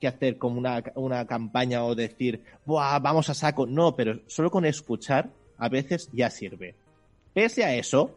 que 0.00 0.06
hacer 0.08 0.38
como 0.38 0.58
una, 0.58 0.82
una 0.94 1.26
campaña 1.26 1.84
o 1.84 1.94
decir, 1.94 2.42
Buah, 2.64 2.98
vamos 3.00 3.28
a 3.30 3.34
saco. 3.34 3.66
No, 3.66 3.96
pero 3.96 4.20
solo 4.26 4.50
con 4.50 4.64
escuchar 4.64 5.30
a 5.58 5.68
veces 5.68 6.08
ya 6.12 6.30
sirve. 6.30 6.74
Pese 7.34 7.64
a 7.64 7.74
eso, 7.74 8.16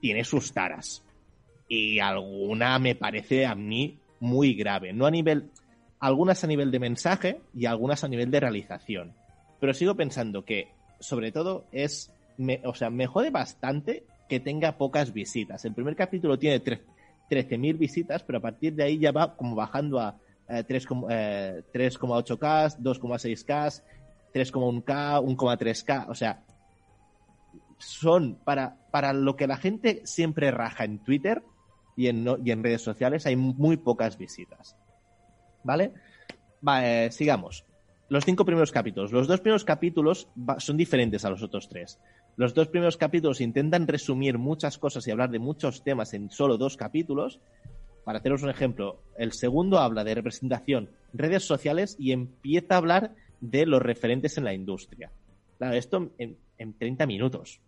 tiene 0.00 0.24
sus 0.24 0.52
taras. 0.52 1.02
Y 1.68 1.98
alguna 2.00 2.78
me 2.78 2.94
parece 2.94 3.46
a 3.46 3.54
mí 3.54 3.98
muy 4.20 4.54
grave. 4.54 4.92
No 4.92 5.06
a 5.06 5.10
nivel. 5.10 5.50
Algunas 6.00 6.42
a 6.42 6.46
nivel 6.46 6.70
de 6.70 6.78
mensaje 6.78 7.40
y 7.54 7.66
algunas 7.66 8.02
a 8.04 8.08
nivel 8.08 8.30
de 8.30 8.40
realización. 8.40 9.12
Pero 9.60 9.74
sigo 9.74 9.94
pensando 9.94 10.44
que, 10.44 10.68
sobre 10.98 11.30
todo, 11.32 11.66
es. 11.72 12.10
Me, 12.38 12.60
o 12.64 12.74
sea, 12.74 12.88
me 12.88 13.06
jode 13.06 13.28
bastante 13.30 14.04
que 14.28 14.40
tenga 14.40 14.78
pocas 14.78 15.12
visitas. 15.12 15.62
El 15.66 15.74
primer 15.74 15.94
capítulo 15.94 16.38
tiene 16.38 16.62
tre- 16.64 16.80
13.000 17.28 17.76
visitas, 17.76 18.22
pero 18.22 18.38
a 18.38 18.42
partir 18.42 18.74
de 18.74 18.82
ahí 18.82 18.98
ya 18.98 19.12
va 19.12 19.36
como 19.36 19.54
bajando 19.54 20.00
a 20.00 20.16
eh, 20.50 20.64
3, 20.64 20.86
eh, 21.10 21.62
3,8K, 21.72 22.78
2,6K, 22.78 23.82
3,1K, 24.34 25.20
1,3K. 25.22 26.06
O 26.08 26.14
sea, 26.14 26.44
son 27.78 28.36
para, 28.44 28.76
para 28.90 29.12
lo 29.12 29.36
que 29.36 29.46
la 29.46 29.56
gente 29.56 30.02
siempre 30.04 30.50
raja 30.50 30.84
en 30.84 30.98
Twitter 30.98 31.42
y 31.96 32.08
en, 32.08 32.26
y 32.44 32.50
en 32.50 32.62
redes 32.62 32.82
sociales, 32.82 33.26
hay 33.26 33.36
muy 33.36 33.76
pocas 33.76 34.16
visitas. 34.16 34.76
¿Vale? 35.62 35.92
Va, 36.66 36.86
eh, 36.86 37.10
sigamos. 37.10 37.64
Los 38.08 38.24
cinco 38.24 38.44
primeros 38.44 38.72
capítulos. 38.72 39.12
Los 39.12 39.28
dos 39.28 39.40
primeros 39.40 39.64
capítulos 39.64 40.28
son 40.58 40.76
diferentes 40.76 41.24
a 41.24 41.30
los 41.30 41.42
otros 41.42 41.68
tres. 41.68 42.00
Los 42.36 42.54
dos 42.54 42.68
primeros 42.68 42.96
capítulos 42.96 43.40
intentan 43.40 43.86
resumir 43.86 44.36
muchas 44.36 44.78
cosas 44.78 45.06
y 45.06 45.10
hablar 45.10 45.30
de 45.30 45.38
muchos 45.38 45.84
temas 45.84 46.12
en 46.14 46.30
solo 46.30 46.58
dos 46.58 46.76
capítulos. 46.76 47.40
Para 48.04 48.18
haceros 48.18 48.42
un 48.42 48.50
ejemplo, 48.50 49.02
el 49.16 49.32
segundo 49.32 49.78
habla 49.78 50.04
de 50.04 50.14
representación, 50.14 50.90
redes 51.12 51.44
sociales 51.44 51.96
y 51.98 52.12
empieza 52.12 52.74
a 52.74 52.78
hablar 52.78 53.14
de 53.40 53.66
los 53.66 53.82
referentes 53.82 54.38
en 54.38 54.44
la 54.44 54.54
industria. 54.54 55.10
Claro, 55.58 55.74
esto 55.74 56.10
en, 56.18 56.36
en 56.58 56.74
30 56.74 57.06
minutos. 57.06 57.60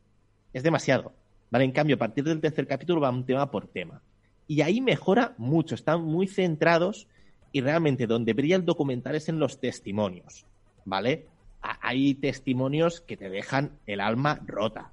Es 0.52 0.62
demasiado. 0.62 1.12
¿Vale? 1.50 1.64
En 1.64 1.72
cambio, 1.72 1.96
a 1.96 1.98
partir 1.98 2.24
del 2.24 2.40
tercer 2.40 2.66
capítulo 2.66 3.00
va 3.00 3.10
un 3.10 3.26
tema 3.26 3.50
por 3.50 3.66
tema. 3.66 4.00
Y 4.48 4.62
ahí 4.62 4.80
mejora 4.80 5.34
mucho. 5.36 5.74
Están 5.74 6.02
muy 6.02 6.26
centrados 6.26 7.08
y 7.52 7.60
realmente 7.60 8.06
donde 8.06 8.32
brilla 8.32 8.56
el 8.56 8.64
documental 8.64 9.14
es 9.14 9.28
en 9.28 9.38
los 9.38 9.60
testimonios. 9.60 10.46
¿Vale? 10.84 11.26
Hay 11.60 12.14
testimonios 12.14 13.02
que 13.02 13.16
te 13.16 13.28
dejan 13.28 13.72
el 13.86 14.00
alma 14.00 14.40
rota. 14.46 14.90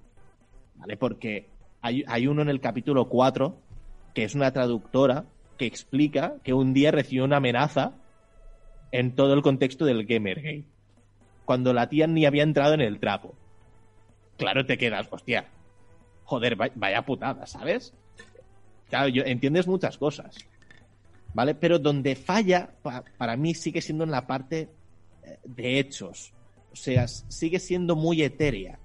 ¿Vale? 0.76 0.98
Porque 0.98 1.48
hay, 1.82 2.04
hay 2.08 2.28
uno 2.28 2.42
en 2.42 2.50
el 2.50 2.60
capítulo 2.60 3.08
4 3.08 3.58
que 4.14 4.24
es 4.24 4.36
una 4.36 4.51
traductora 4.51 5.26
que 5.57 5.66
explica 5.66 6.36
que 6.43 6.53
un 6.53 6.74
día 6.74 6.91
recibió 6.91 7.26
una 7.26 7.38
amenaza 7.38 7.93
en 8.91 9.16
todo 9.16 9.34
el 9.34 9.41
contexto 9.41 9.86
del 9.86 10.05
Gamergate. 10.05 10.66
Cuando 11.45 11.74
la 11.74 11.89
tía 11.89 12.07
ni 12.07 12.26
había 12.26 12.43
entrado 12.43 12.74
en 12.74 12.82
el 12.82 12.99
trapo. 12.99 13.36
Claro, 14.38 14.66
te 14.66 14.78
quedas, 14.78 15.07
hostia. 15.12 15.45
Joder, 16.24 16.60
va- 16.60 16.70
vaya 16.76 17.01
putada, 17.03 17.45
¿sabes? 17.45 17.93
Claro, 18.89 19.10
yo, 19.10 19.24
entiendes 19.26 19.68
muchas 19.68 19.97
cosas. 19.97 20.36
¿Vale? 21.34 21.55
Pero 21.55 21.78
donde 21.78 22.16
falla, 22.16 22.70
pa- 22.82 23.03
para 23.18 23.36
mí, 23.36 23.53
sigue 23.53 23.82
siendo 23.82 24.03
en 24.03 24.12
la 24.12 24.26
parte 24.26 24.70
eh, 25.24 25.38
de 25.43 25.80
hechos. 25.80 26.34
O 26.72 26.76
sea, 26.76 27.07
sigue 27.07 27.60
siendo 27.60 27.95
muy 27.95 28.22
etérea. 28.24 28.80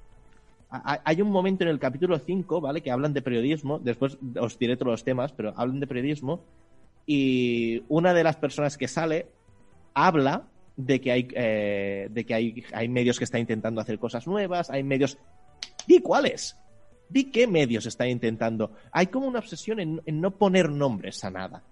Ha- 0.74 0.94
ha- 0.94 1.02
Hay 1.04 1.22
un 1.22 1.30
momento 1.30 1.62
en 1.64 1.70
el 1.70 1.78
capítulo 1.78 2.18
5, 2.18 2.60
¿vale? 2.60 2.82
Que 2.82 2.90
hablan 2.90 3.12
de 3.12 3.22
periodismo. 3.22 3.78
Después 3.78 4.18
os 4.40 4.58
diré 4.58 4.76
todos 4.76 4.90
los 4.92 5.04
temas, 5.04 5.32
pero 5.32 5.52
hablan 5.56 5.78
de 5.80 5.86
periodismo. 5.86 6.44
Y 7.06 7.82
una 7.88 8.12
de 8.14 8.24
las 8.24 8.36
personas 8.36 8.76
que 8.76 8.88
sale 8.88 9.26
habla 9.94 10.48
de 10.76 11.00
que 11.00 11.12
hay, 11.12 11.28
eh, 11.34 12.08
de 12.10 12.24
que 12.26 12.34
hay, 12.34 12.64
hay 12.72 12.88
medios 12.88 13.18
que 13.18 13.24
están 13.24 13.40
intentando 13.42 13.80
hacer 13.80 13.98
cosas 13.98 14.26
nuevas, 14.26 14.70
hay 14.70 14.82
medios... 14.82 15.18
Di 15.86 16.00
cuáles. 16.00 16.56
Di 17.08 17.30
qué 17.30 17.46
medios 17.46 17.86
están 17.86 18.08
intentando. 18.08 18.72
Hay 18.90 19.06
como 19.08 19.28
una 19.28 19.38
obsesión 19.38 19.78
en, 19.78 20.00
en 20.06 20.20
no 20.20 20.32
poner 20.32 20.70
nombres 20.70 21.22
a 21.24 21.30
nada. 21.30 21.62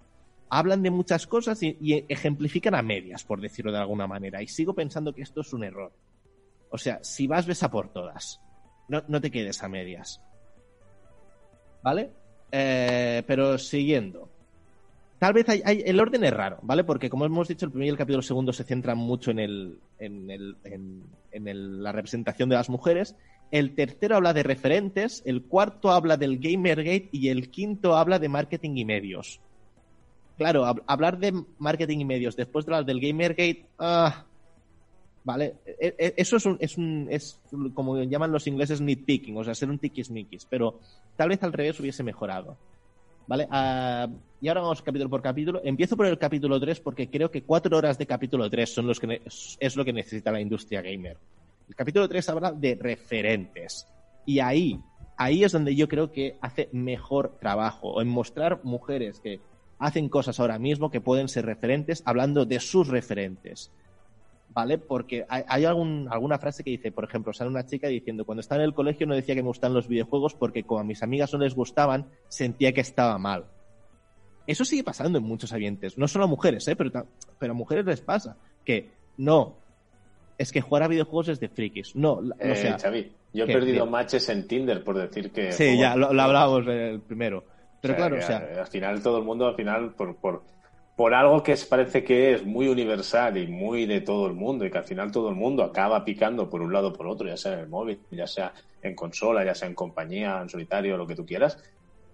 Hablan 0.49 0.83
de 0.83 0.91
muchas 0.91 1.25
cosas 1.27 1.61
y, 1.63 1.75
y 1.81 2.05
ejemplifican 2.07 2.75
a 2.75 2.83
medias, 2.83 3.23
por 3.23 3.41
decirlo 3.41 3.71
de 3.71 3.79
alguna 3.79 4.05
manera. 4.07 4.41
Y 4.41 4.47
sigo 4.47 4.73
pensando 4.73 5.13
que 5.13 5.23
esto 5.23 5.41
es 5.41 5.51
un 5.51 5.63
error. 5.63 5.91
O 6.69 6.77
sea, 6.77 6.99
si 7.03 7.25
vas, 7.27 7.45
ves 7.47 7.63
a 7.63 7.71
por 7.71 7.91
todas. 7.91 8.39
No, 8.87 9.03
no 9.07 9.21
te 9.21 9.31
quedes 9.31 9.63
a 9.63 9.69
medias. 9.69 10.21
¿Vale? 11.81 12.09
Eh, 12.51 13.23
pero 13.27 13.57
siguiendo. 13.57 14.29
Tal 15.19 15.33
vez 15.33 15.47
hay, 15.47 15.81
el 15.85 15.99
orden 15.99 16.23
es 16.25 16.33
raro, 16.33 16.59
¿vale? 16.63 16.83
Porque 16.83 17.09
como 17.09 17.25
hemos 17.25 17.47
dicho, 17.47 17.65
el 17.65 17.71
primero 17.71 17.87
y 17.87 17.91
el 17.91 17.97
capítulo 17.97 18.21
segundo 18.21 18.51
se 18.51 18.65
centran 18.65 18.97
mucho 18.97 19.31
en, 19.31 19.39
el, 19.39 19.77
en, 19.99 20.29
el- 20.29 20.55
en- 20.65 21.83
la 21.83 21.91
representación 21.93 22.49
de 22.49 22.55
las 22.55 22.69
mujeres. 22.69 23.15
El 23.51 23.73
tercero 23.75 24.17
habla 24.17 24.33
de 24.33 24.43
referentes, 24.43 25.23
el 25.25 25.43
cuarto 25.43 25.91
habla 25.91 26.17
del 26.17 26.39
Gamergate 26.39 27.09
y 27.11 27.29
el 27.29 27.49
quinto 27.51 27.95
habla 27.95 28.19
de 28.19 28.27
marketing 28.29 28.75
y 28.75 28.85
medios. 28.85 29.39
Claro, 30.37 30.65
hab- 30.65 30.83
hablar 30.87 31.17
de 31.19 31.33
marketing 31.57 31.99
y 31.99 32.05
medios 32.05 32.35
después 32.35 32.65
de 32.65 32.73
hablar 32.73 32.85
del 32.85 32.99
Gamergate, 32.99 33.65
ah, 33.79 34.25
vale, 35.23 35.55
E- 35.65 35.95
e- 35.97 36.13
eso 36.17 36.37
es, 36.37 36.45
un, 36.45 36.57
es, 36.59 36.77
un, 36.77 37.07
es 37.09 37.39
como 37.73 38.01
llaman 38.03 38.31
los 38.31 38.47
ingleses 38.47 38.81
nitpicking, 38.81 39.37
o 39.37 39.43
sea, 39.43 39.55
ser 39.55 39.69
un 39.69 39.79
tiquismiquis, 39.79 40.45
pero 40.45 40.79
tal 41.15 41.29
vez 41.29 41.41
al 41.43 41.53
revés 41.53 41.79
hubiese 41.79 42.03
mejorado. 42.03 42.57
¿Vale? 43.25 43.47
Ah, 43.49 44.07
y 44.41 44.47
ahora 44.49 44.61
vamos 44.61 44.81
capítulo 44.81 45.09
por 45.09 45.21
capítulo. 45.21 45.61
Empiezo 45.63 45.95
por 45.95 46.05
el 46.07 46.17
capítulo 46.17 46.59
3 46.59 46.81
porque 46.81 47.09
creo 47.09 47.31
que 47.31 47.43
cuatro 47.43 47.77
horas 47.77 47.97
de 47.97 48.05
capítulo 48.05 48.49
3 48.49 48.73
son 48.73 48.85
los 48.85 48.99
que 48.99 49.21
es 49.59 49.75
lo 49.77 49.85
que 49.85 49.93
necesita 49.93 50.31
la 50.31 50.41
industria 50.41 50.81
gamer. 50.81 51.17
El 51.69 51.75
capítulo 51.75 52.09
3 52.09 52.27
habla 52.29 52.51
de 52.51 52.75
referentes. 52.75 53.87
Y 54.25 54.39
ahí, 54.39 54.77
ahí 55.15 55.43
es 55.45 55.53
donde 55.53 55.73
yo 55.75 55.87
creo 55.87 56.11
que 56.11 56.35
hace 56.41 56.67
mejor 56.73 57.37
trabajo. 57.39 58.01
En 58.01 58.09
mostrar 58.09 58.59
mujeres 58.63 59.21
que 59.21 59.39
hacen 59.79 60.09
cosas 60.09 60.39
ahora 60.39 60.59
mismo 60.59 60.91
que 60.91 61.01
pueden 61.01 61.29
ser 61.29 61.45
referentes, 61.45 62.03
hablando 62.05 62.45
de 62.45 62.59
sus 62.59 62.89
referentes. 62.89 63.71
¿Vale? 64.53 64.77
Porque 64.77 65.25
hay, 65.29 65.43
hay 65.47 65.65
algún, 65.65 66.07
alguna 66.11 66.37
frase 66.37 66.63
que 66.63 66.69
dice, 66.69 66.91
por 66.91 67.03
ejemplo, 67.05 67.33
sale 67.33 67.49
una 67.49 67.65
chica 67.65 67.87
diciendo, 67.87 68.23
cuando 68.23 68.41
estaba 68.41 68.61
en 68.61 68.67
el 68.67 68.73
colegio 68.75 69.07
no 69.07 69.15
decía 69.15 69.33
que 69.33 69.41
me 69.41 69.47
gustan 69.47 69.73
los 69.73 69.87
videojuegos 69.87 70.35
porque 70.35 70.63
como 70.63 70.81
a 70.81 70.83
mis 70.83 71.01
amigas 71.01 71.33
no 71.33 71.39
les 71.39 71.55
gustaban, 71.55 72.05
sentía 72.27 72.71
que 72.71 72.81
estaba 72.81 73.17
mal. 73.17 73.45
Eso 74.45 74.63
sigue 74.65 74.83
pasando 74.83 75.17
en 75.17 75.23
muchos 75.23 75.53
ambientes, 75.53 75.97
no 75.97 76.07
solo 76.07 76.25
a 76.25 76.27
mujeres, 76.27 76.67
¿eh? 76.67 76.75
pero, 76.75 76.91
pero 77.39 77.53
a 77.53 77.55
mujeres 77.55 77.85
les 77.85 78.01
pasa 78.01 78.37
que 78.65 78.91
no, 79.17 79.55
es 80.37 80.51
que 80.51 80.61
jugar 80.61 80.83
a 80.83 80.87
videojuegos 80.87 81.29
es 81.29 81.39
de 81.39 81.49
frikis. 81.49 81.95
No, 81.95 82.19
Eh, 82.39 82.51
o 82.51 82.55
sea, 82.55 82.77
Xavi, 82.77 83.11
yo 83.33 83.45
he 83.45 83.47
perdido 83.47 83.85
matches 83.85 84.27
en 84.29 84.47
Tinder 84.47 84.83
por 84.83 84.97
decir 84.97 85.31
que... 85.31 85.51
sí, 85.51 85.63
juego- 85.65 85.81
ya 85.81 85.95
lo, 85.95 86.13
lo 86.13 86.21
hablábamos 86.21 86.67
el 86.67 86.99
primero. 87.01 87.43
Pero 87.81 87.93
O 87.93 87.97
sea, 87.97 88.07
claro, 88.07 88.17
o 88.17 88.21
sea, 88.21 88.61
al 88.61 88.67
final 88.67 89.01
todo 89.01 89.17
el 89.17 89.23
mundo, 89.23 89.47
al 89.47 89.55
final, 89.55 89.93
por, 89.95 90.15
por, 90.17 90.43
por 90.95 91.13
algo 91.13 91.41
que 91.41 91.55
parece 91.67 92.03
que 92.03 92.33
es 92.33 92.45
muy 92.45 92.67
universal 92.67 93.37
y 93.37 93.47
muy 93.47 93.85
de 93.85 94.01
todo 94.01 94.27
el 94.27 94.33
mundo, 94.33 94.65
y 94.65 94.71
que 94.71 94.77
al 94.77 94.83
final 94.83 95.11
todo 95.11 95.29
el 95.29 95.35
mundo 95.35 95.63
acaba 95.63 96.05
picando 96.05 96.49
por 96.49 96.61
un 96.61 96.71
lado 96.71 96.89
o 96.89 96.93
por 96.93 97.07
otro, 97.07 97.27
ya 97.27 97.37
sea 97.37 97.53
en 97.53 97.59
el 97.59 97.67
móvil, 97.67 97.99
ya 98.11 98.27
sea 98.27 98.53
en 98.81 98.95
consola, 98.95 99.43
ya 99.43 99.55
sea 99.55 99.67
en 99.67 99.75
compañía, 99.75 100.39
en 100.41 100.49
solitario, 100.49 100.97
lo 100.97 101.07
que 101.07 101.15
tú 101.15 101.25
quieras, 101.25 101.57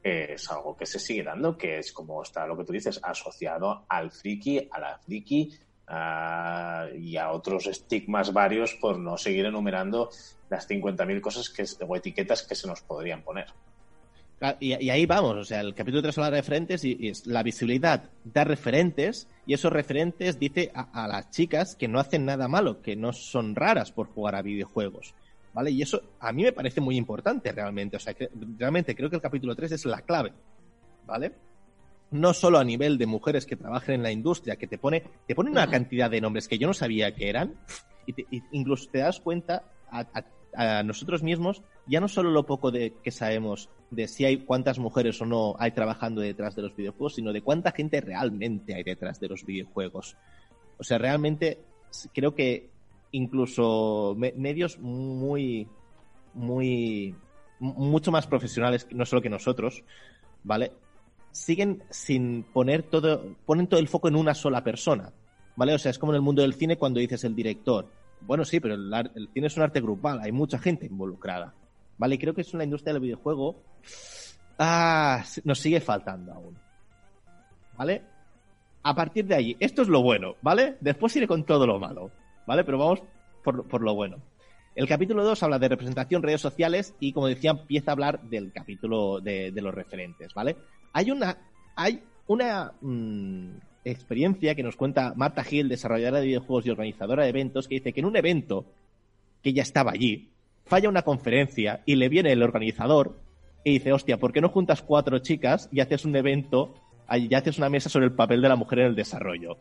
eh, 0.02 0.28
es 0.36 0.50
algo 0.50 0.78
que 0.78 0.86
se 0.86 0.98
sigue 0.98 1.24
dando, 1.24 1.58
que 1.58 1.80
es 1.80 1.92
como 1.92 2.24
está 2.24 2.48
lo 2.48 2.58
que 2.58 2.64
tú 2.64 2.72
dices, 2.72 3.00
asociado 3.04 3.86
al 3.90 4.12
friki, 4.12 4.70
a 4.72 4.80
la 4.80 4.98
friki 4.98 5.52
y 7.00 7.18
a 7.18 7.32
otros 7.32 7.66
estigmas 7.66 8.32
varios 8.32 8.76
por 8.76 9.00
no 9.00 9.18
seguir 9.18 9.46
enumerando 9.46 10.10
las 10.48 10.70
50.000 10.70 11.20
cosas 11.20 11.50
que, 11.50 11.66
o 11.86 11.96
etiquetas 11.96 12.44
que 12.44 12.54
se 12.54 12.68
nos 12.68 12.82
podrían 12.82 13.24
poner. 13.24 13.48
Y, 14.62 14.74
y 14.86 14.90
ahí 14.90 15.06
vamos, 15.06 15.36
o 15.36 15.44
sea, 15.44 15.60
el 15.60 15.74
capítulo 15.76 16.02
3 16.02 16.18
habla 16.18 16.32
de 16.32 16.38
referentes 16.38 16.86
y, 16.86 16.92
y 16.92 17.12
la 17.26 17.44
visibilidad 17.44 18.10
da 18.24 18.46
referentes 18.46 19.28
y 19.46 19.54
esos 19.54 19.72
referentes 19.74 20.40
dice 20.40 20.72
a, 20.74 21.04
a 21.04 21.08
las 21.10 21.30
chicas 21.30 21.76
que 21.76 21.90
no 21.90 22.00
hacen 22.00 22.24
nada 22.26 22.48
malo, 22.48 22.82
que 22.82 22.96
no 22.96 23.12
son 23.12 23.54
raras 23.56 23.92
por 23.92 24.08
jugar 24.08 24.36
a 24.36 24.42
videojuegos, 24.42 25.14
¿vale? 25.54 25.72
Y 25.72 25.82
eso 25.82 26.02
a 26.22 26.32
mí 26.32 26.44
me 26.44 26.54
parece 26.54 26.80
muy 26.80 26.96
importante 26.96 27.52
realmente, 27.52 27.98
o 27.98 28.00
sea, 28.00 28.14
que 28.14 28.30
realmente 28.58 28.96
creo 28.96 29.10
que 29.10 29.18
el 29.18 29.22
capítulo 29.22 29.56
3 29.58 29.74
es 29.74 29.86
la 29.86 30.02
clave, 30.04 30.32
¿vale? 31.06 31.34
No 32.12 32.34
solo 32.34 32.60
a 32.60 32.64
nivel 32.64 32.98
de 32.98 33.06
mujeres 33.08 33.46
que 33.46 33.58
trabajen 33.58 33.96
en 33.96 34.04
la 34.04 34.12
industria, 34.12 34.56
que 34.56 34.68
te 34.68 34.78
pone, 34.78 35.04
te 35.28 35.36
pone 35.36 35.52
una 35.52 35.70
cantidad 35.70 36.10
de 36.10 36.22
nombres 36.22 36.48
que 36.48 36.58
yo 36.58 36.66
no 36.66 36.74
sabía 36.74 37.14
que 37.14 37.30
eran, 37.30 37.56
y, 38.06 38.14
te- 38.14 38.26
y 38.32 38.42
incluso 38.54 38.90
te 38.90 39.00
das 39.00 39.20
cuenta 39.20 39.64
a, 39.92 40.00
a- 40.14 40.80
a 40.80 40.84
nosotros 40.84 41.24
mismos, 41.24 41.62
ya 41.86 42.00
no 42.00 42.08
solo 42.08 42.32
lo 42.32 42.46
poco 42.46 42.72
de 42.72 42.94
que 43.04 43.12
sabemos 43.12 43.70
de 43.92 44.08
si 44.08 44.26
hay 44.26 44.38
cuántas 44.38 44.80
mujeres 44.80 45.22
o 45.22 45.26
no 45.26 45.56
hay 45.60 45.72
trabajando 45.72 46.22
detrás 46.22 46.56
de 46.56 46.62
los 46.62 46.76
videojuegos, 46.76 47.16
sino 47.16 47.34
de 47.34 47.42
cuánta 47.42 47.72
gente 47.72 48.02
realmente 48.02 48.76
hay 48.76 48.84
detrás 48.84 49.20
de 49.20 49.28
los 49.30 49.46
videojuegos. 49.46 50.16
O 50.78 50.84
sea, 50.84 50.98
realmente 50.98 51.60
creo 52.14 52.36
que 52.36 52.70
incluso 53.12 54.16
me- 54.18 54.34
medios 54.34 54.78
muy, 54.80 55.68
muy, 56.34 57.16
mucho 57.60 58.12
más 58.12 58.28
profesionales, 58.28 58.88
no 58.92 59.06
solo 59.06 59.22
que 59.22 59.30
nosotros, 59.30 59.84
¿vale? 60.44 60.72
Siguen 61.32 61.84
sin 61.90 62.44
poner 62.44 62.84
todo, 62.84 63.36
ponen 63.46 63.68
todo 63.68 63.80
el 63.80 63.88
foco 63.88 64.08
en 64.08 64.16
una 64.16 64.34
sola 64.36 64.64
persona, 64.64 65.12
¿vale? 65.56 65.74
O 65.74 65.80
sea, 65.80 65.92
es 65.92 66.00
como 66.00 66.12
en 66.12 66.18
el 66.18 66.22
mundo 66.22 66.42
del 66.42 66.54
cine 66.54 66.78
cuando 66.78 67.00
dices 67.00 67.24
el 67.24 67.36
director. 67.36 67.88
Bueno, 68.22 68.46
sí, 68.46 68.60
pero 68.60 68.76
el, 68.76 68.94
el 69.16 69.30
cine 69.34 69.48
es 69.48 69.58
un 69.58 69.64
arte 69.64 69.82
grupal, 69.82 70.20
hay 70.22 70.32
mucha 70.32 70.60
gente 70.60 70.86
involucrada, 70.86 71.54
¿vale? 72.00 72.18
Creo 72.18 72.34
que 72.34 72.42
es 72.42 72.52
en 72.54 72.58
la 72.58 72.64
industria 72.64 72.94
del 72.94 73.04
videojuego, 73.04 73.62
ah, 74.58 75.24
nos 75.44 75.60
sigue 75.60 75.82
faltando 75.82 76.34
aún, 76.34 76.58
¿vale? 77.78 78.02
A 78.82 78.96
partir 78.96 79.28
de 79.28 79.36
allí, 79.36 79.58
esto 79.60 79.84
es 79.84 79.90
lo 79.90 80.02
bueno, 80.02 80.36
¿vale? 80.42 80.78
Después 80.80 81.16
iré 81.18 81.28
con 81.28 81.44
todo 81.44 81.68
lo 81.68 81.78
malo, 81.78 82.10
¿vale? 82.48 82.64
Pero 82.64 82.80
vamos 82.80 83.04
por, 83.44 83.68
por 83.68 83.82
lo 83.82 83.94
bueno. 83.94 84.18
El 84.76 84.88
capítulo 84.88 85.24
2 85.26 85.44
habla 85.44 85.60
de 85.60 85.68
representación, 85.68 86.24
redes 86.24 86.40
sociales 86.40 86.96
y, 87.00 87.12
como 87.12 87.28
decía, 87.28 87.52
empieza 87.52 87.92
a 87.92 87.94
hablar 87.94 88.22
del 88.22 88.54
capítulo 88.54 89.20
de, 89.20 89.52
de 89.52 89.62
los 89.62 89.74
referentes, 89.74 90.34
¿vale? 90.34 90.56
Hay 90.94 91.12
una, 91.12 91.38
hay 91.76 92.02
una 92.28 92.72
mm, 92.80 93.58
experiencia 93.84 94.56
que 94.56 94.64
nos 94.64 94.78
cuenta 94.78 95.14
Marta 95.18 95.44
Gil, 95.44 95.68
desarrolladora 95.68 96.22
de 96.22 96.28
videojuegos 96.28 96.66
y 96.66 96.70
organizadora 96.70 97.24
de 97.24 97.30
eventos, 97.30 97.68
que 97.68 97.76
dice 97.76 97.92
que 97.92 98.00
en 98.00 98.06
un 98.06 98.16
evento 98.16 98.66
que 99.44 99.52
ya 99.52 99.64
estaba 99.64 99.92
allí, 99.92 100.30
falla 100.70 100.88
una 100.88 101.02
conferencia 101.02 101.82
y 101.86 101.96
le 101.96 102.10
viene 102.10 102.32
el 102.32 102.44
organizador 102.44 103.20
y 103.64 103.74
dice, 103.74 103.92
hostia, 103.92 104.18
¿por 104.18 104.32
qué 104.32 104.40
no 104.40 104.50
juntas 104.50 104.82
cuatro 104.84 105.18
chicas 105.20 105.68
y 105.72 105.82
haces 105.82 106.06
un 106.06 106.16
evento 106.16 106.76
y 107.12 107.34
haces 107.34 107.58
una 107.58 107.70
mesa 107.70 107.90
sobre 107.90 108.06
el 108.06 108.14
papel 108.14 108.42
de 108.42 108.50
la 108.50 108.56
mujer 108.56 108.80
en 108.80 108.86
el 108.86 108.96
desarrollo? 108.96 109.58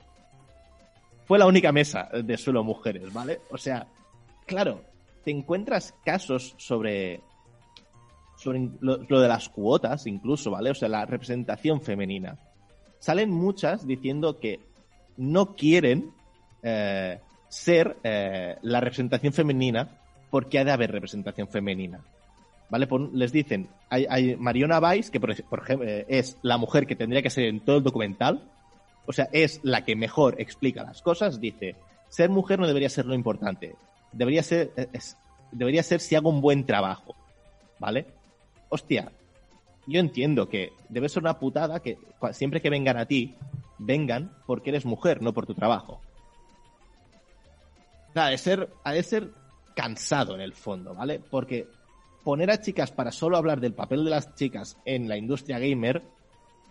Fue 1.24 1.38
la 1.38 1.46
única 1.46 1.72
mesa 1.72 2.08
de 2.12 2.36
solo 2.36 2.62
mujeres, 2.62 3.12
¿vale? 3.12 3.40
O 3.50 3.58
sea, 3.58 3.86
claro, 4.46 4.82
te 5.24 5.30
encuentras 5.30 5.94
casos 6.04 6.54
sobre, 6.58 7.22
sobre 8.36 8.68
lo, 8.80 8.98
lo 9.08 9.20
de 9.20 9.28
las 9.28 9.48
cuotas 9.48 10.06
incluso, 10.06 10.50
¿vale? 10.50 10.70
O 10.70 10.74
sea, 10.74 10.88
la 10.88 11.06
representación 11.06 11.80
femenina. 11.80 12.38
Salen 12.98 13.30
muchas 13.30 13.86
diciendo 13.86 14.38
que 14.38 14.60
no 15.16 15.54
quieren 15.54 16.12
eh, 16.62 17.18
ser 17.48 17.96
eh, 18.04 18.56
la 18.62 18.80
representación 18.80 19.32
femenina 19.32 19.97
porque 20.30 20.58
ha 20.58 20.64
de 20.64 20.72
haber 20.72 20.92
representación 20.92 21.48
femenina. 21.48 22.00
¿Vale? 22.70 22.86
Les 23.14 23.32
dicen, 23.32 23.68
hay, 23.88 24.36
Mariona 24.36 24.78
Weiss, 24.78 25.10
que 25.10 25.20
por, 25.20 25.30
eh, 25.30 26.04
es 26.08 26.36
la 26.42 26.58
mujer 26.58 26.86
que 26.86 26.96
tendría 26.96 27.22
que 27.22 27.30
ser 27.30 27.44
en 27.44 27.60
todo 27.60 27.78
el 27.78 27.82
documental, 27.82 28.42
o 29.06 29.12
sea, 29.12 29.28
es 29.32 29.60
la 29.62 29.84
que 29.84 29.96
mejor 29.96 30.38
explica 30.38 30.82
las 30.82 31.00
cosas, 31.00 31.40
dice, 31.40 31.76
ser 32.10 32.28
mujer 32.28 32.58
no 32.58 32.66
debería 32.66 32.90
ser 32.90 33.06
lo 33.06 33.14
importante, 33.14 33.74
debería 34.12 34.42
ser, 34.42 34.70
eh, 34.76 34.86
debería 35.50 35.82
ser 35.82 36.00
si 36.00 36.14
hago 36.14 36.28
un 36.28 36.42
buen 36.42 36.66
trabajo, 36.66 37.16
¿vale? 37.78 38.06
Hostia, 38.68 39.10
yo 39.86 39.98
entiendo 39.98 40.50
que 40.50 40.72
debe 40.90 41.08
ser 41.08 41.22
una 41.22 41.38
putada 41.38 41.80
que 41.80 41.96
siempre 42.32 42.60
que 42.60 42.68
vengan 42.68 42.98
a 42.98 43.06
ti, 43.06 43.34
vengan 43.78 44.30
porque 44.46 44.68
eres 44.68 44.84
mujer, 44.84 45.22
no 45.22 45.32
por 45.32 45.46
tu 45.46 45.54
trabajo. 45.54 46.02
De 48.12 48.36
ser, 48.36 48.68
ha 48.84 48.92
de 48.92 49.02
ser 49.02 49.30
cansado 49.78 50.34
en 50.34 50.40
el 50.40 50.54
fondo, 50.54 50.92
¿vale? 50.92 51.20
Porque 51.20 51.68
poner 52.24 52.50
a 52.50 52.60
chicas 52.60 52.90
para 52.90 53.12
solo 53.12 53.36
hablar 53.36 53.60
del 53.60 53.74
papel 53.74 54.02
de 54.02 54.10
las 54.10 54.34
chicas 54.34 54.76
en 54.84 55.08
la 55.08 55.16
industria 55.16 55.60
gamer 55.60 56.02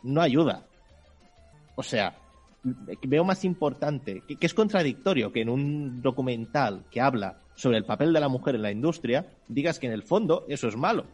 no 0.03 0.21
ayuda. 0.21 0.65
O 1.77 1.83
sea, 1.83 2.17
veo 2.63 3.23
más 3.23 3.45
importante, 3.45 4.23
que, 4.27 4.45
es 4.45 4.53
contradictorio 4.53 5.31
que 5.31 5.39
en 5.39 5.47
un 5.47 6.01
documental 6.01 6.83
que 6.91 6.99
habla 6.99 7.37
sobre 7.55 7.77
el 7.77 7.85
papel 7.85 8.11
de 8.11 8.19
la 8.19 8.27
mujer 8.27 8.55
en 8.55 8.63
la 8.63 8.71
industria, 8.71 9.25
digas 9.47 9.79
que 9.79 9.87
en 9.87 9.93
el 9.93 10.03
fondo 10.03 10.43
eso 10.49 10.67
es 10.67 10.75
malo. 10.75 11.05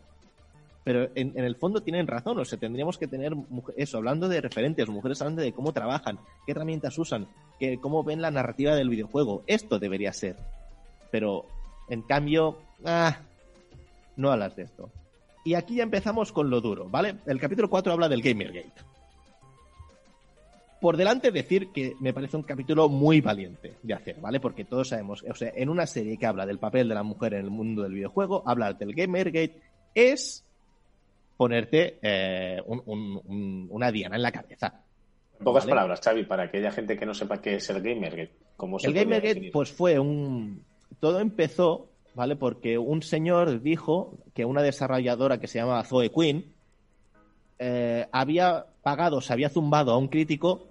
Pero 0.83 1.09
en, 1.13 1.37
el 1.37 1.55
fondo 1.57 1.83
tienen 1.83 2.07
razón, 2.07 2.39
o 2.39 2.43
sea, 2.43 2.57
tendríamos 2.57 2.97
que 2.97 3.07
tener 3.07 3.33
eso, 3.77 3.97
hablando 3.97 4.27
de 4.27 4.41
referentes, 4.41 4.89
mujeres 4.89 5.21
hablando 5.21 5.43
de 5.43 5.53
cómo 5.53 5.73
trabajan, 5.73 6.17
qué 6.47 6.53
herramientas 6.53 6.97
usan, 6.97 7.27
que, 7.59 7.77
cómo 7.77 8.03
ven 8.03 8.19
la 8.19 8.31
narrativa 8.31 8.73
del 8.73 8.89
videojuego. 8.89 9.43
Esto 9.45 9.77
debería 9.77 10.11
ser. 10.11 10.37
Pero, 11.11 11.45
en 11.93 12.01
cambio, 12.01 12.57
ah, 12.85 13.17
no 14.17 14.31
hablas 14.31 14.55
de 14.55 14.63
esto. 14.63 14.89
Y 15.45 15.53
aquí 15.55 15.75
ya 15.75 15.83
empezamos 15.83 16.31
con 16.31 16.49
lo 16.49 16.61
duro, 16.61 16.87
¿vale? 16.89 17.15
El 17.25 17.39
capítulo 17.39 17.69
4 17.69 17.93
habla 17.93 18.09
del 18.09 18.21
Gamergate. 18.21 18.71
Por 20.81 20.97
delante 20.97 21.31
decir 21.31 21.69
que 21.71 21.95
me 22.01 22.13
parece 22.13 22.35
un 22.35 22.43
capítulo 22.43 22.89
muy 22.89 23.21
valiente 23.21 23.73
de 23.81 23.93
hacer, 23.93 24.17
¿vale? 24.19 24.41
Porque 24.41 24.65
todos 24.65 24.89
sabemos, 24.89 25.23
o 25.29 25.33
sea, 25.33 25.51
en 25.55 25.69
una 25.69 25.85
serie 25.87 26.17
que 26.17 26.25
habla 26.25 26.45
del 26.45 26.59
papel 26.59 26.89
de 26.89 26.95
la 26.95 27.03
mujer 27.03 27.35
en 27.35 27.45
el 27.45 27.49
mundo 27.51 27.83
del 27.83 27.93
videojuego, 27.93 28.43
hablar 28.45 28.77
del 28.77 28.93
Gamergate 28.93 29.61
es 29.95 30.43
ponerte 31.37 31.99
eh, 32.01 32.61
un- 32.65 32.83
un- 32.85 33.21
un- 33.25 33.67
una 33.71 33.91
diana 33.91 34.17
en 34.17 34.21
la 34.23 34.31
cabeza. 34.31 34.81
En 35.39 35.45
pocas 35.45 35.63
Vale. 35.63 35.71
palabras, 35.71 36.01
Xavi, 36.01 36.23
para 36.25 36.43
aquella 36.43 36.71
gente 36.71 36.97
que 36.97 37.05
no 37.05 37.13
sepa 37.13 37.41
qué 37.41 37.55
es 37.55 37.69
el 37.69 37.81
Gamergate. 37.81 38.33
¿cómo 38.57 38.77
se 38.77 38.87
El 38.87 38.93
Gamergate, 38.93 39.49
pues 39.53 39.71
fue 39.71 39.97
un. 39.99 40.63
Todo 41.03 41.19
empezó, 41.19 41.89
¿vale? 42.15 42.37
Porque 42.37 42.77
un 42.77 43.01
señor 43.01 43.61
dijo 43.61 44.19
que 44.33 44.45
una 44.45 44.61
desarrolladora 44.61 45.37
que 45.37 45.49
se 45.49 45.59
llamaba 45.59 45.83
Zoe 45.83 46.09
Quinn 46.09 46.45
eh, 47.59 48.07
había 48.13 48.67
pagado, 48.83 49.19
se 49.19 49.33
había 49.33 49.49
zumbado 49.49 49.91
a 49.91 49.97
un 49.97 50.07
crítico 50.07 50.65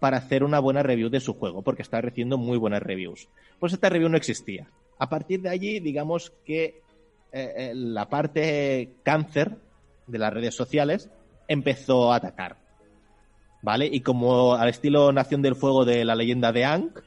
para 0.00 0.16
hacer 0.16 0.42
una 0.42 0.58
buena 0.58 0.82
review 0.82 1.10
de 1.10 1.20
su 1.20 1.32
juego, 1.32 1.62
porque 1.62 1.82
estaba 1.82 2.00
recibiendo 2.00 2.38
muy 2.38 2.58
buenas 2.58 2.82
reviews. 2.82 3.28
Pues 3.60 3.72
esta 3.72 3.88
review 3.88 4.08
no 4.08 4.16
existía. 4.16 4.66
A 4.98 5.08
partir 5.08 5.42
de 5.42 5.50
allí, 5.50 5.78
digamos 5.78 6.32
que 6.44 6.82
eh, 7.30 7.52
eh, 7.56 7.72
la 7.72 8.08
parte 8.08 8.96
cáncer 9.04 9.58
de 10.08 10.18
las 10.18 10.34
redes 10.34 10.56
sociales 10.56 11.08
empezó 11.46 12.12
a 12.12 12.16
atacar. 12.16 12.56
¿Vale? 13.62 13.86
Y 13.86 14.00
como 14.00 14.54
al 14.54 14.70
estilo 14.70 15.12
Nación 15.12 15.40
del 15.40 15.54
Fuego 15.54 15.84
de 15.84 16.04
la 16.04 16.16
leyenda 16.16 16.50
de 16.50 16.64
Ankh, 16.64 16.98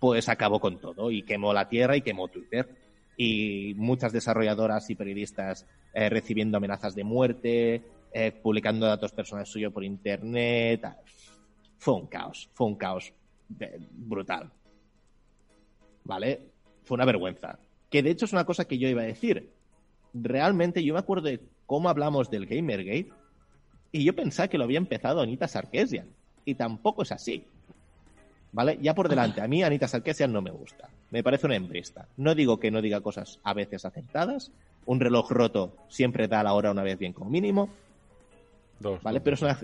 pues 0.00 0.28
acabó 0.28 0.58
con 0.58 0.80
todo 0.80 1.10
y 1.12 1.22
quemó 1.22 1.52
la 1.52 1.68
tierra 1.68 1.96
y 1.96 2.02
quemó 2.02 2.26
Twitter. 2.26 2.68
Y 3.16 3.74
muchas 3.76 4.12
desarrolladoras 4.12 4.88
y 4.90 4.94
periodistas 4.96 5.66
eh, 5.92 6.08
recibiendo 6.08 6.56
amenazas 6.56 6.94
de 6.94 7.04
muerte, 7.04 7.82
eh, 8.12 8.32
publicando 8.32 8.86
datos 8.86 9.12
personales 9.12 9.50
suyos 9.50 9.72
por 9.72 9.84
internet. 9.84 10.82
Fue 11.78 11.94
un 11.94 12.06
caos, 12.06 12.48
fue 12.54 12.66
un 12.66 12.76
caos 12.76 13.12
de- 13.48 13.78
brutal. 13.92 14.50
¿Vale? 16.04 16.40
Fue 16.84 16.94
una 16.94 17.04
vergüenza. 17.04 17.58
Que 17.90 18.02
de 18.02 18.10
hecho 18.10 18.24
es 18.24 18.32
una 18.32 18.44
cosa 18.44 18.64
que 18.64 18.78
yo 18.78 18.88
iba 18.88 19.02
a 19.02 19.06
decir. 19.06 19.50
Realmente 20.14 20.82
yo 20.82 20.94
me 20.94 21.00
acuerdo 21.00 21.28
de 21.28 21.40
cómo 21.66 21.88
hablamos 21.88 22.30
del 22.30 22.46
Gamergate 22.46 23.12
y 23.92 24.04
yo 24.04 24.14
pensaba 24.14 24.48
que 24.48 24.58
lo 24.58 24.64
había 24.64 24.78
empezado 24.78 25.20
Anita 25.20 25.46
Sarkeesian. 25.46 26.08
Y 26.44 26.54
tampoco 26.54 27.02
es 27.02 27.12
así. 27.12 27.44
¿Vale? 28.52 28.78
Ya 28.82 28.94
por 28.94 29.08
delante, 29.08 29.40
a 29.40 29.46
mí 29.46 29.62
Anita 29.62 29.86
Sarkeesian 29.86 30.32
no 30.32 30.42
me 30.42 30.50
gusta. 30.50 30.88
Me 31.10 31.22
parece 31.22 31.46
una 31.46 31.54
hembrista. 31.56 32.08
No 32.16 32.34
digo 32.34 32.58
que 32.58 32.70
no 32.70 32.82
diga 32.82 33.00
cosas 33.00 33.38
a 33.44 33.54
veces 33.54 33.84
aceptadas. 33.84 34.50
Un 34.86 34.98
reloj 34.98 35.30
roto 35.30 35.76
siempre 35.88 36.26
da 36.26 36.42
la 36.42 36.52
hora 36.54 36.72
una 36.72 36.82
vez 36.82 36.98
bien 36.98 37.12
como 37.12 37.30
mínimo. 37.30 37.68
Dos. 38.80 39.00
¿Vale? 39.02 39.18
dos. 39.20 39.24
Pero 39.24 39.34
es 39.34 39.42
una... 39.42 39.58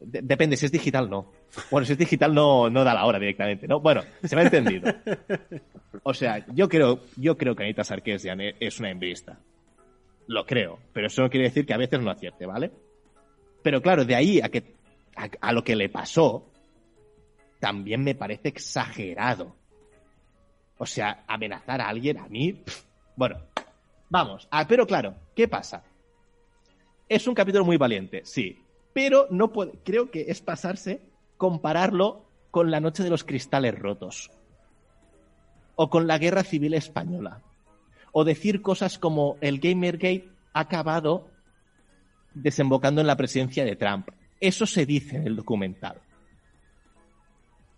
de- 0.00 0.22
depende, 0.22 0.56
si 0.56 0.66
es 0.66 0.72
digital, 0.72 1.10
no. 1.10 1.32
Bueno, 1.72 1.84
si 1.86 1.92
es 1.92 1.98
digital, 1.98 2.32
no, 2.34 2.70
no 2.70 2.84
da 2.84 2.94
la 2.94 3.04
hora 3.04 3.18
directamente, 3.18 3.66
¿no? 3.66 3.80
Bueno, 3.80 4.02
se 4.22 4.36
me 4.36 4.42
ha 4.42 4.44
entendido. 4.44 4.92
O 6.06 6.12
sea, 6.12 6.44
yo 6.52 6.68
creo, 6.68 7.00
yo 7.16 7.38
creo 7.38 7.54
que 7.54 7.62
Anita 7.62 7.84
Sarkeesian 7.84 8.40
e- 8.40 8.56
es 8.60 8.78
una 8.80 8.90
hembrista. 8.90 9.38
Lo 10.26 10.44
creo, 10.44 10.78
pero 10.92 11.06
eso 11.06 11.22
no 11.22 11.30
quiere 11.30 11.46
decir 11.46 11.64
que 11.64 11.72
a 11.72 11.76
veces 11.78 12.00
no 12.00 12.10
acierte, 12.10 12.44
¿vale? 12.46 12.72
Pero 13.62 13.80
claro, 13.80 14.04
de 14.04 14.14
ahí 14.16 14.40
a 14.40 14.48
que 14.50 14.74
a, 15.16 15.28
a 15.40 15.52
lo 15.52 15.62
que 15.62 15.76
le 15.76 15.88
pasó, 15.88 16.50
también 17.64 18.04
me 18.04 18.14
parece 18.14 18.48
exagerado. 18.48 19.56
O 20.76 20.84
sea, 20.84 21.24
amenazar 21.26 21.80
a 21.80 21.88
alguien 21.88 22.18
a 22.18 22.28
mí, 22.28 22.62
bueno, 23.16 23.38
vamos. 24.10 24.46
Ah, 24.50 24.66
pero 24.68 24.86
claro, 24.86 25.14
¿qué 25.34 25.48
pasa? 25.48 25.82
Es 27.08 27.26
un 27.26 27.34
capítulo 27.34 27.64
muy 27.64 27.78
valiente, 27.78 28.20
sí, 28.26 28.62
pero 28.92 29.28
no 29.30 29.50
puede, 29.50 29.78
creo 29.82 30.10
que 30.10 30.26
es 30.28 30.42
pasarse 30.42 31.00
compararlo 31.38 32.26
con 32.50 32.70
la 32.70 32.80
noche 32.80 33.02
de 33.02 33.08
los 33.08 33.24
cristales 33.24 33.78
rotos 33.78 34.30
o 35.74 35.88
con 35.88 36.06
la 36.06 36.18
guerra 36.18 36.44
civil 36.44 36.74
española 36.74 37.40
o 38.12 38.24
decir 38.24 38.60
cosas 38.60 38.98
como 38.98 39.38
el 39.40 39.58
Gamergate 39.58 40.28
ha 40.52 40.60
acabado 40.60 41.30
desembocando 42.34 43.00
en 43.00 43.06
la 43.06 43.16
presidencia 43.16 43.64
de 43.64 43.74
Trump. 43.74 44.10
Eso 44.38 44.66
se 44.66 44.84
dice 44.84 45.16
en 45.16 45.28
el 45.28 45.36
documental. 45.36 46.03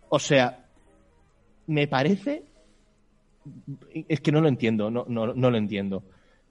O 0.08 0.18
sea, 0.18 0.66
me 1.66 1.86
parece... 1.88 2.44
Es 4.08 4.20
que 4.20 4.32
no 4.32 4.40
lo 4.40 4.48
entiendo, 4.48 4.90
no, 4.90 5.04
no, 5.08 5.32
no 5.34 5.50
lo 5.50 5.56
entiendo. 5.56 6.02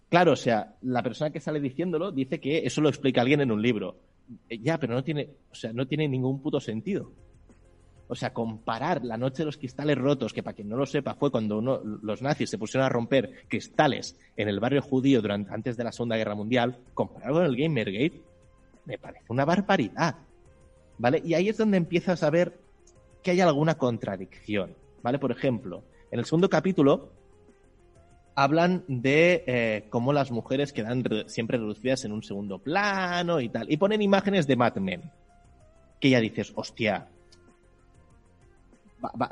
Claro, 0.10 0.34
o 0.34 0.36
sea, 0.38 0.76
la 0.82 1.04
persona 1.04 1.30
que 1.32 1.40
sale 1.42 1.60
diciéndolo 1.60 2.12
dice 2.12 2.40
que 2.40 2.60
eso 2.66 2.80
lo 2.82 2.90
explica 2.90 3.22
alguien 3.22 3.42
en 3.42 3.52
un 3.52 3.62
libro. 3.62 3.98
Eh, 4.50 4.60
Ya, 4.60 4.78
pero 4.78 4.94
no 4.94 5.04
tiene, 5.04 5.30
o 5.52 5.56
sea, 5.56 5.74
no 5.74 5.88
tiene 5.88 6.08
ningún 6.08 6.42
puto 6.42 6.60
sentido. 6.60 7.12
O 8.08 8.16
sea, 8.16 8.34
comparar 8.34 9.04
la 9.04 9.18
noche 9.18 9.40
de 9.40 9.46
los 9.46 9.58
cristales 9.58 9.98
rotos, 9.98 10.32
que 10.32 10.44
para 10.44 10.56
quien 10.56 10.70
no 10.70 10.78
lo 10.78 10.86
sepa, 10.86 11.16
fue 11.16 11.32
cuando 11.32 11.58
uno- 11.58 11.82
los 11.84 12.22
nazis 12.22 12.50
se 12.52 12.58
pusieron 12.58 12.86
a 12.86 12.90
romper 12.90 13.46
cristales 13.50 14.18
en 14.38 14.48
el 14.48 14.60
barrio 14.60 14.82
judío 14.84 15.22
durante, 15.22 15.52
antes 15.54 15.76
de 15.76 15.84
la 15.84 15.92
Segunda 15.92 16.16
Guerra 16.16 16.36
Mundial, 16.36 16.78
comparado 16.94 17.34
con 17.36 17.46
el 17.46 17.58
Gamergate, 17.58 18.22
me 18.86 18.98
parece 19.00 19.26
una 19.30 19.44
barbaridad. 19.44 20.16
¿Vale? 20.98 21.22
Y 21.26 21.34
ahí 21.34 21.50
es 21.50 21.58
donde 21.58 21.78
empiezas 21.78 22.22
a 22.24 22.30
ver 22.30 22.58
que 23.26 23.32
hay 23.32 23.42
alguna 23.42 23.76
contradicción. 23.76 24.76
¿Vale? 25.02 25.20
Por 25.20 25.32
ejemplo, 25.32 25.84
en 26.12 26.20
el 26.20 26.26
segundo 26.26 26.50
capítulo 26.50 27.10
hablan 28.36 28.84
de 28.88 29.44
eh, 29.48 29.86
cómo 29.90 30.14
las 30.14 30.30
mujeres 30.32 30.72
quedan 30.74 31.04
re- 31.04 31.28
siempre 31.28 31.58
reducidas 31.58 32.06
en 32.06 32.12
un 32.12 32.22
segundo 32.24 32.60
plano 32.60 33.40
y 33.42 33.50
tal. 33.50 33.72
Y 33.72 33.78
ponen 33.78 34.02
imágenes 34.02 34.46
de 34.48 34.56
Mad 34.56 34.76
Men. 34.76 35.12
Que 36.00 36.10
ya 36.12 36.20
dices, 36.20 36.52
hostia. 36.56 37.08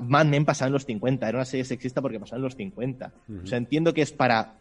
Mad 0.01 0.25
Men 0.25 0.45
pasaba 0.45 0.67
en 0.67 0.73
los 0.73 0.85
50. 0.85 1.27
Era 1.27 1.37
una 1.37 1.45
serie 1.45 1.65
sexista 1.65 2.01
porque 2.01 2.19
pasaba 2.19 2.37
en 2.37 2.43
los 2.43 2.55
50. 2.55 3.11
O 3.43 3.47
sea, 3.47 3.57
entiendo 3.57 3.93
que 3.93 4.01
es 4.01 4.11
para, 4.11 4.55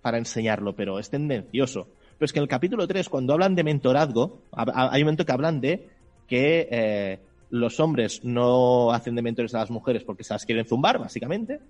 para 0.00 0.18
enseñarlo, 0.18 0.74
pero 0.74 0.98
es 0.98 1.10
tendencioso. 1.10 1.88
Pero 2.18 2.26
es 2.26 2.32
que 2.32 2.38
en 2.38 2.44
el 2.44 2.48
capítulo 2.48 2.86
3, 2.86 3.08
cuando 3.08 3.32
hablan 3.32 3.54
de 3.54 3.64
mentorazgo, 3.64 4.42
hay 4.52 5.02
un 5.02 5.06
momento 5.06 5.24
que 5.26 5.32
hablan 5.32 5.60
de 5.60 5.88
que 6.28 6.68
eh, 6.70 7.18
los 7.52 7.78
hombres 7.80 8.24
no 8.24 8.90
hacen 8.92 9.14
de 9.14 9.22
mentores 9.22 9.54
a 9.54 9.58
las 9.58 9.70
mujeres 9.70 10.02
porque 10.04 10.24
se 10.24 10.32
las 10.34 10.44
quieren 10.44 10.64
zumbar, 10.66 10.98
básicamente. 10.98 11.60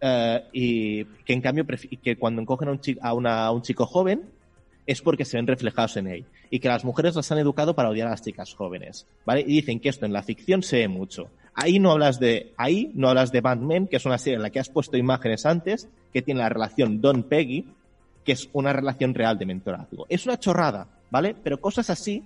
Eh, 0.00 0.42
y 0.52 1.04
que 1.04 1.32
en 1.32 1.40
cambio 1.40 1.66
que 1.66 2.16
cuando 2.16 2.40
encogen 2.40 2.68
a 2.68 2.72
un, 2.72 2.80
chi- 2.80 2.98
a, 3.00 3.50
un 3.50 3.62
chico 3.62 3.84
joven 3.86 4.22
es 4.86 5.02
porque 5.02 5.24
se 5.24 5.36
ven 5.36 5.46
reflejados 5.48 5.96
en 5.96 6.06
él 6.06 6.24
y 6.50 6.60
que 6.60 6.68
las 6.68 6.84
mujeres 6.84 7.16
las 7.16 7.30
han 7.32 7.38
educado 7.38 7.74
para 7.74 7.88
odiar 7.88 8.06
a 8.06 8.10
las 8.10 8.22
chicas 8.22 8.54
jóvenes, 8.54 9.06
¿vale? 9.26 9.40
Y 9.40 9.46
dicen 9.54 9.80
que 9.80 9.88
esto 9.88 10.06
en 10.06 10.12
la 10.12 10.22
ficción 10.22 10.62
se 10.62 10.76
ve 10.78 10.88
mucho. 10.88 11.28
Ahí 11.54 11.80
no 11.80 11.90
hablas 11.90 12.20
de 12.20 12.52
ahí 12.56 12.92
no 12.94 13.08
hablas 13.08 13.32
de 13.32 13.42
Mad 13.42 13.58
Men, 13.58 13.88
que 13.88 13.96
es 13.96 14.06
una 14.06 14.18
serie 14.18 14.36
en 14.36 14.42
la 14.42 14.50
que 14.50 14.60
has 14.60 14.68
puesto 14.68 14.96
imágenes 14.96 15.44
antes, 15.46 15.88
que 16.12 16.22
tiene 16.22 16.40
la 16.40 16.48
relación 16.48 17.00
Don 17.00 17.24
Peggy, 17.24 17.66
que 18.24 18.32
es 18.32 18.48
una 18.52 18.72
relación 18.72 19.14
real 19.14 19.36
de 19.38 19.46
mentorazgo. 19.46 20.06
Es 20.08 20.26
una 20.26 20.38
chorrada, 20.38 20.86
¿vale? 21.10 21.34
Pero 21.42 21.60
cosas 21.60 21.90
así 21.90 22.22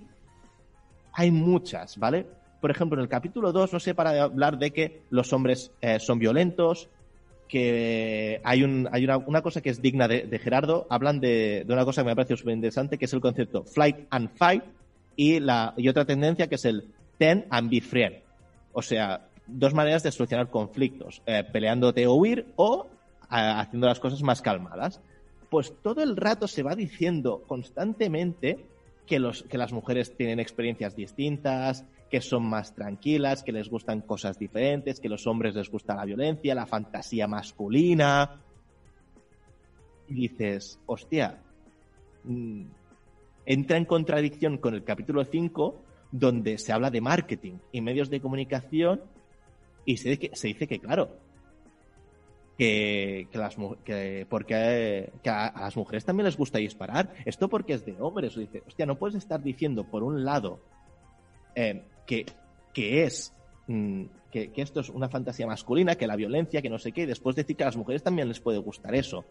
hay 1.13 1.31
muchas, 1.31 1.97
¿vale? 1.97 2.25
Por 2.59 2.71
ejemplo, 2.71 2.97
en 2.97 3.03
el 3.03 3.09
capítulo 3.09 3.51
2, 3.51 3.73
no 3.73 3.79
sé, 3.79 3.93
para 3.93 4.23
hablar 4.23 4.57
de 4.57 4.71
que 4.71 5.01
los 5.09 5.31
hombres 5.33 5.71
eh, 5.81 5.99
son 5.99 6.19
violentos, 6.19 6.89
que 7.47 8.41
hay, 8.43 8.63
un, 8.63 8.87
hay 8.91 9.05
una, 9.05 9.41
cosa 9.41 9.61
que 9.61 9.69
es 9.69 9.81
digna 9.81 10.07
de, 10.07 10.23
de 10.23 10.39
Gerardo, 10.39 10.87
hablan 10.89 11.19
de, 11.19 11.63
de 11.67 11.73
una 11.73 11.85
cosa 11.85 12.01
que 12.01 12.07
me 12.07 12.15
parece 12.15 12.35
súper 12.35 12.55
interesante, 12.55 12.97
que 12.97 13.05
es 13.05 13.13
el 13.13 13.21
concepto 13.21 13.63
flight 13.63 14.07
and 14.09 14.29
fight, 14.35 14.63
y, 15.15 15.39
la, 15.39 15.75
otra 15.87 16.05
tendencia 16.05 16.47
que 16.47 16.55
es 16.55 16.65
el 16.65 16.91
ten 17.19 17.45
and 17.49 17.69
be 17.69 17.81
friend. 17.81 18.15
O 18.71 18.81
sea, 18.81 19.27
dos 19.45 19.73
maneras 19.73 20.01
de 20.03 20.11
solucionar 20.11 20.49
conflictos, 20.49 21.21
eh, 21.25 21.43
peleándote 21.43 22.07
o 22.07 22.15
huir 22.15 22.47
o 22.55 22.87
a- 23.29 23.59
haciendo 23.59 23.87
las 23.87 23.99
cosas 23.99 24.23
más 24.23 24.41
calmadas. 24.41 24.99
Pues 25.49 25.73
todo 25.83 26.01
el 26.01 26.15
rato 26.17 26.47
se 26.47 26.63
va 26.63 26.75
diciendo 26.75 27.43
constantemente 27.45 28.65
que, 29.07 29.19
los, 29.19 29.43
que 29.43 29.57
las 29.57 29.73
mujeres 29.73 30.15
tienen 30.15 30.39
experiencias 30.39 30.95
distintas, 30.95 31.85
que 32.09 32.21
son 32.21 32.45
más 32.45 32.73
tranquilas, 32.75 33.43
que 33.43 33.51
les 33.51 33.69
gustan 33.69 34.01
cosas 34.01 34.37
diferentes, 34.37 34.99
que 34.99 35.09
los 35.09 35.25
hombres 35.27 35.55
les 35.55 35.69
gusta 35.69 35.95
la 35.95 36.05
violencia, 36.05 36.55
la 36.55 36.65
fantasía 36.65 37.27
masculina. 37.27 38.41
Y 40.07 40.13
dices, 40.13 40.79
hostia, 40.85 41.41
mm, 42.23 42.63
entra 43.45 43.77
en 43.77 43.85
contradicción 43.85 44.57
con 44.57 44.75
el 44.75 44.83
capítulo 44.83 45.23
5, 45.25 45.81
donde 46.11 46.57
se 46.57 46.71
habla 46.71 46.91
de 46.91 47.01
marketing 47.01 47.55
y 47.71 47.81
medios 47.81 48.09
de 48.09 48.21
comunicación, 48.21 49.01
y 49.85 49.97
se, 49.97 50.09
dice 50.11 50.19
que- 50.29 50.35
se 50.35 50.47
dice 50.49 50.67
que, 50.67 50.79
claro, 50.79 51.17
que, 52.57 53.27
que 53.31 53.37
las 53.37 53.55
porque 54.29 55.11
que 55.21 55.29
a, 55.29 55.53
las 55.55 55.75
mujeres 55.75 56.05
también 56.05 56.25
les 56.25 56.37
gusta 56.37 56.59
disparar. 56.59 57.13
Esto 57.25 57.49
porque 57.49 57.73
es 57.73 57.85
de 57.85 57.95
hombres. 57.99 58.35
Dice, 58.35 58.63
hostia, 58.67 58.85
no 58.85 58.97
puedes 58.97 59.15
estar 59.15 59.41
diciendo 59.41 59.85
por 59.85 60.03
un 60.03 60.23
lado 60.23 60.59
eh, 61.55 61.83
que, 62.05 62.25
que 62.73 63.03
es 63.03 63.33
mm, 63.67 64.03
que, 64.33 64.51
esto 64.55 64.79
es 64.79 64.89
una 64.89 65.09
fantasía 65.09 65.45
masculina, 65.45 65.95
que 65.95 66.07
la 66.07 66.15
violencia, 66.15 66.61
que 66.61 66.69
no 66.69 66.79
sé 66.79 66.91
qué, 66.91 67.01
y 67.01 67.05
después 67.05 67.35
decir 67.35 67.55
que 67.55 67.63
a 67.63 67.67
las 67.67 67.77
mujeres 67.77 68.01
también 68.01 68.27
les 68.27 68.39
puede 68.39 68.57
gustar 68.57 68.95
eso. 68.95 69.23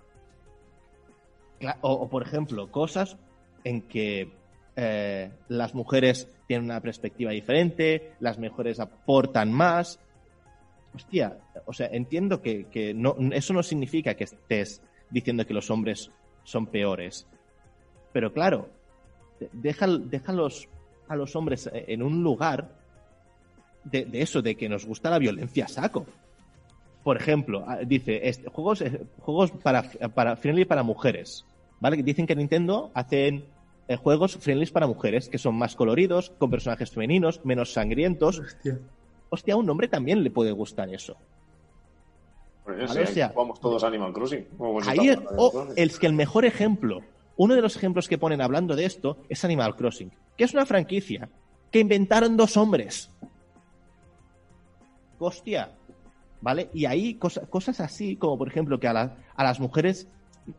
O, 1.81 2.09
por 2.09 2.23
ejemplo, 2.23 2.71
cosas 2.71 3.17
en 3.65 3.83
que 3.83 4.33
eh, 4.77 5.31
las 5.49 5.75
mujeres 5.75 6.29
tienen 6.47 6.67
una 6.67 6.81
perspectiva 6.81 7.33
diferente, 7.33 8.15
las 8.21 8.39
mujeres 8.39 8.81
aportan 8.81 9.53
más. 9.53 9.99
Hostia, 10.95 11.39
o 11.65 11.73
sea, 11.73 11.89
entiendo 11.91 12.43
que, 12.43 12.67
que 12.67 12.93
no, 12.93 13.17
eso 13.33 13.55
no 13.55 13.63
significa 13.63 14.15
que 14.15 14.25
estés 14.25 14.83
diciendo 15.11 15.47
que 15.47 15.55
los 15.55 15.71
hombres 15.71 16.11
son 16.45 16.67
peores. 16.67 17.27
Pero 18.13 18.33
claro, 18.33 18.69
deja, 19.53 19.87
deja 19.87 20.33
los, 20.33 20.69
a 21.09 21.17
los 21.17 21.35
hombres 21.35 21.71
en 21.73 22.03
un 22.03 22.23
lugar 22.23 22.69
de, 23.85 24.05
de 24.05 24.23
eso, 24.23 24.43
de 24.43 24.55
que 24.55 24.69
nos 24.69 24.85
gusta 24.85 25.11
la 25.11 25.19
violencia 25.19 25.67
saco. 25.69 26.07
Por 27.03 27.17
ejemplo, 27.17 27.65
ah, 27.67 27.79
dice, 27.85 28.21
juegos, 28.53 28.81
eh, 28.83 29.03
juegos 29.19 29.51
para, 29.51 29.83
para 30.15 30.37
friendly 30.37 30.65
para 30.65 30.83
mujeres. 30.83 31.45
¿Vale? 31.81 32.01
Dicen 32.03 32.27
que 32.27 32.37
Nintendo 32.37 32.93
hacen 32.95 33.45
eh, 33.89 33.97
juegos 33.97 34.37
friendly 34.37 34.67
para 34.67 34.87
mujeres, 34.87 35.29
que 35.29 35.39
son 35.39 35.57
más 35.57 35.75
coloridos, 35.75 36.31
con 36.39 36.51
personajes 36.51 36.91
femeninos, 36.91 37.45
menos 37.45 37.73
sangrientos. 37.73 38.39
Hostia. 38.39 38.79
Hostia, 39.35 39.55
a 39.55 39.57
un 39.57 39.71
hombre 39.71 39.89
también 39.89 40.23
le 40.23 40.31
puede 40.31 40.53
gustar 40.53 40.93
eso. 40.93 41.17
Por 42.65 42.79
eso, 42.79 42.93
Vale, 42.95 43.07
sí, 43.07 43.13
o 43.13 43.15
sea, 43.15 43.29
jugamos 43.31 43.61
todos 43.61 43.83
Animal 43.83 44.13
Crossing. 44.13 44.47
Ahí 44.87 45.09
es, 45.09 45.17
Crossing. 45.21 45.73
es 45.75 45.99
que 45.99 46.07
el 46.07 46.13
mejor 46.13 46.45
ejemplo, 46.45 47.01
uno 47.39 47.55
de 47.55 47.63
los 47.63 47.75
ejemplos 47.75 48.09
que 48.09 48.19
ponen 48.19 48.43
hablando 48.43 48.77
de 48.77 48.85
esto 48.85 49.17
es 49.31 49.43
Animal 49.47 49.75
Crossing, 49.75 50.13
que 50.37 50.45
es 50.45 50.53
una 50.53 50.67
franquicia 50.67 51.31
que 51.71 51.81
inventaron 51.81 52.37
dos 52.37 52.59
hombres. 52.59 53.11
Hostia, 55.19 55.71
¿vale? 56.41 56.69
Y 56.75 56.85
ahí 56.85 57.15
cosa- 57.15 57.47
cosas 57.47 57.81
así, 57.81 58.17
como 58.17 58.37
por 58.37 58.49
ejemplo 58.49 58.79
que 58.79 58.89
a, 58.89 58.93
la- 58.93 59.17
a 59.35 59.45
las 59.45 59.61
mujeres, 59.61 60.09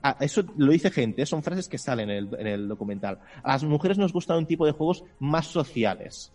a- 0.01 0.17
eso 0.19 0.43
lo 0.57 0.71
dice 0.71 0.89
gente, 0.89 1.25
son 1.25 1.43
frases 1.43 1.67
que 1.67 1.77
salen 1.77 2.09
en 2.09 2.17
el, 2.17 2.39
en 2.39 2.47
el 2.47 2.67
documental. 2.67 3.19
A 3.43 3.51
las 3.53 3.63
mujeres 3.63 3.97
nos 3.97 4.13
gustan 4.13 4.37
un 4.39 4.45
tipo 4.45 4.65
de 4.65 4.71
juegos 4.71 5.03
más 5.19 5.47
sociales. 5.47 6.31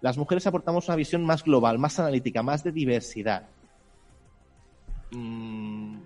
Las 0.00 0.16
mujeres 0.16 0.46
aportamos 0.46 0.88
una 0.88 0.96
visión 0.96 1.24
más 1.24 1.44
global, 1.44 1.78
más 1.78 1.98
analítica, 2.00 2.42
más 2.42 2.64
de 2.64 2.72
diversidad. 2.72 3.48
Mm, 5.12 5.98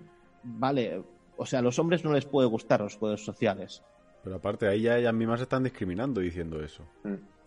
vale, 0.43 1.01
o 1.37 1.45
sea, 1.45 1.59
a 1.59 1.61
los 1.61 1.77
hombres 1.79 2.03
no 2.03 2.11
les 2.13 2.25
puede 2.25 2.47
gustar 2.47 2.81
los 2.81 2.97
juegos 2.97 3.23
sociales. 3.23 3.83
Pero 4.23 4.37
aparte, 4.37 4.67
ahí 4.67 4.81
ya 4.81 4.97
ellas 4.97 5.13
mismas 5.13 5.41
están 5.41 5.63
discriminando 5.63 6.19
diciendo 6.19 6.63
eso. 6.63 6.83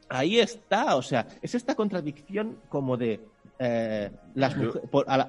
Ahí 0.09 0.39
está, 0.39 0.97
o 0.97 1.03
sea, 1.03 1.27
es 1.43 1.55
esta 1.55 1.75
contradicción 1.75 2.57
como 2.69 2.97
de 2.97 3.21
eh, 3.59 4.11
las 4.35 4.55
Yo- 4.55 4.63
mujer- 4.63 4.83
por- 4.91 5.05
a, 5.11 5.17
la- 5.19 5.29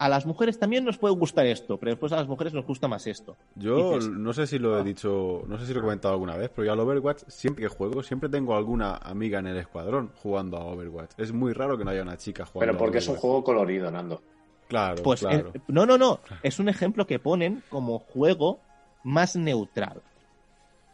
a 0.00 0.08
las 0.08 0.24
mujeres 0.24 0.58
también 0.58 0.82
nos 0.82 0.96
puede 0.96 1.14
gustar 1.14 1.44
esto, 1.44 1.76
pero 1.76 1.90
después 1.90 2.10
a 2.12 2.16
las 2.16 2.26
mujeres 2.26 2.54
nos 2.54 2.64
gusta 2.64 2.88
más 2.88 3.06
esto. 3.06 3.36
Yo 3.54 3.92
Dices, 3.96 4.08
no 4.08 4.32
sé 4.32 4.46
si 4.46 4.58
lo 4.58 4.78
he 4.78 4.82
dicho, 4.82 5.42
no 5.46 5.58
sé 5.58 5.66
si 5.66 5.74
lo 5.74 5.80
he 5.80 5.82
comentado 5.82 6.14
alguna 6.14 6.38
vez, 6.38 6.50
pero 6.56 6.64
yo 6.64 6.72
al 6.72 6.80
Overwatch, 6.80 7.24
siempre 7.28 7.64
que 7.64 7.68
juego, 7.68 8.02
siempre 8.02 8.30
tengo 8.30 8.56
alguna 8.56 8.96
amiga 8.96 9.40
en 9.40 9.48
el 9.48 9.58
escuadrón 9.58 10.10
jugando 10.22 10.56
a 10.56 10.64
Overwatch. 10.64 11.10
Es 11.18 11.32
muy 11.32 11.52
raro 11.52 11.76
que 11.76 11.84
no 11.84 11.90
haya 11.90 12.00
una 12.00 12.16
chica 12.16 12.46
jugando 12.46 12.72
Pero 12.72 12.76
a 12.76 12.78
porque 12.78 12.96
es 12.96 13.08
un 13.08 13.16
juego 13.16 13.44
colorido, 13.44 13.90
Nando. 13.90 14.22
Claro, 14.68 15.02
Pues 15.02 15.20
claro. 15.20 15.50
eh, 15.52 15.60
no, 15.68 15.84
no, 15.84 15.98
no. 15.98 16.20
Es 16.42 16.58
un 16.58 16.70
ejemplo 16.70 17.06
que 17.06 17.18
ponen 17.18 17.62
como 17.68 17.98
juego 17.98 18.58
más 19.04 19.36
neutral. 19.36 20.00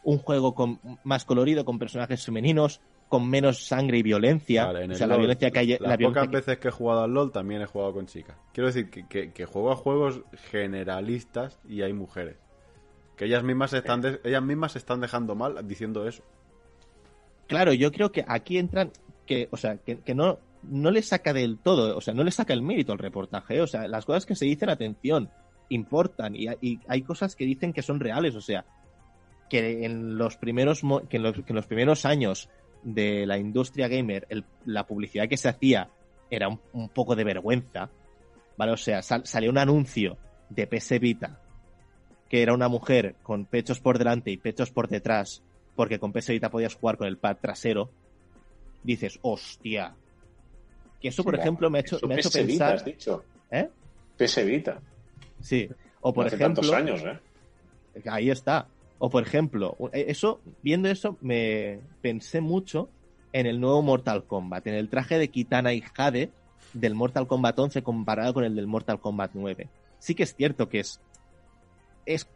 Un 0.03 0.17
juego 0.17 0.53
con, 0.53 0.81
más 1.05 1.23
colorido, 1.23 1.63
con 1.63 1.79
personajes 1.79 2.25
femeninos, 2.25 2.81
con 3.07 3.29
menos 3.29 3.65
sangre 3.65 3.97
y 3.99 4.03
violencia. 4.03 4.65
Vale, 4.65 4.83
en 4.85 4.91
o 4.91 4.95
sea, 4.95 5.07
la 5.07 5.17
violencia 5.17 5.49
que 5.51 5.59
hay. 5.59 5.67
Las 5.79 5.81
La 5.81 5.97
pocas 5.97 6.27
que- 6.27 6.35
veces 6.35 6.57
que 6.57 6.67
he 6.67 6.71
jugado 6.71 7.03
al 7.03 7.11
LOL 7.13 7.31
también 7.31 7.61
he 7.61 7.65
jugado 7.65 7.93
con 7.93 8.05
chicas. 8.05 8.35
Quiero 8.53 8.67
decir 8.67 8.89
que, 8.89 9.07
que- 9.07 9.31
que 9.31 9.45
juego 9.45 9.71
a 9.71 9.75
juegos 9.75 10.21
generalistas 10.51 11.59
y 11.67 11.81
hay 11.83 11.93
mujeres. 11.93 12.37
Que 13.15 13.25
ellas 13.25 13.43
mismas 13.43 13.71
están, 13.73 14.01
de- 14.01 14.19
ellas 14.23 14.43
mismas 14.43 14.73
se 14.73 14.77
están 14.79 14.99
dejando 15.01 15.35
mal 15.35 15.65
diciendo 15.67 16.07
eso. 16.07 16.23
Claro, 17.47 17.71
yo 17.73 17.91
creo 17.91 18.11
que 18.11 18.25
aquí 18.27 18.57
entran. 18.57 18.91
que, 19.25 19.49
O 19.51 19.57
sea, 19.57 19.77
que, 19.77 20.15
no, 20.15 20.39
no 20.63 20.89
le 20.91 21.01
saca 21.01 21.33
del 21.33 21.57
todo. 21.59 21.97
O 21.97 22.01
sea, 22.01 22.13
no 22.13 22.23
le 22.23 22.31
saca 22.31 22.53
el 22.53 22.61
mérito 22.61 22.93
al 22.93 22.97
reportaje. 22.99 23.57
¿eh? 23.57 23.61
O 23.61 23.67
sea, 23.67 23.85
las 23.87 24.05
cosas 24.05 24.25
que 24.25 24.35
se 24.35 24.45
dicen, 24.45 24.69
atención, 24.69 25.29
importan. 25.69 26.33
Y, 26.35 26.47
y 26.61 26.79
hay 26.87 27.01
cosas 27.01 27.35
que 27.35 27.43
dicen 27.45 27.73
que 27.73 27.81
son 27.81 27.99
reales. 27.99 28.35
O 28.35 28.41
sea, 28.41 28.65
que 29.49 29.83
en 29.85 30.17
los 30.17 30.37
primeros, 30.37 30.83
mo- 30.85 31.07
que 31.09 31.17
en 31.17 31.23
los, 31.23 31.33
que 31.35 31.43
en 31.49 31.55
los 31.55 31.67
primeros 31.67 32.05
años 32.05 32.49
de 32.83 33.25
la 33.25 33.37
industria 33.37 33.87
gamer, 33.87 34.25
el- 34.29 34.45
la 34.65 34.85
publicidad 34.85 35.27
que 35.27 35.37
se 35.37 35.49
hacía 35.49 35.89
era 36.29 36.47
un, 36.49 36.59
un 36.73 36.89
poco 36.89 37.15
de 37.15 37.23
vergüenza, 37.23 37.89
¿vale? 38.57 38.71
O 38.73 38.77
sea, 38.77 39.01
sal- 39.01 39.25
salió 39.25 39.49
un 39.49 39.57
anuncio 39.57 40.17
de 40.49 40.67
PS 40.67 40.99
Vita 40.99 41.39
que 42.29 42.41
era 42.41 42.53
una 42.53 42.67
mujer 42.67 43.15
con 43.23 43.45
pechos 43.45 43.79
por 43.79 43.97
delante 43.97 44.31
y 44.31 44.37
pechos 44.37 44.69
por 44.69 44.89
detrás, 44.89 45.41
porque 45.77 45.97
con 45.97 46.11
PS 46.11 46.33
Vita 46.33 46.49
podías 46.49 46.75
jugar 46.75 46.97
con 46.97 47.07
el 47.07 47.17
pad 47.17 47.37
trasero, 47.41 47.89
dices, 48.83 49.17
hostia. 49.21 49.95
Que 50.99 51.07
eso, 51.07 51.23
por 51.23 51.35
Sí, 51.35 51.41
ejemplo, 51.41 51.69
me 51.69 51.77
ha 51.77 51.81
hecho, 51.81 51.99
me 52.05 52.15
ha 52.15 52.17
hecho 52.19 52.29
PS 52.29 52.43
Vita, 52.43 52.65
pensar. 52.65 52.75
has 52.75 52.83
dicho. 52.85 53.23
¿Eh? 53.49 53.69
PS 54.17 54.43
Vita. 54.45 54.81
Sí. 55.39 55.69
O 56.01 56.13
por 56.13 56.25
Hace 56.27 56.35
ejemplo. 56.35 56.61
tantos 56.63 56.73
años, 56.77 57.01
¿eh? 57.05 58.09
Ahí 58.09 58.29
está. 58.29 58.67
O 58.99 59.09
por 59.09 59.23
ejemplo, 59.23 59.77
eh, 59.93 60.05
eso, 60.09 60.41
viendo 60.63 60.89
eso, 60.89 61.17
me 61.21 61.79
pensé 62.01 62.41
mucho 62.41 62.89
en 63.33 63.45
el 63.45 63.59
nuevo 63.59 63.81
Mortal 63.81 64.23
Kombat, 64.25 64.67
en 64.67 64.73
el 64.73 64.89
traje 64.89 65.17
de 65.17 65.29
Kitana 65.29 65.73
y 65.73 65.81
Jade 65.81 66.31
del 66.73 66.95
Mortal 66.95 67.27
Kombat 67.27 67.57
11 67.57 67.83
comparado 67.83 68.33
con 68.33 68.43
el 68.43 68.55
del 68.55 68.67
Mortal 68.67 68.99
Kombat 68.99 69.31
9. 69.33 69.69
Sí 69.99 70.15
que 70.15 70.23
es 70.23 70.35
cierto 70.35 70.69
que 70.69 70.79
es. 70.79 70.99
es 72.05 72.27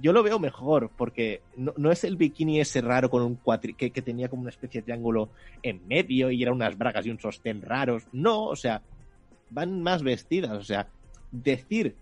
yo 0.00 0.12
lo 0.12 0.22
veo 0.22 0.38
mejor, 0.38 0.90
porque 0.96 1.42
no, 1.56 1.74
no 1.76 1.90
es 1.90 2.04
el 2.04 2.16
bikini 2.16 2.60
ese 2.60 2.80
raro 2.80 3.10
con 3.10 3.22
un 3.22 3.34
cuatri 3.34 3.74
que, 3.74 3.90
que 3.90 4.02
tenía 4.02 4.28
como 4.28 4.42
una 4.42 4.50
especie 4.50 4.80
de 4.80 4.84
triángulo 4.84 5.30
en 5.64 5.86
medio 5.88 6.30
y 6.30 6.42
eran 6.42 6.54
unas 6.54 6.78
bragas 6.78 7.06
y 7.06 7.10
un 7.10 7.18
sostén 7.18 7.60
raros. 7.60 8.04
No, 8.12 8.44
o 8.44 8.54
sea, 8.54 8.82
van 9.50 9.82
más 9.82 10.04
vestidas. 10.04 10.52
O 10.52 10.62
sea, 10.62 10.88
decir 11.32 11.96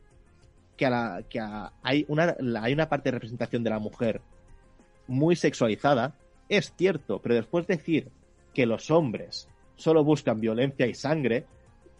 que, 0.78 0.86
a 0.86 0.90
la, 0.90 1.22
que 1.28 1.40
hay, 1.82 2.06
una, 2.08 2.36
hay 2.62 2.72
una 2.72 2.88
parte 2.88 3.08
de 3.08 3.16
representación 3.16 3.62
de 3.62 3.70
la 3.70 3.78
mujer 3.78 4.22
muy 5.08 5.36
sexualizada, 5.36 6.14
es 6.48 6.72
cierto, 6.76 7.20
pero 7.20 7.34
después 7.34 7.66
decir 7.66 8.08
que 8.54 8.64
los 8.64 8.90
hombres 8.90 9.48
solo 9.76 10.04
buscan 10.04 10.40
violencia 10.40 10.86
y 10.86 10.94
sangre, 10.94 11.44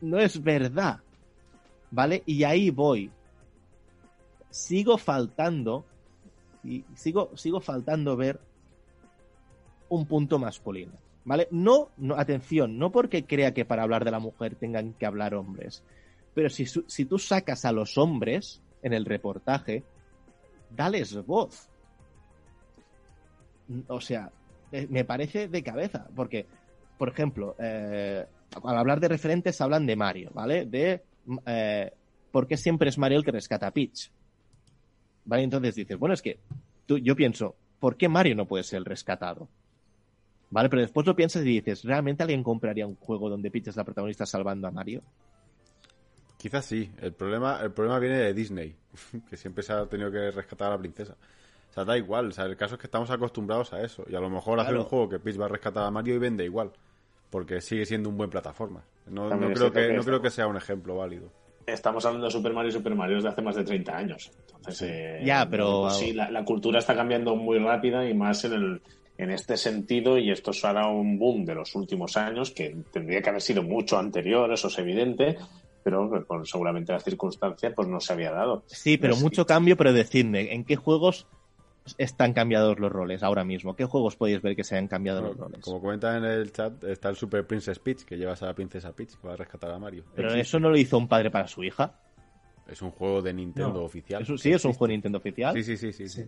no 0.01 0.19
es 0.19 0.43
verdad. 0.43 1.01
¿Vale? 1.91 2.23
Y 2.27 2.45
ahí 2.45 2.71
voy. 2.71 3.11
Sigo 4.51 4.97
faltando, 4.97 5.85
y 6.63 6.85
sigo, 6.95 7.31
sigo 7.35 7.61
faltando 7.61 8.17
ver 8.17 8.41
un 9.89 10.07
punto 10.07 10.39
masculino. 10.39 10.93
¿Vale? 11.25 11.49
No, 11.51 11.91
no, 11.99 12.15
atención, 12.15 12.79
no 12.79 12.91
porque 12.91 13.25
crea 13.25 13.53
que 13.53 13.65
para 13.65 13.83
hablar 13.83 14.05
de 14.05 14.11
la 14.11 14.19
mujer 14.19 14.55
tengan 14.55 14.95
que 14.95 15.05
hablar 15.05 15.35
hombres. 15.35 15.83
Pero 16.35 16.49
si, 16.49 16.65
si 16.67 17.05
tú 17.05 17.19
sacas 17.19 17.65
a 17.65 17.73
los 17.73 17.99
hombres 17.99 18.63
en 18.83 18.93
el 18.93 19.05
reportaje, 19.05 19.83
dales 20.75 21.15
voz. 21.27 21.69
O 23.89 24.01
sea, 24.01 24.31
eh, 24.73 24.87
me 24.89 25.05
parece 25.05 25.49
de 25.49 25.63
cabeza, 25.63 26.09
porque, 26.15 26.47
por 26.97 27.09
ejemplo, 27.09 27.55
eh, 27.59 28.25
al 28.63 28.79
hablar 28.79 29.01
de 29.01 29.09
referentes 29.09 29.61
hablan 29.61 29.87
de 29.87 29.97
Mario, 29.97 30.31
¿vale? 30.33 30.65
De 30.67 31.03
eh, 31.47 31.93
por 32.31 32.47
qué 32.47 32.57
siempre 32.57 32.89
es 32.89 32.99
Mario 32.99 33.19
el 33.19 33.25
que 33.25 33.33
rescata 33.33 33.67
a 33.67 33.71
Peach. 33.71 34.11
¿Vale? 35.25 35.43
Entonces 35.43 35.75
dices, 35.75 35.99
bueno, 35.99 36.15
es 36.15 36.23
que 36.23 36.39
tú, 36.87 36.99
yo 36.99 37.15
pienso, 37.15 37.55
¿por 37.79 37.97
qué 37.97 38.09
Mario 38.09 38.35
no 38.35 38.47
puede 38.47 38.65
ser 38.65 38.79
el 38.79 38.85
rescatado? 38.87 39.49
¿Vale? 40.51 40.71
Pero 40.71 40.81
después 40.81 41.07
lo 41.07 41.15
piensas 41.15 41.43
y 41.43 41.61
dices, 41.61 41.85
¿realmente 41.85 42.23
alguien 42.23 42.43
compraría 42.43 42.87
un 42.87 42.97
juego 42.97 43.29
donde 43.29 43.51
Peach 43.51 43.69
es 43.69 43.77
la 43.77 43.85
protagonista 43.85 44.25
salvando 44.25 44.67
a 44.67 44.71
Mario? 44.71 45.03
Quizás 46.39 46.65
sí. 46.65 46.91
El 47.03 47.13
problema, 47.13 47.61
el 47.63 47.73
problema 47.73 47.99
viene 47.99 48.17
de 48.19 48.33
Disney, 48.33 48.75
que 49.31 49.37
siempre 49.37 49.63
se 49.63 49.73
ha 49.75 49.85
tenido 49.87 50.11
que 50.11 50.31
rescatar 50.31 50.69
a 50.69 50.71
la 50.77 50.79
princesa. 50.79 51.15
O 51.71 51.75
sea, 51.75 51.85
da 51.85 51.99
igual. 51.99 52.29
O 52.29 52.33
sea, 52.33 52.47
el 52.47 52.57
caso 52.57 52.77
es 52.77 52.81
que 52.81 52.87
estamos 52.87 53.11
acostumbrados 53.11 53.73
a 53.75 53.83
eso. 53.83 54.05
Y 54.09 54.15
a 54.15 54.21
lo 54.21 54.31
mejor 54.31 54.59
hacer 54.61 54.75
un 54.77 54.85
juego 54.85 55.09
que 55.09 55.19
Peach 55.19 55.39
va 55.39 55.45
a 55.45 55.49
rescatar 55.49 55.85
a 55.85 55.91
Mario 55.91 56.15
y 56.15 56.19
vende 56.19 56.45
igual. 56.45 56.71
Porque 57.31 57.61
sigue 57.61 57.85
siendo 57.85 58.09
un 58.09 58.17
buen 58.17 58.31
plataforma. 58.31 58.83
No, 59.07 59.29
no 59.29 59.53
creo, 59.53 59.71
que, 59.73 59.87
que 59.89 59.93
no 59.95 60.03
creo 60.03 60.23
que 60.23 60.31
sea 60.31 60.47
un 60.47 60.57
ejemplo 60.57 60.97
válido. 60.97 61.31
Estamos 61.67 62.05
hablando 62.07 62.27
de 62.27 62.33
Super 62.33 62.55
Mario 62.55 62.71
y 62.71 62.73
Super 62.73 62.95
Mario 62.95 63.17
desde 63.17 63.29
hace 63.29 63.43
más 63.43 63.55
de 63.57 63.65
30 63.65 63.95
años. 63.97 64.31
Entonces, 64.57 64.83
eh, 64.91 65.21
Ya, 65.25 65.47
pero- 65.51 65.91
sí, 65.91 66.15
la, 66.15 66.31
la 66.31 66.43
cultura 66.45 66.79
está 66.79 66.95
cambiando 66.95 67.37
muy 67.37 67.59
rápida 67.59 68.09
y 68.09 68.15
más 68.15 68.43
en, 68.45 68.53
el, 68.55 68.81
en 69.19 69.31
este 69.31 69.59
sentido. 69.59 70.17
Y 70.17 70.31
esto 70.31 70.53
será 70.55 70.87
un 70.89 71.19
boom 71.19 71.45
de 71.45 71.55
los 71.55 71.75
últimos 71.75 72.17
años 72.17 72.51
que 72.53 72.75
tendría 72.91 73.21
que 73.21 73.29
haber 73.29 73.43
sido 73.43 73.63
mucho 73.63 73.99
anterior, 73.99 74.51
eso 74.51 74.69
es 74.69 74.79
evidente. 74.79 75.37
Pero 75.89 76.11
que 76.11 76.21
por 76.21 76.47
seguramente 76.47 76.93
las 76.93 77.03
circunstancias 77.03 77.73
pues 77.75 77.89
no 77.89 77.99
se 78.01 78.13
había 78.13 78.31
dado. 78.31 78.63
Sí, 78.67 78.99
pero 78.99 79.17
mucho 79.17 79.47
cambio, 79.47 79.77
pero 79.77 79.93
decidme, 79.95 80.53
¿en 80.53 80.65
qué 80.65 80.77
juegos 80.77 81.27
están 81.97 82.35
cambiados 82.35 82.79
los 82.79 82.93
roles 82.93 83.23
ahora 83.23 83.45
mismo? 83.45 83.75
¿Qué 83.75 83.87
juegos 83.87 84.17
podéis 84.17 84.43
ver 84.43 84.55
que 84.55 84.65
se 84.65 84.75
hayan 84.75 84.89
cambiado 84.89 85.23
los 85.23 85.35
roles? 85.37 85.61
Como 85.61 85.81
comentan 85.81 86.23
en 86.23 86.31
el 86.31 86.53
chat, 86.53 86.85
está 86.85 87.09
el 87.09 87.17
Super 87.17 87.47
Princess 87.47 87.79
Peach, 87.79 88.05
que 88.05 88.19
llevas 88.19 88.43
a 88.43 88.47
la 88.47 88.55
princesa 88.55 88.93
Peach, 88.93 89.17
que 89.19 89.27
va 89.27 89.33
a 89.33 89.37
rescatar 89.37 89.71
a 89.71 89.79
Mario. 89.79 90.05
Pero 90.15 90.29
Existe. 90.29 90.43
eso 90.43 90.61
no 90.61 90.69
lo 90.69 90.77
hizo 90.77 90.99
un 90.99 91.09
padre 91.09 91.31
para 91.31 91.49
su 91.49 91.65
hija. 91.65 91.99
Es 92.67 92.83
un 92.83 92.91
juego 92.91 93.23
de 93.23 93.33
Nintendo 93.33 93.73
No. 93.79 93.85
oficial. 93.85 94.21
Eso 94.23 94.37
sí, 94.37 94.53
es 94.53 94.63
un 94.67 94.73
juego 94.75 94.89
de 94.89 94.93
Nintendo 94.95 95.17
oficial. 95.17 95.55
Sí, 95.55 95.63
sí, 95.65 95.77
sí, 95.79 95.93
sí. 95.95 96.09
Sí. 96.09 96.25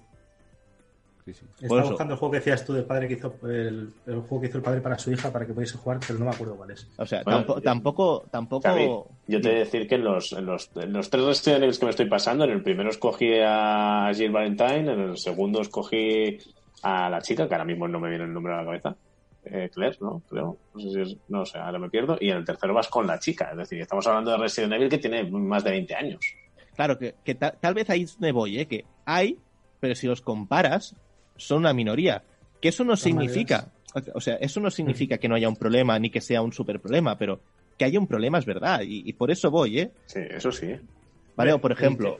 Sí. 1.34 1.40
Sí, 1.40 1.46
sí. 1.58 1.64
Estaba 1.64 1.80
eso. 1.80 1.90
buscando 1.90 2.14
el 2.14 2.18
juego 2.20 2.32
que 2.32 2.38
decías 2.38 2.64
tú 2.64 2.72
del 2.72 2.84
padre 2.84 3.08
que 3.08 3.14
hizo 3.14 3.34
el, 3.44 3.92
el 4.06 4.20
juego 4.20 4.40
que 4.40 4.46
hizo 4.48 4.58
el 4.58 4.64
padre 4.64 4.80
para 4.80 4.98
su 4.98 5.10
hija 5.12 5.32
para 5.32 5.46
que 5.46 5.52
pudiese 5.52 5.76
jugar, 5.78 5.98
pero 6.06 6.18
no 6.18 6.24
me 6.26 6.30
acuerdo 6.32 6.56
cuál 6.56 6.70
es. 6.72 6.88
O 6.96 7.06
sea, 7.06 7.22
Bueno, 7.24 7.40
tampo- 7.40 7.54
yo- 7.56 7.62
tampoco, 7.62 8.24
tampoco, 8.30 8.62
Xavi, 8.68 8.86
yo 9.28 9.40
te 9.40 9.48
he 9.50 9.52
de 9.52 9.58
decir 9.60 9.88
que 9.88 9.94
en 9.96 10.04
los, 10.04 10.32
en 10.32 10.46
los, 10.46 10.70
en 10.76 10.92
los 10.92 11.08
tres 11.10 11.24
Resident 11.24 11.62
Evil 11.64 11.78
que 11.78 11.84
me 11.84 11.90
estoy 11.90 12.08
pasando, 12.08 12.44
en 12.44 12.50
el 12.50 12.62
primero 12.62 12.90
escogí 12.90 13.30
a 13.44 14.10
Jill 14.14 14.30
Valentine, 14.30 14.92
en 14.92 15.00
el 15.00 15.16
segundo 15.18 15.60
escogí 15.60 16.38
a 16.82 17.10
la 17.10 17.20
chica, 17.20 17.46
que 17.48 17.54
ahora 17.54 17.64
mismo 17.64 17.86
no 17.88 18.00
me 18.00 18.08
viene 18.08 18.24
el 18.24 18.32
nombre 18.32 18.54
a 18.54 18.58
la 18.58 18.64
cabeza. 18.64 18.96
Eh, 19.42 19.70
Claire, 19.72 19.96
¿no? 20.02 20.22
Creo. 20.28 20.58
No 20.74 20.80
sé 20.80 20.90
si 20.90 21.00
es. 21.00 21.16
No 21.28 21.46
sé, 21.46 21.56
ahora 21.58 21.78
me 21.78 21.88
pierdo. 21.88 22.18
Y 22.20 22.28
en 22.30 22.36
el 22.36 22.44
tercero 22.44 22.74
vas 22.74 22.88
con 22.88 23.06
la 23.06 23.18
chica. 23.18 23.48
Es 23.52 23.56
decir, 23.56 23.80
estamos 23.80 24.06
hablando 24.06 24.30
de 24.32 24.36
Resident 24.36 24.74
Evil 24.74 24.90
que 24.90 24.98
tiene 24.98 25.24
más 25.30 25.64
de 25.64 25.70
20 25.70 25.94
años. 25.94 26.20
claro, 26.76 26.98
que, 26.98 27.14
que 27.24 27.34
ta- 27.34 27.52
tal 27.52 27.72
vez 27.74 27.88
ahí 27.88 28.04
donde 28.04 28.32
voy, 28.32 28.58
¿eh? 28.60 28.66
Que 28.66 28.84
hay, 29.06 29.38
pero 29.80 29.94
si 29.94 30.06
los 30.06 30.20
comparas, 30.20 30.94
son 31.40 31.58
una 31.58 31.72
minoría. 31.72 32.22
Que 32.60 32.68
eso 32.68 32.84
no 32.84 32.96
significa, 32.96 33.72
o 34.14 34.20
sea, 34.20 34.36
eso 34.36 34.60
no 34.60 34.70
significa 34.70 35.18
que 35.18 35.28
no 35.28 35.34
haya 35.34 35.48
un 35.48 35.56
problema 35.56 35.98
ni 35.98 36.10
que 36.10 36.20
sea 36.20 36.42
un 36.42 36.52
super 36.52 36.78
problema, 36.80 37.16
pero 37.16 37.40
que 37.78 37.84
haya 37.86 37.98
un 37.98 38.06
problema 38.06 38.38
es 38.38 38.44
verdad. 38.44 38.82
Y, 38.82 39.02
y 39.08 39.12
por 39.14 39.30
eso 39.30 39.50
voy, 39.50 39.78
¿eh? 39.80 39.90
Sí, 40.06 40.20
eso 40.30 40.52
sí. 40.52 40.74
¿Vale? 41.36 41.52
O 41.54 41.58
por 41.60 41.72
ejemplo, 41.72 42.18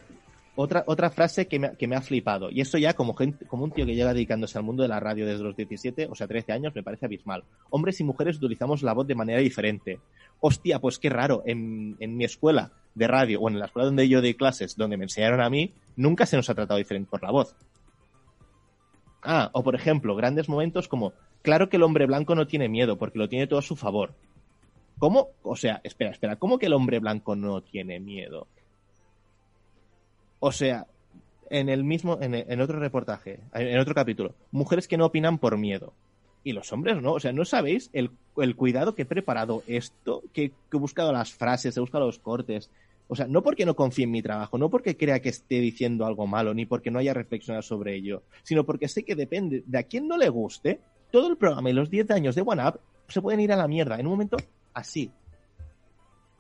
otra, 0.57 0.83
otra 0.87 1.11
frase 1.11 1.47
que 1.47 1.59
me, 1.59 1.67
ha- 1.67 1.73
que 1.73 1.87
me 1.87 1.95
ha 1.97 2.01
flipado. 2.01 2.51
Y 2.51 2.63
eso 2.63 2.79
ya 2.79 2.95
como, 2.95 3.15
gente, 3.15 3.45
como 3.47 3.65
un 3.65 3.71
tío 3.71 3.85
que 3.85 3.95
lleva 3.95 4.15
dedicándose 4.15 4.57
al 4.57 4.65
mundo 4.65 4.83
de 4.83 4.89
la 4.89 4.99
radio 4.99 5.27
desde 5.27 5.43
los 5.45 5.55
17, 5.55 6.07
o 6.11 6.15
sea, 6.15 6.27
13 6.27 6.53
años, 6.53 6.75
me 6.75 6.83
parece 6.83 7.05
abismal. 7.05 7.45
Hombres 7.69 8.01
y 8.01 8.05
mujeres 8.05 8.39
utilizamos 8.39 8.83
la 8.83 8.95
voz 8.95 9.07
de 9.07 9.15
manera 9.15 9.41
diferente. 9.41 10.01
Hostia, 10.41 10.79
pues 10.79 10.99
qué 10.99 11.11
raro. 11.11 11.43
En, 11.45 11.97
en 12.01 12.17
mi 12.17 12.25
escuela 12.25 12.73
de 12.95 13.07
radio, 13.07 13.41
o 13.43 13.51
en 13.51 13.59
la 13.59 13.67
escuela 13.67 13.85
donde 13.87 14.09
yo 14.09 14.23
di 14.23 14.33
clases, 14.33 14.75
donde 14.77 14.97
me 14.97 15.05
enseñaron 15.05 15.43
a 15.43 15.51
mí, 15.51 15.75
nunca 15.97 16.25
se 16.25 16.37
nos 16.37 16.49
ha 16.49 16.55
tratado 16.55 16.79
diferente 16.79 17.11
por 17.11 17.23
la 17.23 17.31
voz. 17.31 17.55
Ah, 19.23 19.51
o 19.53 19.63
por 19.63 19.75
ejemplo, 19.75 20.17
grandes 20.17 20.49
momentos 20.49 20.89
como, 20.89 21.13
claro 21.43 21.69
que 21.69 21.77
el 21.77 21.83
hombre 21.83 22.07
blanco 22.07 22.35
no 22.35 22.47
tiene 22.47 22.69
miedo, 22.69 22.97
porque 22.97 23.19
lo 23.19 23.29
tiene 23.29 23.47
todo 23.47 23.59
a 23.59 23.63
su 23.63 23.77
favor. 23.77 24.15
¿Cómo? 24.99 25.29
O 25.43 25.57
sea, 25.57 25.81
espera, 25.85 26.11
espera, 26.11 26.37
¿cómo 26.37 26.59
que 26.59 26.67
el 26.67 26.73
hombre 26.73 26.99
blanco 26.99 27.37
no 27.37 27.63
tiene 27.63 28.01
miedo? 28.01 28.47
O 30.41 30.53
sea, 30.53 30.87
en 31.51 31.69
el 31.69 31.85
mismo, 31.85 32.19
en, 32.21 32.35
en 32.35 32.61
otro 32.61 32.79
reportaje, 32.79 33.41
en 33.55 33.79
otro 33.79 33.95
capítulo, 33.95 34.35
mujeres 34.53 34.89
que 34.89 34.97
no 34.97 35.07
opinan 35.07 35.39
por 35.39 35.59
miedo. 35.59 35.93
Y 36.43 36.53
los 36.53 36.73
hombres 36.73 37.03
no, 37.03 37.13
o 37.13 37.21
sea, 37.21 37.33
¿no 37.33 37.45
sabéis 37.45 37.91
el, 37.93 38.11
el 38.39 38.57
cuidado 38.57 38.95
que 38.95 39.03
he 39.03 39.07
preparado 39.07 39.63
esto? 39.67 40.23
Que, 40.33 40.51
que 40.71 40.77
he 40.77 40.81
buscado 40.81 41.13
las 41.13 41.33
frases, 41.33 41.77
he 41.77 41.81
buscado 41.81 42.07
los 42.07 42.19
cortes. 42.19 42.71
O 43.13 43.17
sea, 43.17 43.27
no 43.27 43.43
porque 43.43 43.67
no 43.67 43.75
confíe 43.75 44.05
en 44.05 44.13
mi 44.13 44.23
trabajo, 44.23 44.57
no 44.57 44.71
porque 44.71 44.97
crea 44.97 45.21
que 45.21 45.31
esté 45.31 45.57
diciendo 45.57 46.07
algo 46.07 46.29
malo, 46.29 46.55
ni 46.55 46.65
porque 46.65 46.93
no 46.93 47.01
haya 47.01 47.13
reflexionado 47.13 47.61
sobre 47.63 47.97
ello, 47.97 48.23
sino 48.45 48.65
porque 48.65 48.87
sé 48.87 49.03
que 49.03 49.17
depende 49.17 49.65
de 49.67 49.79
a 49.79 49.83
quién 49.83 50.07
no 50.07 50.17
le 50.17 50.29
guste, 50.29 50.81
todo 51.11 51.29
el 51.29 51.37
programa 51.37 51.71
y 51.71 51.73
los 51.73 51.91
10 51.91 52.09
años 52.13 52.37
de 52.37 52.43
OneUp 52.43 52.77
se 53.09 53.21
pueden 53.21 53.41
ir 53.41 53.53
a 53.53 53.57
la 53.57 53.67
mierda 53.67 53.99
en 53.99 54.07
un 54.07 54.13
momento 54.13 54.37
así. 54.73 55.11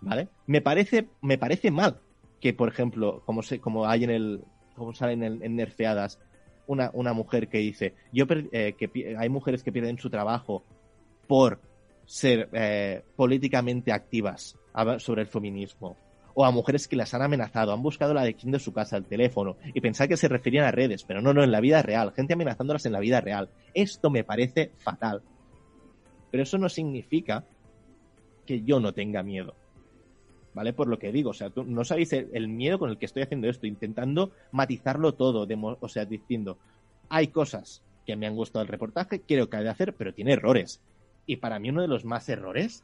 ¿Vale? 0.00 0.28
Me 0.46 0.60
parece, 0.60 1.08
me 1.22 1.38
parece 1.38 1.72
mal 1.72 1.98
que, 2.40 2.54
por 2.54 2.68
ejemplo, 2.68 3.20
como, 3.26 3.42
se, 3.42 3.58
como 3.58 3.86
hay 3.86 4.04
en 4.04 4.10
el. 4.10 4.44
como 4.76 4.94
sale 4.94 5.14
en, 5.14 5.56
Nerfeadas, 5.56 6.20
una, 6.68 6.92
una 6.94 7.12
mujer 7.12 7.48
que 7.48 7.58
dice. 7.58 7.94
yo 8.12 8.26
eh, 8.30 8.76
que 8.78 9.16
Hay 9.18 9.28
mujeres 9.28 9.64
que 9.64 9.72
pierden 9.72 9.98
su 9.98 10.08
trabajo 10.08 10.62
por 11.26 11.60
ser 12.06 12.48
eh, 12.52 13.02
políticamente 13.16 13.90
activas 13.90 14.56
sobre 14.98 15.22
el 15.22 15.26
feminismo. 15.26 15.96
O 16.34 16.44
a 16.44 16.50
mujeres 16.50 16.86
que 16.88 16.96
las 16.96 17.12
han 17.14 17.22
amenazado, 17.22 17.72
han 17.72 17.82
buscado 17.82 18.14
la 18.14 18.24
dirección 18.24 18.52
de 18.52 18.58
su 18.58 18.72
casa, 18.72 18.96
el 18.96 19.04
teléfono, 19.04 19.56
y 19.74 19.80
pensar 19.80 20.08
que 20.08 20.16
se 20.16 20.28
referían 20.28 20.64
a 20.64 20.70
redes, 20.70 21.04
pero 21.04 21.20
no, 21.20 21.32
no, 21.34 21.42
en 21.42 21.50
la 21.52 21.60
vida 21.60 21.82
real, 21.82 22.12
gente 22.12 22.34
amenazándolas 22.34 22.86
en 22.86 22.92
la 22.92 23.00
vida 23.00 23.20
real. 23.20 23.48
Esto 23.74 24.10
me 24.10 24.24
parece 24.24 24.72
fatal. 24.78 25.22
Pero 26.30 26.42
eso 26.42 26.58
no 26.58 26.68
significa 26.68 27.44
que 28.46 28.62
yo 28.62 28.80
no 28.80 28.92
tenga 28.92 29.22
miedo. 29.22 29.54
¿Vale? 30.52 30.72
Por 30.72 30.88
lo 30.88 30.98
que 30.98 31.12
digo, 31.12 31.30
o 31.30 31.34
sea, 31.34 31.50
tú 31.50 31.62
no 31.64 31.84
sabéis 31.84 32.12
el, 32.12 32.28
el 32.32 32.48
miedo 32.48 32.78
con 32.78 32.90
el 32.90 32.98
que 32.98 33.06
estoy 33.06 33.22
haciendo 33.22 33.48
esto, 33.48 33.66
intentando 33.68 34.32
matizarlo 34.50 35.14
todo, 35.14 35.46
demo- 35.46 35.78
o 35.80 35.88
sea, 35.88 36.04
diciendo, 36.04 36.58
hay 37.08 37.28
cosas 37.28 37.82
que 38.04 38.16
me 38.16 38.26
han 38.26 38.34
gustado 38.34 38.64
del 38.64 38.72
reportaje, 38.72 39.20
creo 39.20 39.48
que 39.48 39.56
ha 39.58 39.62
de 39.62 39.68
hacer, 39.68 39.94
pero 39.94 40.12
tiene 40.12 40.32
errores. 40.32 40.80
Y 41.26 41.36
para 41.36 41.60
mí 41.60 41.70
uno 41.70 41.82
de 41.82 41.88
los 41.88 42.04
más 42.04 42.28
errores 42.28 42.82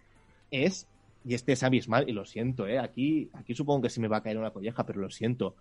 es, 0.53 0.87
y 1.27 1.35
este 1.35 1.53
es 1.53 1.65
abismal, 1.65 2.09
y 2.09 2.13
lo 2.13 2.25
siento, 2.25 2.69
¿eh? 2.69 2.79
aquí, 2.79 3.31
aquí 3.33 3.53
supongo 3.53 3.83
que 3.83 3.91
se 3.91 4.01
me 4.01 4.07
va 4.07 4.19
a 4.19 4.23
caer 4.23 4.39
una 4.39 4.53
colleja, 4.53 4.87
pero 4.87 5.01
lo 5.01 5.11
siento, 5.11 5.57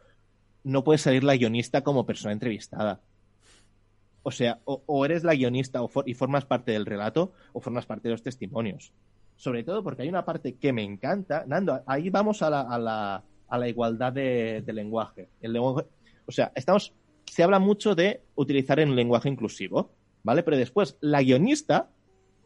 no 0.63 0.83
puede 0.83 0.99
salir 0.99 1.23
la 1.23 1.35
guionista 1.35 1.83
como 1.83 2.05
persona 2.05 2.33
entrevistada. 2.33 3.01
O 4.21 4.29
sea, 4.29 4.59
o, 4.65 5.05
eres 5.05 5.23
la 5.23 5.33
guionista 5.33 5.81
o 5.81 5.89
y 6.05 6.13
formas 6.13 6.45
parte 6.45 6.71
del 6.71 6.85
relato 6.85 7.33
o 7.53 7.61
formas 7.61 7.85
parte 7.87 8.07
de 8.07 8.13
los 8.13 8.23
testimonios. 8.23 8.93
Sobre 9.35 9.63
todo 9.63 9.83
porque 9.83 10.03
hay 10.03 10.09
una 10.09 10.25
parte 10.25 10.55
que 10.55 10.73
me 10.73 10.83
encanta. 10.83 11.43
Nando, 11.45 11.81
ahí 11.85 12.09
vamos 12.09 12.41
a 12.41 12.49
la, 12.49 12.61
a 12.61 12.79
la, 12.79 13.23
a 13.47 13.57
la 13.57 13.67
igualdad 13.67 14.13
de, 14.13 14.63
de 14.65 14.73
lenguaje. 14.73 15.29
El 15.41 15.53
lenguaje. 15.53 15.87
O 16.25 16.31
sea, 16.31 16.51
estamos. 16.55 16.93
Se 17.25 17.43
habla 17.43 17.59
mucho 17.59 17.93
de 17.93 18.21
utilizar 18.33 18.79
el 18.79 18.95
lenguaje 18.95 19.29
inclusivo, 19.29 19.91
¿vale? 20.23 20.41
Pero 20.41 20.57
después, 20.57 20.97
la 21.01 21.21
guionista 21.21 21.89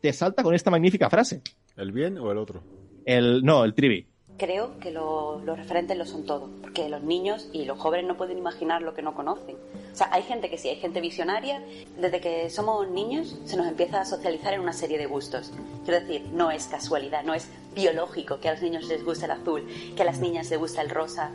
te 0.01 0.11
salta 0.11 0.43
con 0.43 0.55
esta 0.55 0.71
magnífica 0.71 1.09
frase. 1.09 1.41
¿El 1.77 1.93
bien 1.93 2.17
o 2.17 2.29
el 2.31 2.37
otro? 2.37 2.78
El, 3.05 3.43
no, 3.43 3.63
el 3.65 3.73
trivi. 3.73 4.05
Creo 4.37 4.79
que 4.79 4.91
lo- 4.91 5.41
los 5.43 5.57
referentes 5.57 5.97
lo 5.97 6.05
son 6.05 6.25
todo, 6.25 6.49
porque 6.61 6.87
los 6.87 7.03
niños 7.03 7.49
y 7.51 7.65
los 7.65 7.77
jóvenes 7.77 8.07
no 8.07 8.15
pueden 8.15 8.37
imaginar 8.37 8.81
lo 8.81 8.93
que 8.93 9.01
no 9.01 9.13
conocen. 9.13 9.57
O 9.91 9.95
sea, 9.95 10.07
hay 10.13 10.23
gente 10.23 10.49
que 10.49 10.57
sí, 10.57 10.69
hay 10.69 10.77
gente 10.77 11.01
visionaria. 11.01 11.61
Desde 11.99 12.21
que 12.21 12.49
somos 12.49 12.87
niños 12.89 13.37
se 13.43 13.57
nos 13.57 13.67
empieza 13.67 13.99
a 13.99 14.05
socializar 14.05 14.53
en 14.53 14.61
una 14.61 14.71
serie 14.71 14.97
de 14.97 15.07
gustos. 15.07 15.51
Quiero 15.83 15.99
decir, 15.99 16.25
no 16.31 16.51
es 16.51 16.67
casualidad, 16.67 17.23
no 17.25 17.33
es 17.33 17.49
biológico 17.75 18.39
que 18.39 18.47
a 18.47 18.53
los 18.53 18.61
niños 18.61 18.87
les 18.87 19.03
guste 19.03 19.25
el 19.25 19.31
azul, 19.31 19.67
que 19.97 20.03
a 20.03 20.05
las 20.05 20.19
niñas 20.21 20.49
les 20.49 20.57
gusta 20.59 20.81
el 20.81 20.89
rosa. 20.89 21.31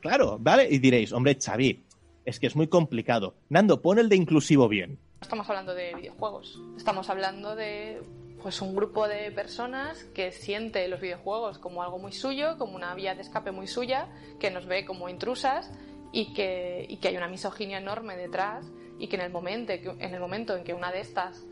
Claro, 0.00 0.36
¿vale? 0.38 0.68
Y 0.70 0.78
diréis, 0.78 1.12
hombre, 1.12 1.38
Xavi, 1.42 1.82
es 2.26 2.38
que 2.40 2.46
es 2.46 2.56
muy 2.56 2.66
complicado. 2.68 3.34
Nando, 3.48 3.80
pon 3.80 3.98
el 3.98 4.08
de 4.08 4.16
inclusivo 4.16 4.68
bien. 4.68 4.92
No 5.20 5.22
estamos 5.22 5.48
hablando 5.48 5.74
de 5.74 5.94
videojuegos, 5.94 6.58
estamos 6.76 7.08
hablando 7.10 7.54
de 7.54 8.00
pues 8.42 8.60
un 8.62 8.74
grupo 8.74 9.06
de 9.08 9.30
personas 9.32 10.04
que 10.14 10.32
siente 10.32 10.86
los 10.88 11.00
videojuegos 11.00 11.58
como 11.58 11.82
algo 11.82 11.98
muy 11.98 12.12
suyo, 12.12 12.56
como 12.58 12.76
una 12.76 12.94
vía 12.94 13.14
de 13.14 13.22
escape 13.22 13.50
muy 13.50 13.66
suya, 13.66 14.08
que 14.38 14.50
nos 14.50 14.66
ve 14.66 14.84
como 14.84 15.08
intrusas 15.08 15.70
y 16.12 16.32
que, 16.32 16.86
y 16.88 16.96
que 16.96 17.08
hay 17.08 17.16
una 17.16 17.28
misoginia 17.28 17.78
enorme 17.78 18.16
detrás 18.16 18.66
y 18.98 19.08
que 19.08 19.16
en 19.16 19.22
el 19.22 19.30
momento, 19.30 19.72
en 19.72 20.14
el 20.14 20.20
momento 20.20 20.56
en 20.56 20.64
que 20.64 20.74
una 20.74 20.92
de 20.92 21.00
estas 21.00 21.46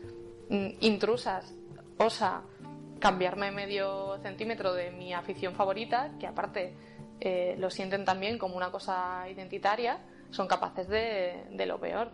mm, 0.49 0.69
intrusas 0.81 1.53
osa 1.97 2.43
cambiarme 2.99 3.51
medio 3.51 4.17
centímetro 4.21 4.73
de 4.73 4.91
mi 4.91 5.13
afición 5.13 5.55
favorita, 5.55 6.11
que 6.19 6.27
aparte 6.27 6.73
eh, 7.19 7.55
lo 7.57 7.69
sienten 7.69 8.05
también 8.05 8.37
como 8.37 8.55
una 8.55 8.71
cosa 8.71 9.27
identitaria, 9.29 9.99
son 10.31 10.47
capaces 10.47 10.87
de, 10.87 11.45
de 11.51 11.65
lo 11.65 11.79
peor. 11.79 12.11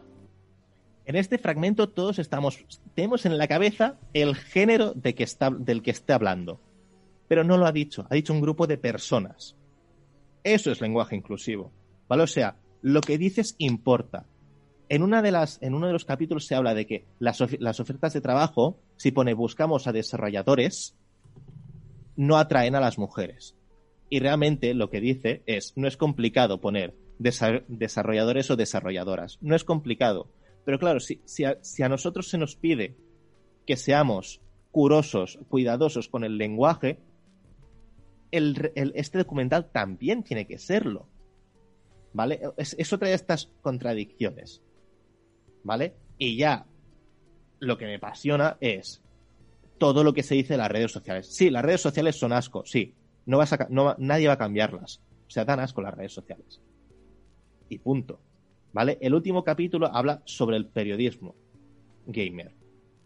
En 1.06 1.16
este 1.16 1.38
fragmento 1.38 1.90
todos 1.90 2.20
estamos, 2.20 2.66
tenemos 2.96 3.26
en 3.26 3.38
la 3.38 3.48
cabeza 3.48 4.00
el 4.14 4.36
género 4.36 4.94
de 4.94 5.14
que 5.14 5.24
está, 5.24 5.50
del 5.52 5.82
que 5.82 5.92
está 5.92 6.16
hablando. 6.16 6.60
Pero 7.28 7.44
no 7.44 7.58
lo 7.58 7.66
ha 7.66 7.72
dicho, 7.72 8.08
ha 8.10 8.16
dicho 8.16 8.34
un 8.34 8.42
grupo 8.42 8.68
de 8.68 8.78
personas. 8.78 9.56
Eso 10.44 10.72
es 10.72 10.82
lenguaje 10.82 11.16
inclusivo. 11.16 11.72
¿Vale? 12.08 12.24
O 12.24 12.28
sea, 12.28 12.58
lo 12.82 13.02
que 13.02 13.18
dices 13.18 13.56
importa. 13.58 14.26
En, 14.90 15.02
una 15.02 15.22
de 15.24 15.32
las, 15.32 15.60
en 15.64 15.74
uno 15.74 15.88
de 15.88 15.94
los 15.94 16.06
capítulos 16.06 16.46
se 16.46 16.54
habla 16.54 16.76
de 16.76 16.86
que 16.86 17.06
las, 17.20 17.44
las 17.60 17.80
ofertas 17.80 18.14
de 18.14 18.22
trabajo, 18.22 18.78
si 18.98 19.12
pone 19.12 19.34
buscamos 19.34 19.88
a 19.88 19.92
desarrolladores, 19.92 20.96
no 22.16 22.38
atraen 22.38 22.76
a 22.76 22.80
las 22.80 22.98
mujeres. 23.00 23.56
Y 24.10 24.20
realmente 24.20 24.74
lo 24.76 24.90
que 24.92 25.02
dice 25.02 25.42
es, 25.48 25.74
no 25.76 25.88
es 25.88 25.98
complicado 25.98 26.62
poner 26.62 26.94
desa- 27.20 27.64
desarrolladores 27.68 28.52
o 28.52 28.56
desarrolladoras. 28.56 29.40
No 29.42 29.56
es 29.56 29.64
complicado. 29.64 30.30
Pero 30.66 30.80
claro, 30.80 31.00
si, 31.00 31.22
si, 31.26 31.44
a, 31.46 31.90
nosotros 31.90 32.28
se 32.28 32.38
nos 32.38 32.56
pide 32.56 32.98
que 33.66 33.78
seamos 33.78 34.42
curosos, 34.72 35.40
cuidadosos 35.48 36.10
con 36.10 36.24
el 36.24 36.38
lenguaje, 36.38 37.00
el 38.32 38.72
este 38.96 39.20
documental 39.20 39.72
también 39.72 40.24
tiene 40.24 40.46
que 40.46 40.58
serlo. 40.58 41.08
¿Vale? 42.16 42.40
Es, 42.56 42.94
otra 42.94 43.10
de 43.10 43.14
estas 43.14 43.52
contradicciones. 43.62 44.62
¿Vale? 45.64 45.96
Y 46.18 46.38
ya 46.38 46.66
lo 47.60 47.78
que 47.78 47.86
me 47.86 47.96
apasiona 47.96 48.56
es 48.62 49.02
todo 49.78 50.02
lo 50.02 50.14
que 50.14 50.24
se 50.24 50.36
dice 50.36 50.54
en 50.54 50.62
las 50.62 50.72
redes 50.72 50.94
sociales. 50.94 51.28
Sí, 51.28 51.50
las 51.50 51.66
redes 51.66 51.82
sociales 51.82 52.16
son 52.16 52.32
asco, 52.32 52.66
sí. 52.66 52.96
No 53.26 53.40
vas 53.40 53.52
a, 53.52 53.68
no 53.70 53.96
nadie 53.98 54.28
va 54.28 54.36
a 54.36 54.38
cambiarlas. 54.38 55.02
O 55.28 55.30
sea, 55.30 55.44
dan 55.44 55.60
asco 55.60 55.82
las 55.82 55.94
redes 55.94 56.14
sociales. 56.14 56.62
Y 57.68 57.80
punto. 57.80 58.22
¿Vale? 58.76 58.98
El 59.00 59.14
último 59.14 59.42
capítulo 59.42 59.88
habla 59.88 60.22
sobre 60.26 60.58
el 60.58 60.66
periodismo 60.66 61.34
gamer. 62.08 62.52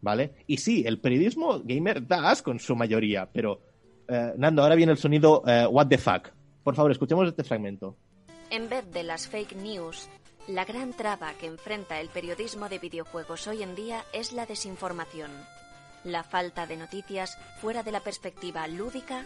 ¿Vale? 0.02 0.34
Y 0.48 0.58
sí, 0.58 0.84
el 0.84 1.00
periodismo 1.00 1.62
gamer 1.64 2.08
da 2.08 2.32
asco 2.32 2.50
en 2.50 2.58
su 2.58 2.76
mayoría, 2.76 3.30
pero 3.32 3.62
eh, 4.08 4.34
Nando, 4.36 4.64
ahora 4.64 4.74
viene 4.74 4.94
el 4.94 4.98
sonido 4.98 5.44
eh, 5.46 5.68
What 5.68 5.86
the 5.90 6.00
fuck. 6.00 6.30
Por 6.64 6.74
favor, 6.74 6.92
escuchemos 6.92 7.28
este 7.28 7.44
fragmento. 7.44 7.96
En 8.50 8.68
vez 8.68 8.92
de 8.92 9.04
las 9.04 9.28
fake 9.28 9.58
news, 9.58 10.10
la 10.48 10.66
gran 10.66 10.92
traba 10.94 11.34
que 11.34 11.46
enfrenta 11.46 12.02
el 12.02 12.10
periodismo 12.10 12.68
de 12.68 12.80
videojuegos 12.80 13.46
hoy 13.46 13.62
en 13.62 13.76
día 13.76 14.04
es 14.12 14.34
la 14.34 14.48
desinformación. 14.48 15.30
La 16.04 16.24
falta 16.24 16.66
de 16.66 16.78
noticias 16.78 17.38
fuera 17.62 17.84
de 17.84 17.92
la 17.92 18.00
perspectiva 18.00 18.68
lúdica 18.68 19.24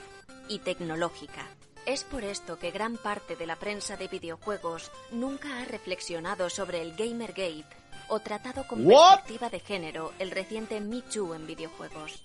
y 0.49 0.59
tecnológica. 0.59 1.47
Es 1.85 2.03
por 2.05 2.23
esto 2.23 2.57
que 2.57 2.71
gran 2.71 2.95
parte 2.97 3.35
de 3.35 3.45
la 3.45 3.57
prensa 3.57 3.97
de 3.97 4.07
videojuegos 4.07 4.91
nunca 5.11 5.61
ha 5.61 5.65
reflexionado 5.65 6.49
sobre 6.49 6.81
el 6.81 6.95
Gamergate 6.95 7.65
o 8.07 8.19
tratado 8.19 8.65
con 8.67 8.85
What? 8.85 9.15
perspectiva 9.23 9.49
de 9.49 9.59
género 9.59 10.13
el 10.19 10.31
reciente 10.31 10.79
Me 10.79 11.01
Too 11.01 11.35
en 11.35 11.45
videojuegos. 11.45 12.23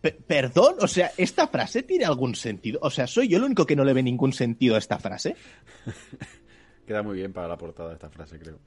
Pe- 0.00 0.12
¿Perdón? 0.12 0.76
O 0.80 0.88
sea, 0.88 1.10
¿esta 1.16 1.46
frase 1.48 1.82
tiene 1.82 2.04
algún 2.06 2.34
sentido? 2.34 2.78
O 2.82 2.90
sea, 2.90 3.06
¿soy 3.06 3.28
yo 3.28 3.36
el 3.38 3.44
único 3.44 3.66
que 3.66 3.76
no 3.76 3.84
le 3.84 3.92
ve 3.92 4.02
ningún 4.02 4.32
sentido 4.32 4.76
a 4.76 4.78
esta 4.78 4.98
frase? 4.98 5.36
Queda 6.86 7.02
muy 7.02 7.16
bien 7.16 7.32
para 7.32 7.48
la 7.48 7.58
portada 7.58 7.92
esta 7.92 8.08
frase, 8.08 8.38
creo. 8.38 8.58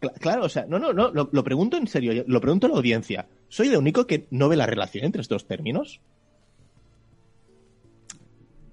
Cla- 0.00 0.12
claro, 0.18 0.44
o 0.44 0.48
sea, 0.48 0.64
no, 0.66 0.78
no, 0.78 0.92
no, 0.94 1.10
lo, 1.10 1.28
lo 1.30 1.44
pregunto 1.44 1.76
en 1.76 1.86
serio, 1.88 2.24
lo 2.26 2.40
pregunto 2.40 2.66
a 2.66 2.70
la 2.70 2.76
audiencia. 2.76 3.26
¿Soy 3.48 3.68
el 3.68 3.76
único 3.76 4.06
que 4.06 4.26
no 4.30 4.48
ve 4.48 4.56
la 4.56 4.66
relación 4.66 5.04
entre 5.04 5.20
estos 5.22 5.46
términos? 5.46 6.00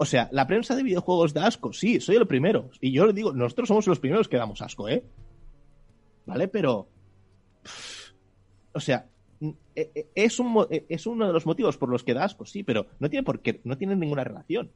O 0.02 0.06
sea, 0.06 0.30
la 0.32 0.48
prensa 0.48 0.76
de 0.76 0.82
videojuegos 0.82 1.32
da 1.32 1.46
asco, 1.46 1.74
sí, 1.74 2.00
soy 2.00 2.16
el 2.16 2.26
primero. 2.26 2.72
Y 2.82 2.92
yo 2.92 3.06
le 3.06 3.14
digo, 3.14 3.34
nosotros 3.34 3.68
somos 3.68 3.86
los 3.86 4.00
primeros 4.00 4.28
que 4.28 4.38
damos 4.38 4.60
asco, 4.64 4.90
¿eh? 4.90 5.04
¿Vale? 6.26 6.48
Pero... 6.48 6.88
pff, 7.62 8.10
O 8.74 8.80
sea, 8.80 9.06
e- 9.76 9.92
e- 9.94 10.08
es, 10.16 10.40
un, 10.40 10.66
e- 10.72 10.86
es 10.90 11.06
uno 11.06 11.28
de 11.28 11.34
los 11.34 11.46
motivos 11.46 11.78
por 11.78 11.90
los 11.90 12.04
que 12.04 12.16
da 12.16 12.24
asco, 12.24 12.46
sí, 12.46 12.64
pero 12.64 12.88
no 13.00 13.12
tiene 13.12 13.24
por 13.24 13.42
qué, 13.42 13.62
no 13.64 13.78
tiene 13.78 13.96
ninguna 13.96 14.24
relación. 14.24 14.72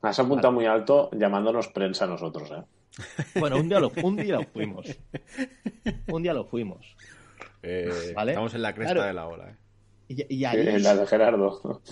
Has 0.00 0.18
apuntado 0.18 0.52
muy 0.52 0.64
alto 0.64 1.10
llamándonos 1.12 1.68
prensa 1.68 2.06
a 2.06 2.08
nosotros, 2.08 2.50
¿eh? 2.50 2.62
Bueno, 3.38 3.56
un 3.58 3.68
día 3.68 3.78
lo, 3.80 3.92
un 4.02 4.16
día 4.16 4.36
lo 4.36 4.44
fuimos. 4.54 4.86
Un 6.10 6.22
día 6.22 6.32
lo 6.32 6.46
fuimos. 6.46 6.96
Eh, 7.62 8.12
Vale. 8.14 8.32
Estamos 8.32 8.54
en 8.54 8.62
la 8.62 8.74
cresta 8.74 8.94
Claro. 8.94 9.06
de 9.08 9.12
la 9.12 9.26
ola. 9.26 9.50
¿eh? 9.50 9.56
Y, 10.08 10.34
y 10.36 10.44
ahí- 10.46 10.66
En 10.66 10.82
la 10.82 10.94
de 10.96 11.06
Gerardo. 11.06 11.82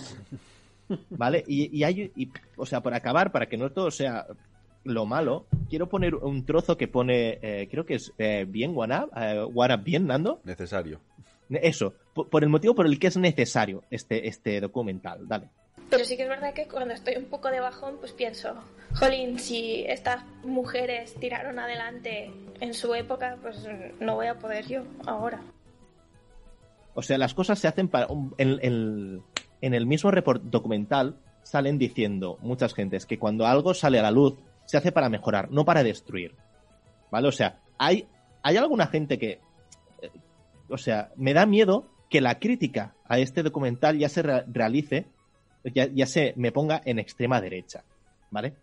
¿Vale? 1.09 1.43
Y, 1.47 1.75
y 1.77 1.83
hay, 1.83 2.11
y, 2.15 2.29
o 2.55 2.65
sea, 2.65 2.81
por 2.81 2.93
acabar, 2.93 3.31
para 3.31 3.47
que 3.47 3.57
no 3.57 3.71
todo 3.71 3.91
sea 3.91 4.25
lo 4.83 5.05
malo, 5.05 5.45
quiero 5.69 5.89
poner 5.89 6.15
un 6.15 6.45
trozo 6.45 6.77
que 6.77 6.87
pone, 6.87 7.39
eh, 7.41 7.67
creo 7.69 7.85
que 7.85 7.95
es 7.95 8.13
eh, 8.17 8.45
bien 8.47 8.71
Wanab, 8.75 9.09
eh, 9.17 9.43
Wanab 9.43 9.83
bien, 9.83 10.07
Nando. 10.07 10.39
Necesario. 10.45 10.99
Eso, 11.49 11.93
por, 12.13 12.29
por 12.29 12.43
el 12.43 12.49
motivo 12.49 12.73
por 12.75 12.85
el 12.85 12.97
que 12.99 13.07
es 13.07 13.17
necesario 13.17 13.83
este, 13.91 14.27
este 14.27 14.61
documental. 14.61 15.27
Dale. 15.27 15.49
Pero 15.89 16.03
sí 16.03 16.17
que 16.17 16.23
es 16.23 16.29
verdad 16.29 16.53
que 16.53 16.67
cuando 16.67 16.93
estoy 16.93 17.15
un 17.15 17.25
poco 17.25 17.49
de 17.49 17.59
bajón, 17.61 17.95
pues 17.99 18.11
pienso, 18.11 18.53
jolín, 18.95 19.39
si 19.39 19.83
estas 19.87 20.23
mujeres 20.43 21.13
tiraron 21.15 21.59
adelante 21.59 22.31
en 22.59 22.73
su 22.73 22.93
época, 22.93 23.37
pues 23.41 23.65
no 23.99 24.15
voy 24.15 24.27
a 24.27 24.37
poder 24.37 24.67
yo 24.67 24.83
ahora. 25.05 25.41
O 26.93 27.01
sea, 27.01 27.17
las 27.17 27.33
cosas 27.33 27.59
se 27.59 27.67
hacen 27.67 27.87
para. 27.87 28.07
un- 28.07 28.33
En, 28.37 28.59
en- 28.61 29.23
en 29.61 29.73
el 29.73 29.85
mismo 29.85 30.11
report 30.11 30.43
documental 30.43 31.15
salen 31.43 31.77
diciendo 31.77 32.37
muchas 32.41 32.73
gentes 32.73 33.05
que 33.05 33.17
cuando 33.19 33.45
algo 33.47 33.73
sale 33.73 33.99
a 33.99 34.03
la 34.03 34.11
luz 34.11 34.35
se 34.65 34.77
hace 34.77 34.91
para 34.91 35.09
mejorar, 35.09 35.49
no 35.51 35.63
para 35.65 35.83
destruir. 35.83 36.35
¿Vale? 37.09 37.27
O 37.27 37.31
sea, 37.31 37.59
hay, 37.77 38.07
hay 38.43 38.57
alguna 38.57 38.87
gente 38.87 39.17
que. 39.17 39.39
eh, 40.01 40.11
O 40.69 40.77
sea, 40.77 41.11
me 41.15 41.33
da 41.33 41.45
miedo 41.45 41.85
que 42.09 42.19
la 42.21 42.39
crítica 42.39 42.95
a 43.07 43.19
este 43.19 43.43
documental 43.43 43.97
ya 43.97 44.09
se 44.09 44.21
re- 44.23 44.43
realice, 44.47 45.05
ya, 45.63 45.85
ya 45.87 46.05
se 46.05 46.33
me 46.35 46.51
ponga 46.51 46.81
en 46.85 46.99
extrema 46.99 47.39
derecha. 47.39 47.83
¿Vale? 48.29 48.55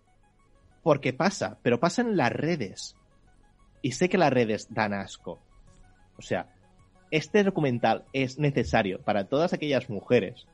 Porque 0.83 1.15
pasa, 1.15 1.57
pero 1.63 1.81
pasa 1.81 2.03
en 2.03 2.17
las 2.19 2.31
redes. 2.31 2.97
Y 3.81 3.93
sé 3.93 4.11
que 4.11 4.19
las 4.19 4.33
redes 4.33 4.67
dan 4.71 4.93
asco. 4.93 5.41
O 6.19 6.23
sea, 6.23 6.49
este 7.11 7.43
documental 7.45 8.05
es 8.13 8.39
necesario 8.39 9.01
para 9.01 9.25
todas 9.25 9.55
aquellas 9.55 9.89
mujeres 9.89 10.47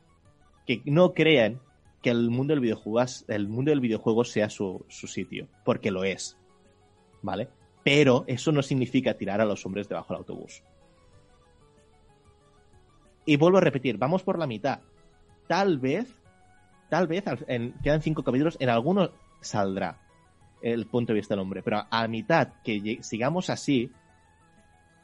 que 0.78 0.82
no 0.90 1.14
crean 1.14 1.60
que 2.00 2.10
el 2.10 2.30
mundo 2.30 2.52
del 2.54 2.60
videojuego, 2.60 3.04
el 3.28 3.48
mundo 3.48 3.70
del 3.70 3.80
videojuego 3.80 4.24
sea 4.24 4.48
su, 4.48 4.84
su 4.88 5.06
sitio, 5.08 5.48
porque 5.64 5.90
lo 5.90 6.04
es. 6.04 6.36
¿Vale? 7.22 7.48
Pero 7.82 8.24
eso 8.28 8.52
no 8.52 8.62
significa 8.62 9.14
tirar 9.14 9.40
a 9.40 9.44
los 9.44 9.66
hombres 9.66 9.88
debajo 9.88 10.14
del 10.14 10.18
autobús. 10.18 10.62
Y 13.26 13.36
vuelvo 13.36 13.58
a 13.58 13.62
repetir, 13.62 13.98
vamos 13.98 14.22
por 14.22 14.38
la 14.38 14.46
mitad. 14.46 14.80
Tal 15.46 15.78
vez, 15.78 16.14
tal 16.88 17.06
vez, 17.06 17.24
en- 17.48 17.72
quedan 17.82 18.02
cinco 18.02 18.22
capítulos, 18.22 18.56
en 18.60 18.68
alguno 18.68 19.10
saldrá. 19.40 19.98
el 20.62 20.86
punto 20.86 21.12
de 21.14 21.20
vista 21.20 21.34
del 21.34 21.40
hombre, 21.40 21.62
pero 21.62 21.86
a, 21.90 22.06
mitad 22.06 22.48
que 22.62 22.98
sigamos 23.02 23.48
así, 23.48 23.90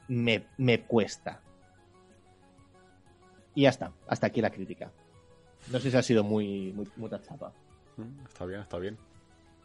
me, 0.07 0.45
me 0.57 0.81
cuesta. 0.81 1.41
Y 3.55 3.63
ya 3.63 3.69
está, 3.69 3.91
hasta 4.07 4.27
aquí 4.27 4.39
la 4.39 4.51
crítica. 4.51 4.91
No 5.71 5.79
sé 5.79 5.91
si 5.91 5.97
ha 5.97 6.01
sido 6.01 6.23
muy, 6.23 6.71
muy, 6.73 6.87
mucha 6.95 7.21
chapa. 7.21 7.51
Mm, 7.97 8.25
Está 8.27 8.45
bien, 8.45 8.61
está 8.61 8.77
bien. 8.77 8.97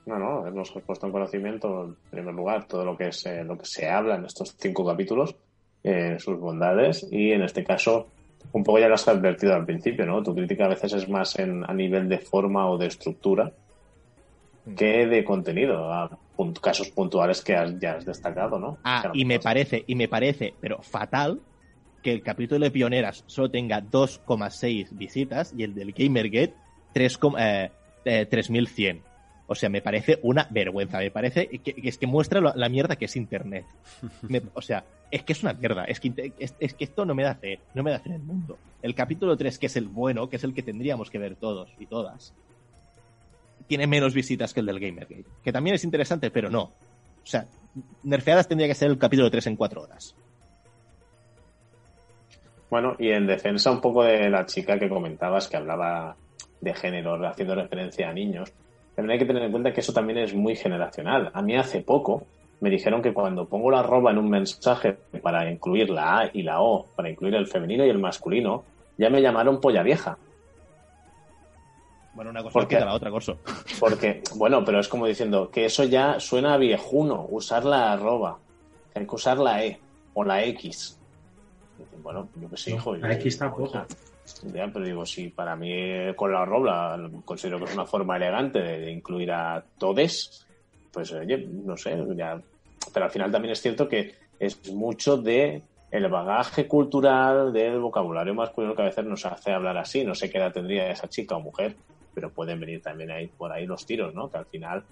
No, 0.07 0.19
no, 0.19 0.47
hemos 0.47 0.71
puesto 0.85 1.07
en 1.07 1.13
conocimiento, 1.13 1.85
en 1.85 1.95
primer 2.11 2.35
lugar, 2.35 2.67
todo 2.67 2.85
lo 2.85 2.97
que, 2.97 3.09
es, 3.09 3.25
eh, 3.27 3.45
lo 3.45 3.57
que 3.57 3.67
se 3.67 3.89
habla 3.89 4.17
en 4.17 4.25
estos 4.25 4.57
cinco 4.59 4.85
capítulos, 4.85 5.37
eh, 5.85 6.17
sus 6.19 6.39
bondades, 6.41 7.07
y 7.11 7.31
en 7.31 7.43
este 7.43 7.63
caso, 7.63 8.09
un 8.53 8.65
poco 8.65 8.81
ya 8.81 8.89
lo 8.89 8.95
has 8.95 9.07
advertido 9.07 9.55
al 9.55 9.65
principio, 9.65 10.05
¿no? 10.05 10.21
Tu 10.23 10.35
crítica 10.35 10.65
a 10.65 10.69
veces 10.69 10.93
es 10.95 11.09
más 11.09 11.39
en, 11.39 11.63
a 11.69 11.73
nivel 11.73 12.09
de 12.09 12.19
forma 12.19 12.69
o 12.69 12.77
de 12.79 12.87
estructura 12.89 13.53
que 14.77 15.07
de 15.07 15.25
contenido, 15.25 15.93
a 15.93 16.11
casos 16.61 16.91
puntuales 16.91 17.43
que 17.43 17.55
has, 17.55 17.79
ya 17.79 17.95
has 17.95 18.05
destacado, 18.05 18.59
¿no? 18.59 18.79
Ah, 18.85 19.01
Claro, 19.03 19.15
y 19.17 19.25
me 19.25 19.39
parece, 19.39 19.85
y 19.87 19.95
me 19.95 20.09
parece, 20.09 20.55
pero 20.61 20.83
fatal, 20.83 21.41
que 22.03 22.13
el 22.13 22.23
capítulo 22.23 22.65
de 22.65 22.71
Pioneras 22.71 23.25
solo 23.27 23.51
tenga 23.51 23.81
2,6 23.83 24.89
visitas 24.93 25.55
y 25.57 25.63
el 25.63 25.75
del 25.75 25.93
Gamergate 25.93 26.55
3, 26.93 27.19
eh, 27.39 27.71
eh, 28.05 28.27
3100. 28.27 29.03
O 29.47 29.55
sea, 29.55 29.69
me 29.69 29.83
parece 29.83 30.19
una 30.23 30.47
vergüenza. 30.51 30.99
Me 30.99 31.11
parece 31.11 31.47
que, 31.49 31.75
que 31.75 31.89
es 31.89 31.99
que 31.99 32.07
muestra 32.07 32.41
lo- 32.41 32.55
la 32.55 32.69
mierda 32.69 32.97
que 32.97 33.05
es 33.07 33.17
Internet. 33.17 33.67
Me- 34.29 34.43
o 34.55 34.63
sea, 34.63 34.85
es 35.11 35.23
que 35.25 35.33
es 35.35 35.43
una 35.43 35.53
mierda. 35.53 35.85
Es 35.85 36.01
que, 36.01 36.09
inte- 36.09 36.33
es, 36.39 36.55
es 36.59 36.75
que 36.75 36.85
esto 36.85 37.05
no 37.05 37.15
me 37.15 37.23
da 37.25 37.35
fe. 37.35 37.61
No 37.75 37.83
me 37.83 37.91
da 37.91 37.99
fe 37.99 38.09
en 38.11 38.15
el 38.17 38.23
mundo. 38.23 38.57
El 38.81 38.95
capítulo 38.95 39.37
3, 39.37 39.59
que 39.59 39.67
es 39.67 39.77
el 39.77 39.89
bueno, 39.89 40.29
que 40.29 40.37
es 40.37 40.45
el 40.45 40.55
que 40.55 40.63
tendríamos 40.63 41.11
que 41.11 41.19
ver 41.19 41.37
todos 41.37 41.71
y 41.79 41.87
todas, 41.87 42.33
tiene 43.67 43.87
menos 43.87 44.15
visitas 44.15 44.53
que 44.55 44.61
el 44.61 44.67
del 44.67 44.81
Gamergate. 44.81 45.25
Que 45.43 45.53
también 45.53 45.75
es 45.77 45.85
interesante, 45.85 46.31
pero 46.31 46.49
no. 46.51 46.63
O 46.63 47.27
sea, 47.27 47.47
nerfeadas 48.03 48.49
tendría 48.49 48.69
que 48.69 48.75
ser 48.75 48.91
el 48.91 48.99
capítulo 48.99 49.31
3 49.31 49.47
en 49.49 49.57
4 49.57 49.83
horas. 49.83 50.15
Bueno, 52.73 52.97
y 52.99 53.11
en 53.11 53.27
defensa 53.27 53.71
un 53.71 53.83
poco 53.83 54.03
de 54.03 54.31
la 54.31 54.47
chica 54.47 54.79
que 54.79 54.89
comentabas, 54.89 55.47
que 55.47 55.59
hablaba 55.59 56.17
de 56.59 56.73
género, 56.73 57.23
haciendo 57.29 57.55
referencia 57.55 58.09
a 58.09 58.15
niños, 58.15 58.51
también 58.97 59.13
hay 59.13 59.19
que 59.19 59.27
tener 59.27 59.43
en 59.43 59.51
cuenta 59.51 59.75
que 59.75 59.81
eso 59.81 59.93
también 59.93 60.21
es 60.21 60.33
muy 60.33 60.57
generacional. 60.57 61.31
A 61.35 61.43
mí 61.43 61.55
hace 61.55 61.83
poco 61.83 62.25
me 62.61 62.71
dijeron 62.71 63.03
que 63.03 63.13
cuando 63.13 63.47
pongo 63.47 63.71
la 63.71 63.81
arroba 63.81 64.11
en 64.11 64.17
un 64.17 64.31
mensaje 64.31 64.97
para 65.21 65.53
incluir 65.53 65.91
la 65.91 66.21
A 66.21 66.31
y 66.33 66.45
la 66.45 66.63
O, 66.63 66.87
para 66.97 67.11
incluir 67.11 67.35
el 67.35 67.47
femenino 67.47 67.85
y 67.85 67.91
el 67.91 67.99
masculino, 67.99 68.65
ya 68.97 69.11
me 69.11 69.21
llamaron 69.21 69.61
polla 69.61 69.83
vieja. 69.83 70.17
Bueno, 72.15 72.31
una 72.31 72.43
cosa 72.43 72.55
¿Por 72.55 72.63
no 72.63 72.69
qué? 72.71 72.77
quita 72.77 72.87
la 72.87 72.95
otra 72.95 73.11
cosa. 73.11 73.35
Porque, 73.81 74.23
bueno, 74.37 74.65
pero 74.65 74.81
es 74.81 74.89
como 74.89 75.07
diciendo 75.07 75.51
que 75.51 75.67
eso 75.67 75.85
ya 75.85 76.19
suena 76.19 76.55
a 76.55 76.57
viejuno, 76.57 77.27
usar 77.29 77.67
la 77.67 77.93
arroba, 77.93 78.39
hay 78.95 79.07
que 79.07 79.15
usar 79.15 79.37
la 79.37 79.63
E 79.63 79.79
o 80.15 80.25
la 80.25 80.43
X. 80.45 80.99
Bueno, 82.03 82.29
yo 82.37 82.49
que 82.51 82.57
sé, 82.57 82.73
hijo. 82.73 82.97
La 82.97 83.09
yo- 83.13 83.15
X 83.21 83.39
tampoco. 83.39 83.87
Ya, 84.55 84.69
pero 84.73 84.85
digo, 84.85 85.05
si 85.05 85.29
para 85.29 85.57
mí 85.57 85.71
eh, 85.73 86.15
con 86.17 86.33
la 86.33 86.43
arroba 86.43 86.97
considero 87.25 87.59
que 87.59 87.65
es 87.65 87.75
una 87.75 87.87
forma 87.87 88.17
elegante 88.17 88.61
de, 88.61 88.79
de 88.81 88.91
incluir 88.93 89.33
a 89.33 89.63
todes, 89.79 90.47
pues 90.93 91.13
oye, 91.13 91.39
no 91.51 91.77
sé, 91.77 91.97
ya. 92.17 92.41
Pero 92.93 93.05
al 93.07 93.11
final 93.11 93.31
también 93.33 93.53
es 93.53 93.61
cierto 93.61 93.89
que 93.89 94.15
es 94.39 94.73
mucho 94.73 95.17
de 95.17 95.63
el 95.91 96.09
bagaje 96.09 96.67
cultural 96.69 97.53
del 97.53 97.79
vocabulario 97.81 98.33
masculino 98.35 98.75
que 98.75 98.83
a 98.83 98.87
veces 98.87 99.05
nos 99.05 99.27
hace 99.27 99.53
hablar 99.53 99.77
así. 99.77 100.05
No 100.05 100.15
sé 100.15 100.31
qué 100.31 100.39
edad 100.39 100.53
tendría 100.53 100.91
esa 100.91 101.09
chica 101.09 101.37
o 101.37 101.41
mujer, 101.41 101.77
pero 102.15 102.31
pueden 102.31 102.61
venir 102.61 102.81
también 102.81 103.11
ahí 103.11 103.27
por 103.27 103.53
ahí 103.53 103.67
los 103.67 103.85
tiros, 103.85 104.15
¿no? 104.15 104.31
Que 104.31 104.39
al 104.39 104.47
final 104.47 104.85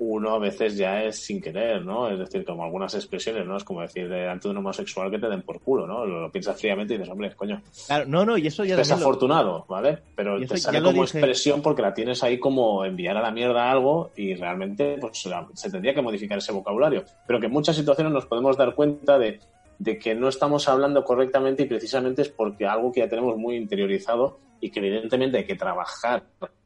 uno 0.00 0.30
a 0.34 0.38
veces 0.38 0.76
ya 0.76 1.02
es 1.02 1.24
sin 1.24 1.40
querer, 1.40 1.84
¿no? 1.84 2.08
Es 2.08 2.18
decir, 2.18 2.44
como 2.44 2.62
algunas 2.62 2.94
expresiones, 2.94 3.44
¿no? 3.46 3.56
Es 3.56 3.64
como 3.64 3.80
decir 3.82 4.08
de 4.08 4.38
un 4.44 4.56
homosexual 4.56 5.10
que 5.10 5.18
te 5.18 5.28
den 5.28 5.42
por 5.42 5.60
culo, 5.60 5.86
¿no? 5.88 6.06
Lo, 6.06 6.20
lo 6.20 6.30
piensas 6.30 6.58
fríamente 6.60 6.94
y 6.94 6.98
dices, 6.98 7.10
hombre, 7.12 7.34
coño, 7.34 7.60
Claro, 7.86 8.04
no, 8.06 8.24
no, 8.24 8.38
y 8.38 8.46
eso 8.46 8.64
ya 8.64 8.76
también 8.76 8.90
lo- 8.90 8.94
desafortunado, 8.96 9.66
¿vale? 9.68 9.98
Pero 10.14 10.38
te 10.46 10.56
sale 10.56 10.80
lo 10.80 10.90
como 10.90 11.02
dije- 11.02 11.18
expresión 11.18 11.62
porque 11.62 11.82
la 11.82 11.94
tienes 11.94 12.22
ahí 12.22 12.38
como 12.38 12.84
enviar 12.84 13.16
a 13.16 13.22
la 13.22 13.32
mierda 13.32 13.70
algo 13.70 14.10
y 14.16 14.34
realmente 14.34 14.98
pues, 15.00 15.26
se 15.54 15.70
tendría 15.70 15.94
que 15.94 16.02
modificar 16.02 16.38
ese 16.38 16.52
vocabulario. 16.52 17.04
Pero 17.26 17.40
que 17.40 17.46
en 17.46 17.52
muchas 17.52 17.74
situaciones 17.74 18.12
nos 18.12 18.26
podemos 18.26 18.56
dar 18.56 18.76
cuenta 18.76 19.18
de, 19.18 19.40
de 19.80 19.98
que 19.98 20.14
no 20.14 20.28
estamos 20.28 20.68
hablando 20.68 21.02
correctamente 21.02 21.64
y 21.64 21.66
precisamente 21.66 22.22
es 22.22 22.28
porque 22.28 22.66
algo 22.66 22.92
que 22.92 23.00
ya 23.00 23.08
tenemos 23.08 23.36
muy 23.36 23.56
interiorizado 23.56 24.38
y 24.60 24.70
que 24.70 24.78
evidentemente 24.78 25.38
hay 25.38 25.44
que 25.44 25.56
trabajar 25.56 26.22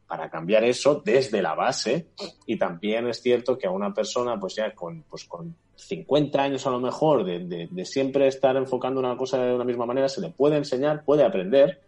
para 0.07 0.29
cambiar 0.29 0.63
eso 0.63 1.01
desde 1.03 1.41
la 1.41 1.55
base 1.55 2.07
y 2.45 2.57
también 2.57 3.07
es 3.07 3.21
cierto 3.21 3.57
que 3.57 3.67
a 3.67 3.71
una 3.71 3.93
persona 3.93 4.39
pues 4.39 4.55
ya 4.55 4.73
con, 4.75 5.03
pues 5.09 5.23
con 5.25 5.55
50 5.75 6.41
años 6.41 6.67
a 6.67 6.69
lo 6.69 6.79
mejor 6.79 7.23
de, 7.25 7.39
de- 7.39 7.67
de 7.71 7.85
siempre 7.85 8.27
estar 8.27 8.55
enfocando 8.55 8.99
una 8.99 9.17
cosa 9.17 9.37
de 9.43 9.53
una 9.55 9.63
misma 9.63 9.85
manera 9.85 10.07
se 10.09 10.21
le 10.21 10.29
puede 10.29 10.57
enseñar, 10.57 11.03
puede 11.03 11.23
aprender 11.23 11.81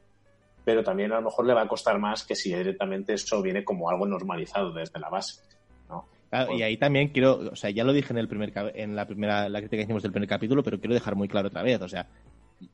pero 0.64 0.84
también 0.84 1.12
a 1.12 1.18
lo 1.18 1.22
mejor 1.24 1.46
le 1.46 1.54
va 1.54 1.62
a 1.62 1.68
costar 1.68 2.00
más 2.00 2.24
que 2.24 2.36
si 2.36 2.52
directamente 2.54 3.14
eso 3.14 3.40
viene 3.44 3.64
como 3.64 3.88
algo 3.90 4.08
normalizado 4.08 4.72
desde 4.74 5.00
la 5.00 5.10
base. 5.10 5.40
¿no? 5.88 6.06
Claro, 6.32 6.54
y 6.58 6.64
ahí 6.64 6.76
también 6.78 7.10
quiero, 7.10 7.52
o 7.52 7.56
sea, 7.56 7.70
ya 7.70 7.84
lo 7.84 7.94
dije 7.94 8.12
en 8.12 8.18
el 8.18 8.28
primer 8.28 8.52
en 8.74 8.96
la 8.96 9.06
primera 9.06 9.48
la 9.48 9.60
crítica 9.60 9.78
que 9.78 9.84
hicimos 9.84 10.02
del 10.02 10.12
primer 10.12 10.28
capítulo, 10.28 10.64
pero 10.64 10.80
quiero 10.80 10.96
dejar 10.96 11.16
muy 11.16 11.28
claro 11.28 11.50
otra 11.50 11.62
vez, 11.62 11.80
o 11.82 11.88
sea, 11.88 12.08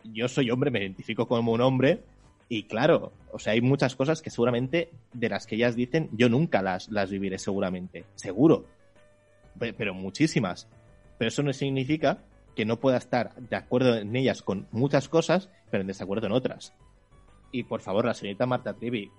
yo 0.06 0.30
soy 0.30 0.50
hombre, 0.52 0.72
me 0.72 0.80
identifico 0.80 1.28
como 1.28 1.52
un 1.52 1.60
hombre 1.60 2.00
y 2.54 2.64
claro, 2.64 3.14
o 3.32 3.40
sea, 3.40 3.54
hay 3.54 3.62
muchas 3.62 3.96
cosas 3.96 4.22
que 4.22 4.30
seguramente 4.30 4.90
de 5.14 5.30
las 5.30 5.48
que 5.48 5.56
ellas 5.56 5.74
dicen 5.78 6.10
yo 6.12 6.28
nunca 6.28 6.62
las 6.62 6.90
las 6.90 7.10
viviré 7.10 7.40
seguramente, 7.40 8.04
seguro. 8.16 8.66
Pe- 9.58 9.72
Pero 9.74 9.94
muchísimas. 9.94 10.68
Pero 11.18 11.30
eso 11.30 11.44
no 11.44 11.54
significa 11.54 12.18
que 12.54 12.66
no 12.66 12.78
pueda 12.82 12.98
estar 12.98 13.34
de 13.36 13.56
acuerdo 13.56 13.96
en 13.96 14.14
ellas 14.18 14.42
con 14.42 14.68
muchas 14.72 15.08
cosas, 15.08 15.50
pero 15.70 15.80
en 15.82 15.88
desacuerdo 15.88 16.28
en 16.28 16.34
otras. 16.34 16.74
Y 17.54 17.64
por 17.64 17.80
favor, 17.80 18.04
la 18.06 18.14
señorita 18.14 18.46
Marta 18.46 18.74
Trevi, 18.74 19.10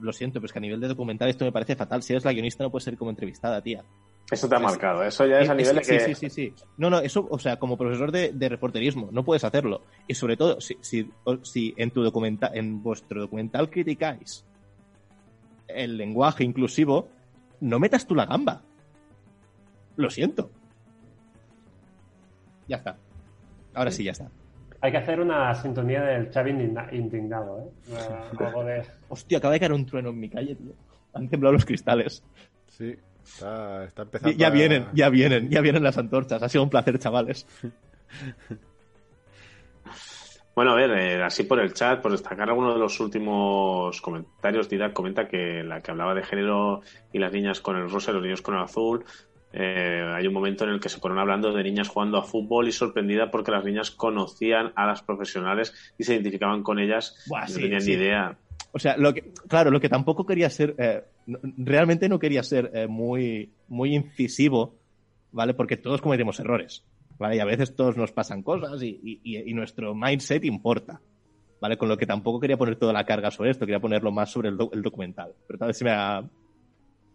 lo 0.00 0.12
siento, 0.12 0.40
pero 0.40 0.46
es 0.46 0.52
que 0.52 0.58
a 0.58 0.62
nivel 0.62 0.80
de 0.80 0.88
documental 0.88 1.28
esto 1.28 1.44
me 1.44 1.52
parece 1.52 1.76
fatal. 1.76 2.02
Si 2.02 2.12
eres 2.12 2.24
la 2.24 2.32
guionista 2.32 2.64
no 2.64 2.70
puedes 2.70 2.84
ser 2.84 2.96
como 2.96 3.10
entrevistada, 3.10 3.62
tía. 3.62 3.84
Eso 4.30 4.46
te 4.48 4.54
ha 4.56 4.58
marcado, 4.58 5.02
eso 5.02 5.24
ya 5.26 5.40
es 5.40 5.48
a 5.48 5.54
nivel 5.54 5.76
de 5.76 5.84
sí, 5.84 5.92
que... 5.92 6.00
sí, 6.00 6.14
sí, 6.14 6.30
sí. 6.30 6.54
No, 6.76 6.90
no, 6.90 6.98
eso, 7.00 7.26
o 7.30 7.38
sea, 7.38 7.58
como 7.58 7.78
profesor 7.78 8.12
de, 8.12 8.32
de 8.32 8.48
reporterismo, 8.50 9.08
no 9.10 9.24
puedes 9.24 9.42
hacerlo. 9.42 9.82
Y 10.06 10.14
sobre 10.14 10.36
todo, 10.36 10.60
si, 10.60 10.76
si, 10.82 11.10
si 11.42 11.74
en 11.78 11.90
tu 11.90 12.02
documental, 12.02 12.50
en 12.54 12.82
vuestro 12.82 13.22
documental 13.22 13.70
criticáis 13.70 14.44
el 15.66 15.96
lenguaje 15.96 16.44
inclusivo, 16.44 17.08
no 17.60 17.78
metas 17.78 18.06
tú 18.06 18.14
la 18.14 18.26
gamba. 18.26 18.62
Lo 19.96 20.10
siento. 20.10 20.50
Ya 22.66 22.76
está. 22.76 22.96
Ahora 23.74 23.90
sí, 23.90 24.04
ya 24.04 24.12
está. 24.12 24.30
Hay 24.80 24.92
que 24.92 24.98
hacer 24.98 25.20
una 25.20 25.54
sintonía 25.54 26.02
del 26.02 26.30
Xavi 26.30 26.50
indigna- 26.52 26.88
indignado, 26.92 27.60
¿eh? 27.60 27.90
Una- 27.90 28.46
algo 28.46 28.64
de... 28.64 28.82
Hostia, 29.08 29.38
acaba 29.38 29.54
de 29.54 29.60
caer 29.60 29.72
un 29.72 29.86
trueno 29.86 30.10
en 30.10 30.20
mi 30.20 30.28
calle, 30.28 30.54
tío. 30.54 30.72
Han 31.14 31.28
temblado 31.28 31.54
los 31.54 31.64
cristales. 31.64 32.22
Sí, 32.68 32.94
está, 33.34 33.84
está 33.84 34.02
Ya, 34.02 34.04
empezando. 34.04 34.36
ya 34.38 34.46
a- 34.46 34.50
vienen, 34.50 34.86
ya 34.94 35.08
vienen, 35.10 35.50
ya 35.50 35.60
vienen 35.60 35.82
las 35.82 35.98
antorchas. 35.98 36.42
Ha 36.42 36.48
sido 36.48 36.64
un 36.64 36.70
placer, 36.70 36.98
chavales. 36.98 37.46
Bueno, 40.54 40.72
a 40.72 40.74
ver, 40.74 40.90
eh, 40.90 41.22
así 41.22 41.44
por 41.44 41.60
el 41.60 41.72
chat, 41.72 42.02
por 42.02 42.10
destacar 42.10 42.48
algunos 42.48 42.74
de 42.74 42.80
los 42.80 42.98
últimos 42.98 44.00
comentarios, 44.00 44.68
Didac 44.68 44.92
comenta 44.92 45.28
que 45.28 45.62
la 45.62 45.80
que 45.80 45.92
hablaba 45.92 46.14
de 46.16 46.24
género 46.24 46.80
y 47.12 47.20
las 47.20 47.32
niñas 47.32 47.60
con 47.60 47.76
el 47.76 47.88
rosa 47.88 48.10
y 48.10 48.14
los 48.14 48.22
niños 48.24 48.42
con 48.42 48.56
el 48.56 48.62
azul, 48.62 49.04
eh, 49.52 50.02
hay 50.16 50.26
un 50.26 50.34
momento 50.34 50.64
en 50.64 50.70
el 50.70 50.80
que 50.80 50.88
se 50.88 50.98
ponen 50.98 51.18
hablando 51.18 51.52
de 51.52 51.62
niñas 51.62 51.86
jugando 51.88 52.18
a 52.18 52.24
fútbol 52.24 52.66
y 52.66 52.72
sorprendida 52.72 53.30
porque 53.30 53.52
las 53.52 53.64
niñas 53.64 53.92
conocían 53.92 54.72
a 54.74 54.84
las 54.86 55.00
profesionales 55.02 55.94
y 55.96 56.02
se 56.02 56.14
identificaban 56.14 56.64
con 56.64 56.80
ellas 56.80 57.24
Buah, 57.28 57.44
y 57.46 57.52
no 57.52 57.54
sí, 57.54 57.60
tenían 57.62 57.80
sí. 57.80 57.90
ni 57.90 57.96
idea. 58.02 58.36
O 58.72 58.78
sea, 58.78 58.96
lo 58.96 59.14
que, 59.14 59.32
claro, 59.48 59.70
lo 59.70 59.80
que 59.80 59.88
tampoco 59.88 60.26
quería 60.26 60.50
ser, 60.50 60.74
eh, 60.78 61.02
realmente 61.56 62.08
no 62.08 62.18
quería 62.18 62.42
ser 62.42 62.70
eh, 62.74 62.86
muy, 62.86 63.50
muy 63.68 63.94
incisivo, 63.94 64.74
¿vale? 65.32 65.54
Porque 65.54 65.76
todos 65.76 66.00
cometemos 66.02 66.38
errores, 66.38 66.84
¿vale? 67.18 67.36
Y 67.36 67.40
a 67.40 67.44
veces 67.46 67.74
todos 67.74 67.96
nos 67.96 68.12
pasan 68.12 68.42
cosas 68.42 68.82
y, 68.82 69.20
y- 69.24 69.54
nuestro 69.54 69.94
mindset 69.94 70.44
importa, 70.44 71.00
¿vale? 71.60 71.76
Con 71.78 71.88
lo 71.88 71.96
que 71.96 72.06
tampoco 72.06 72.40
quería 72.40 72.58
poner 72.58 72.76
toda 72.76 72.92
la 72.92 73.04
carga 73.06 73.30
sobre 73.30 73.50
esto, 73.50 73.64
quería 73.64 73.80
ponerlo 73.80 74.12
más 74.12 74.30
sobre 74.30 74.50
el, 74.50 74.56
do- 74.58 74.70
el 74.72 74.82
documental. 74.82 75.32
Pero 75.46 75.58
tal 75.58 75.68
vez 75.68 75.78
se 75.78 75.84
me 75.84 75.90
ha, 75.90 76.22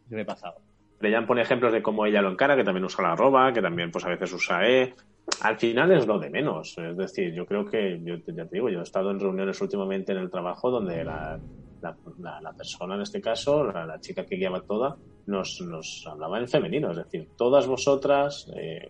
se 0.10 0.16
me 0.16 0.22
ha 0.22 0.26
pasado. 0.26 0.56
Breyan 1.00 1.28
pone 1.28 1.42
ejemplos 1.44 1.72
de 1.74 1.82
cómo 1.84 2.06
ella 2.06 2.22
lo 2.22 2.32
encara, 2.32 2.56
que 2.56 2.64
también 2.64 2.86
usa 2.86 3.04
la 3.04 3.12
arroba, 3.14 3.52
que 3.54 3.62
también 3.62 3.92
pues 3.92 4.06
a 4.06 4.10
veces 4.10 4.34
usa 4.34 4.68
E. 4.68 4.94
Al 5.42 5.58
final 5.58 5.92
es 5.92 6.08
lo 6.08 6.20
de 6.20 6.30
menos. 6.30 6.74
Es 6.78 6.96
decir, 6.98 7.34
yo 7.34 7.46
creo 7.46 7.66
que, 7.66 8.00
yo 8.04 8.22
te- 8.24 8.34
ya 8.34 8.46
te 8.46 8.56
digo, 8.58 8.70
yo 8.70 8.80
he 8.80 8.84
estado 8.84 9.12
en 9.12 9.20
reuniones 9.20 9.60
últimamente 9.62 10.12
en 10.12 10.20
el 10.20 10.30
trabajo 10.30 10.72
donde 10.72 11.04
la, 11.04 11.40
la, 11.82 11.98
la- 12.18 12.42
la 12.42 12.54
persona 12.54 12.96
en 12.96 13.02
este 13.02 13.20
caso, 13.22 13.64
la, 13.66 14.00
chica 14.00 14.26
que 14.26 14.36
guiaba 14.38 14.62
toda, 14.62 14.98
nos, 15.26 15.60
nos 15.62 16.04
hablaba 16.06 16.40
en 16.40 16.48
femenino. 16.48 16.92
Es 16.92 16.98
decir, 16.98 17.30
todas 17.36 17.68
vosotras, 17.68 18.46
eh, 18.56 18.90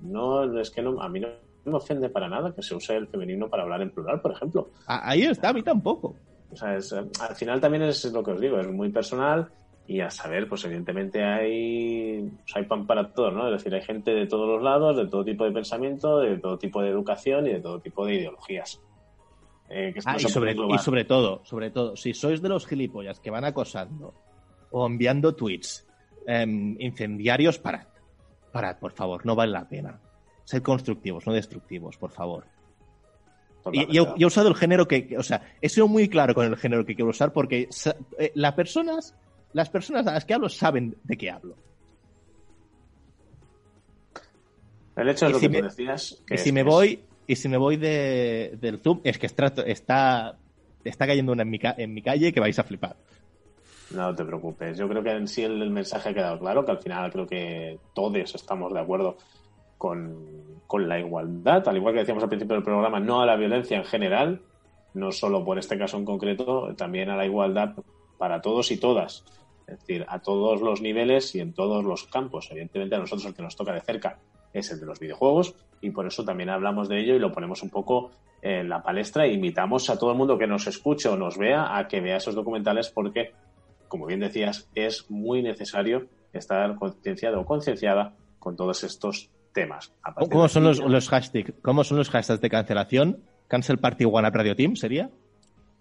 no, 0.00 0.58
es 0.60 0.70
que 0.70 0.82
no, 0.82 1.00
a 1.00 1.08
mí 1.08 1.20
no 1.20 1.28
me 1.64 1.76
ofende 1.76 2.08
para 2.10 2.28
nada 2.28 2.54
que 2.54 2.62
se 2.62 2.74
use 2.74 2.96
el 2.96 3.08
femenino 3.08 3.48
para 3.48 3.62
hablar 3.64 3.82
en 3.82 3.90
plural, 3.90 4.20
por 4.20 4.32
ejemplo. 4.32 4.70
Ahí 4.86 5.22
está, 5.22 5.50
a 5.50 5.52
mí 5.52 5.62
tampoco. 5.62 6.16
O 6.50 6.56
sea, 6.56 6.76
es, 6.76 6.92
eh, 6.92 7.04
al 7.20 7.36
final 7.36 7.60
también 7.60 7.82
es 7.84 8.04
lo 8.12 8.22
que 8.22 8.30
os 8.32 8.40
digo, 8.40 8.58
es 8.58 8.68
muy 8.68 8.90
personal 8.90 9.50
y 9.88 10.02
a 10.02 10.10
saber, 10.10 10.46
pues 10.46 10.62
evidentemente 10.66 11.24
hay, 11.24 12.20
pues, 12.20 12.56
hay 12.56 12.64
pan 12.64 12.86
para 12.86 13.10
todos, 13.10 13.32
¿no? 13.32 13.46
Es 13.46 13.52
decir, 13.52 13.74
hay 13.74 13.80
gente 13.80 14.10
de 14.10 14.26
todos 14.26 14.46
los 14.46 14.62
lados, 14.62 14.94
de 14.98 15.06
todo 15.06 15.24
tipo 15.24 15.44
de 15.44 15.50
pensamiento, 15.50 16.20
de 16.20 16.36
todo 16.36 16.58
tipo 16.58 16.82
de 16.82 16.90
educación 16.90 17.46
y 17.46 17.54
de 17.54 17.60
todo 17.60 17.80
tipo 17.80 18.04
de 18.04 18.16
ideologías. 18.16 18.82
Eh, 19.70 19.92
que 19.94 20.00
Ah, 20.04 20.12
no 20.12 20.18
y, 20.18 20.28
sobre, 20.28 20.52
y 20.52 21.04
todo, 21.04 21.40
sobre 21.44 21.70
todo, 21.70 21.96
si 21.96 22.12
sois 22.12 22.42
de 22.42 22.50
los 22.50 22.66
gilipollas 22.66 23.18
que 23.18 23.30
van 23.30 23.46
acosando 23.46 24.12
o 24.70 24.86
enviando 24.86 25.34
tweets 25.34 25.86
em, 26.26 26.76
incendiarios, 26.78 27.58
parad. 27.58 27.86
Parad, 28.52 28.78
por 28.78 28.92
favor, 28.92 29.24
no 29.24 29.34
vale 29.34 29.52
la 29.52 29.66
pena. 29.66 30.00
Sed 30.44 30.62
constructivos, 30.62 31.26
no 31.26 31.32
destructivos, 31.32 31.96
por 31.96 32.10
favor. 32.10 32.44
Y, 33.72 33.96
y 33.96 33.98
he, 33.98 34.26
usado 34.26 34.48
el 34.48 34.54
género 34.54 34.86
que, 34.86 35.16
o 35.18 35.22
sea, 35.22 35.42
he 35.62 35.68
sido 35.70 35.88
muy 35.88 36.08
claro 36.08 36.34
con 36.34 36.46
el 36.46 36.56
género 36.56 36.84
que 36.84 36.94
quiero 36.94 37.10
usar 37.10 37.32
porque 37.32 37.68
eh, 38.18 38.32
las 38.34 38.54
personas, 38.54 39.14
las 39.52 39.70
personas 39.70 40.06
a 40.06 40.12
las 40.12 40.24
que 40.24 40.34
hablo 40.34 40.48
saben 40.48 40.96
de 41.04 41.16
qué 41.16 41.30
hablo. 41.30 41.56
El 44.96 45.08
hecho 45.08 45.26
es 45.26 45.30
y 45.30 45.32
lo 45.34 45.38
si 45.38 45.48
que 45.48 45.56
tú 45.58 45.64
decías. 45.64 46.22
que 46.26 46.34
Y 46.34 46.36
es 46.36 46.42
si 46.42 46.52
me 46.52 46.60
es- 46.60 46.66
voy, 46.66 47.00
y 47.26 47.36
si 47.36 47.48
me 47.48 47.56
voy 47.56 47.76
de, 47.76 48.56
del 48.60 48.78
Zoom, 48.78 49.00
es 49.04 49.18
que 49.18 49.26
está, 49.26 49.46
está, 49.66 50.36
está 50.84 51.06
cayendo 51.06 51.32
una 51.32 51.42
en 51.42 51.50
mi, 51.50 51.60
en 51.62 51.94
mi 51.94 52.02
calle 52.02 52.32
que 52.32 52.40
vais 52.40 52.58
a 52.58 52.64
flipar. 52.64 52.96
No 53.90 54.14
te 54.14 54.24
preocupes. 54.24 54.76
Yo 54.76 54.88
creo 54.88 55.02
que 55.02 55.12
en 55.12 55.28
sí 55.28 55.42
el, 55.44 55.62
el 55.62 55.70
mensaje 55.70 56.10
ha 56.10 56.14
quedado 56.14 56.38
claro, 56.38 56.64
que 56.64 56.72
al 56.72 56.78
final 56.78 57.10
creo 57.12 57.26
que 57.26 57.78
todos 57.94 58.34
estamos 58.34 58.72
de 58.74 58.80
acuerdo 58.80 59.16
con, 59.78 60.60
con 60.66 60.88
la 60.88 60.98
igualdad, 60.98 61.66
al 61.68 61.76
igual 61.76 61.94
que 61.94 62.00
decíamos 62.00 62.22
al 62.22 62.28
principio 62.28 62.56
del 62.56 62.64
programa, 62.64 62.98
no 63.00 63.20
a 63.22 63.26
la 63.26 63.36
violencia 63.36 63.78
en 63.78 63.84
general, 63.84 64.42
no 64.94 65.12
solo 65.12 65.44
por 65.44 65.58
este 65.58 65.78
caso 65.78 65.96
en 65.96 66.04
concreto, 66.04 66.74
también 66.76 67.08
a 67.08 67.16
la 67.16 67.24
igualdad 67.24 67.74
para 68.18 68.42
todos 68.42 68.70
y 68.72 68.78
todas. 68.78 69.24
Es 69.68 69.80
decir, 69.80 70.06
a 70.08 70.20
todos 70.20 70.60
los 70.62 70.80
niveles 70.80 71.34
y 71.34 71.40
en 71.40 71.52
todos 71.52 71.84
los 71.84 72.04
campos. 72.04 72.48
Evidentemente 72.50 72.94
a 72.94 72.98
nosotros 72.98 73.26
el 73.26 73.34
que 73.34 73.42
nos 73.42 73.54
toca 73.54 73.72
de 73.72 73.80
cerca 73.80 74.18
es 74.52 74.70
el 74.70 74.80
de 74.80 74.86
los 74.86 74.98
videojuegos 74.98 75.54
y 75.80 75.90
por 75.90 76.06
eso 76.06 76.24
también 76.24 76.48
hablamos 76.50 76.88
de 76.88 77.00
ello 77.00 77.14
y 77.14 77.18
lo 77.18 77.32
ponemos 77.32 77.62
un 77.62 77.70
poco 77.70 78.10
en 78.40 78.68
la 78.68 78.82
palestra 78.82 79.26
e 79.26 79.32
invitamos 79.32 79.90
a 79.90 79.98
todo 79.98 80.12
el 80.12 80.16
mundo 80.16 80.38
que 80.38 80.46
nos 80.46 80.66
escuche 80.66 81.08
o 81.08 81.16
nos 81.16 81.36
vea 81.36 81.76
a 81.76 81.86
que 81.86 82.00
vea 82.00 82.16
esos 82.16 82.34
documentales 82.34 82.88
porque, 82.88 83.32
como 83.88 84.06
bien 84.06 84.20
decías, 84.20 84.68
es 84.74 85.10
muy 85.10 85.42
necesario 85.42 86.06
estar 86.32 86.76
concienciado 86.76 87.40
o 87.40 87.44
concienciada 87.44 88.14
con 88.38 88.56
todos 88.56 88.84
estos 88.84 89.30
temas. 89.52 89.92
¿Cómo 90.30 90.48
son 90.48 90.64
los, 90.64 90.78
los 90.78 91.08
hashtags? 91.08 91.52
¿Cómo 91.62 91.84
son 91.84 91.98
los 91.98 92.10
hashtags 92.10 92.40
de 92.40 92.48
cancelación? 92.48 93.22
Cancel 93.48 93.78
Party 93.78 94.04
One 94.04 94.28
Up 94.28 94.34
Radio 94.34 94.54
Team, 94.54 94.76
¿sería? 94.76 95.10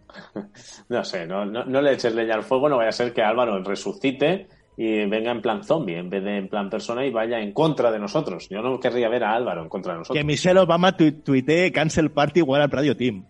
No 0.89 1.03
sé, 1.03 1.27
no, 1.27 1.45
no, 1.45 1.65
no 1.65 1.81
le 1.81 1.93
eches 1.93 2.13
leña 2.15 2.35
al 2.35 2.43
fuego, 2.43 2.69
no 2.69 2.77
vaya 2.77 2.89
a 2.89 2.93
ser 2.93 3.13
que 3.13 3.21
Álvaro 3.21 3.61
resucite 3.63 4.47
y 4.77 5.05
venga 5.05 5.31
en 5.31 5.41
plan 5.41 5.63
zombie 5.63 5.97
en 5.97 6.09
vez 6.09 6.23
de 6.23 6.37
en 6.37 6.47
plan 6.49 6.69
persona 6.69 7.05
y 7.05 7.11
vaya 7.11 7.39
en 7.39 7.51
contra 7.51 7.91
de 7.91 7.99
nosotros. 7.99 8.47
Yo 8.49 8.61
no 8.61 8.79
querría 8.79 9.09
ver 9.09 9.23
a 9.23 9.33
Álvaro 9.33 9.63
en 9.63 9.69
contra 9.69 9.93
de 9.93 9.99
nosotros. 9.99 10.17
Que 10.19 10.23
Michelle 10.23 10.59
Obama 10.59 10.95
tu 10.95 11.11
tuitee 11.21 11.71
Cancel 11.71 12.11
Party 12.11 12.41
One 12.41 12.63
Up 12.65 12.71
Radio 12.73 12.95
Team. 12.95 13.25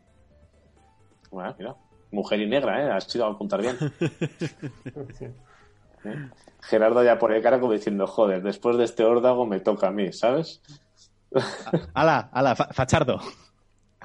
Bueno, 1.31 1.55
mira, 1.57 1.75
mujer 2.11 2.41
y 2.41 2.47
negra, 2.47 2.83
¿eh? 2.85 2.91
Has 2.91 3.13
ido 3.15 3.25
a 3.25 3.31
apuntar 3.31 3.61
bien. 3.61 3.77
¿Eh? 6.05 6.29
Gerardo 6.61 7.03
ya 7.03 7.17
pone 7.17 7.41
cara 7.41 7.59
como 7.59 7.73
diciendo, 7.73 8.07
joder, 8.07 8.41
después 8.43 8.77
de 8.77 8.83
este 8.83 9.03
órdago 9.03 9.45
me 9.45 9.59
toca 9.59 9.87
a 9.87 9.91
mí, 9.91 10.11
¿sabes? 10.11 10.61
Ala, 11.93 12.29
ala, 12.31 12.55
fa- 12.55 12.69
fachardo. 12.71 13.19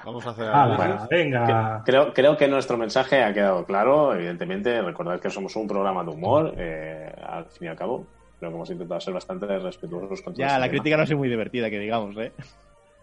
Vamos 0.04 0.26
a 0.26 0.30
hacer 0.30 0.46
Ah, 0.52 0.74
bueno, 0.76 1.06
venga. 1.10 1.82
Creo, 1.84 2.12
creo 2.12 2.36
que 2.36 2.48
nuestro 2.48 2.76
mensaje 2.76 3.22
ha 3.22 3.32
quedado 3.32 3.64
claro. 3.64 4.14
Evidentemente, 4.14 4.82
recordad 4.82 5.20
que 5.20 5.30
somos 5.30 5.54
un 5.56 5.66
programa 5.68 6.02
de 6.04 6.10
humor, 6.10 6.54
eh, 6.58 7.12
al 7.26 7.46
fin 7.46 7.66
y 7.66 7.70
al 7.70 7.76
cabo. 7.76 8.06
Creo 8.38 8.50
que 8.50 8.56
hemos 8.56 8.70
intentado 8.70 9.00
ser 9.00 9.14
bastante 9.14 9.46
respetuosos 9.58 10.20
con 10.22 10.34
Ya, 10.34 10.46
este 10.46 10.58
la 10.58 10.64
tema. 10.66 10.70
crítica 10.72 10.96
no 10.96 11.02
es 11.04 11.14
muy 11.16 11.28
divertida, 11.28 11.70
que 11.70 11.78
digamos, 11.78 12.16
¿eh? 12.18 12.32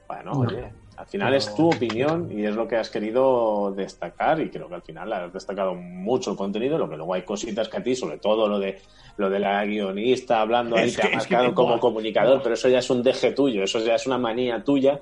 Bueno, 0.07 0.31
oye, 0.31 0.73
al 0.97 1.05
final 1.05 1.35
es 1.35 1.53
tu 1.55 1.69
opinión 1.69 2.31
y 2.31 2.43
es 2.43 2.55
lo 2.55 2.67
que 2.67 2.75
has 2.77 2.89
querido 2.89 3.71
destacar 3.75 4.41
y 4.41 4.49
creo 4.49 4.67
que 4.67 4.73
al 4.75 4.81
final 4.81 5.13
has 5.13 5.31
destacado 5.31 5.75
mucho 5.75 6.31
el 6.31 6.37
contenido, 6.37 6.79
lo 6.79 6.89
que 6.89 6.97
luego 6.97 7.13
hay 7.13 7.21
cositas 7.21 7.69
que 7.69 7.77
a 7.77 7.83
ti, 7.83 7.95
sobre 7.95 8.17
todo 8.17 8.47
lo 8.47 8.57
de 8.59 8.81
lo 9.17 9.29
de 9.29 9.39
la 9.39 9.63
guionista 9.65 10.41
hablando 10.41 10.77
ahí, 10.77 10.87
Es 10.87 10.95
te 10.95 11.01
que- 11.03 11.07
ha 11.09 11.19
es 11.19 11.27
que 11.27 11.35
marcado 11.35 11.53
como 11.53 11.79
comunicador, 11.79 12.41
pero 12.41 12.55
eso 12.55 12.67
ya 12.69 12.79
es 12.79 12.89
un 12.89 13.03
deje 13.03 13.33
tuyo, 13.33 13.63
eso 13.63 13.79
ya 13.79 13.95
es 13.95 14.07
una 14.07 14.17
manía 14.17 14.63
tuya 14.63 14.99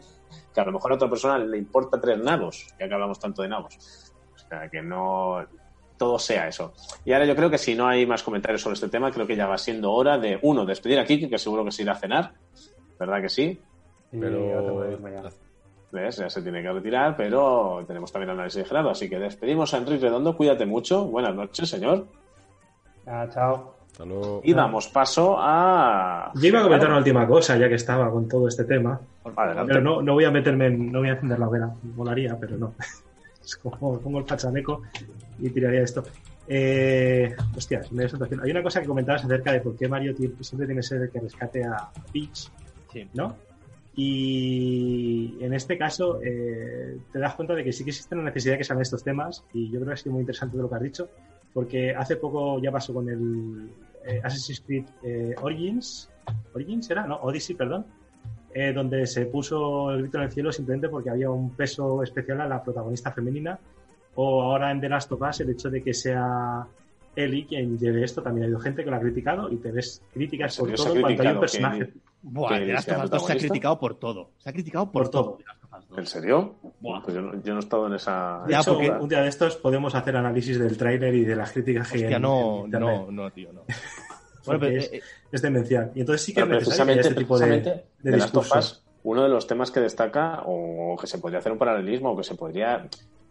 que 0.58 0.62
a 0.62 0.66
lo 0.66 0.72
mejor 0.72 0.92
a 0.92 0.96
otra 0.96 1.08
persona 1.08 1.38
le 1.38 1.56
importa 1.56 2.02
tres 2.02 2.18
nabos, 2.18 2.66
ya 2.80 2.88
que 2.88 2.94
hablamos 2.96 3.20
tanto 3.20 3.44
de 3.44 3.48
nabos. 3.48 3.78
O 4.36 4.40
sea, 4.40 4.68
que 4.68 4.82
no 4.82 5.46
todo 6.00 6.18
sea 6.18 6.48
eso. 6.48 6.74
Y 7.06 7.14
ahora 7.14 7.26
yo 7.26 7.36
creo 7.36 7.52
que 7.52 7.60
si 7.60 7.76
no 7.76 7.88
hay 7.88 8.08
más 8.08 8.24
comentarios 8.24 8.64
sobre 8.64 8.74
este 8.74 8.90
tema, 8.90 9.12
creo 9.12 9.28
que 9.28 9.36
ya 9.36 9.46
va 9.46 9.60
siendo 9.60 9.92
hora 9.92 10.18
de, 10.18 10.40
uno, 10.42 10.66
despedir 10.66 10.98
a 10.98 11.06
Kiki, 11.06 11.30
que 11.30 11.38
seguro 11.38 11.64
que 11.64 11.70
se 11.70 11.84
irá 11.84 11.92
a 11.92 11.98
cenar, 11.98 12.32
¿verdad 13.00 13.22
que 13.22 13.30
sí? 13.30 13.62
Y 14.12 14.18
Pero-. 14.18 14.90
¿Ves? 15.92 16.18
Ya 16.18 16.30
se 16.30 16.42
tiene 16.42 16.64
que 16.64 16.72
retirar, 16.72 17.16
pero 17.16 17.84
tenemos 17.86 18.12
también 18.12 18.32
análisis 18.32 18.64
de 18.64 18.66
Gerardo. 18.66 18.90
Así 18.90 19.08
que 19.08 19.20
despedimos 19.20 19.76
a 19.76 19.78
Enrique 19.78 20.06
Redondo. 20.06 20.36
Cuídate 20.36 20.66
mucho. 20.66 21.06
Buenas 21.06 21.36
noches, 21.36 21.70
señor. 21.70 22.08
Ah, 23.06 23.28
chao. 23.32 23.77
Hasta 23.98 24.06
luego. 24.06 24.42
Y 24.44 24.54
damos 24.54 24.90
paso 24.90 25.38
a. 25.40 26.32
Yo 26.36 26.48
iba 26.50 26.60
a 26.60 26.64
comentar 26.64 26.88
una 26.88 27.00
última 27.00 27.26
cosa, 27.26 27.58
ya 27.58 27.68
que 27.68 27.74
estaba 27.74 28.12
con 28.12 28.28
todo 28.28 28.48
este 28.48 28.64
tema. 28.64 29.00
Adelante. 29.36 29.74
Pero 29.74 29.82
no, 29.84 30.04
no 30.04 30.14
voy 30.14 30.24
a 30.26 30.30
meterme 30.30 30.68
en, 30.68 30.92
no 30.92 31.00
voy 31.00 31.10
a 31.10 31.14
encender 31.14 31.40
la 31.40 31.48
hoguera. 31.48 31.72
Molaría, 31.96 32.38
pero 32.40 32.58
no. 32.58 32.74
Es 33.44 33.56
como 33.56 33.98
pongo 34.00 34.20
el 34.20 34.26
pachameco 34.26 34.82
y 35.40 35.50
tiraría 35.50 35.82
esto. 35.82 36.04
Eh, 36.48 37.34
hostias, 37.56 37.92
me 37.94 38.04
da 38.04 38.10
sensación. 38.10 38.42
Hay 38.44 38.52
una 38.52 38.62
cosa 38.62 38.82
que 38.82 38.88
comentabas 38.88 39.24
acerca 39.26 39.52
de 39.54 39.62
por 39.62 39.76
qué 39.76 39.88
Mario 39.88 40.14
tiene- 40.14 40.36
siempre 40.42 40.68
tiene 40.68 40.82
que 40.82 40.88
ser 40.88 41.02
el 41.04 41.10
que 41.10 41.20
rescate 41.22 41.64
a 41.64 41.90
Peach, 42.14 42.50
Sí. 42.92 43.08
¿no? 43.14 43.36
Y 43.96 45.38
en 45.42 45.54
este 45.54 45.78
caso 45.78 46.20
eh, 46.24 46.98
te 47.12 47.20
das 47.20 47.34
cuenta 47.36 47.56
de 47.56 47.64
que 47.64 47.72
sí 47.74 47.84
que 47.84 47.90
existe 47.92 48.14
una 48.16 48.26
necesidad 48.26 48.54
de 48.54 48.58
que 48.60 48.64
salgan 48.64 48.82
estos 48.84 49.04
temas 49.04 49.44
y 49.54 49.68
yo 49.70 49.80
creo 49.80 49.88
que 49.88 49.94
ha 49.94 49.98
sido 49.98 50.12
muy 50.14 50.22
interesante 50.22 50.58
lo 50.58 50.70
que 50.70 50.76
has 50.76 50.82
dicho 50.82 51.10
porque 51.54 51.96
hace 51.96 52.18
poco 52.18 52.60
ya 52.62 52.72
pasó 52.72 52.94
con 52.94 53.10
el 53.10 53.70
eh, 54.08 54.22
Assassin's 54.24 54.62
Creed 54.62 54.86
eh, 55.04 55.36
Origins, 55.42 56.10
Origins 56.56 56.90
era, 56.90 57.06
no, 57.06 57.18
Odyssey, 57.18 57.56
perdón, 57.56 57.86
eh, 58.54 58.74
donde 58.74 59.06
se 59.06 59.26
puso 59.28 59.92
el 59.92 60.02
grito 60.02 60.18
en 60.18 60.24
el 60.24 60.32
cielo 60.32 60.52
simplemente 60.52 60.90
porque 60.90 61.10
había 61.10 61.30
un 61.30 61.52
peso 61.52 62.02
especial 62.02 62.42
a 62.42 62.48
la 62.48 62.64
protagonista 62.64 63.12
femenina 63.12 63.60
o 64.16 64.42
ahora 64.42 64.72
en 64.72 64.82
The 64.82 64.90
Last 64.90 65.12
of 65.12 65.22
Us 65.22 65.42
el 65.42 65.52
hecho 65.52 65.70
de 65.70 65.84
que 65.84 65.94
sea 65.94 66.66
Ellie 67.16 67.46
quien 67.46 67.78
lleve 67.78 68.04
esto, 68.04 68.22
también 68.24 68.44
ha 68.44 68.46
habido 68.46 68.60
gente 68.60 68.84
que 68.84 68.90
lo 68.90 68.96
ha 68.96 69.00
criticado 69.00 69.52
y 69.52 69.58
te 69.58 69.72
ves 69.72 70.02
críticas 70.14 70.58
¿En 70.60 70.66
por 70.66 70.76
todo 70.76 70.86
cuanto 70.86 71.08
hay 71.08 71.14
un 71.14 71.16
criticado 71.18 71.36
que- 71.36 71.40
personaje. 71.42 71.94
Buah, 72.24 72.50
¿Que 72.50 72.60
The 72.66 72.74
Last 72.74 72.92
of 72.92 73.04
Us 73.04 73.10
2 73.12 73.26
se 73.26 73.34
ha 73.34 73.38
criticado 73.38 73.80
por 73.80 73.96
todo. 73.96 74.32
Se 74.38 74.50
ha 74.50 74.54
criticado 74.54 74.92
por, 74.92 75.04
Por 75.04 75.12
todo. 75.12 75.38
The 75.38 75.44
Last 75.90 75.92
of 75.92 75.96
Us 75.96 75.96
2. 75.96 75.98
¿En 76.00 76.06
serio? 76.08 76.56
Buah. 76.80 77.02
Pues 77.02 77.16
yo 77.16 77.22
no, 77.22 77.42
yo 77.42 77.54
no 77.54 77.60
he 77.60 77.64
estado 77.64 77.88
en 77.88 77.94
esa. 77.94 78.44
De 78.46 78.52
Ya, 78.54 78.60
hecho, 78.60 78.74
porque- 78.74 78.90
un, 78.92 79.02
un 79.02 79.10
día 79.10 79.22
de 79.22 79.30
estos 79.30 79.56
podemos 79.58 79.96
hacer 79.96 80.16
análisis 80.16 80.60
del 80.60 80.78
tráiler 80.78 81.14
y 81.16 81.26
de 81.26 81.36
las 81.36 81.52
críticas 81.52 81.90
que 81.92 81.98
hay 81.98 82.04
Hostia, 82.04 82.16
en- 82.18 82.22
no, 82.22 82.66
en 82.66 82.72
no, 82.72 83.12
no, 83.12 83.32
tío, 83.32 83.52
no. 83.54 83.62
Bueno, 84.46 84.62
pero, 84.62 84.78
es, 84.78 84.94
eh, 84.94 85.02
es 85.30 85.42
demencial. 85.42 85.92
Y 85.94 86.00
entonces 86.00 86.22
sí 86.26 86.34
que 86.34 86.40
es 86.40 86.48
necesario 86.48 86.94
que 86.94 87.00
este 87.02 87.16
tipo 87.16 87.38
de, 87.38 87.48
precisamente 87.48 87.86
de. 88.02 88.58
Us, 88.60 88.84
uno 89.04 89.24
de 89.24 89.30
los 89.30 89.46
temas 89.46 89.72
que 89.72 89.82
destaca, 89.82 90.44
o 90.46 90.96
que 91.00 91.06
se 91.08 91.18
podría 91.18 91.40
hacer 91.40 91.52
un 91.52 91.58
paralelismo, 91.58 92.12
o 92.12 92.18
que 92.18 92.24
se 92.24 92.36
podría 92.36 92.88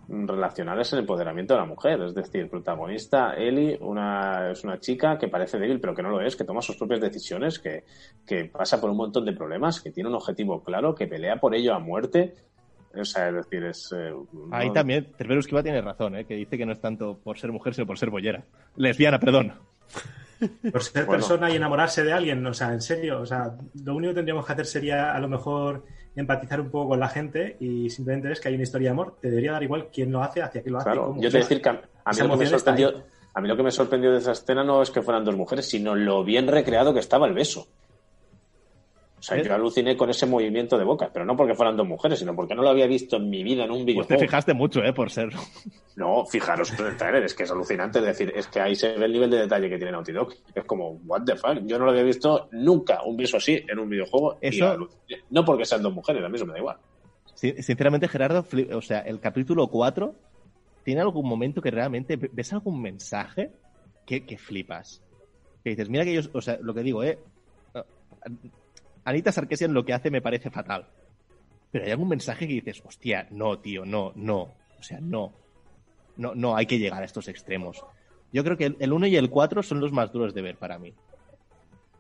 relacionar 0.09 0.78
es 0.81 0.93
el 0.93 1.01
empoderamiento 1.01 1.55
de 1.55 1.61
la 1.61 1.66
mujer. 1.66 2.01
Es 2.03 2.15
decir, 2.15 2.49
protagonista 2.49 3.35
Ellie 3.35 3.77
una, 3.81 4.51
es 4.51 4.62
una 4.65 4.78
chica 4.78 5.19
que 5.19 5.28
parece 5.28 5.59
débil, 5.59 5.81
pero 5.81 5.95
que 5.95 6.03
no 6.03 6.11
lo 6.11 6.20
es, 6.20 6.37
que 6.37 6.45
toma 6.45 6.62
sus 6.62 6.77
propias 6.77 7.01
decisiones, 7.01 7.59
que, 7.59 7.85
que 8.27 8.45
pasa 8.47 8.81
por 8.81 8.91
un 8.91 8.97
montón 8.97 9.24
de 9.24 9.33
problemas, 9.33 9.81
que 9.81 9.91
tiene 9.91 10.09
un 10.09 10.15
objetivo 10.16 10.62
claro, 10.62 10.95
que 10.95 11.07
pelea 11.07 11.37
por 11.37 11.55
ello 11.55 11.74
a 11.74 11.78
muerte. 11.78 12.35
O 12.99 13.05
sea, 13.05 13.28
es 13.28 13.35
decir, 13.35 13.62
es. 13.65 13.93
eh, 13.95 14.12
ahí 14.53 14.69
no- 14.69 14.73
también, 14.73 15.09
Cerberus 15.19 15.47
Kiva 15.47 15.62
tiene 15.62 15.83
razón, 15.83 16.16
¿eh? 16.16 16.24
que 16.24 16.35
dice 16.35 16.57
que 16.57 16.65
no 16.65 16.73
es 16.73 16.81
tanto 16.81 17.19
por 17.23 17.37
ser 17.39 17.53
mujer, 17.53 17.74
sino 17.74 17.87
por 17.87 17.99
ser 17.99 18.09
bollera. 18.11 18.45
Lesbiana, 18.77 19.19
perdón. 19.19 19.53
Por 20.70 20.83
ser 20.83 21.05
Bueno. 21.07 21.20
persona 21.20 21.51
y 21.51 21.57
enamorarse 21.57 22.05
de 22.05 22.12
alguien, 22.12 22.45
o 22.47 22.53
sea, 22.55 22.73
en 22.73 22.81
serio, 22.83 23.20
o 23.20 23.27
sea, 23.27 23.53
lo 23.85 23.95
único 23.95 24.11
que 24.12 24.16
tendríamos 24.16 24.47
que 24.47 24.53
hacer 24.53 24.66
sería 24.66 25.12
a 25.15 25.19
lo 25.20 25.28
mejor 25.28 25.85
empatizar 26.16 26.60
un 26.60 26.70
poco 26.70 26.90
con 26.90 27.01
la 27.01 27.09
gente 27.09 27.56
y 27.60 27.90
simplemente 27.90 28.28
ves 28.28 28.40
que 28.40 28.48
hay 28.48 28.55
una 28.55 28.64
historia 28.64 28.88
de 28.88 28.93
amor, 28.93 29.16
te 29.20 29.28
debería 29.28 29.52
dar 29.52 29.62
igual 29.62 29.88
quién 29.93 30.10
lo 30.10 30.22
hace, 30.22 30.43
hacia 30.43 30.62
quién 30.62 30.72
lo 30.72 30.78
hace. 30.78 30.90
Claro, 30.90 31.06
cómo. 31.09 31.22
yo 31.22 31.30
te 31.30 31.38
decir 31.38 31.60
que 31.60 31.68
a, 31.68 31.72
mí 31.72 32.18
lo 32.18 32.30
que 32.30 32.36
me 32.36 32.47
sorprendió, 32.47 33.05
a 33.34 33.40
mí 33.40 33.48
lo 33.48 33.56
que 33.56 33.62
me 33.62 33.70
sorprendió 33.70 34.12
de 34.12 34.18
esa 34.18 34.32
escena 34.32 34.64
no 34.64 34.82
es 34.82 34.90
que 34.90 35.02
fueran 35.02 35.24
dos 35.24 35.36
mujeres, 35.36 35.68
sino 35.68 35.94
lo 35.94 36.24
bien 36.24 36.48
recreado 36.48 36.94
que 36.94 37.01
estaba 37.01 37.26
el 37.26 37.34
beso. 37.34 37.68
O 39.18 39.22
sea, 39.22 39.38
¿Eh? 39.38 39.43
yo 39.44 39.55
aluciné 39.55 39.97
con 39.97 40.10
ese 40.10 40.26
movimiento 40.26 40.76
de 40.76 40.84
boca, 40.84 41.10
pero 41.12 41.24
no 41.24 41.34
porque 41.36 41.55
fueran 41.55 41.76
dos 41.76 41.86
mujeres, 41.88 42.18
sino 42.18 42.36
porque 42.36 42.55
no 42.55 42.62
lo 42.62 42.68
había 42.68 42.86
visto 42.86 43.16
en 43.16 43.30
mi 43.30 43.43
vida 43.43 43.64
en 43.64 43.70
un 43.70 43.78
Pues 43.78 43.86
te 43.86 43.93
videojuego. 43.93 44.20
fijaste 44.20 44.55
mucho, 44.55 44.82
¿eh? 44.84 44.93
Por 44.93 45.10
ser. 45.10 45.30
No, 45.97 46.26
fijaros 46.26 46.78
en 46.78 46.84
el 46.86 46.97
trailer, 46.98 47.24
es 47.24 47.32
que 47.34 47.44
es 47.44 47.51
alucinante. 47.51 47.98
Es 48.01 48.05
decir, 48.05 48.30
es 48.36 48.47
que 48.47 48.60
ahí 48.60 48.74
se 48.76 48.93
ve 48.97 49.06
el 49.06 49.12
nivel 49.12 49.30
de 49.30 49.38
detalle 49.38 49.70
que 49.70 49.76
tiene 49.78 49.93
Naughty 49.93 50.12
Dog. 50.12 50.34
Es 50.55 50.64
como, 50.64 50.90
what 51.06 51.22
the 51.24 51.34
fuck. 51.34 51.59
Yo 51.64 51.78
no 51.78 51.86
lo 51.86 51.93
había 51.93 52.02
visto 52.02 52.48
nunca 52.52 53.02
un 53.05 53.16
beso 53.16 53.38
así 53.38 53.59
en 53.66 53.78
un 53.78 53.88
videojuego. 53.88 54.36
Eso-. 54.40 54.88
No 55.30 55.44
porque 55.44 55.64
sean 55.64 55.82
dos 55.82 55.94
mujeres, 55.94 56.22
a 56.22 56.28
mí 56.28 56.36
eso 56.36 56.44
me 56.47 56.52
da 56.52 56.59
igual. 56.59 56.76
Sin- 57.34 57.62
Sinceramente, 57.62 58.09
Gerardo, 58.09 58.44
o 58.74 58.82
sea, 58.82 58.98
el 59.01 59.18
capítulo 59.20 59.66
4 59.68 60.14
tiene 60.84 61.01
algún 61.01 61.26
momento 61.26 61.62
que 61.62 61.70
realmente 61.70 62.16
ve- 62.16 62.30
ves 62.32 62.52
algún 62.52 62.80
mensaje 62.82 63.51
que, 64.05 64.26
que 64.26 64.36
flipas. 64.36 65.02
Que 65.64 65.70
dices, 65.70 65.88
mira 65.88 66.05
que 66.05 66.12
yo, 66.14 66.20
o 66.34 66.40
sea, 66.43 66.59
lo 66.60 66.74
que 66.74 66.82
digo, 66.82 67.02
¿eh? 67.02 67.18
Anita 69.07 69.33
Sarkeesian 69.33 69.73
lo 69.73 69.85
que 69.85 69.95
hace 69.95 70.11
me 70.11 70.20
parece 70.20 70.51
fatal. 70.51 70.87
Pero 71.73 71.85
hay 71.85 71.91
algún 71.93 72.09
mensaje 72.09 72.47
que 72.47 72.55
dices, 72.55 72.83
hostia, 72.85 73.27
no, 73.31 73.59
tío, 73.59 73.85
no, 73.87 74.12
no. 74.15 74.41
O 74.78 74.83
sea, 74.83 75.01
no. 75.01 75.33
No, 76.16 76.35
no 76.35 76.57
hay 76.57 76.66
que 76.66 76.78
llegar 76.78 77.03
a 77.03 77.07
estos 77.07 77.28
extremos. 77.28 77.83
Yo 78.33 78.43
creo 78.45 78.57
que 78.57 78.74
el 78.78 78.93
1 78.93 79.07
y 79.07 79.16
el 79.16 79.31
4 79.31 79.62
son 79.62 79.81
los 79.81 79.93
más 79.93 80.12
duros 80.12 80.35
de 80.35 80.43
ver 80.43 80.57
para 80.57 80.78
mí. 80.78 80.93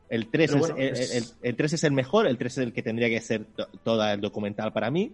El 0.08 0.28
3, 0.28 0.50
Pero 0.52 0.64
es, 0.64 0.70
bueno, 0.72 0.76
el, 0.84 0.92
es- 0.92 1.14
el- 1.14 1.48
el 1.48 1.56
3 1.56 1.72
es 1.74 1.84
el 1.84 1.92
mejor, 1.92 2.26
el 2.26 2.38
3 2.38 2.52
es 2.58 2.64
el 2.64 2.72
que 2.72 2.82
tendría 2.82 3.08
que 3.08 3.20
ser 3.20 3.44
to- 3.44 3.66
toda 3.82 4.12
el 4.12 4.20
documental 4.20 4.72
para 4.72 4.90
mí. 4.90 5.12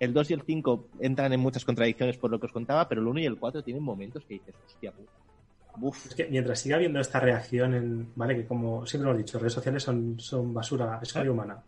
El 0.00 0.12
2 0.12 0.30
y 0.30 0.34
el 0.34 0.42
5 0.42 0.88
entran 1.00 1.32
en 1.32 1.40
muchas 1.40 1.64
contradicciones 1.64 2.16
por 2.18 2.30
lo 2.30 2.40
que 2.40 2.46
os 2.46 2.52
contaba, 2.52 2.88
pero 2.88 3.00
el 3.00 3.06
1 3.06 3.20
y 3.20 3.26
el 3.26 3.38
4 3.38 3.62
tienen 3.62 3.82
momentos 3.82 4.24
que 4.24 4.34
dices, 4.34 4.54
hostia 4.66 4.92
puta. 4.92 5.12
Es 6.08 6.14
que 6.14 6.26
mientras 6.26 6.60
siga 6.60 6.76
habiendo 6.76 7.00
esta 7.00 7.20
reacción 7.20 7.74
en, 7.74 8.12
vale, 8.14 8.36
que 8.36 8.46
como 8.46 8.86
siempre 8.86 9.10
hemos 9.10 9.18
dicho, 9.18 9.38
redes 9.38 9.52
sociales 9.52 9.82
son, 9.82 10.18
son 10.18 10.54
basura, 10.54 10.98
escoria 11.02 11.30
humana. 11.30 11.62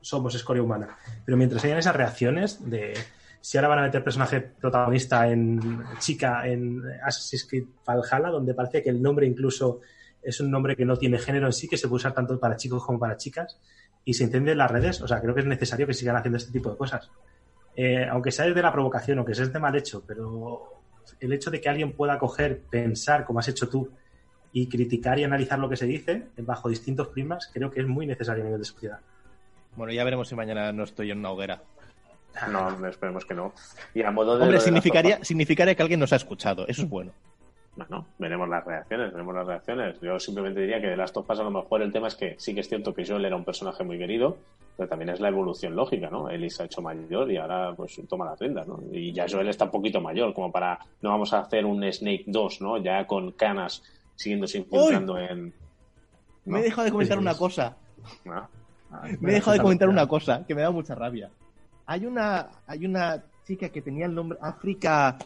Somos 0.00 0.34
escoria 0.34 0.62
humana. 0.62 0.96
Pero 1.24 1.36
mientras 1.36 1.64
hayan 1.64 1.78
esas 1.78 1.96
reacciones 1.96 2.68
de 2.68 2.94
si 3.40 3.58
ahora 3.58 3.68
van 3.68 3.78
a 3.80 3.82
meter 3.82 4.02
personaje 4.02 4.40
protagonista 4.40 5.28
en 5.28 5.84
chica 5.98 6.46
en 6.48 6.82
Assassin's 7.04 7.44
Creed 7.44 7.64
Valhalla, 7.86 8.30
donde 8.30 8.54
parece 8.54 8.82
que 8.82 8.88
el 8.88 9.02
nombre 9.02 9.26
incluso 9.26 9.80
es 10.22 10.40
un 10.40 10.50
nombre 10.50 10.74
que 10.74 10.86
no 10.86 10.96
tiene 10.96 11.18
género 11.18 11.46
en 11.46 11.52
sí, 11.52 11.68
que 11.68 11.76
se 11.76 11.86
puede 11.86 11.96
usar 11.96 12.14
tanto 12.14 12.40
para 12.40 12.56
chicos 12.56 12.82
como 12.84 12.98
para 12.98 13.18
chicas, 13.18 13.60
y 14.02 14.14
se 14.14 14.24
entiende 14.24 14.52
en 14.52 14.58
las 14.58 14.70
redes, 14.70 15.02
o 15.02 15.08
sea, 15.08 15.20
creo 15.20 15.34
que 15.34 15.42
es 15.42 15.46
necesario 15.46 15.86
que 15.86 15.92
sigan 15.92 16.16
haciendo 16.16 16.38
este 16.38 16.52
tipo 16.52 16.70
de 16.70 16.78
cosas. 16.78 17.10
Eh, 17.76 18.06
aunque 18.10 18.30
sea 18.30 18.46
desde 18.46 18.62
la 18.62 18.72
provocación 18.72 19.18
o 19.18 19.24
que 19.24 19.34
sea 19.34 19.44
desde 19.44 19.58
mal 19.58 19.76
hecho, 19.76 20.02
pero 20.06 20.83
el 21.20 21.32
hecho 21.32 21.50
de 21.50 21.60
que 21.60 21.68
alguien 21.68 21.92
pueda 21.92 22.18
coger, 22.18 22.60
pensar 22.60 23.24
como 23.24 23.38
has 23.38 23.48
hecho 23.48 23.68
tú 23.68 23.90
y 24.52 24.68
criticar 24.68 25.18
y 25.18 25.24
analizar 25.24 25.58
lo 25.58 25.68
que 25.68 25.76
se 25.76 25.86
dice 25.86 26.28
bajo 26.38 26.68
distintos 26.68 27.08
prismas, 27.08 27.50
creo 27.52 27.70
que 27.70 27.80
es 27.80 27.86
muy 27.86 28.06
necesario 28.06 28.42
a 28.42 28.46
nivel 28.46 28.60
de 28.60 28.66
sociedad. 28.66 29.00
Bueno, 29.76 29.92
ya 29.92 30.04
veremos 30.04 30.28
si 30.28 30.34
mañana 30.34 30.72
no 30.72 30.84
estoy 30.84 31.10
en 31.10 31.18
una 31.18 31.30
hoguera. 31.30 31.62
No, 32.50 32.86
esperemos 32.86 33.24
que 33.24 33.34
no. 33.34 33.52
Y 33.94 34.02
a 34.02 34.10
modo 34.10 34.36
de. 34.36 34.42
Hombre, 34.42 34.58
de 34.58 34.64
significaría, 34.64 35.24
significaría 35.24 35.74
que 35.74 35.82
alguien 35.82 36.00
nos 36.00 36.12
ha 36.12 36.16
escuchado. 36.16 36.66
Eso 36.66 36.82
es 36.82 36.88
bueno. 36.88 37.12
Bueno, 37.76 38.06
veremos 38.18 38.48
las 38.48 38.64
reacciones, 38.64 39.12
veremos 39.12 39.34
las 39.34 39.46
reacciones. 39.46 40.00
Yo 40.00 40.18
simplemente 40.20 40.60
diría 40.60 40.80
que 40.80 40.86
de 40.86 40.96
Last 40.96 41.16
of 41.16 41.28
Us 41.28 41.40
a 41.40 41.42
lo 41.42 41.50
mejor 41.50 41.82
el 41.82 41.92
tema 41.92 42.06
es 42.06 42.14
que 42.14 42.36
sí 42.38 42.54
que 42.54 42.60
es 42.60 42.68
cierto 42.68 42.94
que 42.94 43.04
Joel 43.04 43.24
era 43.24 43.34
un 43.34 43.44
personaje 43.44 43.82
muy 43.82 43.98
querido, 43.98 44.36
pero 44.76 44.88
también 44.88 45.08
es 45.08 45.20
la 45.20 45.28
evolución 45.28 45.74
lógica, 45.74 46.08
¿no? 46.08 46.30
Ellie 46.30 46.50
se 46.50 46.62
ha 46.62 46.66
hecho 46.66 46.82
mayor 46.82 47.30
y 47.32 47.36
ahora 47.36 47.74
pues 47.74 48.00
toma 48.08 48.26
las 48.26 48.38
riendas, 48.38 48.68
¿no? 48.68 48.80
Y 48.92 49.12
ya 49.12 49.26
Joel 49.28 49.48
está 49.48 49.64
un 49.64 49.72
poquito 49.72 50.00
mayor, 50.00 50.32
como 50.34 50.52
para 50.52 50.78
no 51.02 51.10
vamos 51.10 51.32
a 51.32 51.40
hacer 51.40 51.66
un 51.66 51.82
Snake 51.92 52.24
2, 52.28 52.60
¿no? 52.60 52.78
Ya 52.78 53.04
con 53.06 53.32
canas 53.32 53.82
siguiéndose 54.14 54.58
infiltrando 54.58 55.18
en... 55.18 55.52
Me 56.44 56.60
he 56.60 56.62
dejado 56.62 56.84
de 56.84 56.92
comentar 56.92 57.18
una 57.18 57.34
cosa. 57.34 57.76
Ah, 58.26 58.48
Me 59.20 59.32
he 59.32 59.34
dejado 59.34 59.56
de 59.56 59.62
comentar 59.62 59.88
una 59.88 60.06
cosa 60.06 60.44
que 60.46 60.54
me 60.54 60.62
da 60.62 60.70
mucha 60.70 60.94
rabia. 60.94 61.30
Hay 61.86 62.06
una, 62.06 62.50
hay 62.66 62.86
una 62.86 63.24
chica 63.44 63.68
que 63.68 63.82
tenía 63.82 64.06
el 64.06 64.14
nombre 64.14 64.38
África, 64.40 65.18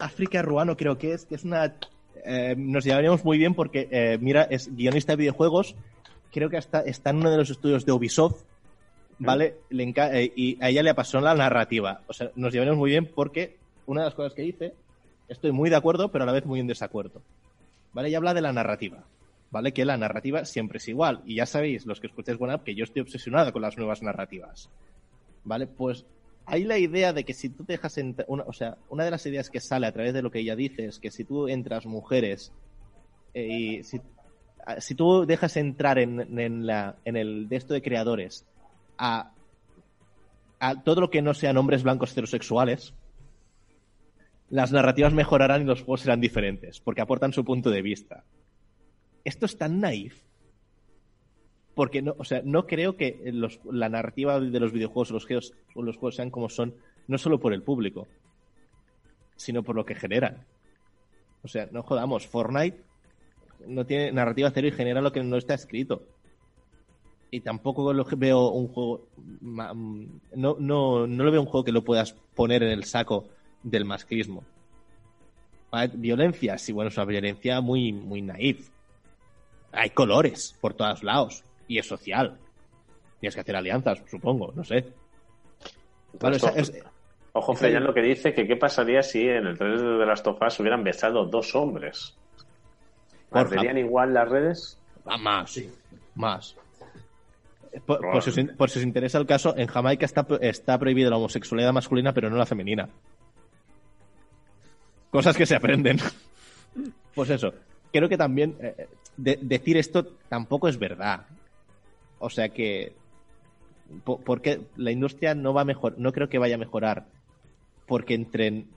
África 0.00 0.42
Ruano 0.42 0.76
creo 0.76 0.98
que 0.98 1.12
es, 1.12 1.26
que 1.26 1.36
es 1.36 1.44
una, 1.44 1.76
eh, 2.24 2.54
nos 2.56 2.84
llevaríamos 2.84 3.24
muy 3.24 3.38
bien 3.38 3.54
porque, 3.54 3.88
eh, 3.90 4.18
mira, 4.20 4.42
es 4.44 4.74
guionista 4.74 5.12
de 5.12 5.16
videojuegos, 5.18 5.76
creo 6.32 6.50
que 6.50 6.56
hasta 6.56 6.80
está 6.80 7.10
en 7.10 7.16
uno 7.16 7.30
de 7.30 7.36
los 7.36 7.50
estudios 7.50 7.84
de 7.84 7.92
Ubisoft, 7.92 8.42
¿vale? 9.18 9.56
Le 9.68 9.84
eh, 9.84 10.32
y 10.34 10.62
a 10.62 10.70
ella 10.70 10.82
le 10.82 10.90
apasionó 10.90 11.24
la 11.24 11.34
narrativa. 11.34 12.00
O 12.06 12.12
sea, 12.12 12.30
nos 12.34 12.52
llevaríamos 12.52 12.78
muy 12.78 12.90
bien 12.90 13.06
porque 13.06 13.58
una 13.86 14.00
de 14.00 14.06
las 14.06 14.14
cosas 14.14 14.34
que 14.34 14.42
dice, 14.42 14.74
estoy 15.28 15.52
muy 15.52 15.70
de 15.70 15.76
acuerdo, 15.76 16.10
pero 16.10 16.24
a 16.24 16.26
la 16.26 16.32
vez 16.32 16.46
muy 16.46 16.60
en 16.60 16.66
desacuerdo. 16.66 17.22
¿Vale? 17.92 18.08
Ella 18.08 18.18
habla 18.18 18.34
de 18.34 18.40
la 18.40 18.52
narrativa. 18.52 19.04
¿Vale? 19.50 19.72
Que 19.72 19.84
la 19.84 19.96
narrativa 19.96 20.44
siempre 20.44 20.78
es 20.78 20.88
igual. 20.88 21.22
Y 21.26 21.36
ya 21.36 21.46
sabéis, 21.46 21.84
los 21.84 22.00
que 22.00 22.06
escucháis 22.06 22.40
One 22.40 22.60
que 22.64 22.76
yo 22.76 22.84
estoy 22.84 23.02
obsesionado 23.02 23.52
con 23.52 23.62
las 23.62 23.76
nuevas 23.76 24.00
narrativas. 24.00 24.70
¿Vale? 25.44 25.66
Pues 25.66 26.06
hay 26.46 26.64
la 26.64 26.78
idea 26.78 27.12
de 27.12 27.24
que 27.24 27.34
si 27.34 27.48
tú 27.48 27.64
dejas 27.64 27.96
entrar, 27.98 28.26
o 28.28 28.52
sea, 28.52 28.78
una 28.88 29.04
de 29.04 29.10
las 29.10 29.24
ideas 29.26 29.50
que 29.50 29.60
sale 29.60 29.86
a 29.86 29.92
través 29.92 30.14
de 30.14 30.22
lo 30.22 30.30
que 30.30 30.40
ella 30.40 30.56
dice 30.56 30.86
es 30.86 30.98
que 30.98 31.10
si 31.10 31.24
tú 31.24 31.48
entras 31.48 31.86
mujeres 31.86 32.52
eh, 33.34 33.46
y 33.46 33.82
si, 33.84 34.94
tú 34.94 35.26
dejas 35.26 35.56
entrar 35.56 35.98
en, 35.98 36.38
en 36.38 37.16
el 37.16 37.48
de 37.48 37.56
esto 37.56 37.74
de 37.74 37.82
creadores 37.82 38.44
a, 38.98 39.32
a 40.60 40.82
todo 40.82 41.00
lo 41.00 41.10
que 41.10 41.22
no 41.22 41.34
sean 41.34 41.56
hombres 41.56 41.82
blancos 41.82 42.12
heterosexuales, 42.12 42.94
las 44.50 44.72
narrativas 44.72 45.14
mejorarán 45.14 45.62
y 45.62 45.64
los 45.64 45.82
juegos 45.82 46.02
serán 46.02 46.20
diferentes, 46.20 46.80
porque 46.80 47.00
aportan 47.00 47.32
su 47.32 47.44
punto 47.44 47.70
de 47.70 47.82
vista. 47.82 48.24
Esto 49.24 49.46
es 49.46 49.56
tan 49.56 49.80
naif. 49.80 50.22
Porque 51.80 52.02
no, 52.02 52.14
o 52.18 52.24
sea, 52.24 52.42
no 52.44 52.66
creo 52.66 52.98
que 52.98 53.32
la 53.72 53.88
narrativa 53.88 54.38
de 54.38 54.60
los 54.60 54.70
videojuegos 54.70 55.12
o 55.12 55.14
los, 55.14 55.54
o 55.74 55.82
los 55.82 55.96
juegos 55.96 56.16
sean 56.16 56.28
como 56.28 56.50
son, 56.50 56.74
no 57.08 57.16
solo 57.16 57.40
por 57.40 57.54
el 57.54 57.62
público, 57.62 58.06
sino 59.34 59.62
por 59.62 59.76
lo 59.76 59.86
que 59.86 59.94
generan. 59.94 60.44
O 61.42 61.48
sea, 61.48 61.70
no 61.72 61.82
jodamos, 61.82 62.26
Fortnite 62.26 62.82
no 63.66 63.86
tiene 63.86 64.12
narrativa 64.12 64.50
cero 64.52 64.68
y 64.68 64.72
genera 64.72 65.00
lo 65.00 65.10
que 65.10 65.24
no 65.24 65.38
está 65.38 65.54
escrito. 65.54 66.02
Y 67.30 67.40
tampoco 67.40 67.94
veo 68.18 68.50
un 68.50 68.68
juego. 68.68 69.08
mm, 69.40 70.04
No, 70.34 70.56
no, 70.58 71.06
no 71.06 71.24
lo 71.24 71.32
veo 71.32 71.40
un 71.40 71.46
juego 71.46 71.64
que 71.64 71.72
lo 71.72 71.82
puedas 71.82 72.12
poner 72.34 72.62
en 72.62 72.72
el 72.72 72.84
saco 72.84 73.24
del 73.62 73.86
masclismo. 73.86 74.44
Violencia, 75.94 76.58
sí, 76.58 76.72
bueno, 76.72 76.90
es 76.90 76.96
una 76.98 77.06
violencia 77.06 77.62
muy, 77.62 77.90
muy 77.90 78.20
naif. 78.20 78.68
Hay 79.72 79.88
colores 79.88 80.54
por 80.60 80.74
todos 80.74 81.02
lados. 81.02 81.42
Y 81.70 81.78
es 81.78 81.86
social. 81.86 82.36
Tienes 83.20 83.34
que 83.36 83.42
hacer 83.42 83.54
alianzas, 83.54 84.02
supongo, 84.10 84.52
no 84.56 84.64
sé. 84.64 84.86
Vale, 86.20 86.36
o 86.36 86.38
sea, 86.40 86.50
es- 86.50 86.72
Ojo, 87.32 87.54
Freyan 87.54 87.84
lo 87.84 87.94
que 87.94 88.02
dice 88.02 88.34
que 88.34 88.44
qué 88.48 88.56
pasaría 88.56 89.04
si 89.04 89.22
en 89.28 89.46
el 89.46 89.56
3 89.56 89.80
de 89.80 90.04
Last 90.04 90.26
of 90.26 90.42
Us 90.44 90.58
hubieran 90.58 90.82
besado 90.82 91.26
dos 91.26 91.54
hombres. 91.54 92.16
¿Arderían 93.30 93.78
igual 93.78 94.12
las 94.12 94.28
redes? 94.28 94.78
Ah, 95.06 95.16
más. 95.16 95.60
Más. 96.16 96.56
Por, 97.86 98.00
por 98.00 98.20
si 98.20 98.30
os, 98.30 98.50
por 98.56 98.68
si 98.68 98.80
os 98.80 98.84
interesa 98.84 99.18
el 99.18 99.26
caso, 99.26 99.54
en 99.56 99.68
Jamaica 99.68 100.04
está, 100.06 100.26
está 100.40 100.76
prohibida 100.76 101.08
la 101.08 101.18
homosexualidad 101.18 101.72
masculina, 101.72 102.12
pero 102.12 102.28
no 102.30 102.36
la 102.36 102.46
femenina. 102.46 102.88
Cosas 105.10 105.36
que 105.36 105.46
se 105.46 105.54
aprenden. 105.54 105.98
Pues 107.14 107.28
eso. 107.30 107.52
Creo 107.92 108.08
que 108.08 108.16
también 108.16 108.56
eh, 108.60 108.86
de- 109.16 109.38
decir 109.42 109.76
esto 109.76 110.04
tampoco 110.28 110.68
es 110.68 110.78
verdad. 110.78 111.26
O 112.20 112.30
sea 112.30 112.50
que. 112.50 112.92
po- 114.04 114.20
porque 114.20 114.60
la 114.76 114.92
industria 114.92 115.34
no 115.34 115.52
va 115.52 115.62
a 115.62 115.64
mejor, 115.64 115.98
no 115.98 116.12
creo 116.12 116.28
que 116.28 116.38
vaya 116.38 116.54
a 116.54 116.58
mejorar 116.58 117.06
porque 117.86 118.14
entren 118.14 118.68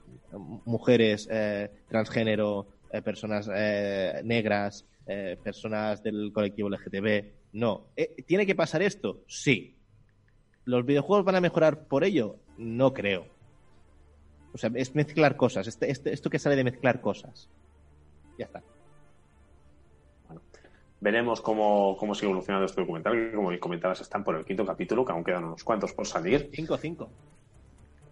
mujeres, 0.66 1.28
eh, 1.32 1.70
transgénero, 1.88 2.66
eh, 2.92 3.02
personas 3.04 3.48
eh, 3.54 4.22
negras, 4.24 4.86
personas 5.44 6.02
del 6.02 6.32
colectivo 6.34 6.70
LGTB. 6.70 7.26
No. 7.52 7.88
¿Tiene 8.26 8.46
que 8.48 8.56
pasar 8.56 8.82
esto? 8.82 9.22
Sí. 9.28 9.76
¿Los 10.66 10.86
videojuegos 10.86 11.26
van 11.26 11.36
a 11.36 11.42
mejorar 11.42 11.88
por 11.88 12.04
ello? 12.06 12.38
No 12.58 12.94
creo. 12.94 13.28
O 14.54 14.58
sea, 14.58 14.72
es 14.76 14.96
mezclar 14.96 15.36
cosas. 15.36 15.68
Este- 15.68 15.92
este- 15.92 16.14
esto 16.14 16.30
que 16.30 16.40
sale 16.40 16.56
de 16.56 16.64
mezclar 16.64 17.02
cosas. 17.02 17.50
Ya 18.40 18.46
está. 18.46 18.64
Veremos 21.04 21.42
cómo, 21.42 21.98
cómo 21.98 22.16
sigue 22.16 22.28
evolucionando 22.28 22.66
este 22.66 22.80
documental, 22.80 23.14
que 23.14 23.36
como 23.36 23.52
comentabas 23.60 24.00
están 24.00 24.24
por 24.24 24.38
el 24.38 24.46
quinto 24.46 24.66
capítulo, 24.66 25.04
que 25.04 25.12
aún 25.12 25.22
quedan 25.22 25.44
unos 25.44 25.62
cuantos 25.62 25.92
por 25.92 26.08
salir. 26.08 26.50
5-5. 26.50 27.08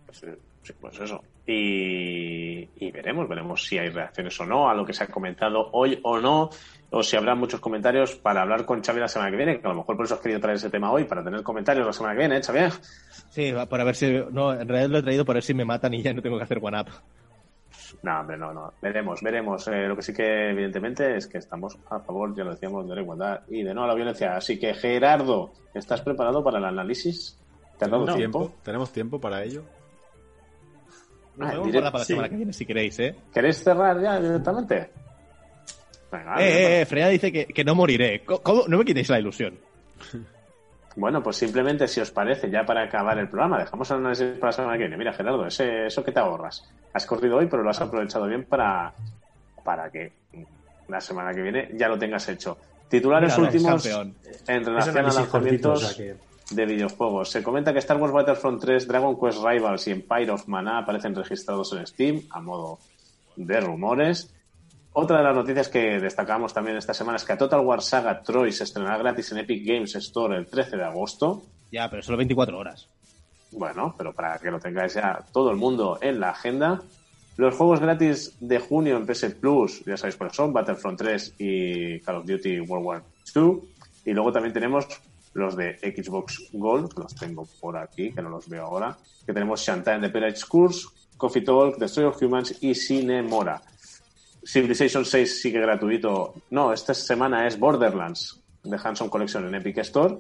Pues, 0.08 0.24
eh, 0.24 0.38
sí, 0.62 0.74
pues 0.78 1.00
eso. 1.00 1.24
Y, 1.48 2.68
y 2.76 2.92
veremos, 2.92 3.30
veremos 3.30 3.64
si 3.64 3.78
hay 3.78 3.88
reacciones 3.88 4.38
o 4.42 4.46
no 4.46 4.70
a 4.70 4.76
lo 4.76 4.86
que 4.86 4.92
se 4.92 5.06
ha 5.06 5.08
comentado 5.08 5.70
hoy 5.72 6.02
o 6.04 6.20
no, 6.20 6.50
o 6.90 7.02
si 7.02 7.16
habrá 7.16 7.34
muchos 7.34 7.62
comentarios 7.62 8.16
para 8.16 8.42
hablar 8.42 8.66
con 8.66 8.84
Xavi 8.84 9.00
la 9.00 9.08
semana 9.08 9.32
que 9.32 9.38
viene, 9.38 9.62
que 9.62 9.68
a 9.68 9.70
lo 9.70 9.78
mejor 9.78 9.96
por 9.96 10.06
eso 10.06 10.16
has 10.16 10.20
querido 10.20 10.42
traer 10.42 10.58
ese 10.58 10.70
tema 10.70 10.92
hoy, 10.92 11.06
para 11.06 11.24
tener 11.24 11.44
comentarios 11.44 11.86
la 11.86 11.94
semana 11.94 12.14
que 12.14 12.20
viene, 12.20 12.38
¿eh, 12.40 12.44
Xavi? 12.44 12.60
Sí, 13.30 13.54
para 13.70 13.86
ver 13.86 13.96
si. 13.96 14.22
No, 14.32 14.52
en 14.52 14.68
realidad 14.68 14.90
lo 14.90 14.98
he 14.98 15.04
traído 15.04 15.24
para 15.24 15.38
ver 15.38 15.44
si 15.44 15.54
me 15.54 15.64
matan 15.64 15.94
y 15.94 16.02
ya 16.02 16.14
no 16.14 16.22
tengo 16.22 16.38
que 16.38 16.44
hacer 16.44 16.60
one 16.62 16.78
up. 16.78 16.88
No, 18.04 18.20
hombre, 18.20 18.36
no, 18.38 18.52
no. 18.52 18.74
Veremos, 18.82 19.22
veremos. 19.22 19.68
Eh, 19.68 19.88
lo 19.88 19.96
que 19.96 20.02
sí 20.02 20.12
que, 20.14 20.50
evidentemente, 20.50 21.18
es 21.18 21.28
que 21.28 21.38
estamos 21.38 21.78
a 21.90 22.00
favor, 22.00 22.36
ya 22.36 22.44
lo 22.44 22.52
decíamos, 22.52 22.88
de 22.90 22.96
la 22.96 23.02
igualdad 23.02 23.42
y 23.48 23.62
de 23.62 23.74
no 23.76 23.84
a 23.84 23.88
la 23.88 23.94
violencia. 23.94 24.36
Así 24.36 24.58
que, 24.60 24.74
Gerardo, 24.74 25.52
¿estás 25.74 26.02
preparado 26.02 26.44
para 26.44 26.58
el 26.58 26.66
análisis? 26.66 27.38
¿Te 27.78 27.86
has 27.86 27.92
dado 27.92 28.06
¿Tenemos 28.06 28.18
tiempo? 28.18 28.40
tiempo? 28.40 28.58
¿Tenemos 28.64 28.92
tiempo 28.92 29.20
para 29.22 29.44
ello? 29.44 29.64
Nos 31.38 31.50
Ah, 31.54 31.62
para 31.62 31.92
la 31.92 32.00
sí. 32.00 32.06
semana 32.14 32.30
que 32.30 32.36
viene 32.36 32.54
si 32.54 32.66
queréis, 32.66 33.00
¿eh? 33.00 33.16
¿Queréis 33.34 33.64
cerrar 33.64 34.02
ya 34.02 34.20
directamente? 34.20 34.90
Venga, 36.12 36.36
eh, 36.42 36.50
eh, 36.50 36.82
eh, 36.82 36.86
Freya 36.86 37.08
dice 37.08 37.32
que, 37.32 37.46
que 37.46 37.64
no 37.64 37.74
moriré. 37.76 38.24
¿Cómo? 38.26 38.64
No 38.68 38.78
me 38.80 38.86
quitéis 38.86 39.10
la 39.10 39.20
ilusión. 39.20 39.58
Bueno, 40.94 41.24
pues 41.24 41.38
simplemente, 41.38 41.88
si 41.88 42.02
os 42.02 42.12
parece, 42.12 42.52
ya 42.52 42.66
para 42.66 42.84
acabar 42.84 43.18
el 43.18 43.30
programa, 43.30 43.58
dejamos 43.60 43.90
el 43.92 43.98
análisis 44.00 44.26
para 44.38 44.48
la 44.48 44.52
semana 44.52 44.74
que 44.74 44.80
viene. 44.80 44.98
Mira, 44.98 45.14
Gerardo, 45.14 45.46
ese, 45.48 45.86
eso 45.86 46.04
que 46.04 46.12
te 46.12 46.20
ahorras. 46.20 46.70
Has 46.94 47.06
corrido 47.06 47.38
hoy, 47.38 47.48
pero 47.48 47.64
lo 47.64 47.70
has 47.70 47.82
aprovechado 47.82 48.28
bien 48.28 48.46
para, 48.46 48.94
para 49.64 49.90
que 49.90 50.12
la 50.88 51.00
semana 51.02 51.34
que 51.34 51.42
viene 51.42 51.70
ya 51.74 51.88
lo 51.88 51.98
tengas 51.98 52.28
hecho. 52.30 52.58
Titulares 52.90 53.38
últimos 53.38 53.86
en 53.86 54.66
relación 54.66 54.98
a 54.98 55.26
cortito, 55.28 55.70
lanzamientos 55.70 55.84
o 55.84 55.88
sea 55.88 55.96
que- 55.96 56.32
de 56.54 56.66
videojuegos. 56.66 57.30
Se 57.32 57.42
comenta 57.42 57.72
que 57.72 57.80
Star 57.80 57.96
Wars 57.96 58.12
Battlefront 58.12 58.60
3, 58.62 58.86
Dragon 58.86 59.18
Quest 59.18 59.42
Rivals 59.42 59.88
y 59.88 59.92
Empire 59.92 60.32
of 60.32 60.48
Mana 60.48 60.80
aparecen 60.80 61.16
registrados 61.16 61.72
en 61.72 61.88
Steam 61.88 62.22
a 62.30 62.42
modo 62.42 62.80
de 63.38 63.62
rumores. 63.62 64.34
Otra 64.92 65.20
de 65.20 65.24
las 65.24 65.34
noticias 65.36 65.70
que 65.70 66.02
destacamos 66.02 66.54
también 66.54 66.76
esta 66.76 66.94
semana 66.94 67.16
es 67.16 67.24
que 67.24 67.32
a 67.32 67.38
Total 67.38 67.62
War 67.62 67.82
Saga 67.82 68.22
Troy 68.22 68.52
se 68.52 68.66
estrenará 68.66 68.98
gratis 68.98 69.32
en 69.32 69.38
Epic 69.38 69.66
Games 69.66 69.96
Store 69.96 70.36
el 70.36 70.48
13 70.48 70.76
de 70.76 70.84
agosto. 70.84 71.44
Ya, 71.72 71.90
pero 71.90 72.02
solo 72.04 72.18
24 72.18 72.58
horas. 72.60 72.90
Bueno, 73.52 73.94
pero 73.98 74.14
para 74.14 74.38
que 74.40 74.50
lo 74.50 74.60
tengáis 74.60 74.94
ya 74.94 75.26
todo 75.32 75.52
el 75.52 75.58
mundo 75.58 76.00
en 76.02 76.20
la 76.20 76.30
agenda. 76.30 76.82
Los 77.38 77.56
juegos 77.56 77.80
gratis 77.80 78.38
de 78.40 78.60
junio 78.60 78.98
en 78.98 79.06
PS 79.06 79.36
Plus, 79.36 79.84
ya 79.86 79.98
sabéis 79.98 80.16
cuáles 80.16 80.36
son, 80.36 80.54
Battlefront 80.54 80.98
3 80.98 81.36
y 81.40 82.00
Call 82.02 82.18
of 82.18 82.26
Duty 82.26 82.60
World 82.62 82.86
War 82.86 83.04
II. 83.36 83.60
Y 84.06 84.14
luego 84.14 84.32
también 84.32 84.54
tenemos 84.54 84.88
los 85.34 85.56
de 85.56 85.78
Xbox 85.80 86.50
Gold, 86.52 86.98
los 86.98 87.16
tengo 87.16 87.48
por 87.60 87.78
aquí, 87.78 88.12
que 88.12 88.22
no 88.22 88.30
los 88.30 88.50
veo 88.50 88.66
ahora. 88.66 88.98
Que 89.26 89.34
tenemos 89.34 89.62
Shantae 89.62 90.00
The 90.00 90.10
Pirate's 90.10 90.46
Curse, 90.46 90.88
Coffee 91.18 91.42
Talk, 91.42 91.78
Destroy 91.78 92.06
of 92.06 92.22
Humans 92.22 92.58
y 92.62 92.76
Cinemora. 92.76 93.62
Civilization 94.44 95.06
6 95.06 95.42
sigue 95.42 95.60
gratuito. 95.60 96.34
No, 96.50 96.74
esta 96.74 96.94
semana 96.94 97.48
es 97.48 97.58
Borderlands 97.58 98.42
de 98.64 98.80
Hanson 98.84 99.10
Collection 99.10 99.48
en 99.48 99.56
Epic 99.56 99.78
Store. 99.80 100.18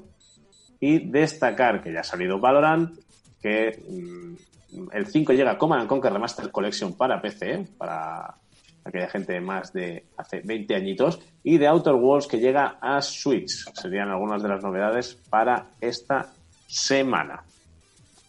Y 0.79 1.09
destacar 1.09 1.83
que 1.83 1.91
ya 1.93 1.99
ha 1.99 2.03
salido 2.03 2.39
Valorant, 2.39 2.97
que 3.41 3.83
mm, 3.89 4.87
el 4.93 5.07
5 5.07 5.33
llega 5.33 5.57
Command 5.57 5.81
and 5.81 5.89
Conquer 5.89 6.13
Remastered 6.13 6.51
Collection 6.51 6.93
para 6.93 7.21
PC, 7.21 7.67
para 7.77 8.35
aquella 8.83 9.09
gente 9.09 9.39
más 9.41 9.73
de 9.73 10.05
hace 10.17 10.41
20 10.41 10.75
añitos, 10.75 11.19
y 11.43 11.57
de 11.57 11.67
Outer 11.67 11.93
Worlds 11.93 12.27
que 12.27 12.39
llega 12.39 12.77
a 12.81 13.01
Switch. 13.01 13.65
Serían 13.73 14.09
algunas 14.09 14.41
de 14.41 14.49
las 14.49 14.63
novedades 14.63 15.15
para 15.29 15.67
esta 15.79 16.31
semana. 16.67 17.43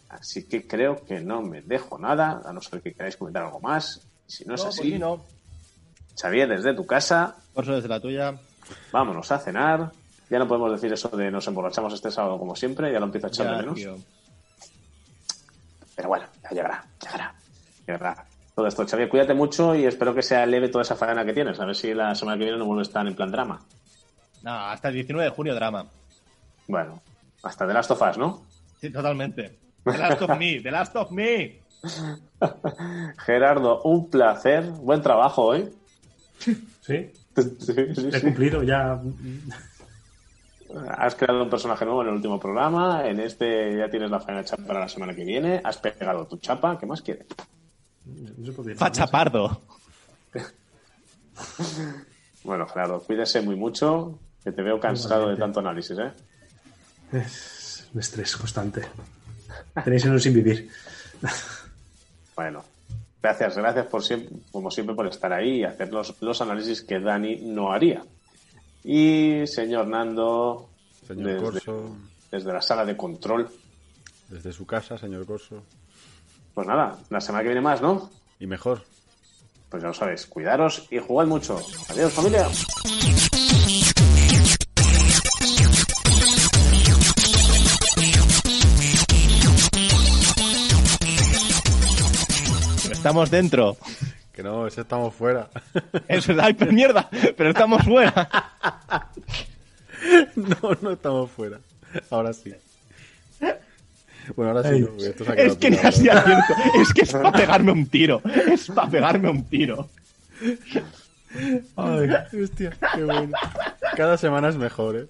Así 0.09 0.47
que 0.47 0.67
creo 0.67 1.03
que 1.03 1.21
no 1.21 1.41
me 1.41 1.61
dejo 1.61 1.97
nada, 1.97 2.41
a 2.45 2.53
no 2.53 2.61
ser 2.61 2.81
que 2.81 2.93
queráis 2.93 3.17
comentar 3.17 3.43
algo 3.43 3.59
más. 3.61 4.01
Si 4.27 4.45
no 4.45 4.53
es 4.55 4.61
No, 4.63 4.69
así, 4.69 4.77
por 4.81 4.87
mí 4.87 4.99
no. 4.99 5.25
Xavier, 6.19 6.47
desde 6.49 6.75
tu 6.75 6.85
casa, 6.85 7.35
Por 7.53 7.63
eso 7.63 7.73
desde 7.73 7.87
la 7.89 7.99
tuya. 7.99 8.35
vámonos 8.91 9.31
a 9.31 9.39
cenar. 9.39 9.91
Ya 10.29 10.37
no 10.39 10.47
podemos 10.47 10.71
decir 10.71 10.93
eso 10.93 11.09
de 11.09 11.31
nos 11.31 11.47
emborrachamos 11.47 11.93
este 11.93 12.11
sábado 12.11 12.37
como 12.37 12.55
siempre, 12.55 12.91
ya 12.91 12.99
lo 12.99 13.05
empiezo 13.05 13.27
a 13.27 13.29
echar 13.29 13.49
de 13.51 13.57
menos. 13.61 13.75
tío. 13.75 13.95
Pero 15.95 16.09
bueno, 16.09 16.25
ya 16.43 16.49
llegará, 16.49 16.85
llegará, 17.01 17.35
llegará. 17.87 18.25
Todo 18.55 18.67
esto, 18.67 18.85
Xavier, 18.87 19.09
cuídate 19.09 19.33
mucho 19.33 19.73
y 19.75 19.85
espero 19.85 20.13
que 20.13 20.21
sea 20.21 20.45
leve 20.45 20.69
toda 20.69 20.83
esa 20.83 20.95
faena 20.95 21.25
que 21.25 21.33
tienes. 21.33 21.59
A 21.59 21.65
ver 21.65 21.75
si 21.75 21.93
la 21.93 22.13
semana 22.13 22.37
que 22.37 22.43
viene 22.43 22.59
no 22.59 22.65
vuelves 22.65 22.87
a 22.87 22.89
estar 22.89 23.07
en 23.07 23.15
plan 23.15 23.31
drama. 23.31 23.59
No, 24.43 24.51
hasta 24.51 24.89
el 24.89 24.95
19 24.95 25.29
de 25.29 25.35
junio 25.35 25.55
drama. 25.55 25.87
Bueno, 26.67 27.01
hasta 27.41 27.65
The 27.67 27.73
Last 27.73 27.91
of 27.91 28.01
Us, 28.01 28.17
¿no? 28.17 28.43
Sí, 28.79 28.91
totalmente. 28.91 29.57
The 29.83 29.97
Last 29.97 30.21
of 30.21 30.37
Me, 30.37 30.59
The 30.61 30.71
Last 30.71 30.95
of 30.95 31.11
Me. 31.11 31.61
Gerardo, 33.25 33.81
un 33.83 34.09
placer. 34.09 34.63
Buen 34.65 35.01
trabajo 35.01 35.43
hoy. 35.45 35.69
Sí, 36.37 36.53
Sí, 37.35 37.55
sí, 37.59 37.73
he 37.77 38.11
sí. 38.11 38.21
cumplido 38.21 38.61
ya. 38.61 38.99
Has 40.97 41.15
creado 41.15 41.43
un 41.43 41.49
personaje 41.49 41.85
nuevo 41.85 42.01
en 42.01 42.07
el 42.09 42.15
último 42.15 42.39
programa. 42.39 43.07
En 43.07 43.19
este 43.19 43.77
ya 43.77 43.89
tienes 43.89 44.09
la 44.09 44.19
faena 44.19 44.41
hecha 44.41 44.57
para 44.57 44.79
la 44.79 44.89
semana 44.89 45.13
que 45.13 45.23
viene. 45.23 45.61
Has 45.63 45.77
pegado 45.77 46.25
tu 46.25 46.37
chapa. 46.37 46.77
¿Qué 46.79 46.85
más 46.85 47.01
quieres? 47.01 47.27
Facha 48.75 49.07
pardo. 49.07 49.61
Bueno, 52.43 52.67
Gerardo, 52.67 52.99
cuídese 52.99 53.41
muy 53.41 53.55
mucho. 53.55 54.19
Que 54.43 54.51
te 54.51 54.61
veo 54.61 54.77
cansado 54.77 55.29
de 55.29 55.37
tanto 55.37 55.61
análisis, 55.61 55.97
¿eh? 55.97 56.11
Es 57.13 57.87
un 57.93 58.01
estrés 58.01 58.35
constante. 58.35 58.81
Tenéis 59.81 60.03
en 60.03 60.11
un 60.11 60.19
sin 60.19 60.33
vivir. 60.33 60.69
Bueno, 62.35 62.63
gracias, 63.21 63.55
gracias 63.55 63.85
por 63.85 64.03
siempre, 64.03 64.35
como 64.51 64.71
siempre 64.71 64.95
por 64.95 65.05
estar 65.05 65.31
ahí 65.31 65.59
y 65.59 65.63
hacer 65.63 65.93
los, 65.93 66.19
los 66.19 66.41
análisis 66.41 66.81
que 66.81 66.99
Dani 66.99 67.41
no 67.43 67.71
haría. 67.71 68.03
Y 68.83 69.45
señor 69.47 69.87
Nando, 69.87 70.69
Señor 71.07 71.25
desde, 71.25 71.41
Corso, 71.41 71.97
desde 72.31 72.53
la 72.53 72.61
sala 72.61 72.85
de 72.85 72.97
control, 72.97 73.49
desde 74.29 74.51
su 74.51 74.65
casa, 74.65 74.97
señor 74.97 75.25
Corso. 75.25 75.63
pues 76.53 76.67
nada, 76.67 76.99
la 77.09 77.21
semana 77.21 77.43
que 77.43 77.49
viene 77.49 77.61
más, 77.61 77.81
¿no? 77.81 78.09
Y 78.39 78.47
mejor. 78.47 78.83
Pues 79.69 79.81
ya 79.81 79.87
lo 79.87 79.93
sabéis, 79.93 80.25
cuidaros 80.27 80.87
y 80.91 80.99
jugad 80.99 81.25
mucho. 81.25 81.59
Adiós 81.89 82.13
familia. 82.13 82.47
Estamos 92.91 93.29
dentro. 93.29 93.77
Que 94.33 94.41
no, 94.41 94.65
ese 94.65 94.81
estamos 94.81 95.13
fuera. 95.13 95.49
Eso 96.07 96.31
es, 96.31 96.39
ay, 96.39 96.53
pero 96.53 96.71
mierda, 96.71 97.09
pero 97.37 97.51
estamos 97.51 97.83
fuera. 97.83 98.29
no, 100.35 100.77
no 100.81 100.91
estamos 100.91 101.29
fuera. 101.31 101.59
Ahora 102.09 102.33
sí. 102.33 102.53
Bueno, 104.35 104.51
ahora 104.51 104.69
sí. 104.69 104.79
No, 104.79 104.87
porque 104.87 105.05
esto 105.05 105.25
se 105.25 105.31
ha 105.31 105.35
quedado 105.35 105.51
Es 105.51 105.57
que 105.57 105.69
ni 105.69 105.77
así 105.77 106.09
acierto. 106.09 106.53
Es 106.81 106.93
que 106.93 107.01
es 107.01 107.11
para 107.11 107.31
pegarme 107.31 107.71
un 107.71 107.85
tiro. 107.85 108.21
Es 108.25 108.67
para 108.67 108.89
pegarme 108.89 109.29
un 109.29 109.43
tiro. 109.43 109.89
Ay, 111.75 112.09
hostia, 112.43 112.71
qué 112.93 113.03
bueno. 113.03 113.37
Cada 113.95 114.17
semana 114.17 114.49
es 114.49 114.55
mejor, 114.55 114.97
¿eh? 114.97 115.01